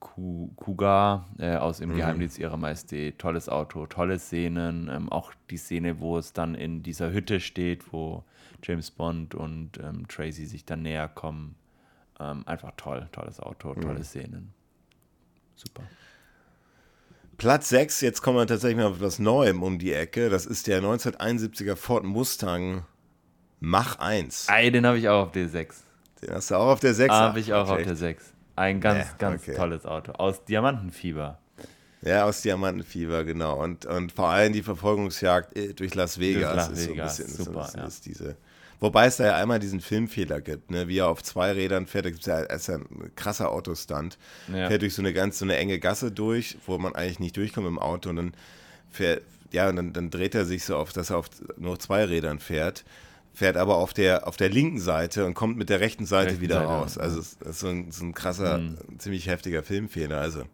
Cougar 0.00 1.26
äh, 1.38 1.56
aus 1.56 1.80
Im 1.80 1.90
mhm. 1.90 1.96
Geheimdienst 1.96 2.38
ihrer 2.38 2.56
Majestät. 2.56 3.18
Tolles 3.18 3.48
Auto, 3.48 3.86
tolle 3.86 4.18
Szenen. 4.18 4.88
Ähm, 4.88 5.10
auch 5.10 5.32
die 5.50 5.56
Szene, 5.56 6.00
wo 6.00 6.18
es 6.18 6.32
dann 6.32 6.54
in 6.54 6.82
dieser 6.82 7.12
Hütte 7.12 7.40
steht, 7.40 7.92
wo 7.92 8.24
James 8.62 8.90
Bond 8.90 9.34
und 9.34 9.78
ähm, 9.82 10.06
Tracy 10.08 10.46
sich 10.46 10.64
dann 10.64 10.82
näher 10.82 11.08
kommen. 11.08 11.56
Ähm, 12.18 12.46
einfach 12.46 12.72
toll, 12.76 13.08
tolles 13.12 13.40
Auto, 13.40 13.74
tolle 13.74 13.98
mhm. 13.98 14.04
Szenen. 14.04 14.54
Super. 15.54 15.82
Platz 17.38 17.68
6, 17.68 18.00
jetzt 18.00 18.22
kommen 18.22 18.38
wir 18.38 18.46
tatsächlich 18.46 18.78
mal 18.78 18.86
auf 18.86 19.00
was 19.00 19.18
Neuem 19.18 19.62
um 19.62 19.78
die 19.78 19.92
Ecke. 19.92 20.30
Das 20.30 20.46
ist 20.46 20.66
der 20.66 20.82
1971er 20.82 21.76
Ford 21.76 22.04
Mustang 22.04 22.84
Mach 23.60 23.98
1. 23.98 24.48
Ey, 24.48 24.70
den 24.70 24.86
habe 24.86 24.98
ich 24.98 25.08
auch 25.08 25.26
auf 25.26 25.32
der 25.32 25.48
6. 25.48 25.82
Den 26.22 26.34
hast 26.34 26.50
du 26.50 26.54
auch 26.54 26.68
auf 26.68 26.80
der 26.80 26.94
6? 26.94 27.12
Habe 27.12 27.40
ich 27.40 27.52
auch 27.52 27.68
auf 27.68 27.82
der 27.82 27.96
6. 27.96 28.35
Ein 28.56 28.80
ganz, 28.80 29.04
nee, 29.04 29.14
ganz 29.18 29.42
okay. 29.42 29.54
tolles 29.54 29.84
Auto. 29.84 30.12
Aus 30.12 30.44
Diamantenfieber. 30.44 31.38
Ja, 32.02 32.24
aus 32.24 32.42
Diamantenfieber, 32.42 33.24
genau. 33.24 33.62
Und, 33.62 33.84
und 33.84 34.12
vor 34.12 34.28
allem 34.30 34.52
die 34.52 34.62
Verfolgungsjagd 34.62 35.56
äh, 35.56 35.74
durch 35.74 35.94
Las 35.94 36.18
Vegas, 36.18 36.42
durch 36.42 36.56
Las 36.56 36.68
ist 36.70 36.88
Vegas. 36.88 37.16
so 37.16 37.22
ein 37.22 37.26
bisschen, 37.26 37.44
Super, 37.44 37.64
so 37.64 37.78
ja. 37.78 37.86
ist 37.86 38.06
diese. 38.06 38.36
Wobei 38.80 39.06
es 39.06 39.16
da 39.16 39.24
ja 39.24 39.36
einmal 39.36 39.58
diesen 39.58 39.80
Filmfehler 39.80 40.40
gibt, 40.40 40.70
ne? 40.70 40.86
wie 40.88 40.98
er 40.98 41.08
auf 41.08 41.22
zwei 41.22 41.52
Rädern 41.52 41.86
fährt, 41.86 42.04
da 42.04 42.10
gibt 42.10 42.20
es 42.20 42.26
ja, 42.26 42.40
ist 42.40 42.68
ja 42.68 42.76
ein 42.76 43.12
krasser 43.16 43.50
Autostunt. 43.50 44.18
Ja. 44.48 44.68
Fährt 44.68 44.82
durch 44.82 44.94
so 44.94 45.02
eine 45.02 45.14
ganz 45.14 45.38
so 45.38 45.46
eine 45.46 45.56
enge 45.56 45.78
Gasse 45.78 46.10
durch, 46.10 46.58
wo 46.66 46.76
man 46.76 46.94
eigentlich 46.94 47.18
nicht 47.18 47.36
durchkommt 47.36 47.66
im 47.66 47.78
Auto 47.78 48.10
und 48.10 48.16
dann 48.16 48.34
fährt, 48.90 49.22
ja, 49.50 49.68
und 49.68 49.76
dann, 49.76 49.92
dann 49.92 50.10
dreht 50.10 50.34
er 50.34 50.44
sich 50.44 50.64
so 50.64 50.76
auf, 50.76 50.92
dass 50.92 51.10
er 51.10 51.18
auf 51.18 51.28
nur 51.56 51.78
zwei 51.78 52.04
Rädern 52.04 52.38
fährt 52.38 52.84
fährt 53.36 53.58
aber 53.58 53.76
auf 53.76 53.92
der, 53.92 54.26
auf 54.26 54.38
der 54.38 54.48
linken 54.48 54.80
Seite 54.80 55.26
und 55.26 55.34
kommt 55.34 55.58
mit 55.58 55.68
der 55.68 55.80
rechten 55.80 56.06
Seite 56.06 56.30
rechten 56.30 56.40
wieder 56.40 56.54
Seite, 56.54 56.68
raus. 56.68 56.96
Also 56.96 57.20
es 57.20 57.34
ist 57.34 57.60
so 57.60 57.68
ein, 57.68 57.92
so 57.92 58.02
ein 58.06 58.14
krasser, 58.14 58.56
mhm. 58.56 58.78
ziemlich 58.98 59.26
heftiger 59.26 59.62
Filmfehler. 59.62 60.18
Also 60.18 60.44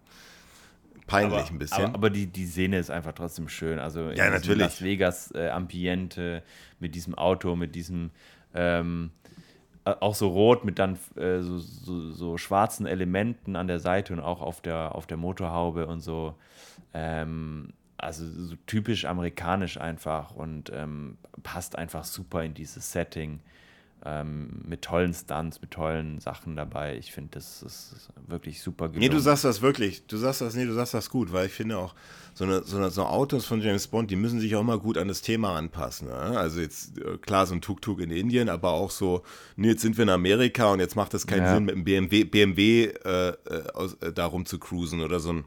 peinlich 1.07 1.39
aber, 1.39 1.49
ein 1.49 1.59
bisschen. 1.61 1.85
Aber, 1.85 1.95
aber, 1.95 2.11
die, 2.11 2.27
die 2.27 2.45
Szene 2.45 2.81
ist 2.81 2.91
einfach 2.91 3.13
trotzdem 3.13 3.49
schön. 3.49 3.79
Also 3.79 4.11
ja, 4.11 4.29
natürlich. 4.31 4.63
Las 4.63 4.83
Vegas 4.83 5.33
äh, 5.33 5.51
Ambiente 5.51 6.43
mit 6.81 6.97
diesem 6.97 7.15
Auto, 7.15 7.55
mit 7.55 7.77
diesem 7.77 8.11
ähm, 8.53 9.13
auch 9.85 10.17
so 10.17 10.27
rot 10.29 10.65
mit 10.65 10.81
dann 10.81 10.99
äh, 11.15 11.39
so, 11.39 11.59
so, 11.59 12.11
so, 12.11 12.37
schwarzen 12.37 12.87
Elementen 12.87 13.55
an 13.55 13.69
der 13.69 13.79
Seite 13.79 14.13
und 14.13 14.19
auch 14.19 14.41
auf 14.41 14.61
der, 14.61 14.97
auf 14.97 15.07
der 15.07 15.19
Motorhaube 15.19 15.87
und 15.87 16.01
so. 16.01 16.35
Ähm, 16.95 17.75
also 18.03 18.25
so 18.27 18.57
typisch 18.67 19.05
amerikanisch 19.05 19.79
einfach 19.79 20.35
und 20.35 20.71
ähm, 20.75 21.19
passt 21.43 21.77
einfach 21.77 22.05
super 22.05 22.43
in 22.43 22.55
dieses 22.55 22.93
Setting. 22.93 23.41
Ähm, 24.05 24.63
mit 24.67 24.83
tollen 24.83 25.15
Stunts, 25.15 25.61
mit 25.61 25.71
tollen 25.71 26.19
Sachen 26.19 26.57
dabei. 26.57 26.97
Ich 26.97 27.13
finde, 27.13 27.31
das 27.35 27.63
ist 27.63 28.11
wirklich 28.27 28.61
super 28.61 28.89
gelungen. 28.89 29.09
Nee, 29.09 29.09
du 29.09 29.21
sagst 29.21 29.45
das 29.45 29.63
wirklich. 29.63 30.05
Du 30.09 30.17
sagst 30.17 30.41
das, 30.41 30.57
nee, 30.57 30.65
du 30.65 30.73
sagst 30.73 30.93
das 30.93 31.09
gut, 31.09 31.33
weil 31.33 31.47
ich 31.47 31.53
finde 31.53 31.79
auch, 31.79 31.95
so, 32.35 32.43
eine, 32.43 32.65
so, 32.65 32.79
eine, 32.79 32.91
so 32.91 33.05
Autos 33.05 33.45
von 33.45 33.61
James 33.61 33.87
Bond, 33.87 34.11
die 34.11 34.17
müssen 34.17 34.41
sich 34.41 34.57
auch 34.57 34.65
mal 34.65 34.81
gut 34.81 34.99
an 34.99 35.07
das 35.07 35.23
Thema 35.23 35.55
anpassen. 35.57 36.09
Ne? 36.09 36.15
Also 36.15 36.61
jetzt, 36.61 36.99
äh, 36.99 37.19
klar, 37.19 37.47
so 37.47 37.55
ein 37.55 37.61
Tuk-Tuk 37.61 38.01
in 38.01 38.11
Indien, 38.11 38.49
aber 38.49 38.73
auch 38.73 38.91
so, 38.91 39.23
nee, 39.55 39.69
jetzt 39.69 39.83
sind 39.83 39.97
wir 39.97 40.03
in 40.03 40.09
Amerika 40.09 40.73
und 40.73 40.81
jetzt 40.81 40.97
macht 40.97 41.15
es 41.15 41.27
keinen 41.27 41.45
ja. 41.45 41.55
Sinn, 41.55 41.67
mit 41.67 41.77
einem 41.77 41.85
BMW, 41.85 42.25
BMW 42.25 42.87
äh, 42.87 43.29
äh, 43.29 43.35
aus, 43.75 43.95
äh, 44.01 44.13
darum 44.13 44.47
zu 44.47 44.59
cruisen 44.59 45.01
oder 45.01 45.21
so 45.21 45.33
ein 45.33 45.45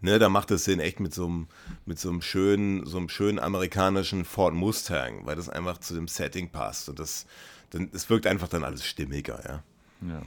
Ne, 0.00 0.18
da 0.18 0.28
macht 0.28 0.50
es 0.50 0.64
Sinn 0.64 0.80
echt 0.80 1.00
mit 1.00 1.12
so 1.14 1.26
einem, 1.26 1.48
mit 1.84 1.98
so 1.98 2.08
einem 2.08 2.22
schönen, 2.22 2.86
so 2.86 2.96
einem 2.96 3.08
schönen 3.08 3.38
amerikanischen 3.38 4.24
Ford 4.24 4.54
Mustang, 4.54 5.26
weil 5.26 5.36
das 5.36 5.48
einfach 5.48 5.78
zu 5.78 5.94
dem 5.94 6.08
Setting 6.08 6.50
passt 6.50 6.88
und 6.88 6.98
das, 6.98 7.26
dann, 7.70 7.90
es 7.92 8.08
wirkt 8.08 8.26
einfach 8.26 8.48
dann 8.48 8.64
alles 8.64 8.86
stimmiger, 8.86 9.42
ja. 9.46 9.62
Ja. 10.08 10.22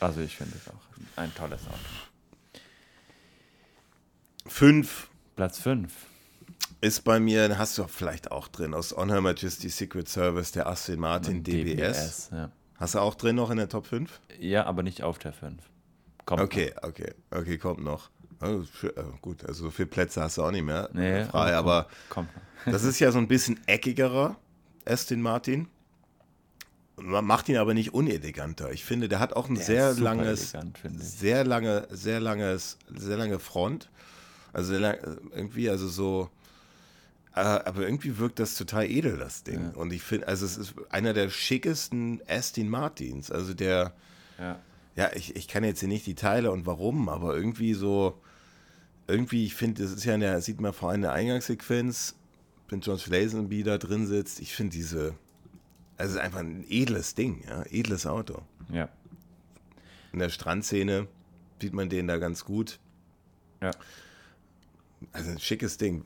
Also 0.00 0.20
ich 0.20 0.36
finde 0.36 0.56
es 0.56 0.68
auch 0.68 1.16
ein 1.16 1.32
tolles 1.34 1.62
Auto. 1.66 1.78
Fünf. 4.46 5.08
Platz 5.36 5.58
fünf. 5.58 5.92
Ist 6.80 7.04
bei 7.04 7.20
mir, 7.20 7.58
hast 7.58 7.76
du 7.78 7.86
vielleicht 7.86 8.30
auch 8.30 8.48
drin, 8.48 8.74
aus 8.74 8.96
On 8.96 9.10
Her 9.10 9.20
Majesty 9.20 9.68
Secret 9.68 10.08
Service, 10.08 10.52
der 10.52 10.66
Aston 10.66 10.98
Martin 10.98 11.42
DBS. 11.42 11.74
DBS 11.74 12.30
ja. 12.32 12.52
Hast 12.76 12.94
du 12.94 13.00
auch 13.00 13.16
drin 13.16 13.36
noch 13.36 13.50
in 13.50 13.56
der 13.56 13.68
Top 13.68 13.86
5? 13.86 14.20
Ja, 14.38 14.64
aber 14.66 14.84
nicht 14.84 15.02
auf 15.02 15.18
der 15.18 15.32
5. 15.32 15.60
Kommt 16.28 16.42
okay, 16.42 16.74
noch. 16.76 16.90
okay, 16.90 17.14
okay, 17.30 17.56
kommt 17.56 17.82
noch. 17.82 18.10
Oh, 18.42 18.62
gut, 19.22 19.46
also 19.46 19.64
so 19.64 19.70
viele 19.70 19.88
Plätze 19.88 20.20
hast 20.20 20.36
du 20.36 20.42
auch 20.42 20.50
nicht 20.50 20.62
mehr 20.62 20.90
nee, 20.92 21.24
frei, 21.24 21.52
komm, 21.52 21.58
aber 21.58 21.88
komm. 22.10 22.28
das 22.66 22.84
ist 22.84 22.98
ja 22.98 23.10
so 23.10 23.18
ein 23.18 23.28
bisschen 23.28 23.58
eckigerer 23.66 24.36
Aston 24.84 25.22
Martin. 25.22 25.68
Man 26.96 27.24
macht 27.24 27.48
ihn 27.48 27.56
aber 27.56 27.72
nicht 27.72 27.94
uneleganter. 27.94 28.70
Ich 28.72 28.84
finde, 28.84 29.08
der 29.08 29.20
hat 29.20 29.32
auch 29.32 29.48
ein 29.48 29.54
der 29.54 29.64
sehr 29.64 29.94
langes, 29.94 30.52
elegant, 30.52 30.78
sehr 30.98 31.44
lange, 31.44 31.88
sehr 31.92 32.20
langes, 32.20 32.76
sehr 32.94 33.16
lange 33.16 33.38
Front. 33.38 33.88
Also 34.52 34.74
irgendwie, 34.74 35.70
also 35.70 35.88
so, 35.88 36.28
äh, 37.34 37.40
aber 37.40 37.80
irgendwie 37.84 38.18
wirkt 38.18 38.38
das 38.38 38.54
total 38.54 38.84
edel, 38.84 39.16
das 39.16 39.44
Ding. 39.44 39.70
Ja. 39.72 39.80
Und 39.80 39.94
ich 39.94 40.02
finde, 40.02 40.28
also 40.28 40.44
es 40.44 40.58
ist 40.58 40.74
einer 40.90 41.14
der 41.14 41.30
schickesten 41.30 42.20
Aston 42.28 42.68
Martins. 42.68 43.30
Also 43.30 43.54
der, 43.54 43.94
ja 44.38 44.58
ja, 44.98 45.12
ich, 45.14 45.36
ich 45.36 45.46
kann 45.46 45.62
jetzt 45.62 45.78
hier 45.78 45.88
nicht 45.88 46.06
die 46.06 46.16
Teile 46.16 46.50
und 46.50 46.66
warum, 46.66 47.08
aber 47.08 47.36
irgendwie 47.36 47.72
so, 47.72 48.20
irgendwie, 49.06 49.44
ich 49.44 49.54
finde, 49.54 49.84
das 49.84 49.92
ist 49.92 50.04
ja 50.04 50.14
in 50.14 50.20
der, 50.20 50.40
sieht 50.40 50.60
man 50.60 50.72
vor 50.72 50.88
allem 50.88 50.96
in 50.96 51.02
der 51.02 51.12
Eingangssequenz, 51.12 52.16
wenn 52.68 52.80
George 52.80 53.04
Lazenby 53.06 53.62
da 53.62 53.78
drin 53.78 54.08
sitzt, 54.08 54.40
ich 54.40 54.56
finde 54.56 54.72
diese, 54.72 55.14
also 55.96 56.10
es 56.10 56.16
ist 56.16 56.16
einfach 56.16 56.40
ein 56.40 56.66
edles 56.68 57.14
Ding, 57.14 57.44
ja, 57.46 57.62
edles 57.70 58.08
Auto. 58.08 58.42
Ja. 58.72 58.88
In 60.12 60.18
der 60.18 60.30
Strandszene 60.30 61.06
sieht 61.62 61.74
man 61.74 61.88
den 61.88 62.08
da 62.08 62.16
ganz 62.16 62.44
gut. 62.44 62.80
Ja. 63.62 63.70
Also 65.12 65.30
ein 65.30 65.38
schickes 65.38 65.78
Ding. 65.78 66.04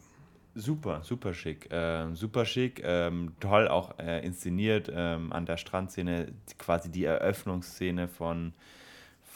Super, 0.55 1.01
super 1.02 1.32
schick. 1.32 1.66
Ähm, 1.70 2.14
super 2.14 2.44
schick, 2.44 2.82
ähm, 2.85 3.32
toll 3.40 3.69
auch 3.69 3.98
äh, 3.98 4.23
inszeniert 4.23 4.93
ähm, 4.94 5.32
an 5.32 5.47
der 5.47 5.56
Strandszene, 5.56 6.35
quasi 6.59 6.90
die 6.90 7.05
Eröffnungsszene 7.05 8.06
von 8.06 8.52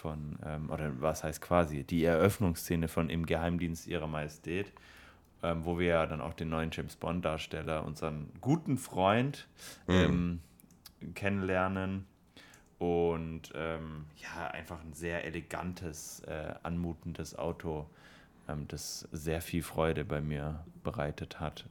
von, 0.06 0.38
ähm, 0.44 0.70
oder 0.70 0.92
was 1.00 1.24
heißt 1.24 1.40
quasi, 1.40 1.82
die 1.82 2.04
Eröffnungsszene 2.04 2.86
von 2.86 3.10
Im 3.10 3.26
Geheimdienst 3.26 3.88
ihrer 3.88 4.06
Majestät, 4.06 4.72
ähm, 5.42 5.64
wo 5.64 5.80
wir 5.80 5.86
ja 5.86 6.06
dann 6.06 6.20
auch 6.20 6.32
den 6.32 6.48
neuen 6.48 6.70
James 6.70 6.94
Bond-Darsteller, 6.94 7.84
unseren 7.84 8.30
guten 8.40 8.78
Freund, 8.78 9.48
mhm. 9.88 9.94
ähm, 11.02 11.14
kennenlernen. 11.14 12.06
Und 12.78 13.50
ähm, 13.54 14.04
ja, 14.18 14.46
einfach 14.48 14.80
ein 14.80 14.92
sehr 14.92 15.24
elegantes, 15.24 16.20
äh, 16.20 16.54
anmutendes 16.62 17.36
Auto, 17.36 17.86
ähm, 18.48 18.68
das 18.68 19.08
sehr 19.10 19.40
viel 19.40 19.64
Freude 19.64 20.04
bei 20.04 20.20
mir 20.20 20.64
bereitet 20.84 21.40
hat 21.40 21.64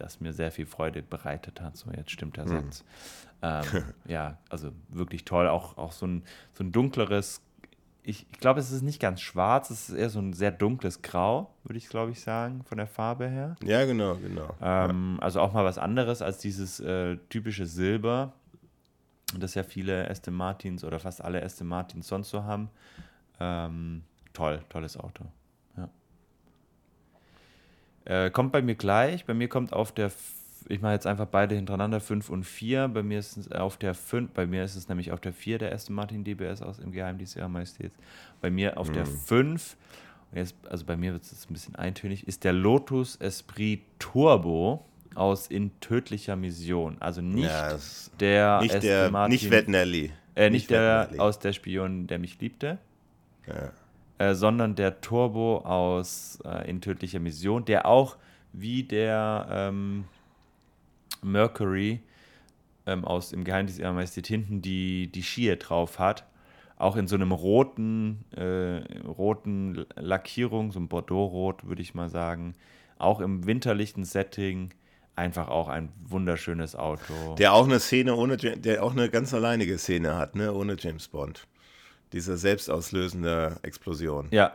das 0.00 0.20
mir 0.20 0.32
sehr 0.32 0.50
viel 0.50 0.66
Freude 0.66 1.02
bereitet 1.02 1.60
hat. 1.60 1.76
So, 1.76 1.90
jetzt 1.90 2.10
stimmt 2.10 2.36
der 2.36 2.46
mhm. 2.46 2.70
Satz. 2.70 2.84
Ähm, 3.42 3.84
ja, 4.06 4.38
also 4.48 4.72
wirklich 4.88 5.24
toll. 5.24 5.48
Auch, 5.48 5.76
auch 5.76 5.92
so, 5.92 6.06
ein, 6.06 6.22
so 6.54 6.64
ein 6.64 6.72
dunkleres 6.72 7.42
ich, 8.08 8.26
ich 8.32 8.40
glaube, 8.40 8.58
es 8.58 8.72
ist 8.72 8.80
nicht 8.80 9.00
ganz 9.00 9.20
schwarz, 9.20 9.68
es 9.68 9.90
ist 9.90 9.94
eher 9.94 10.08
so 10.08 10.18
ein 10.18 10.32
sehr 10.32 10.50
dunkles 10.50 11.02
Grau, 11.02 11.52
würde 11.62 11.76
ich 11.76 11.90
glaube 11.90 12.12
ich 12.12 12.20
sagen, 12.22 12.64
von 12.64 12.78
der 12.78 12.86
Farbe 12.86 13.28
her. 13.28 13.54
Ja, 13.62 13.84
genau, 13.84 14.14
genau. 14.16 14.54
Ähm, 14.62 15.16
ja. 15.18 15.22
Also 15.22 15.40
auch 15.42 15.52
mal 15.52 15.66
was 15.66 15.76
anderes 15.76 16.22
als 16.22 16.38
dieses 16.38 16.80
äh, 16.80 17.18
typische 17.28 17.66
Silber, 17.66 18.32
das 19.38 19.54
ja 19.54 19.62
viele 19.62 20.08
Aston 20.10 20.32
Martins 20.32 20.84
oder 20.84 20.98
fast 20.98 21.22
alle 21.22 21.42
Aston 21.42 21.66
Martins 21.66 22.08
sonst 22.08 22.30
so 22.30 22.44
haben. 22.44 22.70
Ähm, 23.40 24.04
toll, 24.32 24.62
tolles 24.70 24.96
Auto. 24.96 25.26
Ja. 25.76 25.88
Äh, 28.06 28.30
kommt 28.30 28.52
bei 28.52 28.62
mir 28.62 28.74
gleich. 28.74 29.26
Bei 29.26 29.34
mir 29.34 29.50
kommt 29.50 29.74
auf 29.74 29.92
der 29.92 30.10
ich 30.68 30.80
mache 30.80 30.92
jetzt 30.92 31.06
einfach 31.06 31.26
beide 31.26 31.54
hintereinander, 31.54 32.00
5 32.00 32.28
und 32.30 32.44
4. 32.44 32.88
Bei 32.88 33.02
mir 33.02 33.18
ist 33.18 33.36
es 33.36 33.50
auf 33.52 33.76
der 33.78 33.94
5, 33.94 34.30
bei 34.32 34.46
mir 34.46 34.64
ist 34.64 34.76
es 34.76 34.88
nämlich 34.88 35.12
auf 35.12 35.20
der 35.20 35.32
4 35.32 35.58
der 35.58 35.70
erste 35.72 35.92
Martin 35.92 36.24
DBS 36.24 36.62
aus 36.62 36.78
im 36.78 36.92
Geheimdienst 36.92 37.36
ihrer 37.36 37.48
Majestät. 37.48 37.92
Bei 38.40 38.50
mir 38.50 38.76
auf 38.78 38.88
mhm. 38.90 38.94
der 38.94 39.06
5, 39.06 39.76
jetzt, 40.34 40.54
also 40.68 40.84
bei 40.84 40.96
mir 40.96 41.12
wird 41.12 41.22
es 41.22 41.48
ein 41.48 41.52
bisschen 41.52 41.74
eintönig, 41.76 42.26
ist 42.28 42.44
der 42.44 42.52
Lotus 42.52 43.16
Esprit 43.16 43.80
Turbo 43.98 44.84
aus 45.14 45.48
In 45.48 45.70
tödlicher 45.80 46.36
Mission. 46.36 46.96
Also 47.00 47.22
nicht 47.22 47.48
Ja, 47.48 47.76
der 48.20 48.60
Nicht, 48.60 48.74
Aston 48.74 48.88
der, 48.88 49.10
Martin, 49.10 49.32
nicht 49.32 49.50
Vettinelli. 49.50 50.12
äh, 50.36 50.50
nicht, 50.50 50.70
der 50.70 51.00
Vettinelli. 51.00 51.20
aus 51.20 51.38
der 51.38 51.52
Spion, 51.54 52.06
der 52.06 52.18
mich 52.18 52.38
liebte, 52.40 52.78
Ja. 53.46 53.72
äh, 54.26 54.34
sondern 54.34 54.74
der 54.74 55.00
Turbo 55.00 55.58
aus 55.58 56.38
äh, 56.44 56.70
In 56.70 56.80
tödlicher 56.82 57.20
Mission, 57.20 57.64
der 57.64 57.86
auch 57.86 58.16
wie 58.52 58.82
der 58.84 59.46
ähm, 59.50 60.04
Mercury 61.22 62.00
ähm, 62.88 63.04
aus 63.04 63.32
Im 63.32 63.44
Geheimnis 63.44 63.78
ihrer 63.78 63.92
Majestät 63.92 64.26
hinten 64.26 64.62
die, 64.62 65.12
die 65.12 65.22
Skier 65.22 65.56
drauf 65.56 65.98
hat. 65.98 66.24
Auch 66.76 66.96
in 66.96 67.06
so 67.06 67.16
einem 67.16 67.32
roten, 67.32 68.24
äh, 68.34 68.82
roten 69.04 69.84
Lackierung, 69.96 70.72
so 70.72 70.80
ein 70.80 70.88
Bordeaux-Rot, 70.88 71.66
würde 71.66 71.82
ich 71.82 71.94
mal 71.94 72.08
sagen. 72.08 72.54
Auch 72.98 73.20
im 73.20 73.46
winterlichen 73.46 74.04
Setting. 74.04 74.70
Einfach 75.16 75.48
auch 75.48 75.68
ein 75.68 75.90
wunderschönes 76.04 76.76
Auto. 76.76 77.34
Der 77.36 77.52
auch 77.52 77.64
eine 77.64 77.80
Szene 77.80 78.14
ohne, 78.14 78.36
der 78.36 78.84
auch 78.84 78.92
eine 78.92 79.10
ganz 79.10 79.34
alleinige 79.34 79.76
Szene 79.76 80.14
hat, 80.14 80.36
ne, 80.36 80.54
ohne 80.54 80.76
James 80.78 81.08
Bond. 81.08 81.46
Diese 82.12 82.36
selbstauslösende 82.38 83.56
Explosion. 83.62 84.28
ja, 84.30 84.54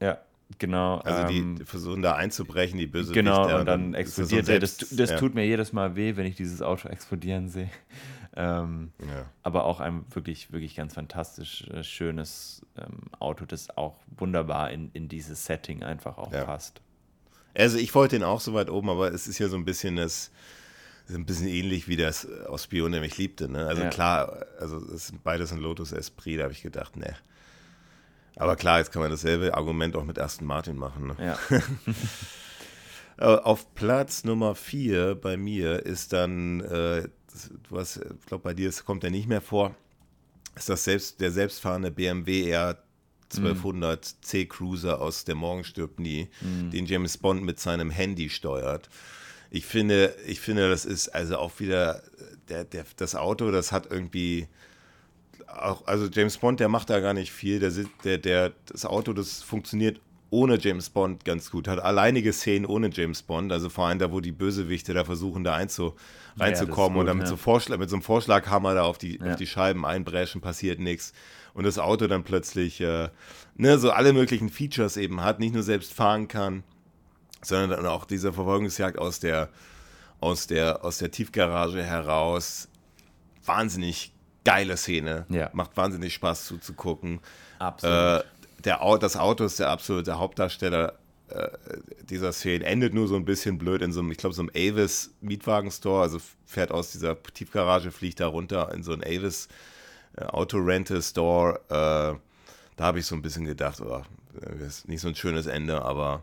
ja, 0.00 0.18
genau. 0.58 0.98
Also 0.98 1.26
die 1.28 1.38
ähm, 1.38 1.66
versuchen 1.66 2.02
da 2.02 2.14
einzubrechen, 2.14 2.78
die 2.78 2.86
böse 2.86 3.12
Genau, 3.12 3.58
und 3.58 3.66
dann 3.66 3.92
so 3.92 3.98
explodiert 3.98 4.48
er. 4.48 4.58
Das, 4.58 4.76
das 4.76 5.10
ja. 5.10 5.16
tut 5.18 5.34
mir 5.34 5.46
jedes 5.46 5.72
Mal 5.72 5.96
weh, 5.96 6.16
wenn 6.16 6.26
ich 6.26 6.36
dieses 6.36 6.62
Auto 6.62 6.88
explodieren 6.88 7.48
sehe. 7.48 7.70
Ähm, 8.34 8.92
Ja. 8.98 9.26
aber 9.42 9.64
auch 9.64 9.80
ein 9.80 10.06
wirklich, 10.08 10.52
wirklich 10.52 10.74
ganz 10.74 10.94
fantastisch 10.94 11.68
äh, 11.68 11.84
schönes 11.84 12.64
ähm, 12.78 13.00
Auto, 13.18 13.44
das 13.44 13.76
auch 13.76 13.98
wunderbar 14.16 14.70
in, 14.70 14.90
in 14.94 15.06
dieses 15.06 15.44
Setting 15.44 15.82
einfach 15.82 16.16
auch 16.16 16.32
Ja. 16.32 16.44
passt. 16.44 16.80
Also 17.54 17.76
ich 17.76 17.94
wollte 17.94 18.16
den 18.16 18.24
auch 18.24 18.40
so 18.40 18.54
weit 18.54 18.70
oben, 18.70 18.88
aber 18.88 19.12
es 19.12 19.28
ist 19.28 19.38
ja 19.38 19.48
so 19.48 19.56
ein 19.56 19.66
bisschen 19.66 19.96
das, 19.96 20.30
ein 21.10 21.26
bisschen 21.26 21.46
ähnlich 21.48 21.88
wie 21.88 21.96
das 21.96 22.26
aus 22.46 22.64
Spion, 22.64 22.92
der 22.92 23.02
mich 23.02 23.18
liebte. 23.18 23.50
Ne? 23.50 23.66
Also 23.66 23.82
Ja. 23.82 23.90
klar, 23.90 24.46
also 24.58 24.78
es 24.78 25.08
sind 25.08 25.22
beides 25.22 25.52
ein 25.52 25.58
Lotus 25.58 25.92
Esprit, 25.92 26.38
da 26.40 26.44
habe 26.44 26.54
ich 26.54 26.62
gedacht, 26.62 26.96
ne. 26.96 27.14
Aber 28.36 28.56
klar, 28.56 28.78
jetzt 28.78 28.92
kann 28.92 29.02
man 29.02 29.10
dasselbe 29.10 29.54
Argument 29.54 29.94
auch 29.96 30.04
mit 30.04 30.18
Aston 30.18 30.46
Martin 30.46 30.76
machen. 30.76 31.08
Ne? 31.08 31.16
Ja, 31.18 31.38
Äh, 33.18 33.24
Auf 33.24 33.74
Platz 33.74 34.24
Nummer 34.24 34.54
4 34.54 35.14
bei 35.14 35.36
mir 35.36 35.84
ist 35.84 36.12
dann, 36.12 36.60
äh, 36.60 37.08
du 37.68 37.78
hast, 37.78 37.98
ich 37.98 38.26
glaube, 38.26 38.42
bei 38.42 38.54
dir 38.54 38.68
ist, 38.68 38.84
kommt 38.84 39.02
der 39.02 39.10
nicht 39.10 39.28
mehr 39.28 39.40
vor, 39.40 39.74
ist 40.56 40.68
das 40.68 40.84
selbst, 40.84 41.20
der 41.20 41.30
selbstfahrende 41.30 41.90
BMW 41.90 42.50
R 42.50 42.82
1200 43.32 44.04
C 44.22 44.44
Cruiser 44.46 45.00
aus 45.00 45.24
Der 45.24 45.34
Morgen 45.34 45.64
stirbt 45.64 45.98
nie, 46.00 46.28
den 46.42 46.84
James 46.84 47.16
Bond 47.16 47.42
mit 47.42 47.58
seinem 47.60 47.90
Handy 47.90 48.28
steuert. 48.28 48.90
Ich 49.50 49.64
finde, 49.64 50.14
ich 50.26 50.40
finde, 50.40 50.68
das 50.68 50.84
ist 50.84 51.08
also 51.08 51.38
auch 51.38 51.58
wieder, 51.58 52.02
der, 52.48 52.64
der, 52.64 52.84
das 52.96 53.14
Auto, 53.14 53.50
das 53.50 53.72
hat 53.72 53.90
irgendwie, 53.90 54.48
auch, 55.54 55.86
also 55.86 56.06
James 56.06 56.38
Bond, 56.38 56.60
der 56.60 56.68
macht 56.68 56.90
da 56.90 57.00
gar 57.00 57.14
nicht 57.14 57.32
viel. 57.32 57.58
Der, 57.60 57.70
der, 58.04 58.18
der, 58.18 58.52
das 58.66 58.84
Auto, 58.84 59.12
das 59.12 59.42
funktioniert 59.42 60.00
ohne 60.30 60.58
James 60.58 60.88
Bond 60.88 61.24
ganz 61.26 61.50
gut. 61.50 61.68
Hat 61.68 61.78
alleinige 61.78 62.32
Szenen 62.32 62.64
ohne 62.64 62.88
James 62.90 63.22
Bond, 63.22 63.52
also 63.52 63.68
vor 63.68 63.86
allem 63.86 63.98
da, 63.98 64.10
wo 64.12 64.20
die 64.20 64.32
Bösewichte 64.32 64.94
da 64.94 65.04
versuchen, 65.04 65.44
da 65.44 65.54
einzu, 65.54 65.94
reinzukommen 66.38 66.94
gut, 66.94 67.00
und 67.00 67.06
dann 67.06 67.18
mit, 67.18 67.26
ja. 67.26 67.30
so 67.30 67.36
Vorschlag, 67.36 67.76
mit 67.78 67.90
so 67.90 67.96
einem 67.96 68.02
Vorschlaghammer 68.02 68.74
da 68.74 68.84
auf 68.84 68.96
die, 68.96 69.18
Ja. 69.18 69.32
auf 69.32 69.36
die 69.36 69.46
Scheiben 69.46 69.84
einbrechen, 69.84 70.40
passiert 70.40 70.80
nichts. 70.80 71.12
Und 71.52 71.64
das 71.64 71.78
Auto 71.78 72.06
dann 72.06 72.24
plötzlich 72.24 72.80
äh, 72.80 73.10
ne, 73.56 73.78
so 73.78 73.90
alle 73.90 74.14
möglichen 74.14 74.48
Features 74.48 74.96
eben 74.96 75.20
hat, 75.20 75.38
nicht 75.38 75.52
nur 75.52 75.62
selbst 75.62 75.92
fahren 75.92 76.28
kann, 76.28 76.64
sondern 77.42 77.70
dann 77.70 77.86
auch 77.86 78.06
diese 78.06 78.32
Verfolgungsjagd 78.32 78.98
aus 78.98 79.20
der, 79.20 79.50
aus 80.20 80.46
der, 80.46 80.82
aus 80.82 80.96
der 80.96 81.10
Tiefgarage 81.10 81.82
heraus. 81.82 82.68
Wahnsinnig 83.44 84.11
geile 84.44 84.76
Szene. 84.76 85.26
Ja. 85.28 85.50
Macht 85.52 85.76
wahnsinnig 85.76 86.14
Spaß 86.14 86.46
zuzugucken. 86.46 87.20
absolut. 87.58 88.20
Äh, 88.20 88.24
der, 88.64 88.98
das 88.98 89.16
Auto 89.16 89.44
ist 89.44 89.58
der 89.58 89.70
absolute 89.70 90.18
Hauptdarsteller 90.18 90.94
äh, 91.28 91.48
dieser 92.08 92.32
Szene. 92.32 92.64
Endet 92.64 92.94
nur 92.94 93.08
so 93.08 93.16
ein 93.16 93.24
bisschen 93.24 93.58
blöd 93.58 93.82
in 93.82 93.92
so 93.92 94.00
einem, 94.00 94.10
ich 94.12 94.18
glaube, 94.18 94.34
so 94.34 94.42
einem 94.42 94.50
Avis 94.54 95.10
Mietwagenstore. 95.20 96.02
Also 96.02 96.18
fährt 96.44 96.70
aus 96.70 96.92
dieser 96.92 97.20
Tiefgarage, 97.22 97.90
fliegt 97.90 98.20
da 98.20 98.26
runter 98.26 98.72
in 98.74 98.82
so 98.82 98.92
einen 98.92 99.02
Avis 99.02 99.48
äh, 100.16 100.24
Auto 100.24 100.58
Rental 100.58 101.02
Store. 101.02 101.60
Äh, 101.68 102.18
da 102.76 102.84
habe 102.84 102.98
ich 102.98 103.06
so 103.06 103.14
ein 103.14 103.22
bisschen 103.22 103.44
gedacht, 103.44 103.80
oh, 103.80 104.02
das 104.58 104.78
ist 104.78 104.88
nicht 104.88 105.00
so 105.00 105.08
ein 105.08 105.14
schönes 105.14 105.46
Ende, 105.46 105.82
aber 105.82 106.22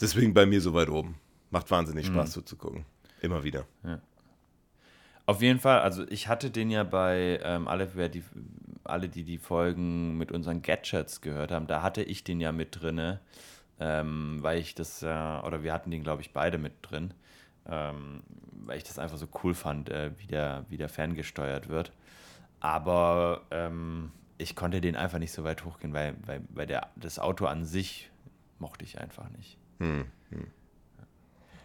deswegen 0.00 0.34
bei 0.34 0.46
mir 0.46 0.60
so 0.60 0.74
weit 0.74 0.88
oben. 0.88 1.16
Macht 1.50 1.70
wahnsinnig 1.70 2.06
Spaß 2.06 2.32
zuzugucken. 2.32 2.84
Immer 3.22 3.42
wieder. 3.42 3.64
Auf 5.28 5.42
jeden 5.42 5.60
Fall, 5.60 5.80
also 5.80 6.08
ich 6.08 6.26
hatte 6.26 6.50
den 6.50 6.70
ja 6.70 6.84
bei 6.84 7.38
ähm, 7.42 7.68
alle, 7.68 7.94
wer 7.94 8.08
die, 8.08 8.24
alle, 8.82 9.10
die 9.10 9.24
die 9.24 9.36
Folgen 9.36 10.16
mit 10.16 10.32
unseren 10.32 10.62
Gadgets 10.62 11.20
gehört 11.20 11.52
haben, 11.52 11.66
da 11.66 11.82
hatte 11.82 12.02
ich 12.02 12.24
den 12.24 12.40
ja 12.40 12.50
mit 12.50 12.80
drinne, 12.80 13.20
ähm, 13.78 14.38
weil 14.40 14.58
ich 14.58 14.74
das, 14.74 15.02
äh, 15.02 15.06
oder 15.06 15.62
wir 15.62 15.74
hatten 15.74 15.90
den, 15.90 16.02
glaube 16.02 16.22
ich, 16.22 16.32
beide 16.32 16.56
mit 16.56 16.72
drin, 16.80 17.12
ähm, 17.66 18.22
weil 18.64 18.78
ich 18.78 18.84
das 18.84 18.98
einfach 18.98 19.18
so 19.18 19.28
cool 19.44 19.52
fand, 19.52 19.90
äh, 19.90 20.12
wie, 20.16 20.28
der, 20.28 20.64
wie 20.70 20.78
der 20.78 20.88
ferngesteuert 20.88 21.68
wird. 21.68 21.92
Aber 22.60 23.42
ähm, 23.50 24.12
ich 24.38 24.56
konnte 24.56 24.80
den 24.80 24.96
einfach 24.96 25.18
nicht 25.18 25.32
so 25.32 25.44
weit 25.44 25.62
hochgehen, 25.62 25.92
weil, 25.92 26.14
weil, 26.24 26.40
weil 26.48 26.66
der, 26.66 26.88
das 26.96 27.18
Auto 27.18 27.44
an 27.44 27.66
sich 27.66 28.10
mochte 28.58 28.82
ich 28.82 28.98
einfach 28.98 29.28
nicht. 29.36 29.58
Hm, 29.76 30.06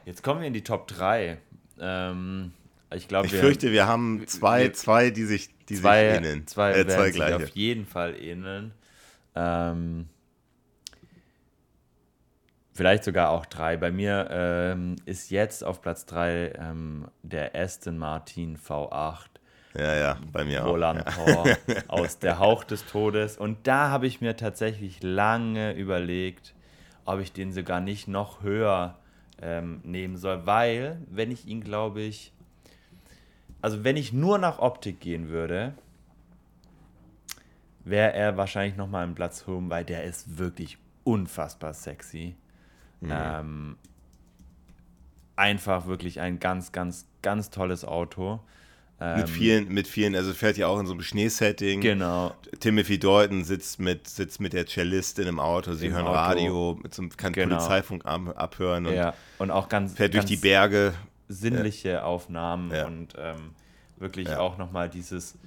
Jetzt 0.03 0.21
kommen 0.21 0.41
wir 0.41 0.47
in 0.47 0.53
die 0.53 0.65
Top 0.65 0.85
3. 0.89 1.37
Ähm, 1.79 2.51
ich 2.95 3.07
glaube, 3.07 3.27
Ich 3.27 3.33
fürchte, 3.33 3.71
wir 3.71 3.87
haben 3.87 4.25
zwei, 4.27 4.63
wir- 4.63 4.73
zwei, 4.73 5.09
die 5.09 5.23
sich, 5.25 5.49
die 5.69 5.75
zwei, 5.75 6.09
sich 6.09 6.17
ähneln. 6.19 6.47
zwei, 6.47 6.71
äh, 6.73 6.87
zwei 6.87 7.11
gleiche. 7.11 7.35
auf 7.37 7.47
jeden 7.49 7.85
Fall 7.85 8.15
ähneln. 8.15 8.71
Ähm, 9.35 10.07
vielleicht 12.73 13.03
sogar 13.03 13.29
auch 13.29 13.45
drei. 13.45 13.77
Bei 13.77 13.91
mir 13.91 14.27
ähm, 14.31 14.95
ist 15.05 15.29
jetzt 15.31 15.63
auf 15.63 15.81
Platz 15.81 16.05
drei 16.05 16.53
ähm, 16.57 17.07
der 17.21 17.55
Aston 17.55 17.97
Martin 17.97 18.57
V8 18.57 19.17
Ja, 19.77 19.95
ja, 19.95 20.17
bei 20.31 20.43
mir 20.43 20.63
auch. 20.65 20.69
Roland 20.69 21.03
Tor 21.07 21.45
aus 21.87 22.19
Der 22.19 22.39
Hauch 22.39 22.63
des 22.63 22.85
Todes. 22.85 23.37
Und 23.37 23.67
da 23.67 23.89
habe 23.89 24.07
ich 24.07 24.21
mir 24.21 24.35
tatsächlich 24.35 25.01
lange 25.03 25.73
überlegt, 25.73 26.53
ob 27.05 27.19
ich 27.19 27.31
den 27.31 27.51
sogar 27.51 27.79
nicht 27.79 28.07
noch 28.07 28.43
höher 28.43 28.97
ähm, 29.41 29.81
nehmen 29.83 30.15
soll, 30.15 30.45
weil, 30.45 30.99
wenn 31.09 31.31
ich 31.31 31.47
ihn, 31.47 31.61
glaube 31.61 32.01
ich, 32.01 32.31
also 33.63 33.85
wenn 33.85 33.95
ich 33.95 34.11
nur 34.11 34.37
nach 34.39 34.59
Optik 34.59 34.99
gehen 34.99 35.29
würde, 35.29 35.73
wäre 37.85 38.11
er 38.13 38.35
wahrscheinlich 38.35 38.75
noch 38.75 38.89
mal 38.89 39.03
einen 39.03 39.15
Platz 39.15 39.47
hoch, 39.47 39.61
weil 39.67 39.85
der 39.85 40.03
ist 40.03 40.37
wirklich 40.37 40.77
unfassbar 41.05 41.73
sexy. 41.73 42.35
Ähm, 43.09 43.77
einfach 45.37 45.87
wirklich 45.87 46.19
ein 46.19 46.39
ganz, 46.39 46.73
ganz, 46.73 47.07
ganz 47.21 47.49
tolles 47.49 47.85
Auto. 47.85 48.41
Mit 48.99 49.19
Ähm, 49.19 49.27
vielen, 49.27 49.67
mit 49.69 49.87
vielen, 49.87 50.15
also 50.15 50.33
fährt 50.33 50.57
ja 50.57 50.67
auch 50.67 50.79
in 50.79 50.85
so 50.85 50.93
einem 50.93 51.01
Schneesetting. 51.01 51.79
Genau. 51.79 52.33
Timothy 52.59 52.99
Dalton 52.99 53.45
sitzt 53.45 53.79
mit, 53.79 54.07
sitzt 54.07 54.41
mit 54.41 54.51
der 54.51 54.65
Cellistin 54.65 55.27
im 55.27 55.39
Auto, 55.39 55.73
sie 55.73 55.87
Im 55.87 55.93
hören 55.93 56.05
Auto. 56.07 56.15
Radio, 56.17 56.79
mit 56.81 56.93
so 56.93 57.01
einem, 57.01 57.11
kann 57.15 57.31
Genau. 57.31 57.55
Polizeifunk 57.55 58.05
ab, 58.05 58.21
abhören 58.35 58.85
und 58.87 58.93
Ja, 58.93 59.13
und 59.39 59.51
auch 59.51 59.69
ganz, 59.69 59.93
fährt 59.93 60.13
durch 60.13 60.23
ganz 60.23 60.29
die 60.29 60.37
Berge. 60.37 60.93
Sinnliche 61.27 62.03
Aufnahmen 62.03 62.71
Ja. 62.71 62.85
und 62.85 63.13
ähm, 63.17 63.51
wirklich 63.97 64.27
Ja. 64.27 64.39
auch 64.39 64.57
nochmal 64.57 64.89
dieses, 64.89 65.37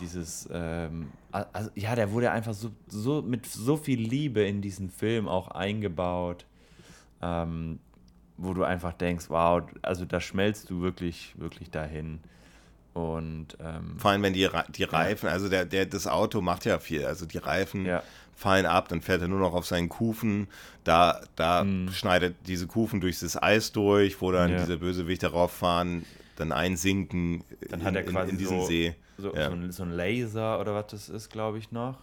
dieses, 0.00 0.48
ähm, 0.52 1.10
also, 1.30 1.70
ja, 1.74 1.94
der 1.94 2.12
wurde 2.12 2.30
einfach 2.30 2.54
so, 2.54 2.70
so 2.88 3.22
mit 3.22 3.46
so 3.46 3.76
viel 3.76 4.00
Liebe 4.00 4.42
in 4.42 4.60
diesen 4.62 4.90
Film 4.90 5.28
auch 5.28 5.48
eingebaut, 5.48 6.44
ähm, 7.22 7.78
wo 8.36 8.52
du 8.52 8.64
einfach 8.64 8.92
denkst, 8.92 9.26
wow, 9.28 9.62
also 9.82 10.04
da 10.04 10.20
schmelzt 10.20 10.68
du 10.70 10.82
wirklich, 10.82 11.34
wirklich 11.38 11.70
dahin. 11.70 12.20
Und 12.92 13.56
ähm, 13.60 13.98
Vor 13.98 14.10
allem, 14.10 14.22
wenn 14.22 14.32
die, 14.32 14.48
die 14.70 14.84
Reifen, 14.84 15.28
also 15.28 15.48
der, 15.48 15.64
der, 15.66 15.84
das 15.86 16.06
Auto 16.06 16.40
macht 16.40 16.64
ja 16.64 16.78
viel, 16.78 17.04
also 17.04 17.26
die 17.26 17.38
Reifen 17.38 17.84
Ja. 17.86 18.02
Fallen 18.36 18.66
ab, 18.66 18.88
dann 18.88 19.00
fährt 19.00 19.22
er 19.22 19.28
nur 19.28 19.40
noch 19.40 19.54
auf 19.54 19.66
seinen 19.66 19.88
Kufen, 19.88 20.46
da, 20.84 21.20
da 21.34 21.64
Mhm. 21.64 21.90
schneidet 21.90 22.36
diese 22.46 22.66
Kufen 22.66 23.00
durch 23.00 23.18
das 23.18 23.42
Eis 23.42 23.72
durch, 23.72 24.20
wo 24.20 24.30
dann 24.30 24.50
Ja. 24.52 24.58
diese 24.58 24.76
Bösewichte 24.78 25.28
rauffahren, 25.32 26.04
dann 26.36 26.52
einsinken 26.52 27.42
dann 27.70 27.82
hat 27.82 27.96
er 27.96 28.02
in, 28.04 28.12
quasi 28.12 28.28
in, 28.28 28.34
in 28.34 28.38
diesen 28.38 28.60
so, 28.60 28.66
See. 28.66 28.94
so, 29.18 29.34
Ja. 29.34 29.48
so, 29.48 29.52
ein, 29.54 29.72
so 29.72 29.82
ein 29.82 29.90
Laser 29.90 30.60
oder 30.60 30.74
was 30.74 30.86
das 30.88 31.08
ist, 31.08 31.30
glaube 31.30 31.58
ich, 31.58 31.72
noch. 31.72 31.98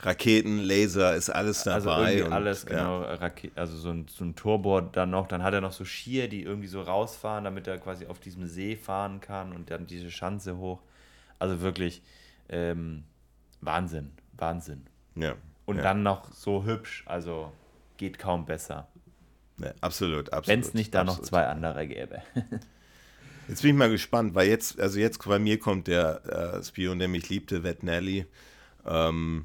Raketen, 0.00 0.58
Laser, 0.58 1.14
ist 1.14 1.30
alles 1.30 1.62
dabei. 1.62 1.74
Also 1.74 1.90
irgendwie 1.90 2.22
und, 2.22 2.32
alles, 2.32 2.62
ja. 2.64 2.68
genau. 2.70 3.02
Rake 3.02 3.50
also 3.54 3.76
so 3.76 3.90
ein, 3.90 4.06
so 4.08 4.24
ein 4.24 4.34
Turbo 4.34 4.80
dann 4.80 5.10
noch. 5.10 5.28
Dann 5.28 5.42
hat 5.42 5.54
er 5.54 5.60
noch 5.60 5.72
so 5.72 5.84
Skier, 5.84 6.28
die 6.28 6.42
irgendwie 6.42 6.66
so 6.66 6.82
rausfahren, 6.82 7.44
damit 7.44 7.66
er 7.68 7.78
quasi 7.78 8.06
auf 8.06 8.18
diesem 8.18 8.46
See 8.46 8.74
fahren 8.76 9.20
kann 9.20 9.52
und 9.52 9.70
dann 9.70 9.86
diese 9.86 10.10
Schanze 10.10 10.56
hoch. 10.58 10.80
Also 11.38 11.60
wirklich 11.60 12.02
ähm, 12.48 13.04
Wahnsinn, 13.60 14.10
Wahnsinn. 14.36 14.82
Ja. 15.14 15.34
Und 15.66 15.76
ja. 15.76 15.82
dann 15.82 16.02
noch 16.02 16.32
so 16.32 16.64
hübsch, 16.64 17.04
also 17.06 17.52
geht 17.96 18.18
kaum 18.18 18.44
besser. 18.44 18.88
Ne, 19.56 19.74
absolut, 19.80 20.32
absolut. 20.32 20.48
Wenn 20.48 20.60
es 20.60 20.74
nicht 20.74 20.94
da 20.94 21.00
absolut. 21.00 21.20
noch 21.20 21.28
zwei 21.28 21.46
andere 21.46 21.86
gäbe. 21.86 22.22
Jetzt 23.48 23.62
bin 23.62 23.72
ich 23.72 23.76
mal 23.76 23.90
gespannt, 23.90 24.34
weil 24.34 24.48
jetzt, 24.48 24.80
also 24.80 24.98
jetzt 24.98 25.22
bei 25.22 25.38
mir 25.38 25.58
kommt 25.58 25.86
der 25.86 26.56
äh, 26.60 26.64
Spion, 26.64 26.98
der 26.98 27.08
mich 27.08 27.28
liebte, 27.28 27.62
Wet 27.62 27.82
Nelly. 27.82 28.24
Ähm, 28.86 29.44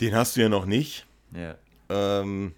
den 0.00 0.14
hast 0.14 0.36
du 0.36 0.40
ja 0.40 0.48
noch 0.48 0.64
nicht. 0.64 1.06
ja. 1.34 1.56
Ähm, 1.90 2.54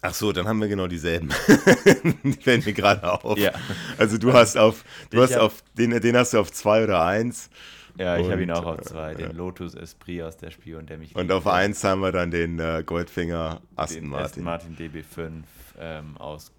ach 0.00 0.14
so, 0.14 0.32
dann 0.32 0.46
haben 0.46 0.60
wir 0.60 0.68
genau 0.68 0.86
dieselben. 0.86 1.28
die 2.24 2.32
fällen 2.40 2.64
mir 2.64 2.72
gerade 2.72 3.12
auf. 3.12 3.36
Ja. 3.36 3.52
Also 3.98 4.16
du 4.16 4.32
hast 4.32 4.56
auf, 4.56 4.84
du 5.10 5.18
Ich 5.18 5.22
hast 5.24 5.36
auf, 5.36 5.62
den, 5.76 5.90
den 6.00 6.16
hast 6.16 6.32
du 6.32 6.38
auf 6.38 6.52
zwei 6.52 6.84
oder 6.84 7.04
eins. 7.04 7.50
Ja, 7.96 8.16
ich 8.16 8.30
habe 8.30 8.42
ihn 8.42 8.50
auch 8.50 8.66
auf 8.66 8.78
äh, 8.78 8.82
zwei. 8.82 9.14
Den 9.14 9.26
ja. 9.26 9.32
Lotus 9.32 9.74
Esprit 9.74 10.22
aus 10.22 10.36
der 10.36 10.50
Spion, 10.50 10.86
der 10.86 10.98
mich 10.98 11.14
Und 11.14 11.30
auf 11.30 11.46
eins 11.46 11.84
haben 11.84 12.00
wir 12.00 12.12
dann 12.12 12.30
den 12.30 12.58
äh, 12.58 12.82
Goldfinger 12.84 13.60
Aston 13.76 14.02
den 14.02 14.10
Martin. 14.10 14.24
Aston 14.24 14.44
Martin 14.44 14.76
DB5 14.76 15.42
ähm, 15.78 16.16
aus 16.16 16.52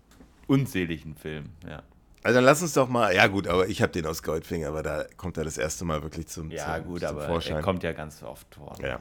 unzähligen 0.47 1.15
Filmen. 1.15 1.51
Ja, 1.67 1.83
Also 2.23 2.37
dann 2.37 2.45
lass 2.45 2.61
uns 2.61 2.73
doch 2.73 2.87
mal, 2.87 3.13
ja 3.13 3.27
gut, 3.27 3.47
aber 3.47 3.67
ich 3.67 3.81
habe 3.81 3.91
den 3.91 4.05
aus 4.05 4.23
Goldfinger, 4.23 4.69
aber 4.69 4.83
da 4.83 5.05
kommt 5.17 5.37
er 5.37 5.43
das 5.43 5.57
erste 5.57 5.85
Mal 5.85 6.03
wirklich 6.03 6.27
zum, 6.27 6.51
ja 6.51 6.77
zum, 6.77 6.85
gut, 6.85 6.99
zum 7.01 7.09
aber 7.09 7.27
Vorschein. 7.27 7.57
er 7.57 7.61
kommt 7.61 7.83
ja 7.83 7.91
ganz 7.91 8.23
oft 8.23 8.55
vor. 8.55 8.77
Ja. 8.81 8.99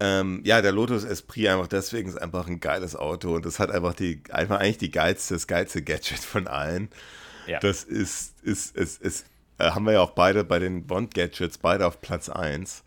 Ähm, 0.00 0.40
ja, 0.44 0.60
der 0.60 0.72
Lotus 0.72 1.04
Esprit 1.04 1.46
einfach 1.48 1.68
deswegen 1.68 2.08
ist 2.08 2.20
einfach 2.20 2.48
ein 2.48 2.58
geiles 2.58 2.96
Auto 2.96 3.36
und 3.36 3.46
das 3.46 3.60
hat 3.60 3.70
einfach 3.70 3.94
die, 3.94 4.20
einfach 4.30 4.58
eigentlich 4.58 4.78
die 4.78 4.90
geilste, 4.90 5.34
das 5.34 5.46
geilste 5.46 5.82
Gadget 5.82 6.18
von 6.18 6.48
allen. 6.48 6.88
Ja. 7.46 7.60
Das 7.60 7.84
ist, 7.84 8.40
ist, 8.42 8.74
ist, 8.76 9.00
ist 9.00 9.26
äh, 9.62 9.70
haben 9.70 9.84
wir 9.86 9.92
ja 9.92 10.00
auch 10.00 10.10
beide 10.10 10.44
bei 10.44 10.58
den 10.58 10.86
Bond-Gadgets, 10.86 11.58
beide 11.58 11.86
auf 11.86 12.00
Platz 12.00 12.28
1. 12.28 12.84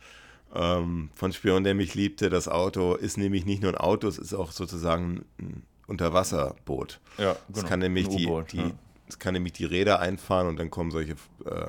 Ähm, 0.54 1.10
von 1.16 1.34
Spion, 1.34 1.64
der 1.64 1.76
mich 1.76 1.96
liebte, 1.96 2.30
das 2.30 2.48
Auto 2.48 2.96
ist 2.96 3.18
nämlich 3.18 3.46
nicht 3.46 3.62
nur 3.62 3.72
ein 3.72 3.78
Auto, 3.78 4.08
es 4.08 4.18
ist 4.18 4.34
auch 4.34 4.52
sozusagen 4.52 5.26
ein 5.40 5.64
Unterwasserboot. 5.88 7.00
Ja, 7.18 7.36
Es 7.50 7.56
genau. 7.56 7.68
kann 7.68 7.80
nämlich 7.80 8.08
die, 8.08 8.30
die, 8.52 8.58
ja. 8.58 8.72
es 9.08 9.20
kann 9.20 9.34
nämlich 9.34 9.54
die 9.54 9.66
Räder 9.66 10.00
einfahren 10.00 10.48
und 10.48 10.58
dann 10.58 10.70
kommen 10.70 10.92
solche, 10.92 11.14
äh, 11.46 11.68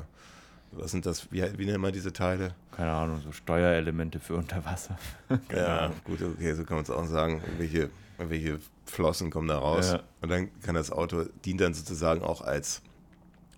was 0.73 0.91
sind 0.91 1.07
das, 1.07 1.31
wie, 1.33 1.43
wie 1.59 1.67
nennt 1.67 1.81
man 1.81 1.93
diese 1.93 2.13
Teile? 2.13 2.55
Keine 2.71 2.93
Ahnung, 2.93 3.21
so 3.23 3.33
Steuerelemente 3.33 4.21
für 4.21 4.35
Unterwasser. 4.35 4.99
Ja, 5.55 5.93
gut, 6.05 6.21
okay, 6.23 6.55
so 6.55 6.65
kann 6.65 6.77
man 6.77 6.85
es 6.85 6.91
auch 6.91 7.07
sagen. 7.07 7.43
Welche, 7.59 7.91
welche 8.19 8.59
Flossen 8.85 9.31
kommen 9.31 9.49
da 9.49 9.59
raus? 9.59 9.93
Ja. 9.93 10.03
Und 10.21 10.29
dann 10.31 10.61
kann 10.61 10.75
das 10.75 10.93
Auto, 10.93 11.25
dient 11.45 11.61
dann 11.61 11.75
sozusagen 11.75 12.23
auch 12.23 12.41
als 12.41 12.83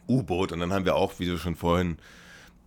U-Boot. 0.09 0.53
Und 0.53 0.61
dann 0.61 0.73
haben 0.73 0.85
wir 0.85 0.95
auch, 0.97 1.19
wie 1.19 1.27
du 1.27 1.39
schon 1.39 1.57
vorhin 1.57 1.99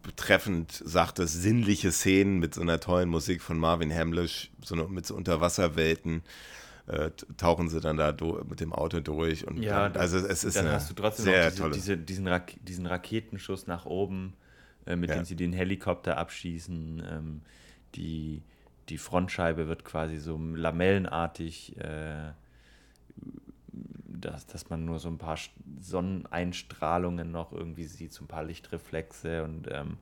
betreffend 0.04 0.72
sagtest, 0.72 1.42
sinnliche 1.42 1.92
Szenen 1.92 2.40
mit 2.40 2.56
so 2.56 2.62
einer 2.62 2.80
tollen 2.80 3.10
Musik 3.10 3.42
von 3.42 3.58
Marvin 3.58 3.94
Hamlisch, 3.94 4.50
so 4.64 4.76
eine, 4.76 4.86
mit 4.86 5.06
so 5.06 5.16
Unterwasserwelten. 5.16 6.24
Äh, 6.88 7.12
tauchen 7.38 7.70
sie 7.70 7.80
dann 7.80 7.96
da 7.98 8.14
mit 8.50 8.60
dem 8.60 8.74
Auto 8.74 9.00
durch. 9.00 9.48
Und 9.48 9.62
Ja, 9.62 9.88
dann, 9.88 10.02
also 10.02 10.18
es 10.18 10.44
ist 10.44 10.56
Dann 10.58 10.66
eine 10.66 10.76
hast 10.76 10.90
du 10.90 10.96
trotzdem 10.96 11.26
sehr 11.26 11.44
noch 11.46 11.50
diese, 11.52 11.62
tolle. 11.62 11.74
diese, 11.74 11.98
diesen, 11.98 12.28
Rak 12.28 12.54
diesen 12.64 12.86
Raketenschuss 12.88 13.68
nach 13.68 13.86
oben, 13.86 14.34
äh, 14.88 14.96
mit 14.96 15.10
Ja. 15.12 15.18
dem 15.18 15.26
sie 15.26 15.36
den 15.36 15.54
Helikopter 15.54 16.18
abschießen. 16.18 17.04
Ähm, 17.10 17.42
die, 17.96 18.42
die 18.90 18.98
Frontscheibe 18.98 19.68
wird 19.68 19.86
quasi 19.86 20.18
so 20.18 20.38
lamellenartig, 20.38 21.78
äh, 21.78 22.32
dass, 24.22 24.46
dass 24.46 24.70
man 24.70 24.86
nur 24.86 25.00
so 25.00 25.10
ein 25.10 25.18
paar 25.18 25.38
Sonneneinstrahlungen 25.80 27.32
noch 27.32 27.52
irgendwie 27.52 27.86
sieht, 27.86 28.14
so 28.14 28.24
ein 28.24 28.28
paar 28.28 28.44
Lichtreflexe 28.44 29.44
und 29.44 29.68
ähm, 29.72 29.98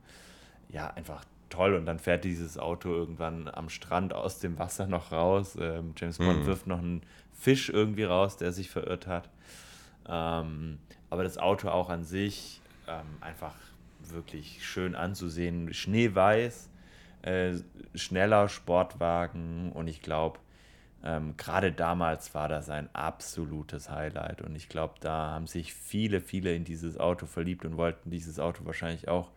ja, 0.68 0.88
einfach 0.88 1.24
toll. 1.48 1.74
Und 1.74 1.86
dann 1.86 1.98
fährt 1.98 2.24
dieses 2.24 2.58
Auto 2.58 2.90
irgendwann 2.90 3.48
am 3.48 3.68
Strand 3.68 4.14
aus 4.14 4.38
dem 4.38 4.58
Wasser 4.58 4.86
noch 4.86 5.12
raus. 5.12 5.56
Ähm, 5.60 5.94
James 5.96 6.18
Bond 6.18 6.40
Mhm. 6.40 6.46
wirft 6.46 6.66
noch 6.66 6.78
einen 6.78 7.02
Fisch 7.32 7.68
irgendwie 7.68 8.04
raus, 8.04 8.36
der 8.36 8.52
sich 8.52 8.70
verirrt 8.70 9.06
hat. 9.06 9.28
Ähm, 10.08 10.78
aber 11.10 11.24
das 11.24 11.38
Auto 11.38 11.68
auch 11.68 11.90
an 11.90 12.04
sich 12.04 12.60
ähm, 12.88 13.06
einfach 13.20 13.54
wirklich 13.98 14.66
schön 14.66 14.94
anzusehen. 14.94 15.72
Schneeweiß, 15.74 16.68
äh, 17.22 17.54
schneller 17.94 18.48
Sportwagen 18.48 19.72
und 19.72 19.88
ich 19.88 20.02
glaube, 20.02 20.38
ähm, 21.02 21.36
gerade 21.36 21.72
damals 21.72 22.34
war 22.34 22.48
das 22.48 22.68
ein 22.68 22.88
absolutes 22.94 23.90
Highlight 23.90 24.42
und 24.42 24.54
ich 24.54 24.68
glaube, 24.68 24.94
da 25.00 25.30
haben 25.30 25.46
sich 25.46 25.72
viele, 25.72 26.20
viele 26.20 26.54
in 26.54 26.64
dieses 26.64 26.98
Auto 26.98 27.26
verliebt 27.26 27.64
und 27.64 27.76
wollten 27.76 28.10
dieses 28.10 28.38
Auto 28.38 28.64
wahrscheinlich 28.66 29.08
auch 29.08 29.30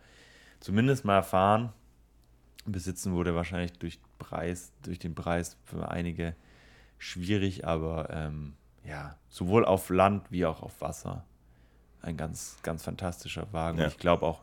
zumindest 0.60 1.06
mal 1.06 1.24
fahren. 1.24 1.72
Besitzen 2.66 3.14
wurde 3.14 3.36
wahrscheinlich 3.36 3.74
durch, 3.74 4.00
Preis, 4.20 4.72
durch 4.84 5.00
den 5.00 5.16
Preis 5.16 5.58
für 5.66 5.90
einige 5.90 6.36
schwierig, 6.98 7.66
aber 7.66 8.10
ähm, 8.10 8.56
ja, 8.86 9.16
sowohl 9.30 9.66
auf 9.66 9.90
Land 9.90 10.32
wie 10.32 10.46
auch 10.46 10.62
auf 10.64 10.82
Wasser. 10.82 11.26
Ein 12.02 12.18
ganz, 12.18 12.58
ganz 12.64 12.84
fantastischer 12.84 13.52
Wagen. 13.54 13.78
Ja. 13.78 13.86
Und 13.86 13.92
ich 13.92 13.98
glaube 13.98 14.26
auch 14.26 14.42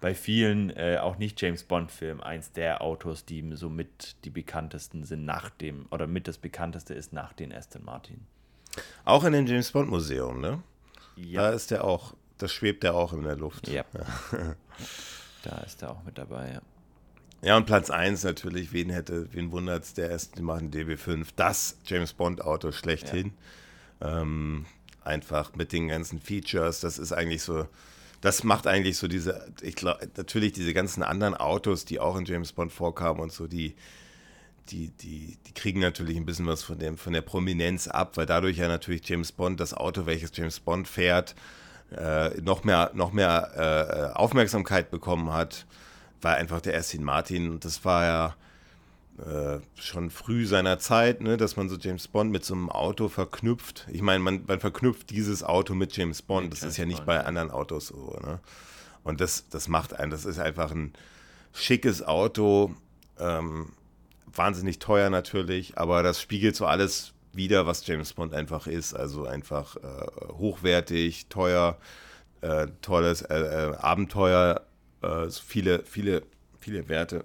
bei 0.00 0.14
vielen, 0.14 0.70
äh, 0.70 0.98
auch 1.00 1.18
nicht 1.18 1.40
James 1.40 1.64
Bond-Filmen, 1.64 2.22
eins 2.22 2.52
der 2.52 2.80
Autos, 2.82 3.24
die 3.24 3.44
so 3.54 3.68
mit 3.68 4.16
die 4.24 4.30
bekanntesten 4.30 5.04
sind 5.04 5.24
nach 5.24 5.50
dem, 5.50 5.86
oder 5.90 6.06
mit 6.06 6.26
das 6.26 6.38
bekannteste 6.38 6.94
ist 6.94 7.12
nach 7.12 7.32
den 7.32 7.52
Aston 7.52 7.84
Martin. 7.84 8.26
Auch 9.04 9.24
in 9.24 9.32
dem 9.32 9.46
James 9.46 9.70
Bond 9.72 9.90
Museum, 9.90 10.40
ne? 10.40 10.62
Da 11.16 11.22
Ja, 11.22 11.50
ist 11.50 11.70
der 11.70 11.84
auch, 11.84 12.14
das 12.38 12.52
schwebt 12.52 12.82
der 12.82 12.94
auch 12.94 13.12
in 13.12 13.22
der 13.24 13.36
Luft. 13.36 13.68
ja. 13.68 13.84
da 15.42 15.58
ist 15.58 15.82
er 15.82 15.90
auch 15.90 16.02
mit 16.04 16.16
dabei, 16.18 16.52
ja. 16.54 16.62
Ja, 17.42 17.56
und 17.56 17.64
Platz 17.64 17.88
1 17.90 18.22
natürlich, 18.24 18.72
wen 18.72 18.90
hätte, 18.90 19.32
wen 19.32 19.50
wundert's, 19.50 19.94
der 19.94 20.12
Aston 20.12 20.44
Martin 20.44 20.70
DB5, 20.70 21.28
das 21.36 21.78
James 21.86 22.12
Bond 22.12 22.42
Auto 22.42 22.70
schlechthin. 22.70 23.32
Ähm, 24.02 24.66
einfach 25.02 25.54
mit 25.54 25.72
den 25.72 25.88
ganzen 25.88 26.20
Features, 26.20 26.80
das 26.80 26.98
ist 26.98 27.12
eigentlich 27.12 27.42
so, 27.42 27.66
das 28.20 28.44
macht 28.44 28.66
eigentlich 28.66 28.98
so 28.98 29.08
diese, 29.08 29.50
ich 29.62 29.74
glaube, 29.74 30.08
natürlich 30.16 30.52
diese 30.52 30.74
ganzen 30.74 31.02
anderen 31.02 31.34
Autos, 31.34 31.84
die 31.84 32.00
auch 32.00 32.16
in 32.16 32.24
James 32.26 32.52
Bond 32.52 32.72
vorkamen 32.72 33.20
und 33.20 33.32
so, 33.32 33.46
die, 33.46 33.74
die, 34.70 34.88
die, 34.88 35.38
die 35.46 35.54
kriegen 35.54 35.80
natürlich 35.80 36.16
ein 36.16 36.26
bisschen 36.26 36.46
was 36.46 36.62
von, 36.62 36.78
dem, 36.78 36.98
von 36.98 37.12
der 37.12 37.22
Prominenz 37.22 37.88
ab, 37.88 38.16
weil 38.16 38.26
dadurch 38.26 38.58
ja 38.58 38.68
natürlich 38.68 39.08
James 39.08 39.32
Bond, 39.32 39.58
das 39.58 39.74
Auto, 39.74 40.06
welches 40.06 40.32
James 40.34 40.60
Bond 40.60 40.86
fährt, 40.86 41.34
äh, 41.96 42.40
noch 42.40 42.64
mehr, 42.64 42.90
noch 42.94 43.12
mehr 43.12 44.12
äh, 44.14 44.16
Aufmerksamkeit 44.16 44.90
bekommen 44.90 45.32
hat, 45.32 45.66
war 46.20 46.36
einfach 46.36 46.60
der 46.60 46.76
Aston 46.76 47.02
Martin. 47.02 47.50
Und 47.50 47.64
das 47.64 47.84
war 47.84 48.04
ja 48.04 48.36
äh, 49.20 49.60
schon 49.74 50.10
früh 50.10 50.46
seiner 50.46 50.78
Zeit, 50.78 51.20
ne, 51.20 51.36
dass 51.36 51.56
man 51.56 51.68
so 51.68 51.76
James 51.76 52.08
Bond 52.08 52.30
mit 52.30 52.44
so 52.44 52.54
einem 52.54 52.70
Auto 52.70 53.08
verknüpft. 53.08 53.86
Ich 53.92 54.02
meine, 54.02 54.20
man, 54.20 54.44
man 54.46 54.60
verknüpft 54.60 55.10
dieses 55.10 55.42
Auto 55.42 55.74
mit 55.74 55.96
James 55.96 56.22
Bond. 56.22 56.44
Mit 56.44 56.52
das 56.54 56.60
James 56.60 56.74
ist 56.74 56.78
ja 56.78 56.86
nicht 56.86 56.98
Bond, 56.98 57.06
bei 57.06 57.14
ja. 57.16 57.22
anderen 57.22 57.50
Autos 57.50 57.88
so. 57.88 58.18
Ne? 58.24 58.40
Und 59.02 59.20
das, 59.20 59.48
das 59.48 59.68
macht 59.68 59.94
einen, 59.94 60.10
das 60.10 60.24
ist 60.24 60.38
einfach 60.38 60.70
ein 60.70 60.92
schickes 61.52 62.02
Auto. 62.02 62.74
Ähm, 63.18 63.72
wahnsinnig 64.26 64.78
teuer 64.78 65.10
natürlich, 65.10 65.76
aber 65.76 66.02
das 66.02 66.20
spiegelt 66.20 66.56
so 66.56 66.66
alles 66.66 67.12
wider, 67.32 67.66
was 67.66 67.86
James 67.86 68.12
Bond 68.12 68.34
einfach 68.34 68.66
ist. 68.66 68.94
Also 68.94 69.26
einfach 69.26 69.76
äh, 69.76 70.32
hochwertig, 70.32 71.26
teuer, 71.28 71.78
äh, 72.40 72.68
tolles 72.82 73.22
äh, 73.22 73.38
äh, 73.38 73.76
Abenteuer, 73.76 74.62
äh, 75.02 75.28
so 75.28 75.42
viele, 75.46 75.82
viele, 75.84 76.22
viele 76.58 76.88
Werte, 76.88 77.24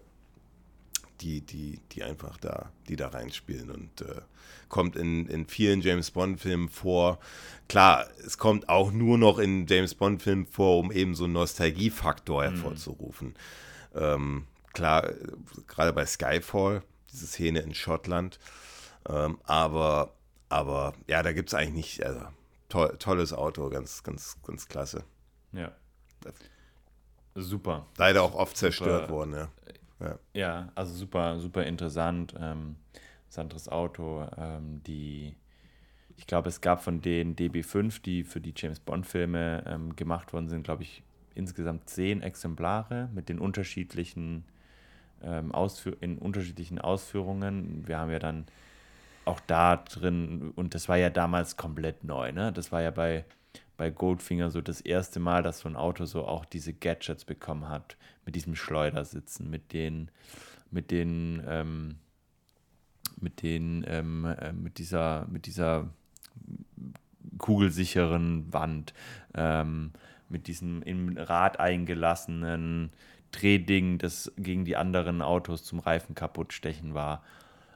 die, 1.25 1.41
die, 1.41 1.79
die 1.91 2.03
einfach 2.03 2.37
da, 2.37 2.71
die 2.87 2.95
da 2.95 3.07
reinspielen 3.07 3.71
und 3.71 4.01
äh, 4.01 4.21
kommt 4.69 4.95
in, 4.95 5.25
in 5.25 5.47
vielen 5.47 5.81
James 5.81 6.11
Bond-Filmen 6.11 6.69
vor. 6.69 7.19
Klar, 7.67 8.07
es 8.23 8.37
kommt 8.37 8.69
auch 8.69 8.91
nur 8.91 9.17
noch 9.17 9.39
in 9.39 9.65
James 9.65 9.95
Bond-Filmen 9.95 10.45
vor, 10.45 10.77
um 10.77 10.91
eben 10.91 11.15
so 11.15 11.23
einen 11.23 11.33
Nostalgiefaktor 11.33 12.43
hervorzurufen. 12.43 13.35
Ähm, 13.95 14.45
klar, 14.73 15.09
gerade 15.67 15.93
bei 15.93 16.05
Skyfall, 16.05 16.83
diese 17.11 17.25
Szene 17.25 17.59
in 17.61 17.73
Schottland. 17.73 18.39
Ähm, 19.09 19.39
aber, 19.45 20.13
aber 20.49 20.93
ja, 21.07 21.23
da 21.23 21.33
gibt 21.33 21.49
es 21.49 21.55
eigentlich 21.55 21.97
nicht, 21.97 22.05
also 22.05 22.21
to 22.69 22.87
tolles 22.97 23.33
Auto, 23.33 23.69
ganz, 23.69 24.03
ganz, 24.03 24.37
ganz 24.45 24.67
klasse. 24.67 25.03
Ja. 25.53 25.71
Super. 27.33 27.87
Leider 27.97 28.21
auch 28.21 28.35
oft 28.35 28.57
zerstört 28.57 29.03
Super. 29.03 29.13
worden, 29.13 29.33
ja. 29.33 29.49
Ja. 29.99 30.19
Ja, 30.33 30.71
also 30.75 30.93
super, 30.93 31.39
super 31.39 31.65
interessant. 31.65 32.33
Ähm, 32.39 32.75
interessantes 33.35 33.69
Auto. 33.69 34.27
Ähm, 34.37 34.81
die, 34.85 35.35
ich 36.17 36.27
glaube, 36.27 36.49
es 36.49 36.61
gab 36.61 36.83
von 36.83 37.01
den 37.01 37.35
DB5, 37.35 38.01
die 38.01 38.23
für 38.23 38.39
die 38.39 38.53
James 38.55 38.79
Bond-Filme 38.79 39.63
ähm, 39.67 39.95
gemacht 39.95 40.33
worden 40.33 40.47
sind, 40.47 40.63
glaube 40.63 40.83
ich, 40.83 41.03
insgesamt 41.33 41.89
zehn 41.89 42.21
Exemplare 42.21 43.09
mit 43.13 43.27
den 43.27 43.39
unterschiedlichen 43.39 44.45
ähm, 45.21 45.51
Ausführ 45.53 45.97
in 46.01 46.17
unterschiedlichen 46.17 46.79
Ausführungen. 46.79 47.85
Wir 47.87 47.97
haben 47.97 48.11
ja 48.11 48.19
dann 48.19 48.45
auch 49.25 49.39
da 49.41 49.77
drin, 49.77 50.53
und 50.55 50.75
das 50.75 50.87
war 50.87 50.97
ja 50.97 51.09
damals 51.09 51.57
komplett 51.57 52.03
neu, 52.03 52.31
ne? 52.31 52.53
Das 52.53 52.71
war 52.71 52.81
ja 52.81 52.91
bei, 52.91 53.25
bei 53.77 53.89
Goldfinger 53.89 54.49
so 54.49 54.61
das 54.61 54.81
erste 54.81 55.19
Mal, 55.19 55.43
dass 55.43 55.59
so 55.59 55.69
ein 55.69 55.75
Auto 55.75 56.05
so 56.05 56.25
auch 56.25 56.45
diese 56.45 56.73
Gadgets 56.73 57.25
bekommen 57.25 57.69
hat, 57.69 57.97
mit 58.25 58.35
diesem 58.35 58.55
Schleudersitzen, 58.55 59.49
mit 59.49 59.73
den, 59.73 60.09
mit 60.71 60.91
den, 60.91 61.43
ähm, 61.47 61.95
mit 63.19 63.41
den, 63.41 63.85
ähm, 63.87 64.25
äh, 64.25 64.53
mit 64.53 64.77
dieser, 64.77 65.27
mit 65.27 65.45
dieser 65.45 65.89
kugelsicheren 67.37 68.51
Wand, 68.53 68.93
ähm, 69.33 69.91
mit 70.29 70.47
diesem 70.47 70.81
im 70.81 71.17
Rad 71.17 71.59
eingelassenen 71.59 72.91
Drehding, 73.31 73.97
das 73.97 74.31
gegen 74.37 74.65
die 74.65 74.77
anderen 74.77 75.21
Autos 75.21 75.63
zum 75.63 75.79
Reifen 75.79 76.15
kaputt 76.15 76.53
stechen 76.53 76.93
war. 76.93 77.23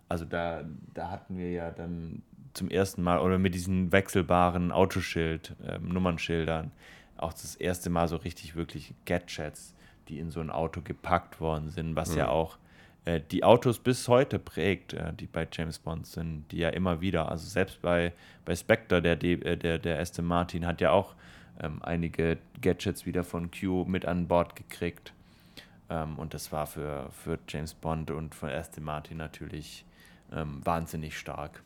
Also 0.08 0.26
da, 0.26 0.64
da 0.94 1.12
hatten 1.12 1.38
wir 1.38 1.52
ja 1.52 1.72
dann 1.72 2.24
zum 2.54 2.70
ersten 2.70 3.04
Mal, 3.04 3.20
oder 3.20 3.38
mit 3.38 3.54
diesen 3.54 3.92
wechselbaren 3.92 4.72
Autoschild, 4.72 5.56
ähm, 5.68 5.90
Nummernschildern, 5.90 6.72
auch 7.18 7.34
das 7.34 7.56
erste 7.56 7.90
Mal 7.90 8.08
so 8.08 8.16
richtig 8.16 8.56
wirklich 8.56 8.94
Gadgets, 9.06 9.76
die 10.08 10.20
in 10.20 10.32
so 10.32 10.40
ein 10.40 10.50
Auto 10.50 10.82
gepackt 10.82 11.40
worden 11.40 11.70
sind, 11.70 11.96
was 11.96 12.12
mhm. 12.12 12.18
ja 12.18 12.28
auch 12.30 12.58
äh, 13.06 13.22
die 13.32 13.44
Autos 13.44 13.80
bis 13.80 14.08
heute 14.08 14.40
prägt, 14.40 14.94
äh, 14.94 15.14
die 15.14 15.28
bei 15.28 15.48
James 15.52 15.80
Bond 15.80 16.08
sind, 16.08 16.46
die 16.52 16.58
ja 16.58 16.70
immer 16.70 17.02
wieder, 17.02 17.30
also 17.30 17.48
selbst 17.48 17.82
bei, 17.82 18.14
bei 18.46 18.56
Spectre, 18.56 19.02
der, 19.02 19.22
äh, 19.24 19.58
der, 19.58 19.80
der 19.80 20.00
Aston 20.00 20.26
Martin, 20.26 20.66
hat 20.66 20.82
ja 20.82 20.92
auch 20.92 21.16
ähm, 21.60 21.82
einige 21.82 22.38
Gadgets 22.62 23.06
wieder 23.06 23.24
von 23.24 23.52
Q 23.52 23.86
mit 23.86 24.06
an 24.06 24.28
Bord 24.28 24.56
gekriegt. 24.56 25.14
Ähm, 25.90 26.18
und 26.18 26.34
das 26.34 26.52
war 26.52 26.68
für, 26.68 27.10
für 27.12 27.40
James 27.48 27.74
Bond 27.74 28.12
und 28.12 28.36
für 28.36 28.52
Aston 28.52 28.84
Martin 28.84 29.18
natürlich 29.18 29.86
ähm, 30.32 30.66
wahnsinnig 30.66 31.18
stark. 31.18 31.64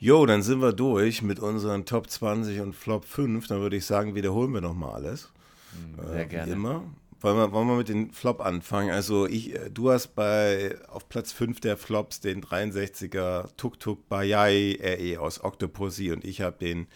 Jo, 0.00 0.26
dann 0.26 0.42
sind 0.42 0.60
wir 0.60 0.72
durch 0.72 1.22
mit 1.22 1.40
unseren 1.40 1.84
Top 1.84 2.08
20 2.08 2.60
und 2.60 2.74
Flop 2.74 3.04
5. 3.04 3.48
Dann 3.48 3.60
würde 3.60 3.76
ich 3.76 3.84
sagen, 3.84 4.14
wiederholen 4.14 4.52
wir 4.52 4.60
nochmal 4.60 4.94
alles. 4.94 5.32
Hm, 5.72 6.06
sehr 6.06 6.20
äh, 6.20 6.26
gerne. 6.26 6.46
Wie 6.46 6.54
immer. 6.54 6.84
Wollen 7.20 7.36
wir, 7.36 7.52
wollen 7.52 7.66
wir 7.66 7.76
mit 7.76 7.88
den 7.88 8.12
Flop 8.12 8.40
anfangen? 8.40 8.90
Also 8.90 9.26
ich, 9.26 9.54
äh, 9.54 9.70
du 9.70 9.90
hast 9.90 10.14
bei 10.14 10.76
auf 10.88 11.08
Platz 11.08 11.32
5 11.32 11.58
der 11.60 11.76
Flops 11.76 12.20
den 12.20 12.42
63er 12.42 13.48
Tuk 13.56 13.80
Tuk 13.80 14.08
Bayai 14.08 14.78
RE 14.80 15.20
aus 15.20 15.42
Octopussy 15.42 16.12
und 16.12 16.24
ich 16.24 16.42
habe 16.42 16.56
den, 16.58 16.86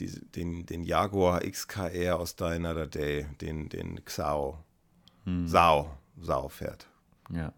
die, 0.00 0.08
den, 0.30 0.66
den 0.66 0.82
Jaguar 0.82 1.42
XKR 1.42 2.18
aus 2.18 2.34
Deiner 2.34 2.88
Day, 2.88 3.26
den, 3.40 3.68
den 3.68 4.04
Xao. 4.04 4.58
Hm. 5.26 5.46
Sau, 5.46 5.96
Sau-Pferd. 6.20 6.88
Ja. 7.32 7.52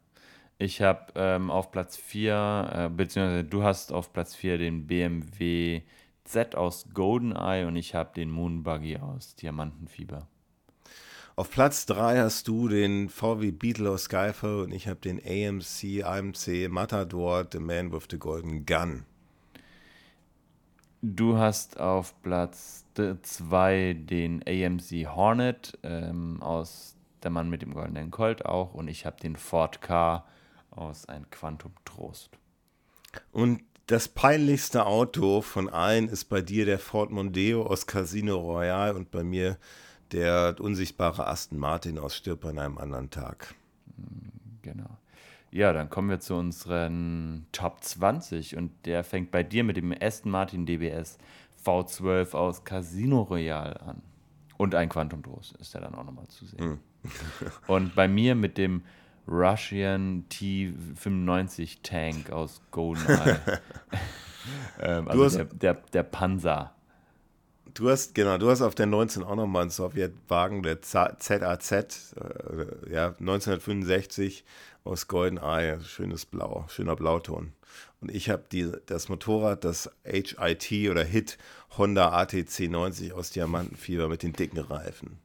Ich 0.58 0.80
habe 0.80 1.12
ähm, 1.16 1.50
auf 1.50 1.72
Platz 1.72 1.96
4, 1.96 2.70
äh, 2.72 2.88
beziehungsweise 2.88 3.44
du 3.44 3.62
hast 3.64 3.92
auf 3.92 4.12
Platz 4.12 4.34
4 4.34 4.58
den 4.58 4.86
BMW 4.86 5.82
Z 6.24 6.54
aus 6.54 6.86
GoldenEye 6.94 7.66
und 7.66 7.76
ich 7.76 7.94
habe 7.94 8.12
den 8.14 8.30
Moonbuggy 8.30 8.98
aus 8.98 9.34
Diamantenfieber. 9.34 10.28
Auf 11.36 11.50
Platz 11.50 11.86
3 11.86 12.18
hast 12.18 12.46
du 12.46 12.68
den 12.68 13.08
VW 13.08 13.50
Beetle 13.50 13.90
aus 13.90 14.04
Skyfall 14.04 14.60
und 14.60 14.72
ich 14.72 14.86
habe 14.86 15.00
den 15.00 15.18
AMC 15.18 16.04
AMC 16.04 16.70
Matador 16.70 17.44
The 17.50 17.58
Man 17.58 17.92
with 17.92 18.04
the 18.08 18.18
Golden 18.18 18.64
Gun. 18.64 19.04
Du 21.02 21.36
hast 21.36 21.80
auf 21.80 22.14
Platz 22.22 22.86
2 22.94 23.96
den 23.98 24.44
AMC 24.46 25.08
Hornet 25.14 25.76
ähm, 25.82 26.40
aus 26.40 26.96
Der 27.24 27.32
Mann 27.32 27.50
mit 27.50 27.62
dem 27.62 27.74
goldenen 27.74 28.12
Colt 28.12 28.46
auch 28.46 28.72
und 28.72 28.86
ich 28.86 29.04
habe 29.04 29.16
den 29.20 29.34
Ford 29.34 29.82
Car 29.82 30.26
aus 30.76 31.06
Ein 31.06 31.28
Quantum 31.30 31.72
Trost. 31.84 32.30
Und 33.32 33.62
das 33.86 34.08
peinlichste 34.08 34.86
Auto 34.86 35.42
von 35.42 35.68
allen 35.68 36.08
ist 36.08 36.24
bei 36.26 36.40
dir 36.40 36.64
der 36.64 36.78
Ford 36.78 37.10
Mondeo 37.10 37.66
aus 37.66 37.86
Casino 37.86 38.38
Royale 38.38 38.94
und 38.94 39.10
bei 39.10 39.22
mir 39.22 39.58
der 40.12 40.56
unsichtbare 40.58 41.26
Aston 41.26 41.58
Martin 41.58 41.98
aus 41.98 42.16
Stirb 42.16 42.44
an 42.44 42.58
einem 42.58 42.78
anderen 42.78 43.10
Tag. 43.10 43.54
Genau. 44.62 44.98
Ja, 45.50 45.72
dann 45.72 45.90
kommen 45.90 46.08
wir 46.08 46.18
zu 46.18 46.34
unseren 46.34 47.46
Top 47.52 47.82
20 47.82 48.56
und 48.56 48.72
der 48.86 49.04
fängt 49.04 49.30
bei 49.30 49.42
dir 49.42 49.64
mit 49.64 49.76
dem 49.76 49.94
Aston 50.00 50.30
Martin 50.30 50.66
DBS 50.66 51.18
V12 51.64 52.34
aus 52.34 52.64
Casino 52.64 53.22
Royale 53.22 53.80
an. 53.82 54.02
Und 54.56 54.74
ein 54.74 54.88
Quantum 54.88 55.22
Trost 55.22 55.56
ist 55.56 55.74
ja 55.74 55.80
dann 55.80 55.94
auch 55.94 56.04
nochmal 56.04 56.26
zu 56.28 56.46
sehen. 56.46 56.70
Mm. 56.70 56.78
und 57.66 57.94
bei 57.94 58.08
mir 58.08 58.34
mit 58.34 58.56
dem 58.56 58.82
Russian 59.26 60.24
T95 60.30 61.78
Tank 61.82 62.30
aus 62.30 62.60
GoldenEye. 62.70 63.40
ähm, 64.80 65.08
also 65.08 65.38
der, 65.38 65.44
der, 65.44 65.74
der 65.74 66.02
Panzer 66.02 66.74
du 67.74 67.90
hast, 67.90 68.14
genau, 68.14 68.38
du 68.38 68.50
hast 68.50 68.62
auf 68.62 68.74
der 68.74 68.86
19 68.86 69.22
auch 69.22 69.34
nochmal 69.34 69.62
einen 69.62 69.70
Sowjetwagen, 69.70 70.62
der 70.62 70.80
ZAZ, 70.80 71.70
äh, 71.72 72.90
ja, 72.90 73.08
1965 73.18 74.44
aus 74.84 75.08
GoldenEye, 75.08 75.80
schönes 75.80 76.24
Blau, 76.24 76.66
schöner 76.68 76.96
Blauton. 76.96 77.52
Und 78.00 78.10
ich 78.10 78.30
habe 78.30 78.44
das 78.86 79.08
Motorrad, 79.08 79.64
das 79.64 79.90
HIT 80.04 80.36
oder 80.90 81.04
HIT 81.04 81.38
Honda 81.76 82.12
ATC 82.12 82.70
90 82.70 83.12
aus 83.12 83.30
Diamantenfieber 83.30 84.08
mit 84.08 84.22
den 84.22 84.32
dicken 84.32 84.58
Reifen. 84.58 85.18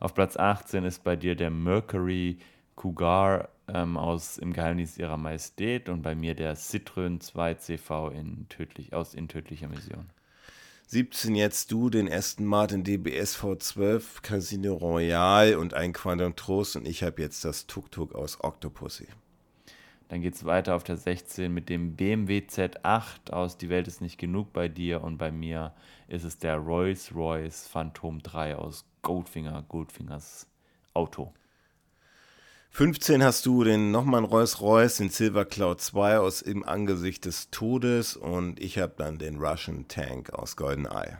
Auf 0.00 0.14
Platz 0.14 0.36
18 0.36 0.84
ist 0.84 1.04
bei 1.04 1.16
dir 1.16 1.34
der 1.34 1.50
Mercury 1.50 2.38
Cougar 2.78 3.48
ähm, 3.66 3.96
aus 3.96 4.38
Im 4.38 4.52
Geheimnis 4.52 4.98
ihrer 4.98 5.16
Majestät 5.16 5.88
und 5.88 6.02
bei 6.02 6.14
mir 6.14 6.36
der 6.36 6.56
Citroën 6.56 7.18
2 7.18 7.54
CV 7.54 8.10
in 8.10 8.48
tödlich, 8.48 8.94
aus 8.94 9.14
In 9.14 9.26
tödlicher 9.26 9.66
Mission. 9.66 10.06
17 10.86 11.34
jetzt 11.34 11.72
du 11.72 11.90
den 11.90 12.10
Aston 12.10 12.46
Martin 12.46 12.84
DBS 12.84 13.36
V12 13.36 14.22
Casino 14.22 14.74
Royale 14.74 15.58
und 15.58 15.74
ein 15.74 15.92
Quantum 15.92 16.36
Trost 16.36 16.76
und 16.76 16.86
ich 16.86 17.02
habe 17.02 17.20
jetzt 17.20 17.44
das 17.44 17.66
Tuk-Tuk 17.66 18.14
aus 18.14 18.42
Octopussy. 18.44 19.08
Dann 20.06 20.22
geht 20.22 20.36
es 20.36 20.44
weiter 20.44 20.76
auf 20.76 20.84
der 20.84 20.98
16 20.98 21.52
mit 21.52 21.68
dem 21.68 21.96
BMW 21.96 22.44
Z8 22.48 23.32
aus 23.32 23.58
Die 23.58 23.70
Welt 23.70 23.88
ist 23.88 24.00
nicht 24.00 24.18
genug 24.18 24.52
bei 24.52 24.68
dir 24.68 25.02
und 25.02 25.18
bei 25.18 25.32
mir 25.32 25.74
ist 26.06 26.22
es 26.22 26.38
der 26.38 26.56
Rolls-Royce 26.56 27.66
Phantom 27.66 28.22
3 28.22 28.54
aus 28.54 28.86
Goldfinger, 29.02 29.64
Goldfingers 29.68 30.46
Auto. 30.94 31.34
15 32.78 33.24
hast 33.24 33.44
du 33.44 33.64
den 33.64 33.90
nochmal 33.90 34.18
einen 34.18 34.28
Rolls-Royce, 34.28 34.98
den 34.98 35.08
Silver 35.08 35.44
Cloud 35.44 35.80
2 35.80 36.20
aus 36.20 36.42
Im 36.42 36.62
Angesicht 36.62 37.24
des 37.24 37.50
Todes 37.50 38.14
und 38.14 38.60
ich 38.60 38.78
habe 38.78 38.94
dann 38.96 39.18
den 39.18 39.38
Russian 39.38 39.88
Tank 39.88 40.32
aus 40.32 40.54
GoldenEye. 40.54 41.18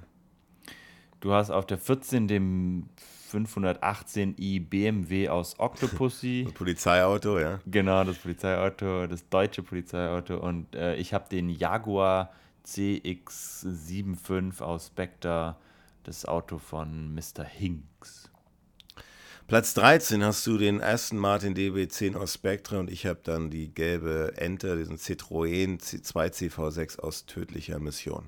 Du 1.18 1.32
hast 1.32 1.50
auf 1.50 1.66
der 1.66 1.78
14 1.78 2.28
den 2.28 2.88
518i 3.32 4.68
BMW 4.68 5.30
aus 5.30 5.58
Octopussy. 5.58 6.44
Das 6.46 6.54
Polizeiauto, 6.54 7.40
ja. 7.40 7.58
Genau, 7.66 8.04
das 8.04 8.18
Polizeiauto, 8.18 9.08
das 9.08 9.28
deutsche 9.28 9.64
Polizeiauto. 9.64 10.36
Und 10.36 10.76
äh, 10.76 10.94
ich 10.94 11.12
habe 11.12 11.28
den 11.28 11.48
Jaguar 11.48 12.32
CX75 12.68 14.62
aus 14.62 14.86
Spectre, 14.86 15.56
das 16.04 16.24
Auto 16.24 16.58
von 16.58 17.12
Mr. 17.16 17.42
Hinks. 17.42 18.27
Platz 19.48 19.72
13 19.72 20.22
hast 20.22 20.46
du 20.46 20.58
den 20.58 20.82
Aston 20.82 21.18
Martin 21.18 21.54
DB10 21.54 22.16
aus 22.16 22.34
Spectre 22.34 22.78
und 22.78 22.90
ich 22.90 23.06
habe 23.06 23.20
dann 23.22 23.48
die 23.48 23.72
gelbe 23.72 24.34
Ente, 24.36 24.76
diesen 24.76 24.98
Citroën 24.98 25.80
2CV6 25.80 27.00
aus 27.00 27.24
tödlicher 27.24 27.78
Mission. 27.78 28.26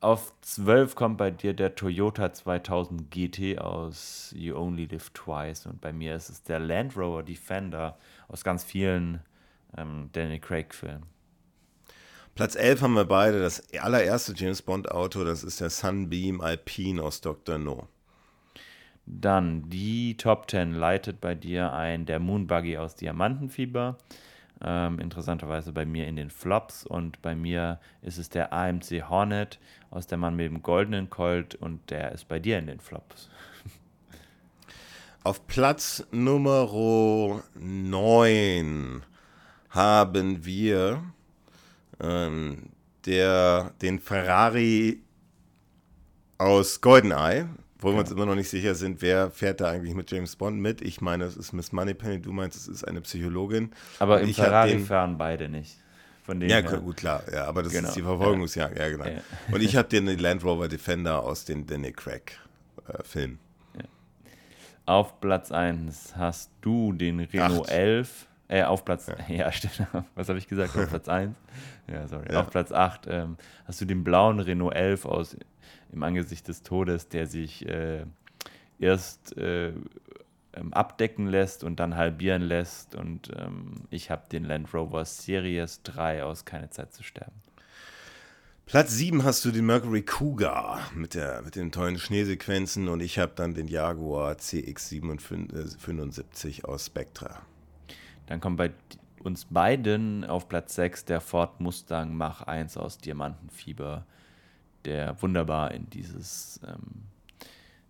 Auf 0.00 0.32
12 0.40 0.94
kommt 0.94 1.18
bei 1.18 1.30
dir 1.30 1.52
der 1.52 1.74
Toyota 1.74 2.32
2000 2.32 3.10
GT 3.10 3.58
aus 3.58 4.32
You 4.34 4.56
Only 4.56 4.86
Live 4.86 5.10
Twice 5.10 5.66
und 5.66 5.82
bei 5.82 5.92
mir 5.92 6.16
ist 6.16 6.30
es 6.30 6.42
der 6.44 6.60
Land 6.60 6.96
Rover 6.96 7.22
Defender 7.22 7.98
aus 8.28 8.42
ganz 8.42 8.64
vielen 8.64 9.20
ähm, 9.76 10.08
Danny 10.12 10.40
Craig 10.40 10.74
Filmen. 10.74 11.04
Platz 12.34 12.54
11 12.54 12.80
haben 12.80 12.94
wir 12.94 13.04
beide, 13.04 13.40
das 13.40 13.62
allererste 13.74 14.32
James 14.34 14.62
Bond 14.62 14.90
Auto, 14.90 15.22
das 15.22 15.44
ist 15.44 15.60
der 15.60 15.68
Sunbeam 15.68 16.40
Alpine 16.40 17.02
aus 17.02 17.20
Dr. 17.20 17.58
No. 17.58 17.88
Dann 19.10 19.70
die 19.70 20.16
Top 20.18 20.50
10 20.50 20.74
leitet 20.74 21.20
bei 21.20 21.34
dir 21.34 21.72
ein 21.72 22.04
der 22.04 22.18
Moonbuggy 22.20 22.76
aus 22.76 22.94
Diamantenfieber. 22.94 23.96
Ähm, 24.60 24.98
interessanterweise 24.98 25.72
bei 25.72 25.86
mir 25.86 26.06
in 26.08 26.16
den 26.16 26.30
Flops 26.30 26.84
und 26.84 27.22
bei 27.22 27.34
mir 27.34 27.80
ist 28.02 28.18
es 28.18 28.28
der 28.28 28.52
AMC 28.52 29.08
Hornet 29.08 29.60
aus 29.90 30.06
der 30.08 30.18
Mann 30.18 30.36
mit 30.36 30.46
dem 30.46 30.62
goldenen 30.62 31.08
Colt 31.08 31.54
und 31.54 31.90
der 31.90 32.12
ist 32.12 32.28
bei 32.28 32.38
dir 32.38 32.58
in 32.58 32.66
den 32.66 32.80
Flops. 32.80 33.30
Auf 35.24 35.46
Platz 35.46 36.06
Nummer 36.10 37.40
9 37.54 39.02
haben 39.70 40.44
wir 40.44 41.02
ähm, 42.00 42.70
der, 43.06 43.72
den 43.80 44.00
Ferrari 44.00 45.00
aus 46.36 46.80
GoldenEye 46.80 47.48
wo 47.80 47.92
wir 47.92 48.00
uns 48.00 48.10
immer 48.10 48.26
noch 48.26 48.34
nicht 48.34 48.48
sicher 48.48 48.74
sind, 48.74 49.02
wer 49.02 49.30
fährt 49.30 49.60
da 49.60 49.70
eigentlich 49.70 49.94
mit 49.94 50.10
James 50.10 50.36
Bond 50.36 50.58
mit. 50.60 50.80
Ich 50.80 51.00
meine, 51.00 51.24
es 51.24 51.36
ist 51.36 51.52
Miss 51.52 51.72
Moneypenny, 51.72 52.20
du 52.20 52.32
meinst, 52.32 52.56
es 52.56 52.68
ist 52.68 52.84
eine 52.84 53.00
Psychologin. 53.00 53.70
Aber 53.98 54.20
im 54.20 54.34
Ferrari 54.34 54.72
den, 54.72 54.84
fahren 54.84 55.16
beide 55.16 55.48
nicht. 55.48 55.76
Von 56.24 56.42
ja, 56.42 56.56
her. 56.56 56.62
gut, 56.78 56.98
klar. 56.98 57.22
Ja, 57.32 57.46
aber 57.46 57.62
das 57.62 57.72
genau. 57.72 57.88
ist 57.88 57.94
die 57.94 58.02
Verfolgungsjagd. 58.02 58.76
Ja, 58.76 58.84
ja 58.84 58.90
genau. 58.90 59.06
Ja. 59.06 59.20
Und 59.50 59.62
ich 59.62 59.76
habe 59.78 59.88
den 59.88 60.06
Land 60.18 60.44
Rover 60.44 60.68
Defender 60.68 61.22
aus 61.22 61.44
den 61.44 61.66
Danny 61.66 61.92
Craig-Filmen. 61.92 63.38
Äh, 63.78 63.82
Auf 64.84 65.20
Platz 65.20 65.50
1 65.50 66.16
hast 66.16 66.50
du 66.60 66.92
den 66.92 67.20
Renault 67.20 67.68
Acht. 67.68 67.70
11. 67.70 68.26
Äh, 68.48 68.62
auf 68.62 68.84
Platz, 68.84 69.06
ja, 69.06 69.16
ja 69.34 69.52
stimmt. 69.52 69.86
Was 70.14 70.28
habe 70.28 70.38
ich 70.38 70.48
gesagt? 70.48 70.76
Auf 70.76 70.88
Platz 70.88 71.08
1? 71.08 71.34
Ja, 71.90 72.06
sorry. 72.06 72.30
Ja. 72.30 72.40
Auf 72.42 72.50
Platz 72.50 72.70
8 72.70 73.06
ähm, 73.08 73.38
hast 73.64 73.80
du 73.80 73.86
den 73.86 74.04
blauen 74.04 74.40
Renault 74.40 74.74
11 74.74 75.06
aus 75.06 75.38
Im 75.92 76.02
Angesicht 76.02 76.48
des 76.48 76.62
Todes, 76.62 77.08
der 77.08 77.26
sich 77.26 77.66
äh, 77.66 78.04
erst 78.78 79.36
äh, 79.36 79.72
ähm, 80.54 80.72
abdecken 80.72 81.26
lässt 81.26 81.64
und 81.64 81.80
dann 81.80 81.96
halbieren 81.96 82.42
lässt. 82.42 82.94
Und 82.94 83.30
ähm, 83.36 83.82
ich 83.90 84.10
habe 84.10 84.28
den 84.30 84.44
Land 84.44 84.72
Rover 84.74 85.04
Series 85.04 85.82
3 85.82 86.24
aus 86.24 86.44
Keine 86.44 86.70
Zeit 86.70 86.92
zu 86.92 87.02
sterben. 87.02 87.34
Platz 88.66 88.92
7 88.92 89.24
hast 89.24 89.44
du 89.46 89.50
den 89.50 89.64
Mercury 89.64 90.02
Cougar 90.02 90.82
mit, 90.94 91.14
der, 91.14 91.40
mit 91.42 91.56
den 91.56 91.72
tollen 91.72 91.98
Schneesequenzen 91.98 92.88
und 92.88 93.00
ich 93.00 93.18
habe 93.18 93.32
dann 93.34 93.54
den 93.54 93.66
Jaguar 93.66 94.34
CX75 94.34 96.66
aus 96.66 96.84
Spectra. 96.84 97.40
Dann 98.26 98.40
kommt 98.40 98.58
bei 98.58 98.72
uns 99.24 99.46
beiden 99.46 100.24
auf 100.24 100.50
Platz 100.50 100.74
6 100.74 101.06
der 101.06 101.22
Ford 101.22 101.60
Mustang 101.60 102.14
Mach 102.14 102.42
1 102.42 102.76
aus 102.76 102.98
Diamantenfieber, 102.98 104.04
der 104.84 105.20
wunderbar 105.22 105.72
in 105.72 105.88
dieses 105.90 106.60
ähm, 106.66 107.04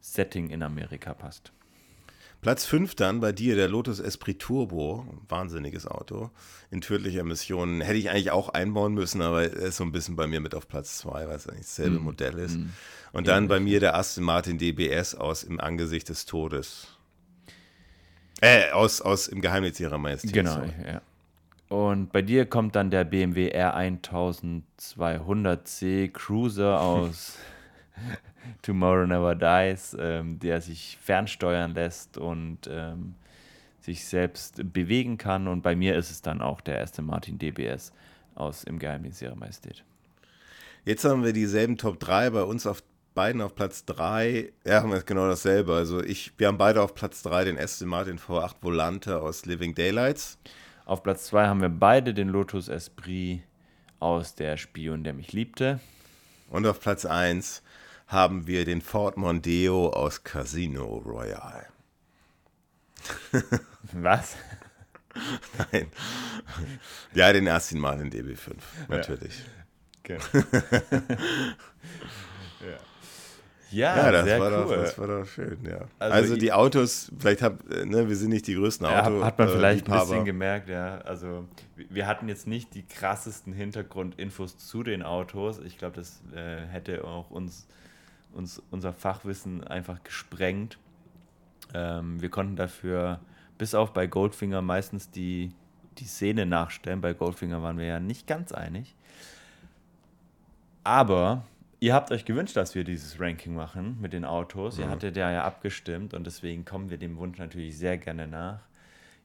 Setting 0.01 0.51
in 0.51 0.63
Amerika 0.63 1.15
passt. 1.15 1.53
Platz 2.41 2.65
5 2.67 2.95
dann 2.95 3.21
bei 3.21 3.33
dir 3.33 3.57
der 3.57 3.69
Lotus 3.69 3.99
Esprit 3.99 4.39
Turbo, 4.39 5.05
wahnsinniges 5.29 5.89
Auto, 5.89 6.31
in 6.71 6.81
tödlicher 6.81 7.25
Mission. 7.25 7.81
Hätte 7.81 7.99
ich 7.99 8.11
eigentlich 8.11 8.31
auch 8.31 8.49
einbauen 8.51 8.95
müssen, 8.95 9.23
aber 9.23 9.43
er 9.43 9.53
ist 9.55 9.77
so 9.77 9.85
ein 9.85 9.91
bisschen 9.91 10.15
bei 10.15 10.29
mir 10.29 10.41
mit 10.41 10.55
auf 10.55 10.69
Platz 10.69 10.99
2, 10.99 11.29
weil 11.29 11.37
es 11.37 11.49
eigentlich 11.49 11.67
dasselbe 11.67 11.99
mm. 11.99 12.05
Modell 12.05 12.39
ist. 12.39 12.57
Mm. 12.57 12.71
Und 13.13 13.27
dann 13.27 13.45
ja, 13.45 13.49
bei 13.49 13.61
mir 13.61 13.81
der 13.81 13.97
Aston 13.97 14.23
Martin 14.23 14.57
DBS 14.57 15.17
aus 15.17 15.43
Im 15.43 15.59
Angesicht 15.59 16.09
des 16.09 16.27
Todes. 16.27 16.87
Äh, 18.41 18.71
aus, 18.71 19.01
aus 19.01 19.27
Im 19.27 19.41
Geheimnis 19.41 19.81
ihrer 19.81 19.99
Majestät. 19.99 20.33
Genau, 20.33 20.63
ja. 20.87 21.03
Und 21.69 22.13
bei 22.13 22.23
dir 22.23 22.47
kommt 22.47 22.77
dann 22.77 22.91
der 22.91 23.05
BMW 23.05 23.53
R1200C 23.53 26.11
Cruiser 26.11 26.81
aus 26.87 27.37
Tomorrow 28.63 29.07
Never 29.07 29.35
Dies, 29.35 29.95
ähm, 29.99 30.39
der 30.39 30.63
sich 30.63 30.97
fernsteuern 31.01 31.75
lässt 31.75 32.17
und 32.17 32.61
ähm, 32.71 33.17
sich 33.81 34.07
selbst 34.07 34.63
bewegen 34.73 35.19
kann. 35.19 35.49
Und 35.49 35.61
bei 35.63 35.77
mir 35.77 35.95
ist 35.97 36.11
es 36.11 36.23
dann 36.23 36.41
auch 36.41 36.63
der 36.63 36.79
erste 36.79 37.03
Martin 37.03 37.39
DBS 37.39 37.93
aus 38.35 38.65
Im 38.65 38.79
Geheimnis 38.79 39.21
ihrer 39.21 39.37
Majestät. 39.37 39.85
Jetzt 40.85 41.05
haben 41.05 41.23
wir 41.23 41.35
dieselben 41.35 41.77
Top 41.77 42.01
3 42.01 42.31
bei 42.31 42.45
uns 42.45 42.67
auf 42.67 42.83
beiden 43.15 43.43
auf 43.43 43.55
Platz 43.55 43.85
3. 43.85 44.51
Ja, 44.65 44.83
haben 44.83 44.93
wir 44.93 45.03
genau 45.03 45.27
dasselbe. 45.27 45.75
Also 45.75 46.03
ich, 46.03 46.33
wir 46.39 46.47
haben 46.47 46.57
beide 46.57 46.81
auf 46.81 46.95
Platz 46.95 47.21
3 47.23 47.45
den 47.45 47.59
Aston 47.59 47.89
Martin 47.89 48.19
V8 48.19 48.55
Volante 48.63 49.21
aus 49.21 49.45
Living 49.45 49.75
Daylights. 49.75 50.39
Auf 50.89 51.03
Platz 51.03 51.27
2 51.27 51.49
haben 51.49 51.61
wir 51.61 51.69
beide 51.69 52.15
den 52.15 52.31
Lotus 52.31 52.69
Esprit 52.69 53.43
aus 54.01 54.35
Der 54.35 54.57
Spion, 54.57 55.05
der 55.05 55.13
mich 55.13 55.35
liebte. 55.35 55.81
Und 56.49 56.67
auf 56.67 56.81
Platz 56.81 57.05
1 57.05 57.63
haben 58.07 58.47
wir 58.47 58.65
den 58.65 58.81
Ford 58.81 59.19
Mondeo 59.19 59.91
aus 59.91 60.25
Casino 60.25 60.97
Royale. 61.05 61.67
Was? 63.93 64.37
Nein. 65.59 65.89
Ja, 67.13 67.35
den 67.35 67.49
Aston 67.49 67.81
Martin 67.81 68.11
DB5, 68.11 68.55
natürlich. 68.89 69.43
Ja. 70.09 70.17
Okay. 70.17 70.43
ja. 72.63 72.79
Ja, 73.71 73.97
ja 73.97 74.13
das, 74.13 74.41
war 74.41 74.53
cool. 74.53 74.77
doch, 74.77 74.83
das 74.83 74.99
war 74.99 75.07
doch 75.07 75.27
schön, 75.27 75.59
ja. 75.65 75.81
Also, 75.99 76.15
also 76.15 76.37
die 76.37 76.53
Autos, 76.53 77.13
vielleicht 77.19 77.43
hab, 77.43 77.69
ne, 77.69 78.09
wir 78.09 78.17
sind 78.17 78.31
nicht 78.31 78.47
die 78.47 78.55
größten 78.55 78.87
Autos. 78.87 79.21
Ja, 79.21 79.25
hat 79.25 79.39
man 79.39 79.49
äh, 79.49 79.53
vielleicht 79.53 79.91
ein 79.91 80.01
bisschen 80.01 80.25
gemerkt, 80.25 80.69
ja. 80.69 80.99
Also 80.99 81.47
wir 81.77 82.07
hatten 82.07 82.29
jetzt 82.29 82.47
nicht 82.47 82.75
die 82.75 82.83
krassesten 82.83 83.53
Hintergrundinfos 83.53 84.57
zu 84.59 84.83
den 84.83 85.03
Autos. 85.03 85.59
Ich 85.59 85.79
glaube, 85.79 85.97
das 85.97 86.23
äh, 86.35 86.67
hätte 86.67 87.05
auch 87.05 87.31
uns 87.31 87.67
uns 88.33 88.63
unser 88.71 88.93
Fachwissen 88.93 89.65
einfach 89.65 90.03
gesprengt. 90.05 90.79
Ähm, 91.75 92.21
wir 92.21 92.31
konnten 92.31 92.57
dafür 92.57 93.21
bis 93.59 93.75
auf 93.75 93.93
bei 93.93 94.07
Goldfinger 94.07 94.63
meistens 94.63 95.11
die, 95.11 95.53
die 95.99 96.05
Szene 96.05 96.47
nachstellen. 96.47 97.01
Bei 97.01 97.13
Goldfinger 97.13 97.63
waren 97.63 97.79
wir 97.79 97.87
ja 97.87 98.01
nicht 98.01 98.27
ganz 98.27 98.53
einig. 98.53 98.95
Aber 100.85 101.45
ihr 101.81 101.95
habt 101.95 102.11
euch 102.11 102.25
gewünscht, 102.25 102.57
dass 102.57 102.75
wir 102.75 102.85
dieses 102.85 103.21
Ranking 103.21 103.55
machen 103.55 103.99
mit 104.01 104.13
den 104.13 104.25
Autos. 104.25 104.77
Mhm. 104.77 104.85
Ihr 104.85 104.91
hattet 104.91 105.17
ja, 105.17 105.31
ja 105.31 105.45
abgestimmt 105.45 106.15
und 106.15 106.27
deswegen 106.27 106.65
kommen 106.65 106.91
wir 106.91 106.99
dem 106.99 107.17
Wunsch 107.17 107.39
natürlich 107.39 107.79
sehr 107.79 107.99
gerne 107.99 108.27
nach. 108.27 108.61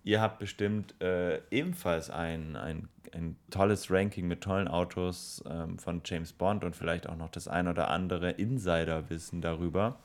Ihr 0.04 0.20
habt 0.20 0.40
bestimmt 0.40 1.02
äh, 1.02 1.40
ebenfalls 1.50 2.10
ein, 2.10 2.58
ein, 2.58 2.90
ein 3.14 3.38
tolles 3.50 3.90
Ranking 3.90 4.28
mit 4.28 4.42
tollen 4.42 4.68
Autos 4.68 5.42
ähm, 5.50 5.80
von 5.80 6.02
James 6.04 6.34
Bond 6.34 6.66
und 6.66 6.76
vielleicht 6.76 7.08
auch 7.08 7.16
noch 7.16 7.30
das 7.30 7.48
ein 7.48 7.70
oder 7.70 7.90
andere 7.90 8.32
Insiderwissen 8.32 9.42
darüber, 9.42 10.00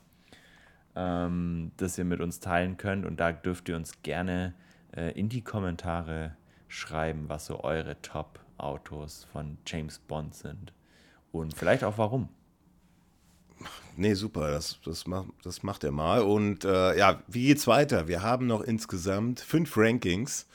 ähm, 0.95 1.73
das 1.79 1.99
ihr 1.99 2.05
mit 2.05 2.20
uns 2.20 2.39
teilen 2.39 2.77
könnt. 2.77 3.07
Und 3.07 3.19
da 3.19 3.33
dürft 3.33 3.69
ihr 3.69 3.75
uns 3.75 4.03
gerne 4.03 4.55
äh, 4.97 5.11
in 5.19 5.29
die 5.29 5.43
Kommentare 5.43 6.37
schreiben, 6.69 7.29
was 7.29 7.47
so 7.47 7.65
eure 7.65 8.01
Top-Autos 8.01 9.25
von 9.33 9.59
James 9.66 9.99
Bond 9.99 10.35
sind. 10.35 10.73
Und 11.32 11.56
vielleicht 11.56 11.84
auch 11.84 11.98
warum. 11.98 12.28
Nee, 13.96 14.14
super, 14.14 14.52
das, 14.52 14.78
das, 14.84 15.06
macht, 15.06 15.26
das 15.42 15.64
macht 15.64 15.82
er 15.82 15.90
mal. 15.90 16.22
Und 16.22 16.64
äh, 16.64 16.96
ja, 16.96 17.20
wie 17.26 17.48
geht's 17.48 17.66
weiter? 17.66 18.06
Wir 18.06 18.22
haben 18.22 18.46
noch 18.46 18.60
insgesamt 18.60 19.40
fünf 19.40 19.76
Rankings, 19.76 20.46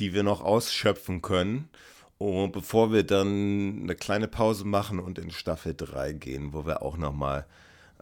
die 0.00 0.12
wir 0.14 0.24
noch 0.24 0.40
ausschöpfen 0.40 1.22
können. 1.22 1.68
Und 2.18 2.52
bevor 2.52 2.92
wir 2.92 3.04
dann 3.04 3.82
eine 3.82 3.94
kleine 3.94 4.28
Pause 4.28 4.64
machen 4.64 4.98
und 4.98 5.18
in 5.18 5.30
Staffel 5.30 5.74
3 5.74 6.12
gehen, 6.12 6.52
wo 6.52 6.66
wir 6.66 6.82
auch 6.82 6.96
nochmal, 6.96 7.46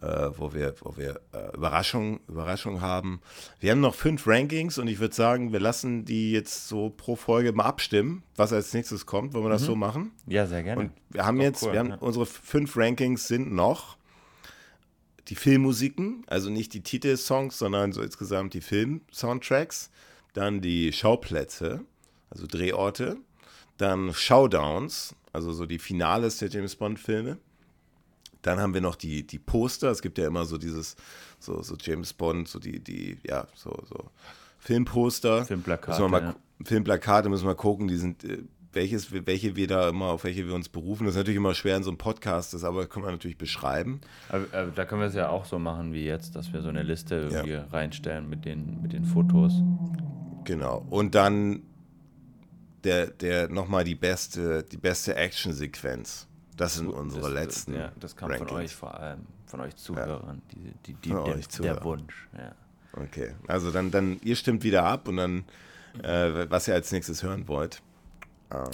äh, 0.01 0.31
wo 0.37 0.53
wir, 0.55 0.75
wo 0.81 0.97
wir 0.97 1.21
äh, 1.33 1.55
Überraschung, 1.55 2.21
Überraschung 2.29 2.81
haben. 2.81 3.21
Wir 3.61 3.73
haben 3.73 3.81
noch 3.81 3.95
fünf 3.95 4.27
Rankings 4.27 4.79
und 4.79 4.89
ich 4.89 4.99
würde 4.99 5.15
sagen, 5.15 5.53
wir 5.53 5.61
lassen 5.61 6.05
die 6.05 6.33
jetzt 6.33 6.69
so 6.69 6.91
pro 6.91 7.17
Folge 7.17 7.53
mal 7.53 7.65
abstimmen, 7.65 8.23
was 8.37 8.53
als 8.53 8.73
nächstes 8.73 9.07
kommt. 9.07 9.35
Wollen 9.35 9.45
wir 9.45 9.51
das 9.51 9.63
mhm. 9.63 9.67
so 9.67 9.77
machen? 9.77 10.13
Ja, 10.27 10.47
sehr 10.47 10.63
gerne. 10.63 10.81
Und 10.81 10.93
wir 11.11 11.27
haben 11.27 11.41
jetzt, 11.41 11.63
cool, 11.63 11.73
wir 11.73 11.79
haben 11.81 11.91
ja. 11.91 11.97
unsere 11.97 12.27
fünf 12.27 12.77
Rankings 12.77 13.29
sind 13.29 13.53
noch 13.53 13.99
die 15.29 15.37
Filmmusiken, 15.37 16.25
also 16.27 16.51
nicht 16.51 16.75
die 16.75 16.83
Titelsongs, 16.83 17.59
sondern 17.59 17.93
so 17.93 18.03
insgesamt 18.03 18.53
die 18.55 18.61
Film-Soundtracks, 18.61 19.91
dann 20.33 20.61
die 20.61 20.93
Schauplätze, 20.93 21.85
also 22.31 22.47
Drehorte, 22.47 23.17
dann 23.77 24.13
Showdowns, 24.13 25.15
also 25.33 25.53
so 25.53 25.67
die 25.67 25.79
Finales 25.79 26.39
der 26.39 26.49
James 26.49 26.75
Bond-Filme. 26.75 27.39
Dann 28.43 28.59
haben 28.59 28.75
wir 28.75 28.81
noch 28.81 28.97
die, 28.97 29.27
die 29.27 29.39
Poster. 29.39 29.91
Es 29.91 30.03
gibt 30.03 30.19
ja 30.19 30.27
immer 30.27 30.45
so 30.45 30.59
dieses, 30.59 30.97
so, 31.39 31.63
so 31.63 31.77
James 31.81 32.13
Bond, 32.13 32.49
so 32.49 32.59
die, 32.59 32.81
die, 32.81 33.19
ja, 33.23 33.47
so, 33.55 33.71
so 33.89 34.11
Filmposter. 34.59 35.45
Filmplakate. 35.45 35.91
Müssen 35.91 36.05
wir 36.05 36.09
mal, 36.09 36.23
ja. 36.23 36.37
Filmplakate 36.65 37.29
müssen 37.29 37.47
wir 37.47 37.55
gucken, 37.55 37.89
die 37.89 37.97
sind 37.97 38.25
äh, 38.25 38.39
welches, 38.73 39.13
welche 39.13 39.57
wir 39.57 39.67
da 39.67 39.89
immer, 39.89 40.07
auf 40.07 40.25
welche 40.25 40.47
wir 40.47 40.55
uns 40.55 40.69
berufen. 40.69 41.05
Das 41.05 41.15
ist 41.15 41.19
natürlich 41.19 41.39
immer 41.39 41.55
schwer 41.55 41.77
in 41.77 41.83
so 41.83 41.91
einem 41.91 41.99
Podcast, 41.99 42.55
das 42.55 42.65
aber 42.65 42.87
können 42.87 43.05
wir 43.05 43.11
natürlich 43.11 43.39
beschreiben. 43.39 44.01
Aber, 44.29 44.45
aber 44.53 44.71
da 44.71 44.85
können 44.85 45.01
wir 45.01 45.09
es 45.09 45.15
ja 45.15 45.29
auch 45.29 45.45
so 45.45 45.59
machen 45.59 45.93
wie 45.93 46.05
jetzt, 46.05 46.37
dass 46.37 46.53
wir 46.53 46.63
so 46.63 46.69
eine 46.69 46.83
Liste 46.83 47.29
irgendwie 47.31 47.51
ja. 47.51 47.65
reinstellen 47.65 48.29
mit 48.29 48.45
den, 48.45 48.81
mit 48.83 48.93
den 48.93 49.05
Fotos. 49.05 49.55
Genau. 50.45 50.87
Und 50.91 51.15
dann 51.15 51.63
der, 52.85 53.09
der 53.09 53.49
nochmal 53.49 53.85
die 53.85 53.95
beste, 53.95 54.63
die 54.63 54.77
beste 54.77 55.15
Action-Sequenz. 55.15 56.29
Das 56.61 56.75
sind 56.75 56.89
unsere 56.89 57.23
das, 57.23 57.33
letzten. 57.33 57.75
Ja, 57.75 57.91
das 57.99 58.15
kam 58.15 58.29
Rankings. 58.29 58.51
von 58.51 58.61
euch 58.61 58.77
vor 58.77 58.95
allem, 58.95 59.27
von 59.47 59.61
euch 59.61 59.77
Zuhörern, 59.77 60.43
ja. 60.53 60.53
die, 60.53 60.75
die, 60.87 60.93
die, 60.93 61.09
der, 61.09 61.25
euch 61.25 61.49
der, 61.49 61.83
Wunsch. 61.83 62.29
Ja. 62.37 62.55
Okay, 62.93 63.35
also 63.49 63.71
dann, 63.71 63.91
dann, 63.91 64.21
ihr 64.23 64.37
stimmt 64.37 64.63
wieder 64.63 64.85
ab 64.85 65.09
und 65.09 65.17
dann, 65.17 65.45
äh, 66.03 66.51
was 66.51 66.69
ihr 66.69 66.75
als 66.75 66.93
nächstes 66.93 67.23
hören 67.23 67.49
wollt. 67.49 67.81
Ähm, 68.53 68.67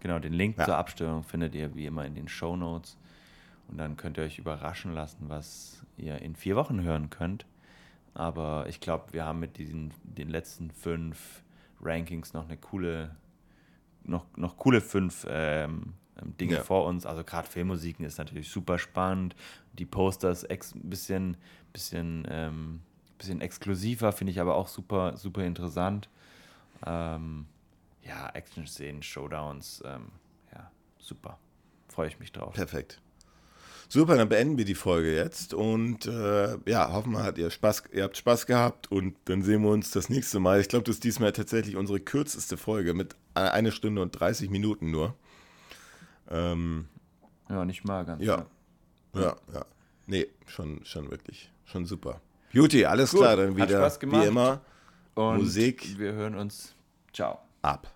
genau, 0.00 0.18
den 0.18 0.32
Link 0.32 0.58
ja. 0.58 0.64
zur 0.64 0.76
Abstimmung 0.78 1.22
findet 1.22 1.54
ihr 1.54 1.72
wie 1.76 1.86
immer 1.86 2.04
in 2.06 2.16
den 2.16 2.26
Show 2.26 2.56
Notes. 2.56 2.96
Und 3.68 3.78
dann 3.78 3.96
könnt 3.96 4.16
ihr 4.16 4.24
euch 4.24 4.40
überraschen 4.40 4.92
lassen, 4.92 5.28
was 5.28 5.84
ihr 5.96 6.20
in 6.20 6.34
vier 6.34 6.56
Wochen 6.56 6.82
hören 6.82 7.08
könnt. 7.08 7.46
Aber 8.14 8.66
ich 8.68 8.80
glaube, 8.80 9.12
wir 9.12 9.24
haben 9.24 9.38
mit 9.38 9.58
diesen 9.58 9.94
den 10.02 10.28
letzten 10.28 10.72
fünf 10.72 11.44
Rankings 11.80 12.32
noch 12.32 12.46
eine 12.46 12.56
coole, 12.56 13.14
noch, 14.02 14.26
noch 14.36 14.56
coole 14.56 14.80
fünf 14.80 15.24
ähm 15.30 15.94
Dinge 16.22 16.54
ja. 16.54 16.62
vor 16.62 16.86
uns. 16.86 17.06
Also 17.06 17.24
gerade 17.24 17.48
Filmmusiken 17.48 18.04
ist 18.04 18.18
natürlich 18.18 18.50
super 18.50 18.78
spannend. 18.78 19.34
Die 19.74 19.86
Posters 19.86 20.44
ein 20.44 20.58
bisschen, 20.84 21.36
bisschen, 21.72 22.26
ähm, 22.30 22.80
bisschen 23.18 23.40
exklusiver, 23.40 24.12
finde 24.12 24.32
ich 24.32 24.40
aber 24.40 24.54
auch 24.54 24.68
super, 24.68 25.16
super 25.16 25.44
interessant. 25.44 26.08
Ähm, 26.86 27.46
ja, 28.02 28.28
Action-Szenen, 28.30 29.02
Showdowns, 29.02 29.82
ähm, 29.84 30.06
ja, 30.52 30.70
super. 30.98 31.38
Freue 31.88 32.08
ich 32.08 32.18
mich 32.18 32.32
drauf. 32.32 32.54
Perfekt. 32.54 33.00
Super, 33.90 34.16
dann 34.16 34.28
beenden 34.28 34.58
wir 34.58 34.66
die 34.66 34.74
Folge 34.74 35.14
jetzt 35.14 35.54
und 35.54 36.04
äh, 36.04 36.58
ja, 36.66 36.92
hoffen 36.92 37.12
wir, 37.12 37.22
hat 37.22 37.38
ihr, 37.38 37.50
Spaß, 37.50 37.84
ihr 37.92 38.04
habt 38.04 38.18
Spaß 38.18 38.44
gehabt 38.44 38.92
und 38.92 39.16
dann 39.24 39.42
sehen 39.42 39.62
wir 39.62 39.70
uns 39.70 39.90
das 39.90 40.10
nächste 40.10 40.40
Mal. 40.40 40.60
Ich 40.60 40.68
glaube, 40.68 40.84
das 40.84 40.96
ist 40.96 41.04
diesmal 41.04 41.32
tatsächlich 41.32 41.74
unsere 41.74 41.98
kürzeste 41.98 42.58
Folge 42.58 42.92
mit 42.92 43.16
einer 43.32 43.70
Stunde 43.70 44.02
und 44.02 44.10
30 44.10 44.50
Minuten 44.50 44.90
nur. 44.90 45.14
Ähm, 46.30 46.88
ja, 47.48 47.64
nicht 47.64 47.84
mal 47.84 48.04
ganz. 48.04 48.22
Ja, 48.22 48.46
ja, 49.14 49.20
ja. 49.22 49.36
ja. 49.54 49.64
Nee, 50.06 50.26
schon, 50.46 50.84
schon 50.84 51.10
wirklich, 51.10 51.50
schon 51.64 51.86
super. 51.86 52.20
Beauty, 52.52 52.84
alles 52.86 53.10
Gut, 53.10 53.20
klar, 53.20 53.36
dann 53.36 53.56
wieder 53.56 53.90
wie 53.90 54.26
immer. 54.26 54.60
Und 55.14 55.38
Musik. 55.38 55.98
Wir 55.98 56.12
hören 56.12 56.34
uns. 56.34 56.74
Ciao. 57.12 57.38
Ab. 57.62 57.88